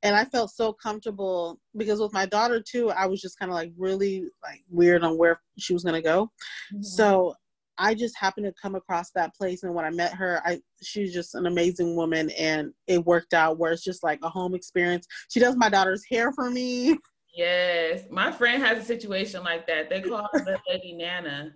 And 0.03 0.14
I 0.14 0.25
felt 0.25 0.51
so 0.51 0.73
comfortable 0.73 1.59
because 1.77 2.01
with 2.01 2.12
my 2.12 2.25
daughter 2.25 2.62
too, 2.62 2.91
I 2.91 3.07
was 3.07 3.21
just 3.21 3.39
kind 3.39 3.51
of 3.51 3.57
like 3.57 3.73
really 3.77 4.25
like 4.45 4.62
weird 4.71 5.03
on 5.03 5.19
where 5.19 5.41
she 5.59 5.73
was 5.73 5.83
gonna 5.83 6.03
go. 6.03 6.27
Mm-hmm. 6.73 6.83
So 6.83 7.35
I 7.79 7.95
just 7.95 8.18
happened 8.18 8.47
to 8.47 8.55
come 8.61 8.74
across 8.74 9.11
that 9.12 9.35
place, 9.35 9.62
and 9.62 9.74
when 9.74 9.85
I 9.85 9.91
met 9.91 10.14
her, 10.14 10.43
I 10.45 10.61
she's 10.83 11.12
just 11.12 11.35
an 11.35 11.47
amazing 11.47 11.97
woman, 11.97 12.31
and 12.31 12.72
it 12.87 13.05
worked 13.05 13.35
out 13.35 13.59
where 13.59 13.72
it's 13.72 13.85
just 13.85 14.03
like 14.03 14.18
a 14.22 14.29
home 14.29 14.55
experience. 14.55 15.07
She 15.31 15.41
does 15.41 15.57
my 15.57 15.68
daughter's 15.68 16.05
hair 16.11 16.33
for 16.33 16.51
me. 16.51 16.99
Yes, 17.35 18.03
my 18.11 18.33
friend 18.33 18.61
has 18.64 18.79
a 18.79 18.85
situation 18.85 19.45
like 19.45 19.64
that. 19.68 19.89
They 19.89 20.01
call 20.01 20.29
her 20.33 20.45
the 20.45 20.59
lady 20.68 20.95
Nana. 20.95 21.53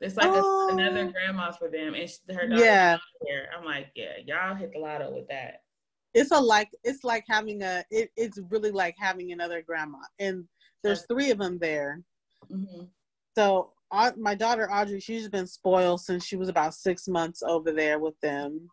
It's 0.00 0.16
like 0.16 0.28
oh. 0.28 0.68
a, 0.68 0.72
another 0.74 1.10
grandma 1.10 1.50
for 1.50 1.68
them, 1.68 1.94
and 1.94 2.08
she, 2.08 2.18
her 2.32 2.46
daughter 2.46 2.62
yeah. 2.62 2.98
Hair. 3.26 3.48
I'm 3.56 3.64
like, 3.64 3.88
yeah, 3.96 4.12
y'all 4.24 4.54
hit 4.54 4.70
the 4.72 4.78
lotto 4.78 5.12
with 5.12 5.26
that. 5.28 5.62
It's 6.14 6.30
a 6.30 6.38
like 6.38 6.68
it's 6.84 7.02
like 7.02 7.24
having 7.28 7.62
a 7.62 7.84
it, 7.90 8.10
it's 8.16 8.38
really 8.50 8.70
like 8.70 8.94
having 8.96 9.32
another 9.32 9.60
grandma, 9.60 9.98
and 10.20 10.44
there's 10.84 11.04
three 11.06 11.32
of 11.32 11.38
them 11.38 11.58
there. 11.58 12.00
Mm-hmm. 12.52 12.84
So 13.36 13.72
my 14.16 14.34
daughter 14.34 14.70
Audrey, 14.70 15.00
she's 15.00 15.28
been 15.28 15.46
spoiled 15.46 16.00
since 16.00 16.24
she 16.24 16.36
was 16.36 16.48
about 16.48 16.74
six 16.74 17.08
months 17.08 17.42
over 17.42 17.72
there 17.72 17.98
with 17.98 18.18
them. 18.20 18.68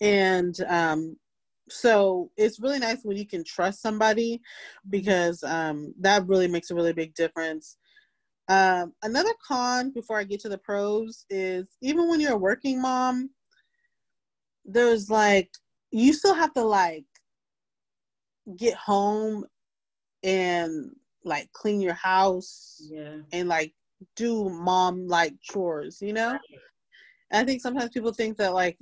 And 0.00 0.56
um, 0.68 1.16
so 1.68 2.30
it's 2.36 2.60
really 2.60 2.78
nice 2.78 3.00
when 3.02 3.16
you 3.16 3.26
can 3.26 3.44
trust 3.44 3.82
somebody 3.82 4.40
because 4.88 5.42
um, 5.42 5.94
that 6.00 6.26
really 6.26 6.48
makes 6.48 6.70
a 6.70 6.74
really 6.74 6.92
big 6.92 7.14
difference. 7.14 7.76
Um, 8.48 8.92
another 9.02 9.32
con 9.46 9.90
before 9.90 10.18
I 10.18 10.24
get 10.24 10.40
to 10.40 10.48
the 10.48 10.58
pros 10.58 11.24
is 11.30 11.66
even 11.82 12.08
when 12.08 12.20
you're 12.20 12.32
a 12.32 12.38
working 12.38 12.80
mom, 12.80 13.30
there's 14.64 15.10
like, 15.10 15.50
you 15.90 16.12
still 16.12 16.34
have 16.34 16.52
to 16.54 16.62
like 16.62 17.04
get 18.56 18.74
home 18.74 19.44
and 20.22 20.90
like 21.24 21.50
clean 21.52 21.80
your 21.80 21.94
house 21.94 22.80
yeah. 22.90 23.18
and 23.32 23.48
like 23.48 23.72
do 24.16 24.48
mom 24.48 25.06
like 25.06 25.34
chores, 25.42 25.98
you 26.00 26.12
know? 26.12 26.38
I 27.32 27.44
think 27.44 27.60
sometimes 27.60 27.90
people 27.90 28.12
think 28.12 28.36
that 28.38 28.54
like 28.54 28.78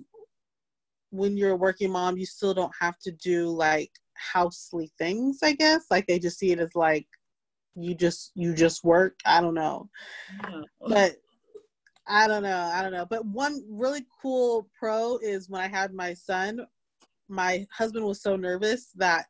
when 1.11 1.37
you're 1.37 1.53
a 1.53 1.57
working 1.57 1.91
mom, 1.91 2.16
you 2.16 2.27
still 2.27 2.55
don't 2.55 2.73
have 2.81 2.99
to 3.01 3.12
do 3.12 3.49
like 3.49 3.91
housely 4.35 4.91
things, 4.99 5.41
I 5.43 5.53
guess. 5.53 5.85
Like 5.91 6.07
they 6.07 6.19
just 6.19 6.39
see 6.39 6.53
it 6.53 6.61
as 6.61 6.75
like 6.75 7.07
you 7.75 7.95
just 7.95 8.33
you 8.35 8.55
just 8.55 8.85
work. 8.85 9.19
I 9.25 9.41
don't 9.41 9.55
know. 9.55 9.89
Yeah. 10.49 10.62
But 10.87 11.16
I 12.07 12.27
don't 12.27 12.43
know. 12.43 12.71
I 12.73 12.83
don't 12.83 12.93
know. 12.93 13.07
But 13.07 13.25
one 13.27 13.62
really 13.69 14.07
cool 14.23 14.69
pro 14.79 15.19
is 15.19 15.49
when 15.49 15.61
I 15.61 15.69
had 15.69 15.93
my 15.93 16.14
son, 16.14 16.66
my 17.29 17.66
husband 17.71 18.05
was 18.07 18.23
so 18.23 18.37
nervous 18.37 18.91
that 18.97 19.27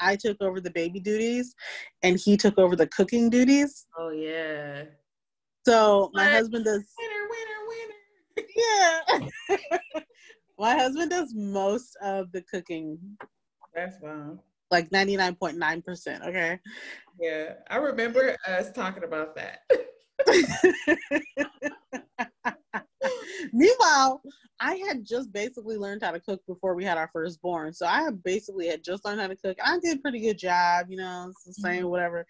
I 0.00 0.16
took 0.16 0.40
over 0.40 0.60
the 0.60 0.70
baby 0.70 1.00
duties 1.00 1.54
and 2.02 2.18
he 2.18 2.36
took 2.36 2.58
over 2.58 2.76
the 2.76 2.86
cooking 2.86 3.30
duties. 3.30 3.86
Oh 3.98 4.10
yeah. 4.10 4.84
So 5.66 6.10
my 6.14 6.28
husband 6.28 6.64
does 6.64 6.84
winner, 6.98 7.28
winner, 7.30 7.66
winner. 7.68 7.94
Yeah. 8.56 9.00
my 10.58 10.74
husband 10.74 11.10
does 11.10 11.34
most 11.34 11.96
of 12.02 12.32
the 12.32 12.42
cooking. 12.42 12.98
That's 13.74 13.98
fine. 13.98 14.38
Like 14.70 14.88
99.9%, 14.90 16.28
okay? 16.28 16.58
Yeah. 17.20 17.54
I 17.68 17.76
remember 17.76 18.36
us 18.46 18.72
talking 18.72 19.04
about 19.04 19.36
that. 19.36 19.60
Meanwhile, 23.52 24.22
I 24.60 24.74
had 24.86 25.06
just 25.06 25.32
basically 25.32 25.76
learned 25.76 26.02
how 26.02 26.10
to 26.10 26.20
cook 26.20 26.42
before 26.46 26.74
we 26.74 26.84
had 26.84 26.98
our 26.98 27.08
firstborn. 27.12 27.72
So 27.72 27.86
I 27.86 28.10
basically 28.24 28.68
had 28.68 28.84
just 28.84 29.04
learned 29.04 29.20
how 29.20 29.28
to 29.28 29.36
cook. 29.36 29.56
I 29.64 29.78
did 29.78 29.98
a 29.98 30.00
pretty 30.00 30.20
good 30.20 30.38
job, 30.38 30.86
you 30.90 30.98
know, 30.98 31.28
it's 31.30 31.44
the 31.44 31.54
same, 31.54 31.80
mm-hmm. 31.80 31.88
whatever. 31.88 32.26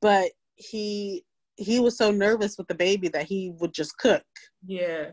But 0.00 0.30
he 0.56 1.24
he 1.56 1.80
was 1.80 1.96
so 1.96 2.10
nervous 2.10 2.58
with 2.58 2.66
the 2.66 2.74
baby 2.74 3.08
that 3.08 3.26
he 3.26 3.52
would 3.60 3.72
just 3.72 3.96
cook. 3.98 4.24
Yeah. 4.66 5.10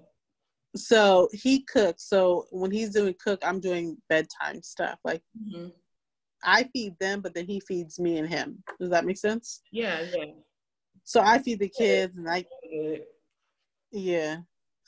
So 0.75 1.29
he 1.31 1.63
cooks. 1.63 2.09
So 2.09 2.45
when 2.51 2.71
he's 2.71 2.89
doing 2.89 3.15
cook, 3.23 3.39
I'm 3.43 3.59
doing 3.59 3.97
bedtime 4.09 4.61
stuff. 4.63 4.97
Like 5.03 5.21
mm-hmm. 5.39 5.69
I 6.43 6.67
feed 6.73 6.97
them, 6.99 7.21
but 7.21 7.33
then 7.33 7.45
he 7.45 7.61
feeds 7.61 7.99
me 7.99 8.17
and 8.17 8.27
him. 8.27 8.63
Does 8.79 8.89
that 8.89 9.05
make 9.05 9.17
sense? 9.17 9.61
Yeah, 9.71 10.01
yeah. 10.01 10.25
So 11.03 11.21
I 11.21 11.39
feed 11.39 11.59
the 11.59 11.69
kids 11.69 12.17
and 12.17 12.29
I 12.29 12.45
yeah. 13.91 14.37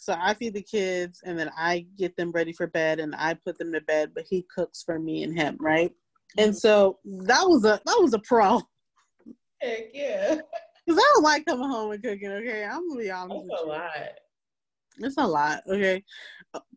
So 0.04 0.18
I 0.20 0.34
feed 0.34 0.54
the 0.54 0.62
kids 0.62 1.22
and 1.24 1.40
then 1.40 1.50
I 1.58 1.86
get 1.98 2.16
them 2.18 2.32
ready 2.32 2.52
for 2.52 2.68
bed 2.68 3.00
and 3.00 3.16
I 3.16 3.36
put 3.36 3.58
them 3.58 3.72
to 3.72 3.80
bed, 3.82 4.12
but 4.14 4.26
he 4.30 4.46
cooks 4.54 4.84
for 4.84 5.00
me 5.00 5.24
and 5.24 5.34
him, 5.34 5.56
right? 5.62 5.92
And 6.38 6.52
mm-hmm. 6.52 6.58
so 6.58 7.00
that 7.26 7.44
was 7.44 7.64
a 7.64 7.80
that 7.86 7.98
was 8.02 8.14
a 8.14 8.20
pro. 8.20 8.62
Heck 9.62 9.86
yeah. 9.94 10.36
Cause 10.90 10.98
I 10.98 11.12
don't 11.14 11.24
like 11.24 11.46
coming 11.46 11.70
home 11.70 11.92
and 11.94 12.04
cooking. 12.04 12.30
Okay, 12.30 12.66
I'm 12.66 12.90
gonna 12.90 13.00
be 13.00 13.12
honest. 13.12 13.48
That's 13.48 13.62
a 13.62 13.64
you. 13.64 13.70
lot. 13.70 13.92
It's 14.98 15.18
a 15.18 15.28
lot. 15.28 15.62
Okay. 15.70 16.04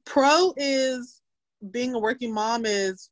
Pro 0.04 0.54
is 0.56 1.22
being 1.72 1.94
a 1.94 1.98
working 1.98 2.32
mom 2.32 2.64
is, 2.64 3.10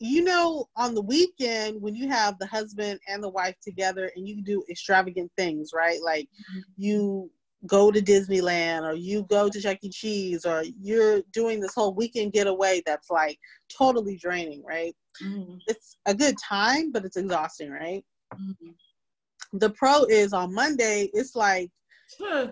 you 0.00 0.24
know, 0.24 0.64
on 0.74 0.94
the 0.94 1.02
weekend 1.02 1.82
when 1.82 1.94
you 1.94 2.08
have 2.08 2.38
the 2.38 2.46
husband 2.46 2.98
and 3.08 3.22
the 3.22 3.28
wife 3.28 3.56
together 3.62 4.10
and 4.16 4.26
you 4.26 4.42
do 4.42 4.64
extravagant 4.70 5.30
things, 5.36 5.72
right? 5.74 6.00
Like 6.02 6.24
mm-hmm. 6.24 6.60
you 6.78 7.30
go 7.66 7.90
to 7.90 8.00
Disneyland 8.00 8.82
or 8.82 8.94
you 8.94 9.26
go 9.28 9.48
to 9.48 9.60
Chuck 9.60 9.78
E. 9.82 9.90
Cheese 9.90 10.44
or 10.44 10.64
you're 10.80 11.22
doing 11.32 11.60
this 11.60 11.74
whole 11.74 11.94
weekend 11.94 12.32
getaway 12.32 12.82
that's 12.84 13.10
like 13.10 13.38
totally 13.76 14.16
draining, 14.16 14.62
right? 14.64 14.94
Mm-hmm. 15.22 15.56
It's 15.66 15.96
a 16.06 16.14
good 16.14 16.36
time, 16.38 16.92
but 16.92 17.04
it's 17.04 17.16
exhausting, 17.16 17.70
right? 17.70 18.04
Mm-hmm. 18.34 19.58
The 19.58 19.70
pro 19.70 20.04
is 20.04 20.32
on 20.32 20.54
Monday, 20.54 21.10
it's 21.12 21.34
like 21.34 21.70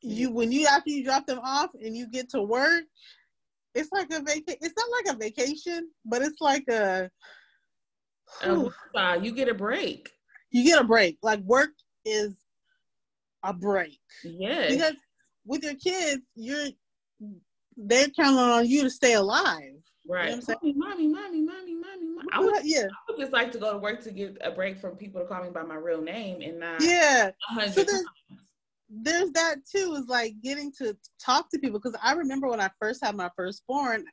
you 0.00 0.30
when 0.30 0.52
you 0.52 0.66
after 0.66 0.90
you 0.90 1.04
drop 1.04 1.26
them 1.26 1.40
off 1.42 1.70
and 1.74 1.96
you 1.96 2.08
get 2.08 2.30
to 2.30 2.42
work, 2.42 2.84
it's 3.74 3.90
like 3.92 4.10
a 4.10 4.20
vacation. 4.20 4.58
It's 4.60 4.74
not 4.76 4.90
like 4.90 5.14
a 5.14 5.18
vacation, 5.18 5.90
but 6.04 6.22
it's 6.22 6.40
like 6.40 6.64
a. 6.70 7.10
Um, 8.42 8.70
you 9.22 9.32
get 9.32 9.48
a 9.48 9.54
break. 9.54 10.10
You 10.50 10.64
get 10.64 10.80
a 10.80 10.84
break. 10.84 11.18
Like 11.22 11.40
work 11.40 11.70
is 12.04 12.36
a 13.42 13.52
break. 13.52 14.00
Yeah. 14.24 14.68
Because 14.68 14.94
with 15.44 15.62
your 15.64 15.74
kids, 15.74 16.22
you're 16.34 16.68
they're 17.76 18.08
counting 18.08 18.38
on 18.38 18.66
you 18.66 18.82
to 18.82 18.90
stay 18.90 19.14
alive. 19.14 19.78
Right. 20.08 20.30
You 20.30 20.36
know 20.36 20.42
mommy, 20.74 20.74
mommy, 20.74 21.08
mommy, 21.08 21.42
mommy, 21.42 21.74
mommy, 21.74 22.06
mommy. 22.06 22.28
I 22.32 22.40
would, 22.40 22.64
yeah. 22.64 22.86
I 22.86 23.12
would 23.12 23.20
just 23.20 23.32
like 23.32 23.52
to 23.52 23.58
go 23.58 23.72
to 23.72 23.78
work 23.78 24.02
to 24.04 24.10
get 24.10 24.38
a 24.42 24.50
break 24.50 24.80
from 24.80 24.96
people 24.96 25.20
to 25.20 25.26
call 25.26 25.44
me 25.44 25.50
by 25.50 25.62
my 25.62 25.74
real 25.74 26.00
name 26.00 26.40
and 26.40 26.58
not 26.58 26.82
yeah. 26.82 27.30
So 27.72 27.84
there's, 27.84 28.04
there's 28.88 29.30
that 29.32 29.56
too, 29.70 29.94
is 29.96 30.08
like 30.08 30.34
getting 30.42 30.72
to 30.78 30.96
talk 31.22 31.50
to 31.50 31.58
people. 31.58 31.78
Because 31.78 31.98
I 32.02 32.12
remember 32.12 32.48
when 32.48 32.60
I 32.60 32.70
first 32.80 33.04
had 33.04 33.16
my 33.16 33.30
firstborn, 33.36 34.04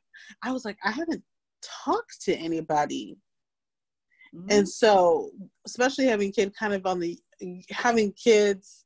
I 0.42 0.52
was 0.52 0.64
like, 0.64 0.76
I 0.84 0.90
haven't 0.90 1.22
talked 1.62 2.22
to 2.22 2.36
anybody. 2.36 3.16
Mm-hmm. 4.34 4.48
And 4.50 4.68
so, 4.68 5.30
especially 5.66 6.06
having 6.06 6.30
kid 6.30 6.54
kind 6.54 6.74
of 6.74 6.84
on 6.84 7.00
the 7.00 7.18
having 7.70 8.12
kids 8.12 8.84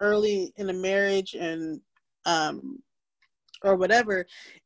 early 0.00 0.52
in 0.56 0.70
a 0.70 0.74
marriage 0.74 1.34
and 1.34 1.80
um 2.26 2.80
or 3.64 3.74
whatever, 3.76 4.24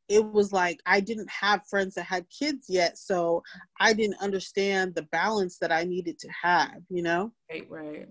it 0.08 0.24
was 0.24 0.52
like 0.52 0.78
I 0.86 1.00
didn't 1.00 1.30
have 1.30 1.66
friends 1.66 1.94
that 1.94 2.04
had 2.04 2.26
kids 2.28 2.66
yet, 2.68 2.98
so 2.98 3.42
I 3.80 3.92
didn't 3.92 4.20
understand 4.20 4.94
the 4.94 5.04
balance 5.04 5.58
that 5.58 5.72
I 5.72 5.84
needed 5.84 6.18
to 6.18 6.28
have, 6.42 6.82
you 6.88 7.02
know? 7.02 7.32
Right, 7.50 7.66
right. 7.70 8.08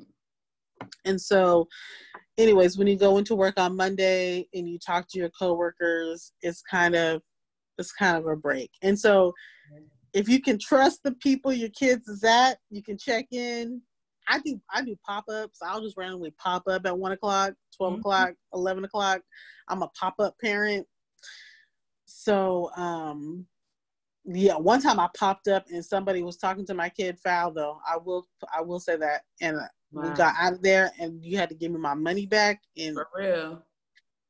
And 1.06 1.22
so, 1.22 1.68
anyways, 2.38 2.78
when 2.78 2.88
you 2.88 2.98
go 2.98 3.18
into 3.18 3.36
work 3.36 3.60
on 3.60 3.76
Monday 3.76 4.48
and 4.54 4.68
you 4.68 4.80
talk 4.80 5.08
to 5.10 5.20
your 5.20 5.30
coworkers, 5.30 6.34
it's 6.42 6.62
kind 6.64 6.96
of 6.96 7.22
it's 7.78 7.92
kind 7.92 8.18
of 8.18 8.26
a 8.26 8.36
break. 8.36 8.72
And 8.82 9.00
so, 9.00 9.34
if 10.14 10.28
you 10.28 10.42
can 10.42 10.58
trust 10.60 11.02
the 11.04 11.14
people 11.14 11.54
your 11.54 11.70
kids 11.70 12.08
is 12.08 12.24
at, 12.24 12.58
you 12.70 12.84
can 12.84 12.98
check 12.98 13.28
in. 13.32 13.82
I 14.32 14.40
do 14.40 14.60
I 14.74 14.82
do 14.82 14.96
pop 15.06 15.26
ups. 15.30 15.60
I'll 15.62 15.82
just 15.82 15.98
randomly 15.98 16.34
pop 16.38 16.64
up 16.68 16.86
at 16.86 16.98
one 16.98 17.12
o'clock, 17.12 17.54
12 17.76 17.92
mm-hmm. 17.94 18.00
o'clock, 18.00 18.34
eleven 18.54 18.86
o'clock. 18.86 19.22
I'm 19.68 19.84
a 19.84 19.90
pop 19.90 20.16
up 20.20 20.36
parent. 20.42 20.88
So 22.06 22.72
um 22.78 23.46
yeah, 24.24 24.56
one 24.56 24.82
time 24.82 25.00
I 25.00 25.10
popped 25.18 25.48
up 25.48 25.66
and 25.70 25.84
somebody 25.84 26.22
was 26.22 26.38
talking 26.38 26.66
to 26.68 26.74
my 26.74 26.90
kid 26.90 27.20
foul 27.20 27.52
though. 27.52 27.80
I 27.86 27.98
will 27.98 28.26
I 28.56 28.62
will 28.62 28.80
say 28.80 28.96
that. 28.96 29.24
And 29.42 29.58
wow. 29.92 30.04
we 30.04 30.10
got 30.16 30.36
out 30.40 30.54
of 30.54 30.62
there 30.62 30.92
and 31.00 31.24
you 31.24 31.38
had 31.38 31.50
to 31.50 31.56
give 31.56 31.72
me 31.72 31.80
my 31.80 31.96
money 31.96 32.26
back 32.26 32.62
and 32.78 32.94
for 32.94 33.08
real. 33.14 33.64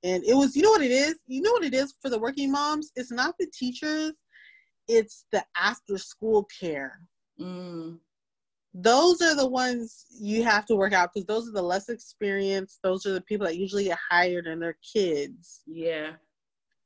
And 0.04 0.24
it 0.24 0.34
was 0.34 0.56
you 0.56 0.64
know 0.64 0.72
what 0.72 0.82
it 0.82 0.92
is? 0.92 1.16
You 1.28 1.44
know 1.44 1.52
what 1.52 1.64
it 1.64 1.76
is 1.76 1.94
for 2.02 2.10
the 2.10 2.20
working 2.20 2.52
moms? 2.52 2.92
It's 2.96 3.12
not 3.12 3.36
the 3.40 3.48
teachers, 3.54 4.14
it's 4.88 5.26
the 5.32 5.44
after 5.56 6.00
school 6.00 6.48
care. 6.60 7.02
Mm. 7.40 8.00
Those 8.74 9.22
are 9.22 9.36
the 9.36 9.48
ones 9.48 10.06
you 10.18 10.44
have 10.44 10.66
to 10.68 10.76
work 10.76 10.94
out 10.94 11.10
because 11.14 11.26
those 11.26 11.50
are 11.50 11.54
the 11.54 11.62
less 11.62 11.90
experienced. 11.90 12.80
Those 12.84 13.06
are 13.06 13.14
the 13.14 13.22
people 13.22 13.46
that 13.48 13.58
usually 13.58 13.86
get 13.86 13.98
hired 14.10 14.48
and 14.48 14.62
their 14.62 14.78
kids. 14.94 15.62
Yeah. 15.68 16.12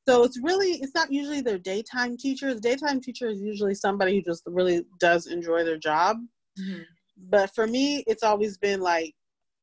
So 0.08 0.24
it's 0.24 0.40
really 0.42 0.74
it's 0.82 0.94
not 0.96 1.12
usually 1.12 1.42
their 1.42 1.58
daytime 1.58 2.18
teachers. 2.18 2.60
Daytime 2.60 3.02
teacher 3.02 3.28
is 3.28 3.42
usually 3.42 3.76
somebody 3.76 4.16
who 4.16 4.22
just 4.22 4.44
really 4.46 4.86
does 5.00 5.28
enjoy 5.28 5.64
their 5.64 5.78
job. 5.78 6.18
Mm-hmm. 6.60 6.82
But 7.30 7.54
for 7.56 7.66
me, 7.68 8.04
it's 8.08 8.24
always 8.24 8.58
been 8.58 8.82
like, 8.82 9.14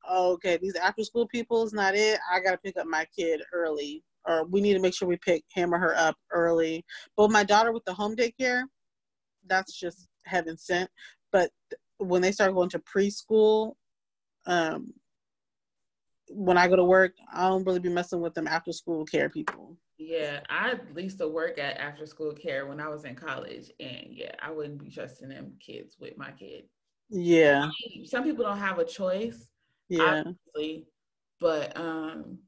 oh, 0.08 0.32
okay, 0.32 0.58
these 0.60 0.74
after 0.76 1.04
school 1.04 1.28
people 1.28 1.64
is 1.64 1.72
not 1.72 1.94
it. 1.94 2.18
I 2.30 2.40
got 2.40 2.52
to 2.52 2.58
pick 2.58 2.76
up 2.76 2.86
my 2.86 3.06
kid 3.16 3.40
early, 3.52 4.02
or 4.26 4.44
we 4.44 4.60
need 4.60 4.74
to 4.74 4.80
make 4.80 4.94
sure 4.94 5.06
we 5.06 5.18
pick 5.18 5.44
him 5.52 5.74
or 5.74 5.78
her 5.78 5.96
up 5.96 6.16
early. 6.32 6.84
But 7.16 7.30
my 7.30 7.44
daughter 7.44 7.72
with 7.72 7.84
the 7.84 7.94
home 7.94 8.16
daycare, 8.16 8.62
that's 9.46 9.78
just 9.78 10.08
heaven 10.24 10.56
sent. 10.58 10.90
But 11.30 11.50
when 12.02 12.22
they 12.22 12.32
start 12.32 12.54
going 12.54 12.70
to 12.70 12.78
preschool, 12.78 13.74
um, 14.46 14.92
when 16.28 16.56
I 16.56 16.68
go 16.68 16.76
to 16.76 16.84
work, 16.84 17.14
I 17.32 17.48
don't 17.48 17.64
really 17.64 17.78
be 17.78 17.88
messing 17.88 18.20
with 18.20 18.34
them 18.34 18.46
after 18.46 18.72
school 18.72 19.04
care 19.04 19.28
people. 19.28 19.76
Yeah, 19.98 20.40
I 20.48 20.78
used 20.96 21.18
to 21.18 21.28
work 21.28 21.58
at 21.58 21.78
after 21.78 22.06
school 22.06 22.32
care 22.32 22.66
when 22.66 22.80
I 22.80 22.88
was 22.88 23.04
in 23.04 23.14
college, 23.14 23.70
and 23.78 24.06
yeah, 24.10 24.32
I 24.40 24.50
wouldn't 24.50 24.82
be 24.82 24.90
trusting 24.90 25.28
them 25.28 25.52
kids 25.64 25.96
with 26.00 26.16
my 26.16 26.32
kid. 26.32 26.64
Yeah, 27.08 27.68
some 28.06 28.24
people 28.24 28.44
don't 28.44 28.58
have 28.58 28.78
a 28.78 28.84
choice. 28.84 29.48
Yeah, 29.88 30.24
obviously, 30.26 30.86
but 31.38 31.76
um, 31.76 32.38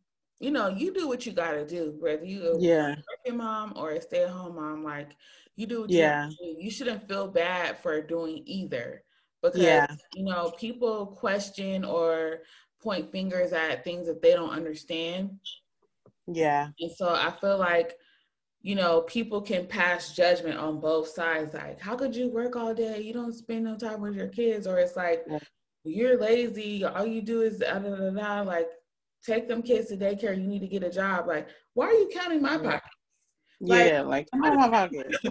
you 0.41 0.51
know, 0.51 0.69
you 0.69 0.93
do 0.93 1.07
what 1.07 1.27
you 1.27 1.33
gotta 1.33 1.67
do, 1.67 1.95
whether 2.01 2.25
you 2.25 2.57
yeah 2.59 2.97
working 3.25 3.39
mom 3.39 3.75
or 3.77 3.93
a 3.93 4.01
stay 4.01 4.25
at 4.25 4.31
home 4.31 4.57
mom. 4.57 4.83
Like 4.83 5.15
you 5.55 5.67
do, 5.67 5.87
yeah, 5.89 6.29
you, 6.41 6.57
you 6.59 6.71
shouldn't 6.71 7.07
feel 7.07 7.29
bad 7.29 7.79
for 7.79 8.01
doing 8.01 8.43
either 8.47 9.05
because 9.45 9.61
yeah. 9.61 9.87
you 10.15 10.25
know 10.25 10.53
people 10.59 11.07
question 11.07 11.85
or 11.85 12.41
point 12.83 13.11
fingers 13.11 13.53
at 13.53 13.85
things 13.85 14.07
that 14.07 14.23
they 14.23 14.33
don't 14.33 14.51
understand. 14.51 15.39
Yeah. 16.27 16.69
And 16.81 16.91
so 16.91 17.09
i 17.09 17.31
feel 17.31 17.59
like 17.59 17.95
you 18.63 18.75
know 18.75 19.03
people 19.03 19.43
can 19.43 19.67
pass 19.67 20.15
judgment 20.15 20.59
on 20.59 20.81
both 20.81 21.09
sides. 21.09 21.55
Like 21.55 21.81
how 21.81 21.97
could 21.97 22.17
you 22.17 22.31
work 22.31 22.57
all 22.57 22.75
day? 22.75 23.01
You 23.01 23.13
don't 23.13 23.35
spend 23.35 23.65
no 23.65 23.77
time 23.77 24.01
with 24.01 24.15
your 24.15 24.29
kids. 24.29 24.67
Or 24.67 24.79
it's 24.79 24.97
like 24.97 25.25
yeah. 25.29 25.39
you're 25.85 26.19
lazy. 26.19 26.85
All 26.85 27.07
you 27.07 27.23
do 27.23 27.43
is 27.43 27.59
da, 27.59 27.79
da, 27.79 27.95
da, 27.95 28.11
da, 28.11 28.41
like 28.43 28.69
take 29.25 29.49
them 29.49 29.63
kids 29.63 29.89
to 29.89 29.97
daycare. 29.97 30.37
You 30.37 30.47
need 30.47 30.61
to 30.61 30.69
get 30.69 30.83
a 30.83 30.91
job. 30.91 31.27
Like 31.27 31.49
why 31.75 31.87
are 31.87 31.93
you 31.93 32.09
counting 32.13 32.43
my 32.43 32.57
pocket 32.57 32.83
like, 33.61 33.87
yeah 33.87 34.03
like 34.03 34.29
my 34.35 34.69
pocket 34.69 35.15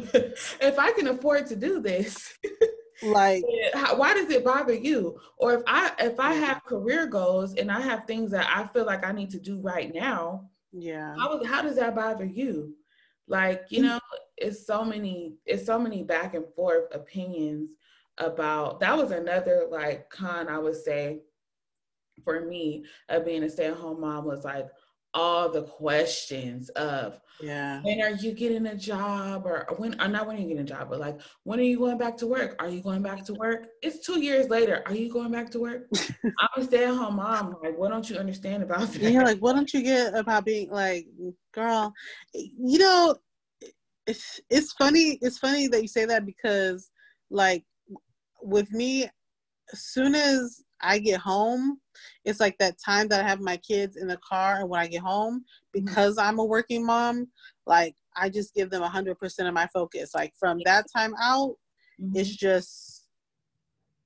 if 0.61 0.79
i 0.79 0.91
can 0.93 1.07
afford 1.07 1.45
to 1.45 1.55
do 1.55 1.81
this 1.81 2.33
like 3.01 3.43
how, 3.73 3.95
why 3.97 4.13
does 4.13 4.29
it 4.29 4.45
bother 4.45 4.73
you? 4.73 5.19
Or 5.37 5.53
if 5.53 5.61
i 5.67 5.91
if 5.99 6.19
i 6.19 6.33
have 6.33 6.63
career 6.63 7.07
goals 7.07 7.55
and 7.55 7.71
i 7.71 7.79
have 7.79 8.05
things 8.05 8.31
that 8.31 8.47
i 8.53 8.67
feel 8.67 8.85
like 8.85 9.05
i 9.05 9.11
need 9.11 9.31
to 9.31 9.39
do 9.39 9.59
right 9.59 9.93
now 9.93 10.49
yeah. 10.73 11.15
how, 11.17 11.43
how 11.43 11.61
does 11.61 11.75
that 11.75 11.95
bother 11.95 12.25
you? 12.25 12.75
Like 13.27 13.65
you 13.69 13.79
mm. 13.79 13.85
know 13.85 13.99
it's 14.37 14.65
so 14.65 14.83
many 14.83 15.35
it's 15.45 15.65
so 15.65 15.79
many 15.79 16.03
back 16.03 16.33
and 16.33 16.45
forth 16.55 16.93
opinions 16.93 17.71
about 18.17 18.79
that 18.79 18.97
was 18.97 19.11
another 19.11 19.65
like 19.71 20.09
con 20.09 20.47
i 20.47 20.57
would 20.57 20.75
say 20.75 21.19
for 22.23 22.41
me 22.41 22.83
of 23.09 23.25
being 23.25 23.43
a 23.43 23.49
stay-at-home 23.49 24.01
mom 24.01 24.25
was 24.25 24.43
like 24.43 24.67
all 25.13 25.49
the 25.49 25.63
questions 25.63 26.69
of 26.69 27.19
yeah. 27.41 27.81
When 27.81 28.01
are 28.01 28.11
you 28.11 28.31
getting 28.31 28.67
a 28.67 28.75
job? 28.75 29.45
or 29.45 29.67
when 29.77 29.99
or 29.99 30.07
not 30.07 30.27
when 30.27 30.37
are 30.37 30.39
you 30.39 30.47
getting 30.47 30.63
a 30.63 30.65
job 30.65 30.89
but 30.89 30.99
like 30.99 31.19
when 31.43 31.59
are 31.59 31.63
you 31.63 31.77
going 31.77 31.97
back 31.97 32.15
to 32.17 32.27
work? 32.27 32.55
Are 32.59 32.69
you 32.69 32.81
going 32.81 33.01
back 33.01 33.25
to 33.25 33.33
work? 33.33 33.67
It's 33.81 34.05
two 34.05 34.21
years 34.21 34.49
later. 34.49 34.83
Are 34.85 34.95
you 34.95 35.11
going 35.11 35.31
back 35.31 35.49
to 35.51 35.59
work? 35.59 35.87
I'm 36.23 36.61
a 36.61 36.63
stay-at-home 36.63 37.15
mom. 37.15 37.57
Like 37.61 37.77
what 37.77 37.89
don't 37.89 38.09
you 38.09 38.17
understand 38.17 38.63
about 38.63 38.87
that? 38.93 39.11
yeah 39.11 39.23
like 39.23 39.39
what 39.39 39.53
don't 39.53 39.73
you 39.73 39.81
get 39.81 40.15
about 40.15 40.45
being 40.45 40.69
like 40.69 41.07
girl? 41.53 41.93
You 42.33 42.79
know 42.79 43.15
it's 44.05 44.39
it's 44.49 44.73
funny 44.73 45.17
it's 45.21 45.37
funny 45.37 45.67
that 45.67 45.81
you 45.81 45.87
say 45.87 46.05
that 46.05 46.25
because 46.25 46.91
like 47.29 47.63
with 48.41 48.71
me 48.71 49.09
as 49.71 49.83
soon 49.83 50.13
as 50.13 50.62
I 50.83 50.99
get 50.99 51.19
home, 51.19 51.79
it's 52.25 52.39
like 52.39 52.57
that 52.59 52.75
time 52.83 53.07
that 53.07 53.23
I 53.23 53.27
have 53.27 53.39
my 53.39 53.57
kids 53.57 53.97
in 53.97 54.07
the 54.07 54.17
car 54.17 54.59
and 54.59 54.69
when 54.69 54.81
I 54.81 54.87
get 54.87 55.01
home, 55.01 55.39
mm-hmm. 55.39 55.85
because 55.85 56.17
I'm 56.17 56.39
a 56.39 56.45
working 56.45 56.85
mom, 56.85 57.27
like 57.65 57.95
I 58.15 58.29
just 58.29 58.53
give 58.53 58.69
them 58.69 58.83
100% 58.83 59.47
of 59.47 59.53
my 59.53 59.67
focus. 59.73 60.13
Like 60.13 60.33
from 60.39 60.59
that 60.65 60.85
time 60.95 61.13
out, 61.21 61.55
mm-hmm. 62.01 62.15
it's 62.15 62.35
just, 62.35 63.07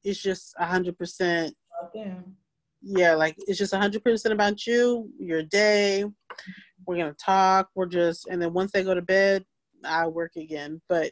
it's 0.03 0.21
just 0.21 0.55
100%. 0.59 1.51
Okay. 1.85 2.13
Yeah, 2.81 3.15
like 3.15 3.35
it's 3.47 3.57
just 3.57 3.73
100% 3.73 4.31
about 4.31 4.65
you, 4.65 5.09
your 5.19 5.43
day. 5.43 6.05
We're 6.85 6.95
going 6.95 7.11
to 7.11 7.17
talk. 7.23 7.69
We're 7.75 7.87
just, 7.87 8.27
and 8.27 8.41
then 8.41 8.53
once 8.53 8.71
they 8.71 8.83
go 8.83 8.93
to 8.93 9.01
bed, 9.01 9.43
I 9.83 10.07
work 10.07 10.35
again. 10.37 10.81
But 10.87 11.11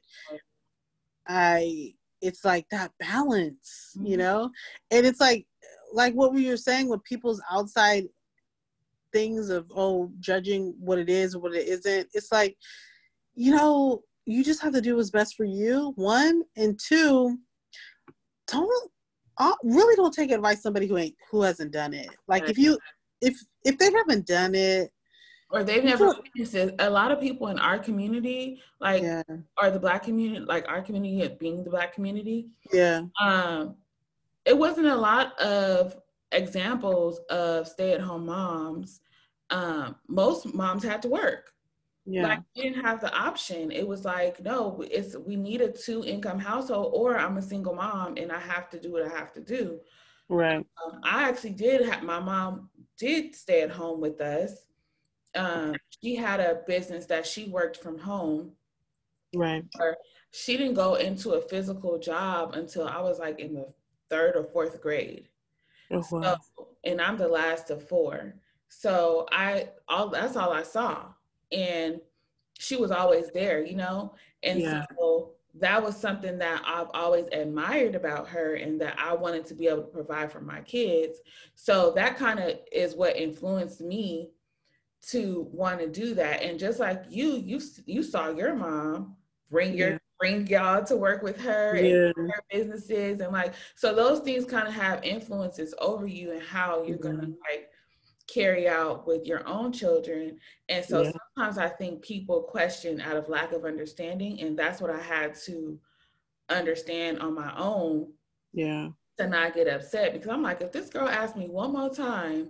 I, 1.28 1.96
it's 2.22 2.46
like 2.46 2.66
that 2.72 2.92
balance, 3.00 3.94
mm-hmm. 3.98 4.06
you 4.08 4.18
know? 4.18 4.52
And 4.92 5.06
it's 5.06 5.20
like, 5.20 5.46
like 5.96 6.14
what 6.14 6.34
we 6.34 6.48
were 6.50 6.58
saying 6.58 6.90
with 6.90 7.04
people's 7.04 7.42
outside 7.50 8.06
things 9.14 9.50
of 9.50 9.72
oh 9.76 10.12
judging 10.20 10.76
what 10.80 11.00
it 11.00 11.10
is 11.10 11.34
or 11.34 11.40
what 11.40 11.56
it 11.56 11.68
isn't 11.68 12.08
it's 12.14 12.32
like 12.32 12.58
you 13.34 13.56
know 13.56 14.02
you 14.26 14.44
just 14.44 14.62
have 14.62 14.74
to 14.74 14.82
do 14.82 14.98
what's 14.98 15.10
best 15.10 15.36
for 15.36 15.46
you 15.46 15.94
one 15.96 16.44
and 16.58 16.80
two 16.80 17.38
don't 18.48 18.92
uh, 19.38 19.54
really 19.64 19.96
don't 19.96 20.14
take 20.14 20.32
advice 20.32 20.62
somebody 20.62 20.88
who 20.88 20.98
ain't 20.98 21.16
who 21.32 21.42
hasn't 21.42 21.72
done 21.72 21.94
it 21.94 22.10
like 22.28 22.50
if 22.50 22.58
you 22.58 22.78
if 23.22 23.36
if 23.64 23.78
they 23.78 23.92
haven't 23.92 24.28
done 24.28 24.54
it 24.54 24.92
or 25.52 25.64
they've 25.64 25.84
never 25.84 26.12
experienced 26.12 26.56
it. 26.56 26.76
A 26.80 26.90
lot 26.90 27.12
of 27.12 27.20
people 27.22 27.48
in 27.48 27.60
our 27.60 27.78
community, 27.78 28.62
like, 28.82 29.04
yeah. 29.04 29.24
or 29.62 29.70
the 29.70 29.80
black 29.80 30.04
community, 30.04 30.44
like 30.44 30.68
our 30.68 30.82
community 30.82 31.28
being 31.40 31.64
the 31.64 31.70
black 31.70 31.94
community, 31.94 32.48
yeah, 32.74 33.04
um, 33.22 33.76
it 34.46 34.58
wasn't 34.58 34.88
a 34.88 34.96
lot 34.96 35.38
of 35.40 35.98
examples 36.32 37.20
of 37.30 37.68
stay-at-home 37.68 38.26
moms. 38.26 39.02
Um, 39.50 39.96
most 40.08 40.54
moms 40.54 40.84
had 40.84 41.02
to 41.04 41.10
work. 41.10 41.52
Yeah. 42.06 42.24
Like 42.28 42.40
we 42.56 42.62
didn't 42.62 42.84
have 42.84 43.02
the 43.02 43.12
option. 43.16 43.72
It 43.72 43.88
was 43.88 44.06
like, 44.06 44.40
no, 44.44 44.84
it's 44.92 45.16
we 45.16 45.36
need 45.36 45.62
a 45.62 45.72
two-income 45.72 46.38
household, 46.38 46.92
or 46.94 47.18
I'm 47.18 47.38
a 47.38 47.42
single 47.42 47.74
mom 47.74 48.18
and 48.18 48.32
I 48.32 48.40
have 48.40 48.70
to 48.72 48.80
do 48.80 48.92
what 48.92 49.04
I 49.04 49.10
have 49.10 49.34
to 49.34 49.42
do. 49.42 49.80
Right. 50.30 50.58
Um, 50.58 51.00
I 51.04 51.30
actually 51.30 51.52
did 51.52 51.88
have 51.90 52.04
my 52.04 52.20
mom 52.20 52.70
did 52.98 53.36
stay 53.36 53.62
at 53.62 53.72
home 53.72 54.02
with 54.02 54.22
us. 54.22 54.66
um, 55.36 55.76
she 56.02 56.16
had 56.16 56.40
a 56.40 56.62
business 56.66 57.06
that 57.08 57.26
she 57.26 57.50
worked 57.50 57.78
from 57.78 57.98
home. 57.98 58.52
Right. 59.36 59.66
Or 59.80 59.98
she 60.32 60.58
didn't 60.58 60.76
go 60.76 60.96
into 60.96 61.32
a 61.32 61.42
physical 61.42 62.00
job 62.00 62.56
until 62.56 62.88
I 62.88 63.02
was 63.02 63.20
like 63.20 63.40
in 63.40 63.54
the 63.54 63.68
third 64.10 64.36
or 64.36 64.44
fourth 64.44 64.82
grade. 64.82 65.30
Oh, 65.92 66.04
wow. 66.12 66.38
so, 66.58 66.68
and 66.84 67.02
I'm 67.02 67.18
the 67.18 67.28
last 67.28 67.70
of 67.70 67.88
four. 67.88 68.36
So 68.68 69.28
I 69.32 69.70
all 69.88 70.10
that's 70.10 70.36
all 70.36 70.52
I 70.52 70.64
saw. 70.64 71.06
And 71.52 72.02
she 72.58 72.76
was 72.76 72.92
always 72.92 73.32
there, 73.32 73.64
you 73.64 73.76
know? 73.76 74.14
And 74.44 74.62
yeah. 74.62 74.86
so 74.98 75.32
that 75.56 75.82
was 75.82 75.96
something 75.96 76.38
that 76.38 76.62
I've 76.66 76.90
always 76.94 77.26
admired 77.32 77.96
about 77.96 78.28
her 78.30 78.56
and 78.56 78.80
that 78.82 78.98
I 79.00 79.14
wanted 79.14 79.46
to 79.46 79.54
be 79.54 79.68
able 79.68 79.84
to 79.84 79.88
provide 79.88 80.32
for 80.32 80.42
my 80.42 80.62
kids. 80.62 81.20
So 81.56 81.92
that 81.96 82.18
kind 82.18 82.40
of 82.40 82.60
is 82.72 82.96
what 82.96 83.16
influenced 83.16 83.82
me 83.82 84.32
to 85.10 85.48
want 85.52 85.80
to 85.80 85.88
do 85.88 86.14
that. 86.16 86.42
And 86.42 86.60
just 86.60 86.80
like 86.80 87.04
you, 87.10 87.38
you 87.38 87.62
you 87.86 88.04
saw 88.04 88.30
your 88.30 88.56
mom 88.56 89.16
bring 89.50 89.78
your 89.78 89.92
yeah. 89.92 89.98
Bring 90.20 90.48
y'all 90.48 90.84
to 90.84 90.96
work 90.96 91.22
with 91.22 91.40
her 91.42 91.76
yeah. 91.76 92.12
and 92.16 92.32
her 92.32 92.44
businesses 92.50 93.20
and 93.20 93.34
like 93.34 93.54
so 93.76 93.94
those 93.94 94.20
things 94.22 94.46
kind 94.46 94.68
of 94.68 94.74
have 94.74 95.04
influences 95.04 95.74
over 95.80 96.08
you 96.08 96.32
and 96.32 96.42
how 96.42 96.84
you're 96.84 96.98
mm-hmm. 96.98 97.18
gonna 97.18 97.34
like 97.50 97.70
carry 98.28 98.68
out 98.68 99.06
with 99.06 99.26
your 99.26 99.48
own 99.48 99.72
children. 99.72 100.38
And 100.70 100.84
so 100.84 101.02
yeah. 101.02 101.12
sometimes 101.36 101.58
I 101.58 101.70
think 101.70 102.02
people 102.02 102.42
question 102.42 103.02
out 103.02 103.18
of 103.18 103.30
lack 103.30 103.52
of 103.52 103.66
understanding. 103.66 104.42
And 104.42 104.58
that's 104.58 104.82
what 104.82 104.92
I 104.92 105.00
had 105.00 105.36
to 105.46 105.80
understand 106.50 107.20
on 107.20 107.34
my 107.34 107.56
own. 107.58 108.12
Yeah. 108.54 108.90
To 109.20 109.28
not 109.28 109.54
get 109.54 109.68
upset 109.68 110.12
because 110.12 110.28
I'm 110.28 110.42
like, 110.42 110.62
if 110.62 110.74
this 110.74 110.90
girl 110.90 111.08
asked 111.08 111.38
me 111.38 111.48
one 111.48 111.72
more 111.72 111.90
time 111.90 112.50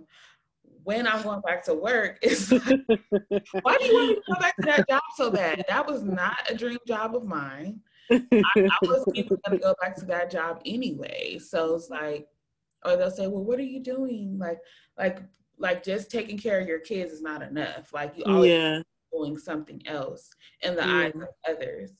when 0.86 1.08
I'm 1.08 1.20
going 1.24 1.40
back 1.40 1.64
to 1.64 1.74
work, 1.74 2.16
it's 2.22 2.52
like, 2.52 2.62
why 3.62 3.76
do 3.76 3.84
you 3.86 3.94
want 3.94 4.08
me 4.08 4.14
to 4.14 4.22
go 4.28 4.40
back 4.40 4.54
to 4.54 4.62
that 4.66 4.88
job 4.88 5.02
so 5.16 5.32
bad? 5.32 5.64
That 5.68 5.84
was 5.84 6.04
not 6.04 6.38
a 6.48 6.54
dream 6.54 6.78
job 6.86 7.16
of 7.16 7.24
mine. 7.24 7.80
I, 8.08 8.22
I 8.32 8.68
wasn't 8.82 9.16
even 9.16 9.36
gonna 9.44 9.58
go 9.58 9.74
back 9.80 9.96
to 9.96 10.04
that 10.06 10.30
job 10.30 10.62
anyway. 10.64 11.40
So 11.40 11.74
it's 11.74 11.90
like, 11.90 12.28
or 12.84 12.96
they'll 12.96 13.10
say, 13.10 13.26
Well, 13.26 13.42
what 13.42 13.58
are 13.58 13.64
you 13.64 13.80
doing? 13.80 14.38
Like, 14.38 14.60
like 14.96 15.22
like 15.58 15.82
just 15.82 16.08
taking 16.08 16.38
care 16.38 16.60
of 16.60 16.68
your 16.68 16.78
kids 16.78 17.12
is 17.12 17.20
not 17.20 17.42
enough. 17.42 17.92
Like 17.92 18.16
you 18.16 18.22
always 18.24 18.52
yeah. 18.52 18.80
doing 19.12 19.38
something 19.38 19.82
else 19.86 20.30
in 20.60 20.76
the 20.76 20.86
yeah. 20.86 20.98
eyes 20.98 21.14
of 21.16 21.28
others. 21.48 21.90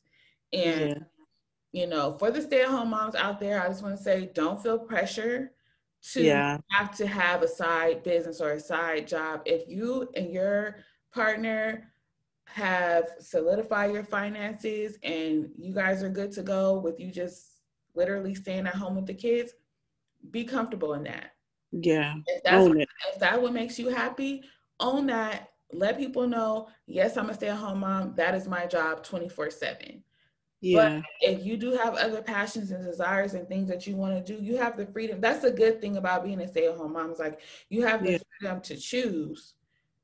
And 0.52 0.90
yeah. 0.90 0.98
you 1.72 1.88
know, 1.88 2.16
for 2.20 2.30
the 2.30 2.40
stay-at-home 2.40 2.90
moms 2.90 3.16
out 3.16 3.40
there, 3.40 3.60
I 3.60 3.66
just 3.66 3.82
want 3.82 3.96
to 3.96 4.02
say 4.02 4.30
don't 4.32 4.62
feel 4.62 4.78
pressure 4.78 5.50
to 6.12 6.22
yeah. 6.22 6.58
have 6.70 6.96
to 6.96 7.06
have 7.06 7.42
a 7.42 7.48
side 7.48 8.02
business 8.02 8.40
or 8.40 8.52
a 8.52 8.60
side 8.60 9.08
job. 9.08 9.42
If 9.44 9.68
you 9.68 10.08
and 10.14 10.32
your 10.32 10.76
partner 11.12 11.92
have 12.46 13.10
solidified 13.18 13.92
your 13.92 14.04
finances 14.04 14.98
and 15.02 15.50
you 15.58 15.74
guys 15.74 16.02
are 16.02 16.08
good 16.08 16.32
to 16.32 16.42
go 16.42 16.78
with 16.78 17.00
you 17.00 17.10
just 17.10 17.60
literally 17.94 18.34
staying 18.34 18.66
at 18.66 18.74
home 18.74 18.94
with 18.94 19.06
the 19.06 19.14
kids, 19.14 19.52
be 20.30 20.44
comfortable 20.44 20.94
in 20.94 21.02
that 21.04 21.32
yeah. 21.72 22.14
If 22.26 22.42
that's 22.42 22.56
own 22.56 22.80
it. 22.80 22.88
if 23.12 23.20
that 23.20 23.40
what 23.40 23.52
makes 23.52 23.78
you 23.78 23.88
happy, 23.88 24.42
own 24.80 25.06
that. 25.06 25.50
Let 25.72 25.98
people 25.98 26.28
know, 26.28 26.68
yes, 26.86 27.16
I'm 27.16 27.28
a 27.28 27.34
stay-at-home 27.34 27.80
mom. 27.80 28.14
That 28.16 28.36
is 28.36 28.46
my 28.46 28.66
job 28.66 29.04
24-7. 29.04 30.00
Yeah. 30.66 31.00
But 31.00 31.04
if 31.20 31.44
you 31.44 31.56
do 31.56 31.72
have 31.72 31.94
other 31.94 32.22
passions 32.22 32.70
and 32.70 32.84
desires 32.84 33.34
and 33.34 33.46
things 33.48 33.68
that 33.68 33.86
you 33.86 33.96
want 33.96 34.14
to 34.14 34.36
do, 34.36 34.42
you 34.42 34.56
have 34.56 34.76
the 34.76 34.86
freedom. 34.86 35.20
That's 35.20 35.44
a 35.44 35.50
good 35.50 35.80
thing 35.80 35.96
about 35.96 36.24
being 36.24 36.40
a 36.40 36.48
stay-at-home 36.48 36.92
mom. 36.92 37.10
Is 37.10 37.18
like 37.18 37.40
you 37.68 37.86
have 37.86 38.04
the 38.04 38.12
yeah. 38.12 38.18
freedom 38.40 38.60
to 38.62 38.76
choose, 38.76 39.54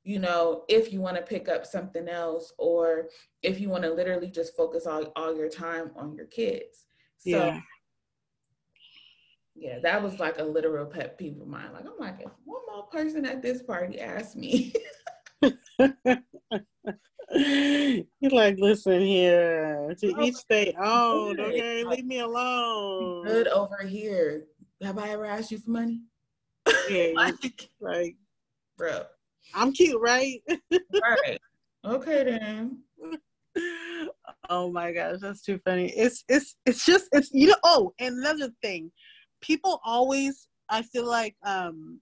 you 0.05 0.19
know, 0.19 0.65
if 0.69 0.93
you 0.93 1.01
want 1.01 1.17
to 1.17 1.23
pick 1.23 1.49
up 1.49 1.67
something 1.67 2.09
else 2.09 2.53
or 2.59 3.09
if 3.43 3.61
you 3.61 3.69
want 3.69 3.85
to 3.85 3.93
literally 3.93 4.29
just 4.29 4.57
focus 4.57 4.87
all, 4.87 5.13
all 5.17 5.37
your 5.37 5.49
time 5.49 5.91
on 5.97 6.15
your 6.15 6.27
kids. 6.27 6.87
So 7.19 7.31
yeah 7.31 7.61
yeah, 9.55 9.79
that 9.81 10.03
was 10.03 10.19
like 10.19 10.39
a 10.39 10.45
literal 10.45 10.87
pet 10.87 11.19
peeve 11.19 11.41
of 11.41 11.47
mine. 11.47 11.73
Like, 11.73 11.85
I'm 11.85 11.99
like, 11.99 12.21
if 12.21 12.33
one 12.45 12.63
more 12.73 12.87
person 12.87 13.25
at 13.25 13.43
this 13.43 13.63
party 13.63 14.01
asked 14.01 14.37
me. 14.37 14.73
You're 17.35 18.31
like, 18.31 18.59
listen 18.59 19.01
here, 19.01 19.95
to 19.99 20.23
each 20.23 20.47
their 20.49 20.73
own, 20.83 21.41
okay? 21.41 21.85
Leave 21.85 22.05
me 22.05 22.21
alone. 22.21 23.25
Good 23.25 23.49
over 23.49 23.83
here. 23.87 24.45
Have 24.83 24.99
I 24.99 25.11
ever 25.11 25.25
asked 25.25 25.51
you 25.51 25.59
for 25.59 25.71
money? 25.71 26.03
Yeah, 26.89 27.09
like, 27.15 27.71
like, 27.81 28.17
bro. 28.77 29.03
I'm 29.55 29.73
cute, 29.73 30.01
right? 30.01 30.43
right. 30.71 31.39
Okay 31.85 32.25
then. 32.25 32.79
Oh 34.49 34.71
my 34.71 34.93
gosh, 34.93 35.17
that's 35.21 35.43
too 35.43 35.61
funny. 35.65 35.91
It's 35.91 36.25
it's 36.27 36.57
it's 36.65 36.87
just 36.87 37.09
it's 37.13 37.31
you 37.33 37.49
know. 37.49 37.57
Oh, 37.65 37.93
and 37.99 38.17
another 38.19 38.51
thing, 38.63 38.91
people 39.43 39.79
always 39.85 40.49
I 40.71 40.83
feel 40.83 41.07
like 41.07 41.37
um 41.45 42.01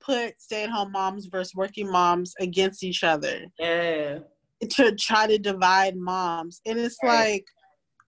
put 0.00 0.34
stay 0.40 0.64
at 0.64 0.70
home 0.70 0.92
moms 0.92 1.26
versus 1.26 1.54
working 1.54 1.90
moms 1.90 2.34
against 2.38 2.84
each 2.84 3.02
other. 3.02 3.46
Yeah. 3.58 4.20
To 4.68 4.94
try 4.94 5.26
to 5.26 5.38
divide 5.38 5.96
moms. 5.96 6.60
And 6.66 6.78
it's 6.78 6.98
right. 7.02 7.30
like 7.32 7.44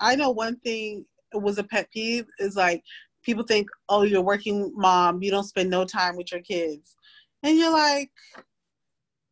I 0.01 0.17
know 0.17 0.31
one 0.31 0.57
thing 0.57 1.07
was 1.33 1.59
a 1.59 1.65
pet 1.65 1.89
peeve 1.93 2.27
is 2.39 2.57
like 2.57 2.83
people 3.23 3.45
think, 3.45 3.69
oh, 3.89 4.03
you're 4.03 4.21
a 4.21 4.23
working 4.23 4.73
mom, 4.75 5.23
you 5.23 5.31
don't 5.31 5.45
spend 5.45 5.71
no 5.71 5.85
time 5.85 6.17
with 6.17 6.31
your 6.33 6.43
kids. 6.43 6.97
And 7.43 7.57
you're 7.57 7.73
like, 7.73 8.11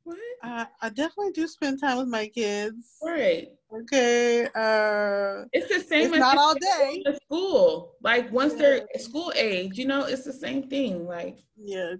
what? 0.05 0.19
I, 0.43 0.67
I 0.81 0.89
definitely 0.89 1.33
do 1.33 1.47
spend 1.47 1.81
time 1.81 1.99
with 1.99 2.09
my 2.09 2.27
kids. 2.29 2.97
Right. 3.03 3.49
Okay. 3.73 4.47
Uh, 4.47 5.45
it's 5.53 5.69
the 5.69 5.81
same. 5.87 6.09
It's 6.09 6.19
not 6.19 6.39
all 6.39 6.55
day. 6.55 7.05
School, 7.25 7.95
like 8.03 8.33
once 8.33 8.55
yeah. 8.55 8.59
they're 8.59 8.87
school 8.99 9.33
age, 9.37 9.79
you 9.79 9.87
know, 9.87 10.05
it's 10.05 10.25
the 10.25 10.33
same 10.33 10.69
thing. 10.69 11.07
Like 11.07 11.39
yeah, 11.57 11.95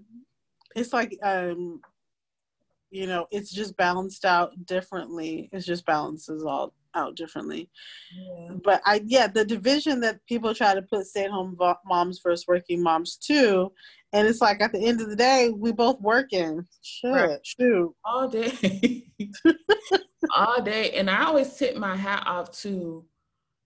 it's 0.75 0.91
like 0.91 1.17
um, 1.23 1.79
you 2.91 3.07
know, 3.07 3.25
it's 3.31 3.51
just 3.51 3.75
balanced 3.77 4.25
out 4.25 4.51
differently. 4.65 5.49
It's 5.53 5.65
just 5.65 5.85
balances 5.85 6.43
all 6.43 6.73
out 6.93 7.15
differently. 7.15 7.69
Yeah. 8.13 8.55
But 8.63 8.81
I 8.85 9.01
yeah, 9.05 9.27
the 9.27 9.45
division 9.45 10.01
that 10.01 10.19
people 10.27 10.53
try 10.53 10.75
to 10.75 10.81
put 10.81 11.07
stay-at-home 11.07 11.57
moms 11.85 12.19
versus 12.21 12.45
working 12.47 12.83
moms 12.83 13.15
too, 13.15 13.71
and 14.13 14.27
it's 14.27 14.41
like 14.41 14.61
at 14.61 14.73
the 14.73 14.85
end 14.85 14.99
of 14.99 15.09
the 15.09 15.15
day, 15.15 15.49
we 15.49 15.71
both 15.71 16.01
working. 16.01 16.67
Shit, 16.81 17.13
right. 17.13 17.39
shoot, 17.43 17.95
all 18.03 18.27
day. 18.27 19.07
all 20.35 20.61
day. 20.61 20.91
And 20.91 21.09
I 21.09 21.25
always 21.25 21.55
tip 21.55 21.77
my 21.77 21.95
hat 21.95 22.23
off 22.25 22.51
to 22.59 23.05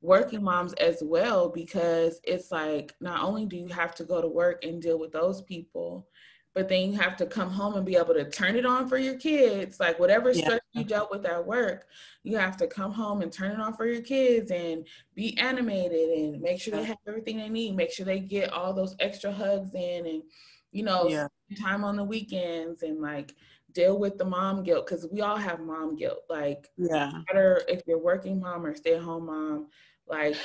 working 0.02 0.44
moms 0.44 0.74
as 0.74 1.02
well 1.04 1.50
because 1.50 2.20
it's 2.24 2.52
like 2.52 2.94
not 3.02 3.24
only 3.24 3.48
do 3.48 3.58
you 3.58 3.68
have 3.70 3.96
to 3.96 4.04
go 4.04 4.22
to 4.22 4.28
work 4.28 4.64
and 4.64 4.82
deal 4.82 5.00
with 5.00 5.12
those 5.12 5.42
people, 5.42 6.08
but 6.56 6.70
then 6.70 6.92
you 6.92 6.98
have 6.98 7.18
to 7.18 7.26
come 7.26 7.52
home 7.52 7.76
and 7.76 7.86
be 7.86 7.98
able 7.98 8.14
to 8.14 8.30
turn 8.30 8.56
it 8.56 8.66
on 8.66 8.88
for 8.88 8.98
your 8.98 9.18
kids. 9.18 9.78
Like 9.78 10.00
whatever 10.00 10.32
yeah. 10.32 10.46
stress 10.46 10.62
you 10.72 10.86
dealt 10.86 11.12
with 11.12 11.26
at 11.26 11.46
work, 11.46 11.86
you 12.24 12.38
have 12.38 12.56
to 12.58 12.68
come 12.68 12.94
home 12.94 13.22
and 13.22 13.32
turn 13.32 13.52
it 13.52 13.60
on 13.60 13.74
for 13.74 13.86
your 13.86 14.02
kids 14.02 14.50
and 14.52 14.88
be 15.14 15.38
animated 15.38 16.10
and 16.10 16.42
make 16.42 16.62
sure 16.62 16.74
they 16.74 16.86
have 16.86 16.98
everything 17.06 17.38
they 17.38 17.50
need, 17.50 17.76
make 17.76 17.92
sure 17.92 18.06
they 18.06 18.22
get 18.22 18.54
all 18.54 18.74
those 18.74 18.96
extra 19.02 19.32
hugs 19.32 19.76
in 19.76 20.08
and 20.08 20.24
you 20.72 20.84
know, 20.84 21.08
yeah. 21.08 21.28
time 21.62 21.84
on 21.84 21.96
the 21.96 22.04
weekends 22.04 22.84
and 22.84 23.02
like 23.02 23.34
deal 23.74 23.98
with 23.98 24.18
the 24.18 24.26
mom 24.26 24.64
guilt 24.64 24.86
because 24.86 25.08
we 25.12 25.22
all 25.22 25.38
have 25.38 25.60
mom 25.60 25.96
guilt. 25.96 26.24
Like, 26.30 26.68
yeah, 26.78 27.12
no 27.12 27.24
matter 27.30 27.62
if 27.68 27.82
you're 27.86 28.02
working 28.02 28.40
mom 28.40 28.66
or 28.66 28.76
stay 28.76 28.96
at 28.96 29.02
home 29.02 29.28
mom, 29.28 29.68
like 30.08 30.36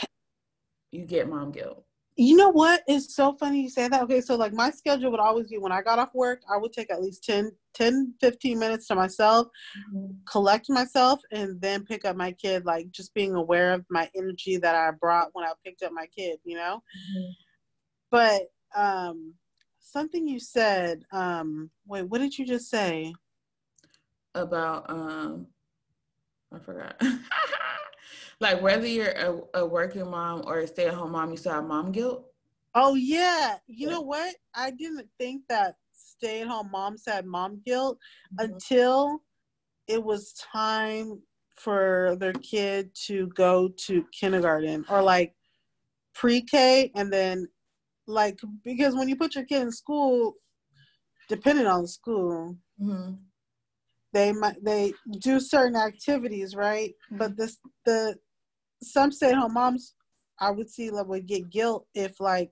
you 0.91 1.05
get 1.05 1.28
mom 1.28 1.51
guilt. 1.53 1.85
You 2.22 2.36
know 2.36 2.51
what? 2.51 2.82
It's 2.86 3.16
so 3.16 3.34
funny 3.40 3.62
you 3.62 3.70
say 3.70 3.88
that. 3.88 4.02
Okay, 4.02 4.20
so 4.20 4.36
like 4.36 4.52
my 4.52 4.70
schedule 4.70 5.10
would 5.10 5.20
always 5.20 5.48
be 5.48 5.56
when 5.56 5.72
I 5.72 5.80
got 5.80 5.98
off 5.98 6.14
work, 6.14 6.42
I 6.52 6.59
would 6.59 6.70
take 6.70 6.90
at 6.92 7.01
least 7.01 7.24
10, 7.24 7.51
10 7.72 8.12
15 8.20 8.59
minutes 8.59 8.86
to 8.88 8.94
myself, 8.94 9.47
mm-hmm. 9.94 10.12
collect 10.30 10.68
myself, 10.68 11.22
and 11.32 11.59
then 11.62 11.82
pick 11.82 12.05
up 12.05 12.16
my 12.16 12.32
kid. 12.32 12.66
Like 12.66 12.90
just 12.90 13.14
being 13.14 13.34
aware 13.34 13.72
of 13.72 13.86
my 13.88 14.10
energy 14.14 14.59
that 14.59 14.74
I 14.74 14.90
brought 14.90 15.30
when 15.32 15.47
I 15.47 15.52
picked 15.64 15.82
up 15.82 15.92
my 15.94 16.05
kid, 16.14 16.38
you 16.44 16.56
know? 16.56 16.82
Mm-hmm. 17.16 17.30
But 18.10 18.42
um 18.76 19.32
something 19.78 20.28
you 20.28 20.40
said. 20.40 21.05
Um, 21.12 21.70
wait, 21.86 22.02
what 22.02 22.20
did 22.20 22.36
you 22.36 22.44
just 22.44 22.68
say? 22.68 23.14
About 24.34 24.90
um, 24.90 25.47
I 26.52 26.59
forgot. 26.59 27.01
like 28.40 28.60
whether 28.62 28.86
you're 28.86 29.10
a, 29.10 29.40
a, 29.54 29.66
working 29.66 30.10
mom 30.10 30.42
or 30.46 30.60
a 30.60 30.66
stay-at-home 30.66 31.12
mom, 31.12 31.30
you 31.30 31.36
still 31.36 31.52
have 31.52 31.66
mom 31.66 31.92
guilt. 31.92 32.24
Oh 32.74 32.94
yeah, 32.94 33.56
you 33.66 33.86
yeah. 33.86 33.94
know 33.94 34.00
what? 34.00 34.34
I 34.54 34.70
didn't 34.70 35.08
think 35.18 35.42
that 35.48 35.74
stay-at-home 35.92 36.70
moms 36.70 37.04
had 37.06 37.26
mom 37.26 37.60
guilt 37.66 37.98
mm-hmm. 38.34 38.52
until 38.52 39.22
it 39.88 40.02
was 40.02 40.32
time 40.34 41.20
for 41.56 42.16
their 42.18 42.32
kid 42.32 42.90
to 43.06 43.26
go 43.28 43.68
to 43.86 44.04
kindergarten 44.18 44.84
or 44.88 45.02
like 45.02 45.34
pre-K 46.14 46.90
and 46.94 47.12
then 47.12 47.46
like 48.06 48.38
because 48.64 48.94
when 48.94 49.08
you 49.08 49.16
put 49.16 49.34
your 49.34 49.44
kid 49.44 49.62
in 49.62 49.72
school, 49.72 50.34
depending 51.28 51.66
on 51.66 51.82
the 51.82 51.88
school, 51.88 52.56
mm-hmm. 52.80 53.12
they 54.12 54.32
might 54.32 54.62
they 54.64 54.92
do 55.20 55.38
certain 55.38 55.76
activities, 55.76 56.54
right? 56.54 56.94
But 57.12 57.36
this 57.36 57.58
the 57.84 58.16
some 58.82 59.12
stay 59.12 59.31
at 59.31 59.36
home 59.36 59.55
moms 59.55 59.94
I 60.40 60.51
would 60.51 60.70
see 60.70 60.90
like 60.90 61.07
would 61.07 61.27
get 61.27 61.51
guilt 61.51 61.86
if 61.94 62.19
like 62.19 62.51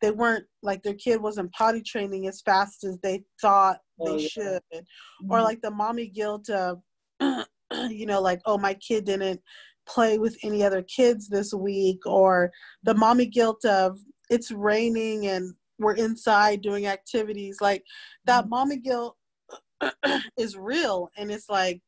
they 0.00 0.10
weren't 0.10 0.44
like 0.62 0.82
their 0.82 0.94
kid 0.94 1.20
wasn't 1.20 1.52
potty 1.52 1.82
training 1.82 2.26
as 2.26 2.40
fast 2.40 2.84
as 2.84 2.98
they 3.00 3.24
thought 3.40 3.78
oh, 4.00 4.16
they 4.16 4.22
yeah. 4.22 4.28
should. 4.28 4.62
Mm-hmm. 4.74 5.30
Or 5.32 5.42
like 5.42 5.60
the 5.60 5.70
mommy 5.70 6.06
guilt 6.06 6.48
of 6.48 6.80
you 7.20 8.06
know, 8.06 8.20
like, 8.20 8.40
oh 8.46 8.58
my 8.58 8.74
kid 8.74 9.04
didn't 9.04 9.40
play 9.86 10.18
with 10.18 10.36
any 10.42 10.62
other 10.62 10.82
kids 10.82 11.28
this 11.28 11.52
week, 11.52 12.06
or 12.06 12.50
the 12.84 12.94
mommy 12.94 13.26
guilt 13.26 13.64
of 13.64 13.98
it's 14.30 14.50
raining 14.50 15.26
and 15.26 15.54
we're 15.78 15.94
inside 15.94 16.62
doing 16.62 16.86
activities. 16.86 17.58
Like 17.60 17.82
that 18.26 18.42
mm-hmm. 18.42 18.50
mommy 18.50 18.76
guilt 18.78 19.16
is 20.38 20.56
real 20.56 21.10
and 21.16 21.30
it's 21.30 21.48
like 21.48 21.80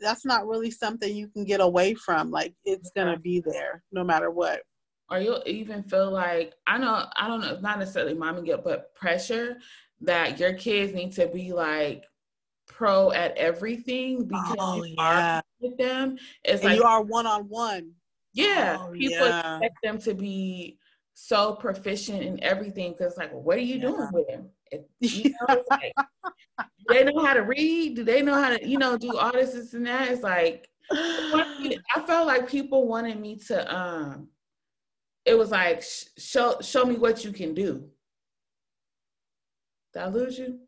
that's 0.00 0.24
not 0.24 0.46
really 0.46 0.70
something 0.70 1.14
you 1.14 1.28
can 1.28 1.44
get 1.44 1.60
away 1.60 1.94
from 1.94 2.30
like 2.30 2.54
it's 2.64 2.90
gonna 2.96 3.18
be 3.18 3.40
there 3.40 3.82
no 3.92 4.02
matter 4.02 4.30
what 4.30 4.62
or 5.10 5.18
you'll 5.18 5.42
even 5.46 5.82
feel 5.82 6.10
like 6.10 6.54
i 6.66 6.78
know 6.78 7.04
i 7.16 7.26
don't 7.26 7.40
know 7.40 7.58
not 7.60 7.78
necessarily 7.78 8.14
mommy 8.14 8.42
guilt 8.42 8.62
but 8.64 8.94
pressure 8.94 9.58
that 10.00 10.38
your 10.38 10.54
kids 10.54 10.94
need 10.94 11.12
to 11.12 11.26
be 11.28 11.52
like 11.52 12.04
pro 12.66 13.12
at 13.12 13.36
everything 13.36 14.26
because 14.26 14.56
oh, 14.58 14.84
you 14.84 14.94
yeah. 14.96 15.36
are 15.38 15.42
with 15.60 15.76
them 15.76 16.16
it's 16.44 16.62
and 16.62 16.70
like 16.70 16.78
you 16.78 16.84
are 16.84 17.02
one-on-one 17.02 17.92
yeah 18.32 18.78
oh, 18.80 18.92
people 18.92 19.26
yeah. 19.26 19.56
expect 19.56 19.76
them 19.82 19.98
to 19.98 20.14
be 20.14 20.78
so 21.14 21.54
proficient 21.54 22.22
in 22.22 22.42
everything 22.42 22.92
because 22.92 23.16
like 23.18 23.32
what 23.32 23.58
are 23.58 23.62
you 23.62 23.76
yeah. 23.76 23.82
doing 23.82 24.08
with 24.12 24.28
him 24.28 24.48
you 25.00 25.34
know, 25.48 25.62
like, 25.70 25.92
they 26.88 27.04
know 27.04 27.24
how 27.24 27.34
to 27.34 27.42
read? 27.42 27.96
Do 27.96 28.04
they 28.04 28.22
know 28.22 28.34
how 28.34 28.56
to, 28.56 28.66
you 28.66 28.78
know, 28.78 28.96
do 28.96 29.16
all 29.16 29.32
this, 29.32 29.52
this 29.52 29.74
and 29.74 29.86
that? 29.86 30.10
It's 30.10 30.22
like 30.22 30.68
I 30.92 32.02
felt 32.06 32.26
like 32.26 32.48
people 32.48 32.88
wanted 32.88 33.20
me 33.20 33.36
to 33.46 33.74
um 33.74 34.28
it 35.24 35.38
was 35.38 35.50
like 35.50 35.84
show 36.18 36.56
show 36.60 36.84
me 36.84 36.96
what 36.96 37.24
you 37.24 37.32
can 37.32 37.54
do. 37.54 37.88
Did 39.92 40.02
I 40.02 40.08
lose 40.08 40.38
you? 40.38 40.60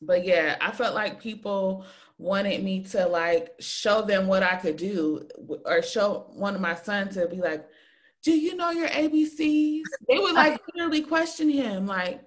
But 0.00 0.24
yeah, 0.24 0.56
I 0.60 0.72
felt 0.72 0.94
like 0.94 1.20
people 1.20 1.84
wanted 2.18 2.62
me 2.62 2.84
to 2.84 3.06
like 3.06 3.54
show 3.60 4.02
them 4.02 4.26
what 4.26 4.42
I 4.42 4.56
could 4.56 4.76
do 4.76 5.26
or 5.64 5.82
show 5.82 6.26
one 6.34 6.54
of 6.54 6.60
my 6.60 6.74
sons 6.74 7.14
to 7.14 7.26
be 7.26 7.36
like, 7.36 7.66
do 8.22 8.32
you 8.32 8.56
know 8.56 8.70
your 8.70 8.88
ABCs? 8.88 9.82
They 10.08 10.18
would 10.18 10.34
like 10.34 10.60
literally 10.74 11.02
question 11.02 11.48
him, 11.48 11.86
like, 11.86 12.22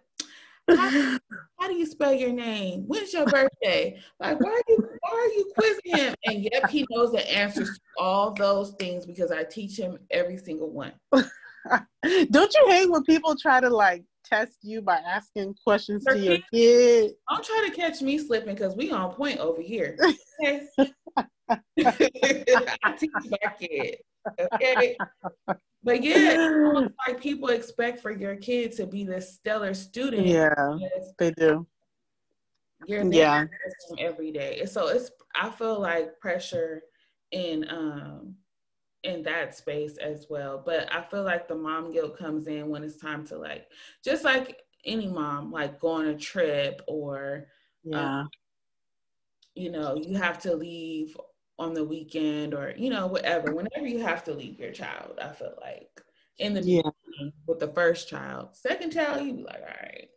how, 0.70 1.20
how, 1.60 1.68
do 1.68 1.76
you 1.76 1.86
spell 1.86 2.14
your 2.14 2.32
name? 2.32 2.84
When's 2.88 3.14
your 3.14 3.26
birthday? 3.26 4.00
Like, 4.20 4.40
why 4.40 4.52
are 4.52 4.64
you 4.68 4.90
why 5.02 5.12
are 5.12 5.34
you 5.34 5.52
quizzing 5.54 5.96
him? 5.96 6.16
And 6.26 6.44
yep, 6.44 6.70
he 6.70 6.86
knows 6.90 7.12
the 7.12 7.36
answers 7.36 7.70
to 7.70 7.82
all 7.98 8.34
those 8.34 8.72
things 8.72 9.06
because 9.06 9.32
I 9.32 9.44
teach 9.44 9.78
him 9.78 9.98
every 10.12 10.38
single 10.38 10.70
one. 10.70 10.94
Don't 11.12 12.54
you 12.54 12.68
hate 12.68 12.90
when 12.90 13.04
people 13.04 13.36
try 13.36 13.60
to 13.60 13.70
like 13.70 14.04
test 14.26 14.58
you 14.62 14.82
by 14.82 14.98
asking 14.98 15.56
questions 15.66 16.04
to 16.06 16.20
your 16.20 16.38
kid? 16.54 17.14
Don't 17.30 17.44
try 17.44 17.68
to 17.68 17.74
catch 17.74 18.02
me 18.02 18.18
slipping 18.18 18.54
because 18.54 18.76
we 18.76 18.92
on 18.92 19.14
point 19.14 19.40
over 19.40 19.62
here. 19.62 19.98
Okay? 20.40 20.68
I 21.50 22.92
teach 22.96 23.12
my 23.26 23.52
kid. 23.60 23.98
Okay. 24.40 24.98
But 25.84 26.04
yeah, 26.04 26.82
like 27.08 27.22
people 27.22 27.50
expect 27.50 28.02
for 28.02 28.12
your 28.12 28.36
kid 28.36 28.74
to 28.74 28.86
be 28.86 29.06
this 29.06 29.36
stellar 29.36 29.74
student. 29.74 30.26
Yeah, 30.26 30.54
they 31.18 31.32
do. 31.32 31.66
You're 32.86 33.06
yeah 33.12 33.46
every 33.98 34.32
day. 34.32 34.66
So 34.66 34.88
it's 34.88 35.12
I 35.36 35.50
feel 35.50 35.80
like 35.80 36.20
pressure 36.20 36.84
in 37.32 37.70
um 37.70 38.36
in 39.04 39.24
that 39.24 39.56
space 39.56 39.98
as 39.98 40.28
well. 40.30 40.62
But 40.66 40.94
I 40.94 41.02
feel 41.04 41.24
like 41.24 41.48
the 41.48 41.56
mom 41.56 41.94
guilt 41.94 42.18
comes 42.18 42.48
in 42.48 42.68
when 42.70 42.84
it's 42.84 42.98
time 42.98 43.26
to 43.28 43.38
like 43.38 43.68
just 44.04 44.24
like 44.24 44.62
any 44.84 45.08
mom, 45.08 45.52
like 45.52 45.80
go 45.80 45.90
on 45.90 46.08
a 46.08 46.18
trip 46.18 46.82
or 46.88 47.48
yeah. 47.84 48.22
Um, 48.22 48.30
you 49.56 49.72
know, 49.72 49.96
you 49.96 50.16
have 50.18 50.38
to 50.40 50.56
leave 50.56 51.18
on 51.60 51.74
the 51.74 51.84
weekend 51.84 52.54
or 52.54 52.74
you 52.78 52.90
know 52.90 53.08
whatever 53.08 53.54
whenever 53.54 53.88
you 53.88 54.00
have 54.00 54.24
to 54.24 54.34
leave 54.34 54.60
your 54.60 54.72
child 54.72 55.18
i 55.22 55.30
feel 55.30 55.54
like 55.60 55.90
in 56.40 56.54
the 56.54 56.62
yeah. 56.62 56.82
with 57.48 57.60
the 57.60 57.68
first 57.70 58.08
child 58.08 58.50
second 58.54 58.92
child 58.92 59.26
you 59.26 59.34
be 59.34 59.44
like 59.44 59.62
all 59.62 59.68
right. 59.82 60.08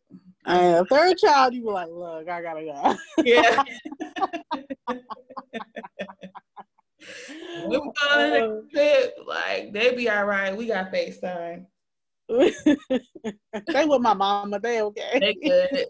And 0.47 0.87
third 0.89 1.17
child 1.17 1.55
you 1.55 1.62
be 1.62 1.69
like 1.69 1.89
look 1.91 2.29
i 2.29 2.43
gotta 2.43 2.65
go. 2.65 2.97
Yeah. 3.25 3.65
We 7.67 7.77
go 7.77 7.85
to 7.85 7.93
the 8.03 8.45
uh. 8.45 8.61
trip 8.73 9.17
like 9.27 9.73
they 9.73 9.95
be 9.95 10.09
all 10.09 10.25
right 10.25 10.57
we 10.57 10.67
got 10.67 10.93
facetime. 10.93 11.67
They 12.29 13.85
with 13.87 14.03
my 14.03 14.15
mama 14.15 14.61
they 14.61 14.83
okay. 14.83 15.19
They 15.19 15.35
good. 15.35 15.87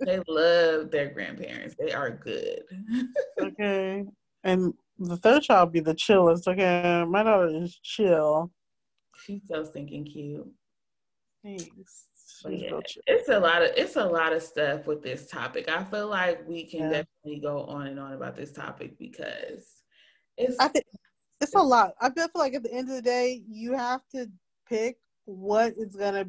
They 0.00 0.20
love 0.28 0.90
their 0.90 1.10
grandparents 1.10 1.74
they 1.78 1.92
are 1.92 2.10
good. 2.10 2.62
Okay 3.40 4.04
and 4.44 4.74
the 4.98 5.16
third 5.16 5.42
child 5.42 5.72
be 5.72 5.80
the 5.80 5.94
chillest. 5.94 6.46
Okay, 6.46 7.04
my 7.08 7.22
daughter 7.22 7.48
is 7.48 7.78
chill. 7.82 8.52
She's 9.16 9.42
so 9.48 9.64
stinking 9.64 10.04
cute. 10.04 10.46
Thanks. 11.42 12.08
Yeah, 12.46 12.80
it's 13.06 13.28
a 13.28 13.38
lot 13.38 13.62
of 13.62 13.70
it's 13.76 13.96
a 13.96 14.04
lot 14.04 14.32
of 14.32 14.42
stuff 14.42 14.86
with 14.86 15.02
this 15.02 15.28
topic. 15.28 15.68
I 15.68 15.82
feel 15.84 16.08
like 16.08 16.46
we 16.46 16.64
can 16.64 16.80
yeah. 16.80 16.90
definitely 16.90 17.40
go 17.40 17.64
on 17.64 17.86
and 17.86 17.98
on 17.98 18.12
about 18.12 18.36
this 18.36 18.52
topic 18.52 18.98
because 18.98 19.64
it's 20.36 20.56
I 20.58 20.68
think 20.68 20.84
it's 21.40 21.54
a 21.54 21.62
lot. 21.62 21.92
I 22.00 22.10
feel 22.10 22.28
like 22.34 22.54
at 22.54 22.62
the 22.62 22.72
end 22.72 22.90
of 22.90 22.96
the 22.96 23.02
day, 23.02 23.42
you 23.48 23.72
have 23.72 24.02
to 24.14 24.30
pick 24.68 24.98
what 25.24 25.74
is 25.78 25.96
gonna 25.96 26.26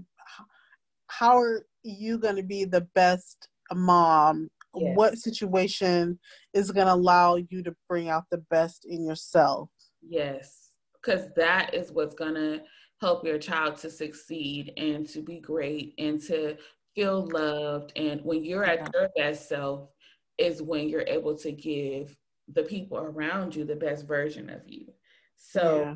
how 1.08 1.38
are 1.38 1.66
you 1.84 2.18
gonna 2.18 2.44
be 2.44 2.66
the 2.66 2.82
best 2.96 3.50
mom 3.74 4.50
yes. 4.82 4.96
what 4.96 5.18
situation 5.18 6.20
is 6.54 6.72
going 6.72 6.88
to 6.88 6.94
allow 6.94 7.36
you 7.36 7.64
to 7.64 7.76
bring 7.88 8.10
out 8.10 8.24
the 8.32 8.40
best 8.50 8.86
in 8.86 9.06
yourself. 9.06 9.70
Yes, 10.02 10.72
because 10.94 11.28
that 11.36 11.74
is 11.74 11.92
what's 11.92 12.16
going 12.16 12.36
to 12.36 12.62
help 13.02 13.26
your 13.26 13.38
child 13.38 13.78
to 13.78 13.90
succeed 13.90 14.74
and 14.78 15.08
to 15.10 15.22
be 15.22 15.40
great 15.40 15.94
and 15.98 16.22
to 16.22 16.58
feel 16.96 17.28
loved. 17.32 17.92
And 17.96 18.22
when 18.24 18.44
you're 18.44 18.66
yeah. 18.66 18.74
at 18.74 18.94
your 18.94 19.10
best 19.16 19.50
self, 19.50 19.90
is 20.38 20.62
when 20.62 20.90
you're 20.90 21.06
able 21.08 21.38
to 21.38 21.52
give 21.52 22.16
the 22.54 22.64
people 22.64 22.98
around 22.98 23.56
you 23.56 23.64
the 23.64 23.76
best 23.76 24.06
version 24.08 24.50
of 24.50 24.62
you. 24.66 24.86
So 25.38 25.82
yeah. 25.82 25.96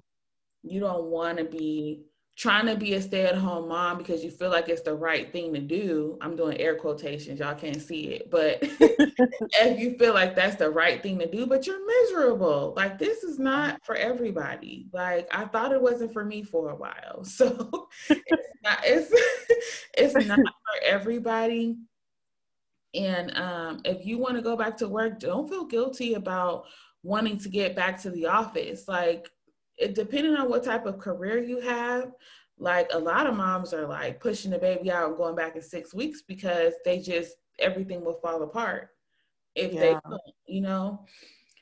you 0.63 0.79
don't 0.79 1.05
want 1.05 1.37
to 1.37 1.45
be 1.45 2.03
trying 2.39 2.65
to 2.65 2.75
be 2.77 2.93
a 2.93 3.01
stay-at-home 3.01 3.67
mom 3.67 3.97
because 3.97 4.23
you 4.23 4.31
feel 4.31 4.49
like 4.49 4.69
it's 4.69 4.81
the 4.81 4.95
right 4.95 5.29
thing 5.33 5.53
to 5.53 5.59
do. 5.59 6.17
I'm 6.21 6.37
doing 6.37 6.57
air 6.57 6.75
quotations 6.75 7.37
y'all 7.37 7.53
can't 7.53 7.81
see 7.81 8.03
it 8.13 8.31
but 8.31 8.59
if 8.61 9.77
you 9.77 9.97
feel 9.97 10.13
like 10.13 10.35
that's 10.35 10.55
the 10.55 10.69
right 10.69 11.03
thing 11.03 11.19
to 11.19 11.29
do 11.29 11.45
but 11.45 11.67
you're 11.67 11.85
miserable. 11.85 12.73
Like 12.77 12.97
this 12.97 13.23
is 13.23 13.39
not 13.39 13.83
for 13.83 13.95
everybody. 13.95 14.87
Like 14.93 15.27
i 15.33 15.43
thought 15.45 15.73
it 15.73 15.81
wasn't 15.81 16.13
for 16.13 16.23
me 16.23 16.41
for 16.41 16.69
a 16.69 16.75
while 16.75 17.23
so 17.25 17.89
it's 18.09 18.49
not 18.63 18.79
it's, 18.85 19.13
it's 19.97 20.27
not 20.27 20.39
for 20.39 20.85
everybody. 20.85 21.75
And 22.95 23.37
um, 23.37 23.81
if 23.83 24.05
you 24.05 24.17
want 24.17 24.37
to 24.37 24.41
go 24.41 24.55
back 24.55 24.77
to 24.77 24.87
work 24.87 25.19
don't 25.19 25.49
feel 25.49 25.65
guilty 25.65 26.13
about 26.13 26.67
wanting 27.03 27.37
to 27.39 27.49
get 27.49 27.75
back 27.75 28.01
to 28.01 28.09
the 28.11 28.27
office. 28.27 28.87
Like 28.87 29.29
it, 29.79 29.95
depending 29.95 30.35
on 30.35 30.49
what 30.49 30.63
type 30.63 30.85
of 30.85 30.99
career 30.99 31.41
you 31.41 31.59
have, 31.61 32.11
like 32.57 32.89
a 32.93 32.99
lot 32.99 33.27
of 33.27 33.35
moms 33.35 33.73
are 33.73 33.87
like 33.87 34.19
pushing 34.19 34.51
the 34.51 34.59
baby 34.59 34.91
out 34.91 35.07
and 35.07 35.17
going 35.17 35.35
back 35.35 35.55
in 35.55 35.61
six 35.61 35.93
weeks 35.93 36.21
because 36.21 36.73
they 36.83 36.99
just 36.99 37.35
everything 37.57 38.03
will 38.03 38.19
fall 38.21 38.43
apart 38.43 38.89
if 39.55 39.73
yeah. 39.73 39.79
they 39.79 39.91
don't, 39.91 40.21
you 40.45 40.61
know. 40.61 41.05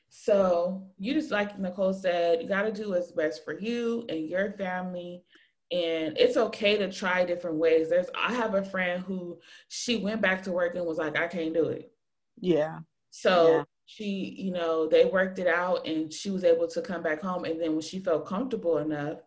So 0.10 0.84
you 0.98 1.14
just 1.14 1.31
like 1.31 1.60
Nicole 1.60 1.94
said, 1.94 2.41
you 2.41 2.48
got 2.48 2.64
to 2.64 2.72
do 2.72 2.89
what's 2.89 3.11
best 3.11 3.45
for 3.45 3.57
you 3.60 4.06
and 4.10 4.27
your 4.27 4.52
family. 4.53 5.23
And 5.72 6.18
it's 6.18 6.38
okay 6.38 6.77
to 6.77 6.91
try 6.91 7.26
different 7.26 7.57
ways. 7.57 7.89
There's 7.89 8.07
I 8.18 8.34
have 8.34 8.56
a 8.56 8.64
friend 8.64 9.03
who 9.03 9.38
she 9.68 9.98
went 9.98 10.22
back 10.22 10.44
to 10.44 10.52
work 10.52 10.76
and 10.76 10.85
was 10.85 10.98
like, 10.98 11.18
I 11.18 11.27
can't 11.27 11.53
do 11.53 11.65
it. 11.68 11.91
Yeah. 12.39 12.80
So 13.11 13.57
yeah 13.57 13.64
she, 13.88 14.35
you 14.38 14.51
know, 14.51 14.85
they 14.85 15.05
worked 15.05 15.39
it 15.39 15.47
out 15.47 15.88
and 15.88 16.11
she 16.11 16.30
was 16.30 16.43
able 16.43 16.68
to 16.68 16.81
come 16.81 17.01
back 17.01 17.22
home. 17.22 17.45
And 17.45 17.59
then 17.59 17.72
when 17.72 17.81
she 17.81 17.99
felt 17.99 18.27
comfortable 18.27 18.80
enough, 18.80 19.19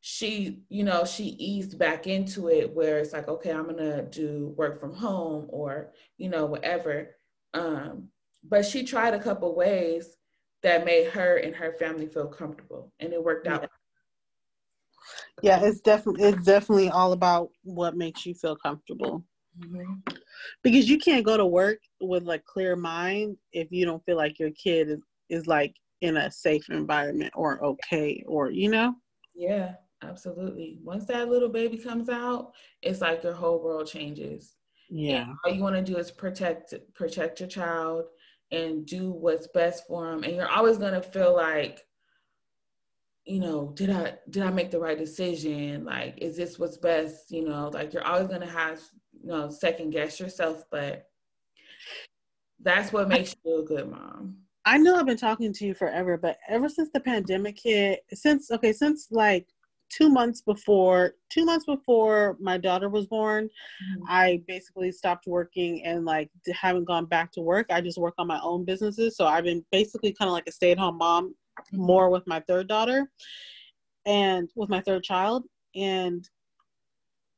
she, 0.00 0.62
you 0.68 0.84
know, 0.84 1.04
she 1.04 1.24
eased 1.24 1.78
back 1.78 2.06
into 2.06 2.48
it 2.48 2.72
where 2.72 2.98
it's 2.98 3.12
like, 3.12 3.26
okay, 3.26 3.50
I'm 3.50 3.66
gonna 3.66 4.04
do 4.04 4.54
work 4.56 4.78
from 4.78 4.94
home 4.94 5.46
or, 5.48 5.92
you 6.16 6.28
know, 6.28 6.46
whatever. 6.46 7.16
Um, 7.54 8.08
but 8.48 8.64
she 8.64 8.84
tried 8.84 9.14
a 9.14 9.20
couple 9.20 9.56
ways 9.56 10.16
that 10.62 10.84
made 10.84 11.08
her 11.08 11.38
and 11.38 11.54
her 11.56 11.72
family 11.72 12.06
feel 12.06 12.28
comfortable 12.28 12.92
and 13.00 13.12
it 13.12 13.22
worked 13.22 13.48
out. 13.48 13.68
Yeah, 15.42 15.60
it's 15.64 15.80
definitely 15.80 16.22
it's 16.22 16.44
definitely 16.44 16.90
all 16.90 17.12
about 17.12 17.50
what 17.64 17.96
makes 17.96 18.24
you 18.24 18.34
feel 18.34 18.54
comfortable. 18.54 19.24
Mm-hmm. 19.60 20.14
Because 20.62 20.88
you 20.88 20.98
can't 20.98 21.24
go 21.24 21.36
to 21.36 21.46
work 21.46 21.78
with 22.00 22.24
like 22.24 22.44
clear 22.44 22.76
mind 22.76 23.36
if 23.52 23.68
you 23.70 23.84
don't 23.84 24.04
feel 24.04 24.16
like 24.16 24.38
your 24.38 24.50
kid 24.52 24.90
is, 24.90 25.00
is 25.28 25.46
like 25.46 25.74
in 26.00 26.16
a 26.16 26.30
safe 26.30 26.68
environment 26.70 27.32
or 27.34 27.62
okay 27.64 28.22
or 28.26 28.50
you 28.50 28.70
know. 28.70 28.94
Yeah, 29.34 29.74
absolutely. 30.02 30.78
Once 30.82 31.06
that 31.06 31.28
little 31.28 31.48
baby 31.48 31.78
comes 31.78 32.08
out, 32.08 32.52
it's 32.82 33.00
like 33.00 33.22
your 33.22 33.34
whole 33.34 33.62
world 33.62 33.88
changes. 33.88 34.56
Yeah. 34.90 35.22
And 35.22 35.36
all 35.44 35.52
you 35.52 35.62
want 35.62 35.76
to 35.76 35.82
do 35.82 35.98
is 35.98 36.10
protect 36.10 36.74
protect 36.94 37.40
your 37.40 37.48
child 37.48 38.06
and 38.50 38.86
do 38.86 39.10
what's 39.10 39.48
best 39.48 39.86
for 39.86 40.10
them. 40.10 40.24
And 40.24 40.34
you're 40.34 40.48
always 40.48 40.78
gonna 40.78 41.02
feel 41.02 41.34
like, 41.34 41.84
you 43.24 43.40
know, 43.40 43.72
did 43.74 43.90
I 43.90 44.14
did 44.30 44.42
I 44.42 44.50
make 44.50 44.70
the 44.70 44.80
right 44.80 44.98
decision? 44.98 45.84
Like, 45.84 46.18
is 46.18 46.36
this 46.36 46.58
what's 46.58 46.78
best? 46.78 47.30
You 47.30 47.48
know, 47.48 47.68
like 47.68 47.92
you're 47.92 48.06
always 48.06 48.28
gonna 48.28 48.46
have 48.46 48.80
you 49.22 49.30
know 49.30 49.50
second 49.50 49.90
guess 49.90 50.20
yourself, 50.20 50.64
but 50.70 51.08
that's 52.60 52.92
what 52.92 53.08
makes 53.08 53.34
you 53.44 53.60
a 53.60 53.64
good 53.64 53.90
mom. 53.90 54.36
I 54.64 54.76
know 54.76 54.96
I've 54.96 55.06
been 55.06 55.16
talking 55.16 55.52
to 55.54 55.64
you 55.64 55.74
forever, 55.74 56.18
but 56.18 56.38
ever 56.48 56.68
since 56.68 56.90
the 56.92 57.00
pandemic 57.00 57.58
hit, 57.62 58.00
since 58.12 58.50
okay, 58.50 58.72
since 58.72 59.08
like 59.10 59.46
two 59.90 60.08
months 60.08 60.40
before 60.42 61.14
two 61.30 61.44
months 61.44 61.64
before 61.64 62.36
my 62.40 62.58
daughter 62.58 62.88
was 62.88 63.06
born 63.06 63.44
mm-hmm. 63.46 64.02
i 64.08 64.40
basically 64.46 64.92
stopped 64.92 65.26
working 65.26 65.84
and 65.84 66.04
like 66.04 66.30
haven't 66.52 66.84
gone 66.84 67.06
back 67.06 67.32
to 67.32 67.40
work 67.40 67.66
i 67.70 67.80
just 67.80 67.98
work 67.98 68.14
on 68.18 68.26
my 68.26 68.40
own 68.42 68.64
businesses 68.64 69.16
so 69.16 69.26
i've 69.26 69.44
been 69.44 69.64
basically 69.72 70.12
kind 70.12 70.28
of 70.28 70.32
like 70.32 70.46
a 70.46 70.52
stay-at-home 70.52 70.98
mom 70.98 71.28
mm-hmm. 71.28 71.82
more 71.82 72.10
with 72.10 72.26
my 72.26 72.40
third 72.40 72.68
daughter 72.68 73.10
and 74.06 74.50
with 74.56 74.68
my 74.68 74.80
third 74.80 75.02
child 75.02 75.44
and 75.74 76.28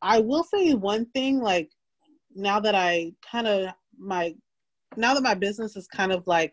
i 0.03 0.19
will 0.19 0.45
say 0.45 0.75
one 0.75 1.07
thing 1.07 1.41
like 1.41 1.71
now 2.35 2.61
that 2.61 2.75
i 2.75 3.13
kind 3.29 3.47
of 3.47 3.69
my 3.99 4.35
now 4.97 5.15
that 5.15 5.23
my 5.23 5.35
business 5.35 5.77
is 5.77 5.87
kind 5.87 6.13
of 6.13 6.27
like 6.27 6.53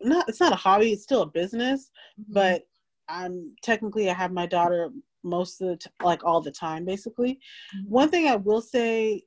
not 0.00 0.28
it's 0.28 0.40
not 0.40 0.52
a 0.52 0.56
hobby 0.56 0.92
it's 0.92 1.02
still 1.02 1.22
a 1.22 1.26
business 1.26 1.90
mm-hmm. 2.20 2.32
but 2.32 2.62
i'm 3.08 3.54
technically 3.62 4.08
i 4.10 4.14
have 4.14 4.32
my 4.32 4.46
daughter 4.46 4.90
most 5.22 5.60
of 5.60 5.68
the 5.68 5.76
t- 5.76 5.90
like 6.02 6.24
all 6.24 6.40
the 6.40 6.50
time 6.50 6.84
basically 6.84 7.34
mm-hmm. 7.76 7.90
one 7.90 8.08
thing 8.08 8.28
i 8.28 8.36
will 8.36 8.60
say 8.60 9.22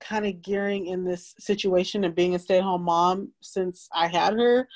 kind 0.00 0.26
of 0.26 0.42
gearing 0.42 0.86
in 0.86 1.04
this 1.04 1.34
situation 1.38 2.04
and 2.04 2.14
being 2.14 2.34
a 2.34 2.38
stay-at-home 2.38 2.82
mom 2.82 3.32
since 3.40 3.88
i 3.94 4.06
had 4.06 4.34
her 4.34 4.68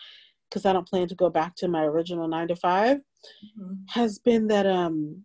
because 0.48 0.64
i 0.64 0.72
don't 0.72 0.88
plan 0.88 1.06
to 1.06 1.14
go 1.14 1.28
back 1.28 1.54
to 1.56 1.68
my 1.68 1.82
original 1.84 2.28
nine 2.28 2.48
to 2.48 2.56
5 2.56 2.96
mm-hmm. 2.96 3.74
has 3.88 4.18
been 4.18 4.46
that 4.46 4.66
um 4.66 5.24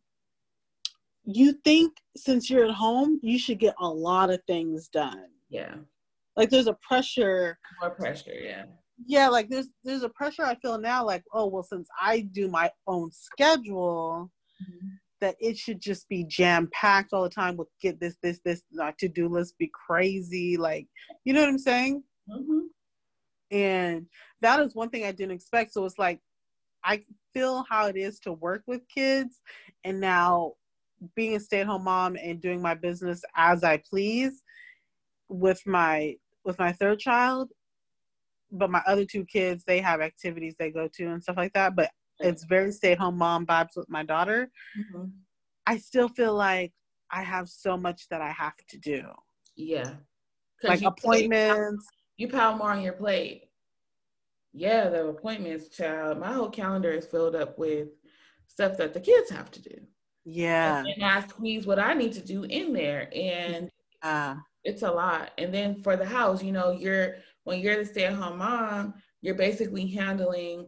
you 1.25 1.53
think 1.63 1.93
since 2.15 2.49
you're 2.49 2.65
at 2.65 2.71
home 2.71 3.19
you 3.23 3.39
should 3.39 3.59
get 3.59 3.75
a 3.79 3.87
lot 3.87 4.29
of 4.29 4.41
things 4.47 4.87
done. 4.87 5.25
Yeah. 5.49 5.75
Like 6.35 6.49
there's 6.49 6.67
a 6.67 6.77
pressure. 6.87 7.57
More 7.81 7.91
pressure 7.91 8.33
yeah. 8.33 8.65
Yeah 9.05 9.29
like 9.29 9.49
there's 9.49 9.67
there's 9.83 10.03
a 10.03 10.09
pressure 10.09 10.43
i 10.43 10.55
feel 10.55 10.77
now 10.77 11.05
like 11.05 11.23
oh 11.33 11.47
well 11.47 11.63
since 11.63 11.87
i 12.01 12.21
do 12.21 12.47
my 12.47 12.71
own 12.87 13.11
schedule 13.11 14.31
mm-hmm. 14.61 14.87
that 15.19 15.35
it 15.39 15.57
should 15.57 15.81
just 15.81 16.07
be 16.07 16.23
jam 16.23 16.69
packed 16.71 17.11
all 17.11 17.23
the 17.23 17.29
time 17.29 17.57
with 17.57 17.67
get 17.81 17.99
this 17.99 18.15
this 18.23 18.39
this 18.45 18.63
my 18.71 18.93
to-do 18.97 19.27
list 19.27 19.57
be 19.57 19.69
crazy 19.87 20.55
like 20.55 20.87
you 21.25 21.33
know 21.33 21.41
what 21.41 21.49
i'm 21.49 21.59
saying? 21.59 22.03
Mm-hmm. 22.29 22.59
and 23.51 24.05
that 24.41 24.59
is 24.61 24.73
one 24.73 24.89
thing 24.89 25.05
i 25.05 25.11
didn't 25.11 25.35
expect. 25.35 25.73
So 25.73 25.83
it's 25.85 25.99
like 25.99 26.21
i 26.83 27.01
feel 27.33 27.65
how 27.69 27.87
it 27.87 27.97
is 27.97 28.19
to 28.21 28.31
work 28.31 28.63
with 28.65 28.81
kids 28.87 29.41
and 29.83 29.99
now 29.99 30.53
being 31.15 31.35
a 31.35 31.39
stay-at-home 31.39 31.83
mom 31.83 32.17
and 32.21 32.41
doing 32.41 32.61
my 32.61 32.73
business 32.73 33.21
as 33.35 33.63
i 33.63 33.77
please 33.77 34.43
with 35.29 35.61
my 35.65 36.15
with 36.43 36.57
my 36.59 36.71
third 36.71 36.99
child 36.99 37.49
but 38.51 38.69
my 38.69 38.81
other 38.87 39.05
two 39.05 39.25
kids 39.25 39.63
they 39.65 39.79
have 39.79 40.01
activities 40.01 40.55
they 40.57 40.71
go 40.71 40.87
to 40.87 41.05
and 41.07 41.21
stuff 41.21 41.37
like 41.37 41.53
that 41.53 41.75
but 41.75 41.89
it's 42.19 42.45
very 42.45 42.71
stay-at-home 42.71 43.17
mom 43.17 43.45
vibes 43.45 43.75
with 43.75 43.89
my 43.89 44.03
daughter. 44.03 44.49
Mm-hmm. 44.77 45.05
i 45.65 45.77
still 45.77 46.07
feel 46.07 46.33
like 46.33 46.71
i 47.11 47.21
have 47.21 47.49
so 47.49 47.75
much 47.75 48.07
that 48.09 48.21
i 48.21 48.31
have 48.31 48.55
to 48.69 48.77
do. 48.77 49.03
Yeah. 49.55 49.91
Like 50.63 50.81
you 50.81 50.87
appointments. 50.87 51.85
You 52.17 52.27
pile 52.27 52.57
more 52.57 52.71
on 52.71 52.81
your 52.81 52.93
plate. 52.93 53.49
Yeah 54.53 54.89
the 54.89 55.07
appointments 55.07 55.69
child. 55.69 56.19
My 56.19 56.31
whole 56.31 56.49
calendar 56.49 56.91
is 56.91 57.05
filled 57.05 57.35
up 57.35 57.57
with 57.57 57.89
stuff 58.47 58.77
that 58.77 58.93
the 58.93 58.99
kids 58.99 59.29
have 59.29 59.51
to 59.51 59.61
do 59.61 59.75
yeah 60.25 60.83
and, 60.85 61.03
i 61.03 61.21
squeeze 61.27 61.65
what 61.65 61.79
i 61.79 61.93
need 61.93 62.11
to 62.11 62.21
do 62.21 62.43
in 62.43 62.73
there 62.73 63.09
and 63.15 63.69
uh, 64.01 64.35
it's 64.63 64.81
a 64.81 64.91
lot 64.91 65.31
and 65.37 65.53
then 65.53 65.81
for 65.81 65.95
the 65.95 66.05
house 66.05 66.43
you 66.43 66.51
know 66.51 66.71
you're 66.71 67.15
when 67.45 67.59
you're 67.61 67.77
the 67.77 67.85
stay-at-home 67.85 68.39
mom, 68.39 68.93
you're 69.21 69.35
basically 69.35 69.87
handling 69.87 70.67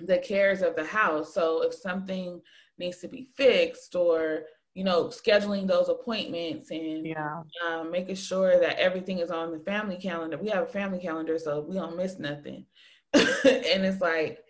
the 0.00 0.18
cares 0.18 0.60
of 0.60 0.74
the 0.74 0.84
house. 0.84 1.32
So 1.32 1.62
if 1.62 1.74
something 1.74 2.40
needs 2.78 2.98
to 2.98 3.08
be 3.08 3.28
fixed 3.36 3.94
or 3.94 4.44
you 4.74 4.82
know 4.82 5.04
scheduling 5.04 5.68
those 5.68 5.88
appointments 5.88 6.72
and 6.72 7.06
yeah. 7.06 7.42
um, 7.64 7.92
making 7.92 8.16
sure 8.16 8.58
that 8.58 8.76
everything 8.80 9.20
is 9.20 9.30
on 9.30 9.52
the 9.52 9.60
family 9.60 9.96
calendar 9.96 10.36
we 10.36 10.48
have 10.48 10.64
a 10.64 10.66
family 10.66 10.98
calendar 10.98 11.38
so 11.38 11.60
we 11.60 11.76
don't 11.76 11.96
miss 11.96 12.18
nothing 12.18 12.66
and 13.14 13.84
it's 13.84 14.00
like 14.00 14.40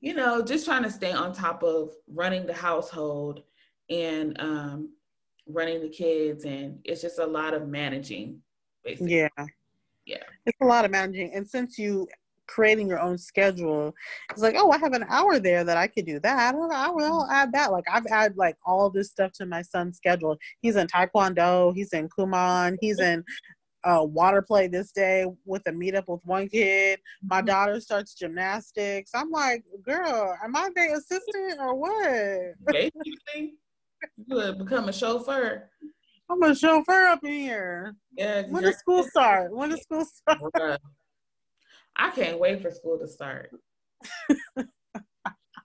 you 0.00 0.14
know 0.14 0.42
just 0.42 0.64
trying 0.66 0.82
to 0.82 0.90
stay 0.90 1.12
on 1.12 1.32
top 1.32 1.62
of 1.62 1.92
running 2.08 2.44
the 2.44 2.52
household 2.52 3.44
and 3.90 4.40
um, 4.40 4.90
running 5.46 5.80
the 5.80 5.88
kids 5.88 6.44
and 6.44 6.78
it's 6.84 7.00
just 7.00 7.18
a 7.18 7.26
lot 7.26 7.54
of 7.54 7.68
managing 7.68 8.40
basically 8.84 9.16
yeah 9.16 9.46
yeah 10.06 10.22
it's 10.46 10.60
a 10.60 10.64
lot 10.64 10.84
of 10.84 10.90
managing 10.90 11.32
and 11.34 11.48
since 11.48 11.78
you 11.78 12.06
creating 12.46 12.88
your 12.88 13.00
own 13.00 13.18
schedule 13.18 13.94
it's 14.30 14.40
like 14.40 14.54
oh 14.56 14.70
i 14.70 14.78
have 14.78 14.94
an 14.94 15.04
hour 15.08 15.38
there 15.38 15.64
that 15.64 15.76
i 15.76 15.86
could 15.86 16.06
do 16.06 16.18
that 16.18 16.54
i 16.54 16.90
will 16.90 17.22
mm-hmm. 17.24 17.32
add 17.32 17.52
that 17.52 17.70
like 17.70 17.84
i've 17.92 18.06
added 18.06 18.36
like 18.36 18.56
all 18.64 18.88
this 18.88 19.10
stuff 19.10 19.32
to 19.32 19.44
my 19.44 19.60
son's 19.60 19.96
schedule 19.96 20.36
he's 20.60 20.76
in 20.76 20.86
taekwondo 20.86 21.74
he's 21.74 21.92
in 21.92 22.08
kumon 22.08 22.76
he's 22.80 23.00
in 23.00 23.22
uh, 23.84 24.02
water 24.02 24.42
play 24.42 24.66
this 24.66 24.92
day 24.92 25.24
with 25.44 25.62
a 25.66 25.70
meetup 25.70 26.08
with 26.08 26.20
one 26.24 26.48
kid. 26.48 26.98
My 27.22 27.38
mm-hmm. 27.38 27.46
daughter 27.46 27.80
starts 27.80 28.12
gymnastics. 28.12 29.12
I'm 29.14 29.30
like, 29.30 29.64
girl, 29.82 30.36
am 30.42 30.56
I 30.56 30.68
the 30.74 30.94
assistant 30.94 31.60
or 31.60 31.74
what? 31.76 32.54
Basically, 32.66 33.54
you 34.26 34.52
become 34.52 34.88
a 34.88 34.92
chauffeur. 34.92 35.70
I'm 36.30 36.42
a 36.42 36.54
chauffeur 36.54 37.06
up 37.06 37.24
in 37.24 37.32
here. 37.32 37.94
Yeah. 38.16 38.42
When 38.48 38.62
does 38.62 38.76
school 38.76 39.02
start? 39.04 39.54
When 39.54 39.70
does 39.70 39.82
school 39.82 40.04
start? 40.04 40.80
I 41.96 42.10
can't 42.10 42.38
wait 42.38 42.62
for 42.62 42.70
school 42.70 42.98
to 42.98 43.08
start. 43.08 43.50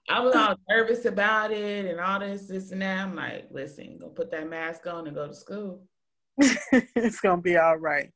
I 0.08 0.20
was 0.20 0.34
all 0.34 0.56
nervous 0.68 1.04
about 1.04 1.50
it 1.50 1.86
and 1.86 2.00
all 2.00 2.20
this, 2.20 2.48
this 2.48 2.72
and 2.72 2.82
that. 2.82 2.98
I'm 2.98 3.14
like, 3.14 3.48
listen, 3.50 3.98
go 3.98 4.08
put 4.08 4.30
that 4.32 4.48
mask 4.48 4.86
on 4.86 5.06
and 5.06 5.16
go 5.16 5.28
to 5.28 5.34
school. 5.34 5.82
it's 6.38 7.20
gonna 7.20 7.40
be 7.40 7.56
all 7.56 7.76
right. 7.76 8.10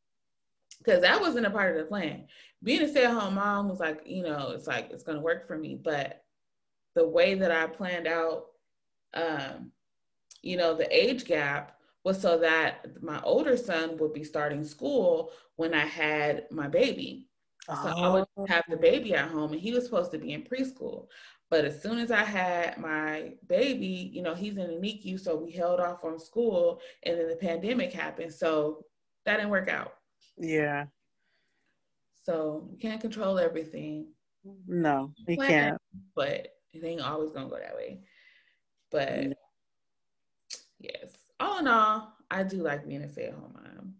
Cause 0.85 1.01
that 1.03 1.21
wasn't 1.21 1.47
a 1.47 1.51
part 1.51 1.77
of 1.77 1.83
the 1.83 1.89
plan. 1.89 2.27
Being 2.63 2.83
a 2.83 2.89
stay-at-home 2.89 3.35
mom 3.35 3.69
was 3.69 3.81
like, 3.81 4.03
you 4.05 4.23
know, 4.23 4.53
it's 4.55 4.67
like 4.67 4.91
it's 4.91 5.03
gonna 5.03 5.21
work 5.21 5.47
for 5.47 5.57
me. 5.57 5.81
But 5.83 6.23
the 6.95 7.07
way 7.07 7.35
that 7.35 7.51
I 7.51 7.67
planned 7.67 8.07
out 8.07 8.47
um, 9.15 9.73
you 10.43 10.57
know, 10.57 10.75
the 10.75 10.89
age 10.95 11.25
gap 11.25 11.79
was 12.05 12.21
so 12.21 12.39
that 12.39 13.03
my 13.03 13.21
older 13.23 13.57
son 13.57 13.97
would 13.99 14.13
be 14.13 14.25
starting 14.25 14.65
school 14.65 15.31
when 15.57 15.75
I 15.75 15.85
had 15.85 16.47
my 16.51 16.69
baby. 16.69 17.29
So 17.67 17.75
oh. 17.97 18.03
I 18.03 18.09
would 18.09 18.27
oh. 18.37 18.47
have 18.47 18.65
the 18.69 18.77
baby 18.77 19.15
at 19.15 19.31
home 19.31 19.53
and 19.53 19.61
he 19.61 19.73
was 19.73 19.85
supposed 19.85 20.13
to 20.13 20.19
be 20.19 20.33
in 20.33 20.43
preschool. 20.43 21.09
But 21.51 21.65
as 21.65 21.83
soon 21.83 21.99
as 21.99 22.11
I 22.11 22.25
had 22.25 22.79
my 22.79 23.33
baby, 23.47 24.11
you 24.13 24.23
know, 24.23 24.35
he's 24.35 24.57
in 24.57 24.71
a 24.71 24.79
NICU, 24.79 25.19
so 25.19 25.35
we 25.35 25.51
held 25.51 25.81
off 25.81 26.05
on 26.05 26.19
school 26.19 26.81
and 27.05 27.19
then 27.19 27.29
the 27.29 27.37
pandemic 27.37 27.93
happened. 27.93 28.33
So 28.33 28.85
that 29.25 29.37
didn't 29.37 29.51
work 29.51 29.69
out. 29.69 29.95
Yeah. 30.37 30.87
So 32.25 32.69
you 32.71 32.79
can't 32.79 33.01
control 33.01 33.39
everything. 33.39 34.09
No, 34.67 35.13
you 35.27 35.37
can't. 35.37 35.79
But 36.15 36.49
it 36.73 36.85
ain't 36.85 37.01
always 37.01 37.31
gonna 37.33 37.49
go 37.49 37.59
that 37.59 37.75
way. 37.75 38.01
But 38.91 39.37
yes 40.79 41.19
all 41.41 41.59
in 41.61 41.69
all, 41.69 42.15
I 42.31 42.43
do 42.43 42.59
like 42.59 42.87
being 42.87 43.03
a 43.03 43.09
stay-at-home 43.09 43.55
mom. 43.55 43.95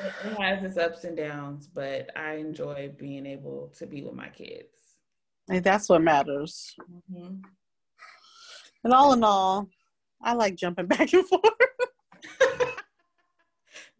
It 0.00 0.40
has 0.40 0.64
its 0.64 0.76
ups 0.76 1.04
and 1.04 1.16
downs, 1.16 1.68
but 1.68 2.10
I 2.16 2.34
enjoy 2.34 2.92
being 2.98 3.26
able 3.26 3.72
to 3.78 3.86
be 3.86 4.02
with 4.02 4.14
my 4.14 4.28
kids. 4.28 4.66
And 5.48 5.62
that's 5.62 5.88
what 5.88 6.02
matters. 6.02 6.74
Mm-hmm. 7.12 7.34
And 8.82 8.92
all 8.92 9.12
in 9.12 9.22
all, 9.22 9.68
I 10.22 10.34
like 10.34 10.56
jumping 10.56 10.86
back 10.88 11.12
and 11.12 11.26
forth. 11.26 11.42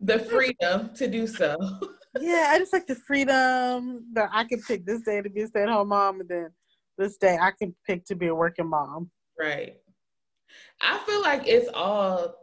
the 0.01 0.19
freedom 0.19 0.93
to 0.94 1.06
do 1.06 1.27
so. 1.27 1.56
yeah, 2.20 2.48
I 2.51 2.59
just 2.59 2.73
like 2.73 2.86
the 2.86 2.97
freedom 2.97 4.05
that 4.15 4.31
I 4.32 4.44
can 4.44 4.61
pick 4.62 4.85
this 4.85 5.02
day 5.02 5.23
to 5.23 5.31
be 5.31 5.43
a 5.43 5.47
stay-at-home 5.47 5.89
mom, 5.89 6.20
and 6.20 6.28
then 6.28 6.48
this 6.98 7.16
day 7.16 7.39
I 7.40 7.52
can 7.52 7.74
pick 7.86 8.05
to 8.06 8.16
be 8.16 8.27
a 8.27 8.35
working 8.35 8.69
mom. 8.69 9.11
Right. 9.39 9.77
I 10.81 10.98
feel 11.06 11.22
like 11.22 11.47
it's 11.47 11.68
all 11.72 12.36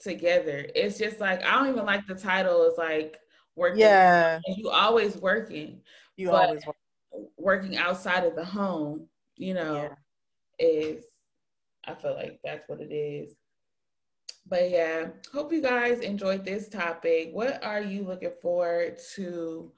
together. 0.00 0.66
It's 0.74 0.98
just 0.98 1.20
like 1.20 1.44
I 1.44 1.52
don't 1.58 1.68
even 1.68 1.84
like 1.84 2.06
the 2.06 2.14
title. 2.14 2.64
It's 2.64 2.78
like 2.78 3.18
working. 3.56 3.80
Yeah. 3.80 4.40
You 4.56 4.70
always 4.70 5.16
working. 5.16 5.80
You 6.16 6.30
always 6.30 6.64
work. 6.66 6.76
working 7.36 7.76
outside 7.76 8.24
of 8.24 8.36
the 8.36 8.44
home, 8.44 9.08
you 9.36 9.54
know, 9.54 9.74
yeah. 10.60 10.66
is 10.66 11.04
I 11.86 11.94
feel 11.94 12.14
like 12.14 12.40
that's 12.44 12.68
what 12.68 12.80
it 12.80 12.92
is. 12.92 13.34
But 14.46 14.70
yeah, 14.70 15.08
hope 15.32 15.52
you 15.52 15.62
guys 15.62 16.00
enjoyed 16.00 16.44
this 16.44 16.68
topic. 16.68 17.30
What 17.32 17.64
are 17.64 17.80
you 17.80 18.04
looking 18.04 18.32
forward 18.42 18.98
to 19.14 19.72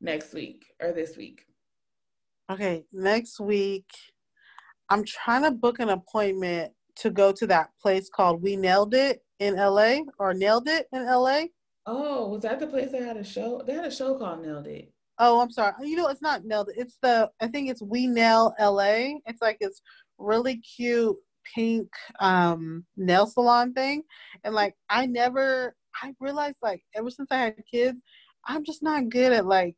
next 0.00 0.32
week 0.32 0.66
or 0.80 0.92
this 0.92 1.16
week? 1.16 1.46
Okay, 2.50 2.84
next 2.92 3.40
week, 3.40 3.86
I'm 4.88 5.04
trying 5.04 5.42
to 5.42 5.50
book 5.50 5.80
an 5.80 5.88
appointment 5.88 6.72
to 6.96 7.10
go 7.10 7.32
to 7.32 7.46
that 7.46 7.70
place 7.80 8.08
called 8.08 8.42
We 8.42 8.56
Nailed 8.56 8.94
It 8.94 9.22
in 9.38 9.56
LA 9.56 9.98
or 10.18 10.34
Nailed 10.34 10.68
It 10.68 10.86
in 10.92 11.06
LA. 11.06 11.44
Oh, 11.86 12.28
was 12.28 12.42
that 12.42 12.60
the 12.60 12.66
place 12.66 12.92
that 12.92 13.02
had 13.02 13.16
a 13.16 13.24
show? 13.24 13.62
They 13.66 13.74
had 13.74 13.84
a 13.84 13.90
show 13.90 14.16
called 14.16 14.42
Nailed 14.42 14.66
It. 14.66 14.92
Oh, 15.18 15.40
I'm 15.40 15.50
sorry. 15.50 15.72
You 15.82 15.96
know, 15.96 16.08
it's 16.08 16.22
not 16.22 16.44
Nailed 16.44 16.70
It. 16.70 16.76
It's 16.78 16.98
the 17.02 17.30
I 17.40 17.48
think 17.48 17.68
it's 17.68 17.82
We 17.82 18.06
Nail 18.06 18.54
LA. 18.60 19.18
It's 19.26 19.42
like 19.42 19.58
it's 19.60 19.82
really 20.18 20.56
cute 20.56 21.16
pink 21.54 21.88
um 22.20 22.84
nail 22.96 23.26
salon 23.26 23.74
thing, 23.74 24.02
and 24.44 24.54
like 24.54 24.74
I 24.88 25.06
never 25.06 25.74
I 26.02 26.14
realized 26.20 26.56
like 26.62 26.82
ever 26.94 27.10
since 27.10 27.28
I 27.30 27.38
had 27.38 27.56
kids, 27.70 27.98
I'm 28.46 28.64
just 28.64 28.82
not 28.82 29.08
good 29.08 29.32
at 29.32 29.46
like 29.46 29.76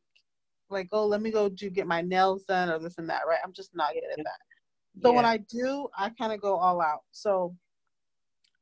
like 0.69 0.87
oh 0.91 1.05
let 1.05 1.21
me 1.21 1.31
go 1.31 1.49
do 1.49 1.69
get 1.69 1.87
my 1.87 2.01
nails 2.01 2.43
done 2.43 2.69
or 2.69 2.79
this 2.79 2.97
and 2.97 3.09
that 3.09 3.27
right. 3.27 3.39
I'm 3.43 3.53
just 3.53 3.75
not 3.75 3.93
good 3.93 4.03
at 4.11 4.23
that. 4.23 4.39
So 5.01 5.09
yeah. 5.09 5.15
when 5.15 5.25
I 5.25 5.37
do, 5.37 5.87
I 5.97 6.09
kind 6.09 6.33
of 6.33 6.41
go 6.41 6.55
all 6.55 6.81
out. 6.81 7.01
So 7.11 7.55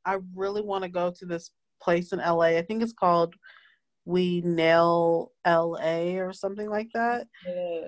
I 0.06 0.18
really 0.36 0.62
want 0.62 0.84
to 0.84 0.90
go 0.90 1.12
to 1.12 1.26
this 1.26 1.52
place 1.82 2.12
in 2.12 2.20
LA. 2.20 2.57
I 2.57 2.62
think 2.62 2.84
it's 2.84 2.94
called 2.94 3.36
We 4.06 4.41
Nail 4.41 5.32
LA 5.45 6.18
or 6.18 6.34
something 6.34 6.70
like 6.70 6.90
that. 6.94 7.28
Yeah. 7.48 7.88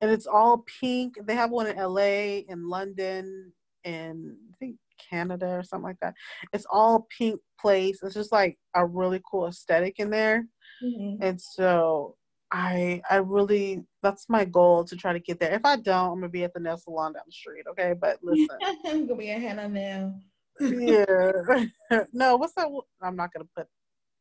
And 0.00 0.10
it's 0.10 0.26
all 0.26 0.64
pink. 0.80 1.14
They 1.24 1.34
have 1.34 1.50
one 1.50 1.66
in 1.66 1.76
LA, 1.76 2.42
in 2.48 2.68
London, 2.68 3.52
and 3.84 4.36
I 4.52 4.56
think 4.58 4.76
Canada 5.10 5.48
or 5.48 5.62
something 5.62 5.84
like 5.84 6.00
that. 6.00 6.14
It's 6.52 6.66
all 6.70 7.08
pink 7.16 7.40
place. 7.60 8.00
It's 8.02 8.14
just 8.14 8.32
like 8.32 8.58
a 8.74 8.86
really 8.86 9.20
cool 9.28 9.48
aesthetic 9.48 9.98
in 9.98 10.10
there. 10.10 10.46
Mm-hmm. 10.82 11.22
And 11.22 11.40
so 11.40 12.16
I 12.50 13.02
I 13.10 13.16
really 13.16 13.84
that's 14.02 14.28
my 14.28 14.44
goal 14.44 14.84
to 14.84 14.96
try 14.96 15.12
to 15.12 15.20
get 15.20 15.38
there. 15.38 15.52
If 15.52 15.64
I 15.64 15.76
don't, 15.76 16.12
I'm 16.12 16.20
gonna 16.20 16.28
be 16.28 16.44
at 16.44 16.54
the 16.54 16.60
nail 16.60 16.78
salon 16.78 17.12
down 17.12 17.22
the 17.26 17.32
street. 17.32 17.66
Okay, 17.70 17.94
but 17.98 18.18
listen, 18.22 18.48
I'm 18.62 19.06
gonna 19.06 19.16
be 19.16 19.30
a 19.30 19.38
Hannah 19.38 19.68
now. 19.68 20.14
yeah, 20.60 21.64
no, 22.12 22.36
what's 22.36 22.54
that? 22.54 22.68
I'm 23.02 23.16
not 23.16 23.32
gonna 23.32 23.48
put 23.56 23.66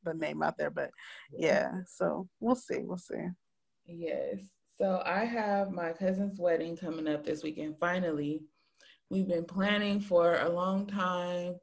the 0.03 0.13
name 0.13 0.43
out 0.43 0.57
there, 0.57 0.69
but 0.69 0.91
yeah. 1.31 1.71
So 1.87 2.27
we'll 2.39 2.55
see. 2.55 2.79
We'll 2.79 2.97
see. 2.97 3.27
Yes. 3.85 4.39
So 4.77 5.01
I 5.05 5.23
have 5.23 5.71
my 5.71 5.91
cousin's 5.93 6.39
wedding 6.39 6.77
coming 6.77 7.07
up 7.07 7.25
this 7.25 7.43
weekend. 7.43 7.75
Finally, 7.79 8.41
we've 9.09 9.27
been 9.27 9.45
planning 9.45 9.99
for 9.99 10.39
a 10.41 10.49
long 10.49 10.85
time, 10.85 11.55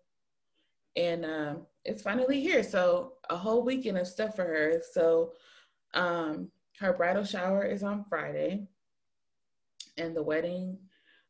and 0.97 1.24
um, 1.24 1.66
it's 1.85 2.03
finally 2.03 2.41
here. 2.41 2.62
So 2.62 3.12
a 3.28 3.36
whole 3.36 3.65
weekend 3.65 3.99
of 3.99 4.09
stuff 4.09 4.35
for 4.35 4.45
her. 4.45 4.82
So 4.93 5.32
um, 5.95 6.51
her 6.80 6.92
bridal 6.92 7.24
shower 7.24 7.64
is 7.64 7.82
on 7.82 8.05
Friday, 8.09 8.66
and 9.96 10.16
the 10.16 10.22
wedding, 10.22 10.78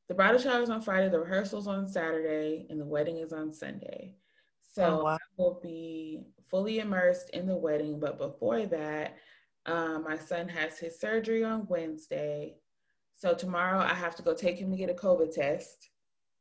the 0.08 0.14
bridal 0.14 0.40
shower 0.40 0.62
is 0.62 0.70
on 0.70 0.82
Friday, 0.82 1.08
the 1.08 1.20
rehearsal's 1.20 1.66
on 1.66 1.88
Saturday, 1.88 2.66
and 2.70 2.80
the 2.80 2.86
wedding 2.86 3.18
is 3.18 3.32
on 3.32 3.52
Sunday. 3.52 4.14
So 4.72 5.00
oh, 5.00 5.04
wow. 5.04 5.14
I 5.14 5.18
will 5.36 5.60
be 5.62 6.22
fully 6.50 6.80
immersed 6.80 7.30
in 7.30 7.46
the 7.46 7.56
wedding. 7.56 8.00
But 8.00 8.18
before 8.18 8.66
that, 8.66 9.16
um, 9.66 10.04
my 10.04 10.18
son 10.18 10.48
has 10.48 10.78
his 10.78 10.98
surgery 10.98 11.44
on 11.44 11.66
Wednesday. 11.68 12.56
So 13.16 13.34
tomorrow 13.34 13.80
I 13.80 13.94
have 13.94 14.16
to 14.16 14.22
go 14.22 14.34
take 14.34 14.58
him 14.58 14.70
to 14.70 14.76
get 14.76 14.90
a 14.90 14.94
COVID 14.94 15.32
test. 15.32 15.90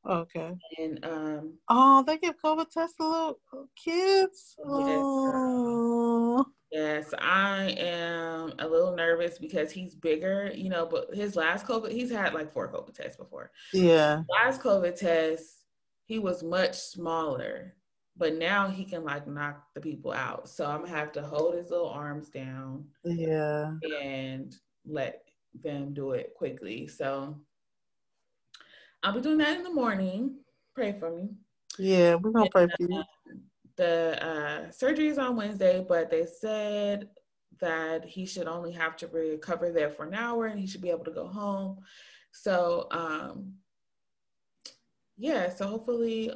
Okay. 0.06 0.52
And 0.80 1.06
um 1.06 1.54
oh, 1.70 2.04
they 2.06 2.18
give 2.18 2.36
COVID 2.44 2.70
tests 2.70 2.98
to 2.98 3.08
little 3.08 3.40
kids. 3.82 4.56
Yes. 4.58 4.58
Oh. 4.68 5.63
Yes, 6.74 7.14
I 7.20 7.76
am 7.78 8.54
a 8.58 8.68
little 8.68 8.96
nervous 8.96 9.38
because 9.38 9.72
he's 9.72 9.94
bigger, 9.94 10.52
you 10.56 10.70
know, 10.70 10.88
but 10.88 11.14
his 11.14 11.36
last 11.36 11.68
COVID, 11.68 11.92
he's 11.92 12.10
had 12.10 12.34
like 12.34 12.52
four 12.52 12.68
COVID 12.68 12.96
tests 12.96 13.16
before. 13.16 13.52
Yeah. 13.74 14.24
Last 14.28 14.60
COVID 14.60 14.96
test, 14.96 15.66
he 16.06 16.18
was 16.18 16.42
much 16.42 16.76
smaller, 16.76 17.76
but 18.18 18.34
now 18.38 18.70
he 18.70 18.86
can 18.86 19.04
like 19.04 19.28
knock 19.28 19.64
the 19.76 19.82
people 19.82 20.12
out. 20.12 20.50
So 20.50 20.66
I'm 20.66 20.80
gonna 20.80 20.90
have 20.90 21.12
to 21.12 21.22
hold 21.22 21.54
his 21.54 21.70
little 21.70 21.90
arms 21.90 22.30
down. 22.30 22.86
Yeah. 23.04 23.74
And 24.02 24.56
let 24.84 25.26
them 25.64 25.94
do 25.94 26.14
it 26.14 26.34
quickly. 26.36 26.88
So 26.88 27.40
I'll 29.04 29.14
be 29.14 29.22
doing 29.22 29.38
that 29.38 29.58
in 29.58 29.64
the 29.64 29.72
morning. 29.72 30.38
Pray 30.74 30.96
for 31.00 31.16
me. 31.16 31.30
Yeah, 31.78 32.16
we're 32.16 32.32
gonna 32.32 32.50
pray 32.50 32.66
for 32.66 32.84
you. 32.84 32.98
Uh, 32.98 33.04
the 33.78 34.24
uh, 34.24 34.72
surgery 34.72 35.08
is 35.08 35.18
on 35.18 35.36
Wednesday, 35.36 35.86
but 35.88 36.10
they 36.10 36.26
said 36.26 37.10
that 37.60 38.06
he 38.06 38.26
should 38.26 38.48
only 38.48 38.72
have 38.72 38.96
to 38.98 39.08
recover 39.08 39.72
there 39.72 39.90
for 39.90 40.06
an 40.06 40.14
hour 40.14 40.46
and 40.46 40.60
he 40.60 40.68
should 40.68 40.82
be 40.82 40.90
able 40.90 41.06
to 41.06 41.12
go 41.12 41.28
home. 41.28 41.78
So, 42.32 42.88
um, 42.92 43.54
yeah, 45.18 45.50
so 45.54 45.68
hopefully, 45.68 46.32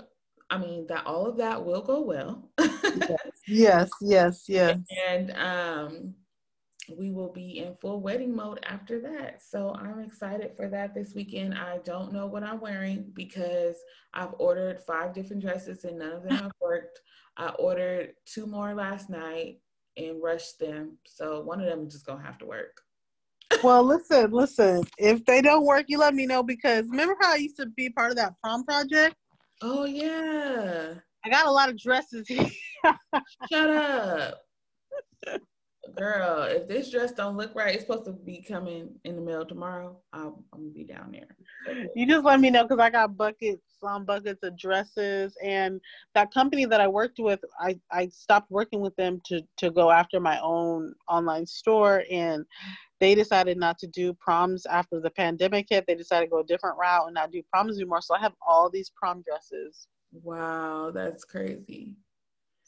I 0.50 0.58
mean, 0.58 0.88
that 0.88 1.06
all 1.06 1.26
of 1.26 1.38
that 1.38 1.64
will 1.66 1.82
go 1.82 2.02
well. 2.02 2.50
yes, 3.48 3.90
yes, 4.02 4.44
yes. 4.48 4.80
And 5.10 5.32
um, 5.32 6.14
we 6.96 7.12
will 7.12 7.32
be 7.32 7.60
in 7.60 7.76
full 7.76 8.02
wedding 8.02 8.36
mode 8.36 8.60
after 8.64 9.00
that. 9.02 9.42
So 9.44 9.76
I'm 9.76 10.00
excited 10.00 10.52
for 10.56 10.70
that 10.70 10.94
this 10.94 11.14
weekend. 11.14 11.56
I 11.56 11.80
don't 11.84 12.14
know 12.14 12.28
what 12.28 12.44
I'm 12.44 12.62
wearing 12.62 13.12
because 13.14 13.76
I've 14.14 14.36
ordered 14.40 14.82
five 14.82 15.14
different 15.14 15.42
dresses 15.42 15.84
and 15.84 16.00
none 16.00 16.14
of 16.14 16.24
them 16.24 16.38
have 16.38 16.52
worked. 16.62 17.02
I 17.38 17.50
ordered 17.60 18.14
two 18.26 18.48
more 18.48 18.74
last 18.74 19.10
night 19.10 19.60
and 19.96 20.22
rushed 20.22 20.60
them. 20.60 20.98
So 21.06 21.42
one 21.42 21.60
of 21.60 21.68
them 21.68 21.86
is 21.86 21.94
just 21.94 22.06
gonna 22.06 22.24
have 22.24 22.38
to 22.40 22.46
work. 22.46 22.82
well, 23.64 23.84
listen, 23.84 24.32
listen. 24.32 24.84
If 24.98 25.24
they 25.26 25.42
don't 25.42 25.66
work, 25.66 25.86
you 25.88 26.00
let 26.00 26.16
me 26.16 26.26
know 26.26 26.44
because 26.44 26.86
remember 26.90 27.16
how 27.22 27.34
I 27.34 27.38
used 27.38 27.58
to 27.58 27.68
be 27.68 27.90
part 27.90 28.12
of 28.12 28.18
that 28.18 28.34
prom 28.44 28.64
project? 28.64 29.16
Oh 29.62 29.86
yeah. 29.86 30.96
I 31.26 31.30
got 31.30 31.48
a 31.48 31.52
lot 31.52 31.70
of 31.70 31.78
dresses. 31.80 32.28
Here. 32.28 32.50
Shut 33.52 33.70
up. 33.70 34.42
Girl, 35.96 36.44
if 36.44 36.68
this 36.68 36.92
dress 36.92 37.12
don't 37.12 37.38
look 37.38 37.56
right, 37.56 37.74
it's 37.74 37.86
supposed 37.86 38.06
to 38.06 38.12
be 38.12 38.42
coming 38.42 38.90
in 39.04 39.16
the 39.16 39.22
mail 39.22 39.46
tomorrow. 39.46 39.98
I'll, 40.14 40.44
I'm 40.54 40.62
gonna 40.62 40.74
be 40.74 40.84
down 40.84 41.12
there. 41.12 41.86
You 41.96 42.06
just 42.06 42.26
let 42.26 42.40
me 42.40 42.50
know 42.50 42.64
because 42.64 42.80
I 42.80 42.90
got 42.90 43.18
buckets, 43.18 43.62
some 43.82 44.06
buckets 44.06 44.44
of 44.44 44.58
dresses, 44.58 45.36
and 45.44 45.80
that 46.14 46.34
company 46.34 46.66
that 46.66 46.82
I 46.82 46.88
worked 46.88 47.20
with, 47.20 47.40
I 47.60 47.80
I 47.92 48.08
stopped 48.10 48.52
working 48.52 48.82
with 48.82 48.96
them 48.96 49.22
to 49.26 49.42
to 49.58 49.72
go 49.72 49.92
after 49.92 50.20
my 50.20 50.40
own 50.42 50.94
online 51.10 51.46
store, 51.46 52.04
and 52.12 52.46
they 53.00 53.16
decided 53.16 53.58
not 53.58 53.78
to 53.80 53.88
do 53.88 54.14
proms 54.14 54.66
after 54.66 55.00
the 55.00 55.12
pandemic 55.12 55.68
hit. 55.70 55.86
They 55.88 55.96
decided 55.96 56.28
to 56.28 56.32
go 56.32 56.40
a 56.40 56.46
different 56.46 56.78
route 56.78 57.06
and 57.06 57.14
not 57.14 57.32
do 57.32 57.42
proms 57.52 57.78
anymore. 57.78 58.02
So 58.02 58.16
I 58.16 58.20
have 58.20 58.34
all 58.46 58.70
these 58.70 58.92
prom 58.96 59.24
dresses. 59.28 59.88
Wow, 60.12 60.92
that's 60.94 61.24
crazy. 61.24 61.96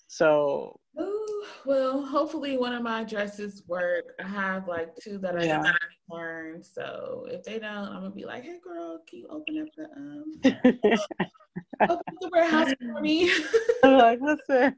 So 0.10 0.80
Ooh, 1.00 1.44
well, 1.66 2.04
hopefully 2.04 2.58
one 2.58 2.74
of 2.74 2.82
my 2.82 3.04
dresses 3.04 3.64
work. 3.68 4.16
I 4.20 4.28
have 4.28 4.68
like 4.68 4.96
two 4.96 5.20
that 5.20 5.38
I 5.38 5.46
yeah. 5.46 5.72
learned. 6.10 6.66
So 6.66 7.28
if 7.30 7.44
they 7.44 7.60
don't, 7.60 7.88
I'm 7.90 8.02
gonna 8.02 8.10
be 8.10 8.26
like, 8.26 8.44
"Hey, 8.44 8.60
girl, 8.62 9.02
can 9.08 9.20
you 9.20 9.28
open 9.30 9.62
up 9.62 9.68
the 9.78 9.84
um, 9.96 10.42
open 11.90 12.18
the 12.20 12.30
warehouse 12.34 12.74
for 12.80 13.02
me?" 13.02 13.32
I'm 13.84 13.98
like, 13.98 14.20
listen, 14.20 14.76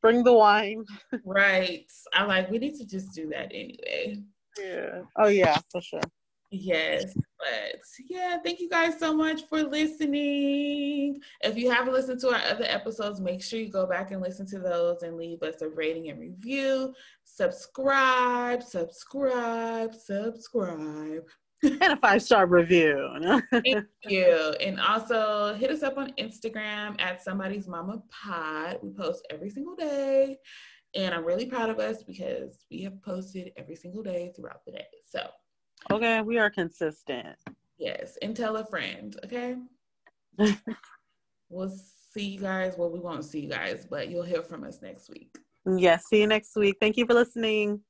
bring 0.00 0.22
the 0.22 0.32
wine. 0.32 0.84
right. 1.24 1.90
I'm 2.14 2.28
like, 2.28 2.48
we 2.48 2.58
need 2.58 2.76
to 2.76 2.86
just 2.86 3.12
do 3.12 3.28
that 3.30 3.50
anyway. 3.52 4.22
Yeah. 4.58 5.02
Oh 5.16 5.28
yeah, 5.28 5.58
for 5.70 5.82
sure. 5.82 6.00
Yes, 6.50 7.14
but 7.38 7.80
yeah, 8.08 8.38
thank 8.42 8.60
you 8.60 8.68
guys 8.68 8.98
so 8.98 9.12
much 9.14 9.46
for 9.48 9.64
listening. 9.64 11.20
If 11.42 11.56
you 11.56 11.70
haven't 11.70 11.92
listened 11.92 12.20
to 12.20 12.28
our 12.28 12.40
other 12.50 12.64
episodes, 12.64 13.20
make 13.20 13.42
sure 13.42 13.58
you 13.58 13.70
go 13.70 13.86
back 13.86 14.12
and 14.12 14.22
listen 14.22 14.46
to 14.48 14.60
those 14.60 15.02
and 15.02 15.16
leave 15.16 15.42
us 15.42 15.60
a 15.62 15.68
rating 15.68 16.08
and 16.08 16.20
review. 16.20 16.94
Subscribe, 17.24 18.62
subscribe, 18.62 19.94
subscribe. 19.94 21.24
And 21.62 21.82
a 21.82 21.96
five 21.96 22.22
star 22.22 22.46
review. 22.46 23.42
thank 23.50 23.86
you. 24.04 24.54
And 24.60 24.80
also 24.80 25.54
hit 25.54 25.70
us 25.70 25.82
up 25.82 25.98
on 25.98 26.12
Instagram 26.18 27.00
at 27.00 27.22
somebody's 27.22 27.66
mama 27.66 28.02
pod. 28.08 28.78
We 28.82 28.90
post 28.90 29.26
every 29.30 29.50
single 29.50 29.74
day. 29.74 30.38
And 30.94 31.14
I'm 31.14 31.24
really 31.24 31.46
proud 31.46 31.70
of 31.70 31.78
us 31.78 32.02
because 32.02 32.64
we 32.70 32.82
have 32.82 33.02
posted 33.02 33.52
every 33.56 33.74
single 33.74 34.02
day 34.02 34.32
throughout 34.36 34.64
the 34.64 34.72
day. 34.72 34.86
So 35.06 35.20
Okay, 35.90 36.20
we 36.22 36.38
are 36.38 36.50
consistent. 36.50 37.36
Yes, 37.78 38.18
and 38.22 38.36
tell 38.36 38.56
a 38.56 38.64
friend, 38.64 39.16
okay? 39.24 39.56
we'll 41.48 41.76
see 42.12 42.24
you 42.24 42.40
guys. 42.40 42.74
Well, 42.76 42.90
we 42.90 42.98
won't 42.98 43.24
see 43.24 43.40
you 43.40 43.48
guys, 43.48 43.86
but 43.88 44.08
you'll 44.08 44.22
hear 44.22 44.42
from 44.42 44.64
us 44.64 44.80
next 44.82 45.10
week. 45.10 45.36
Yes, 45.66 46.04
see 46.08 46.20
you 46.20 46.26
next 46.26 46.56
week. 46.56 46.76
Thank 46.80 46.96
you 46.96 47.06
for 47.06 47.14
listening. 47.14 47.80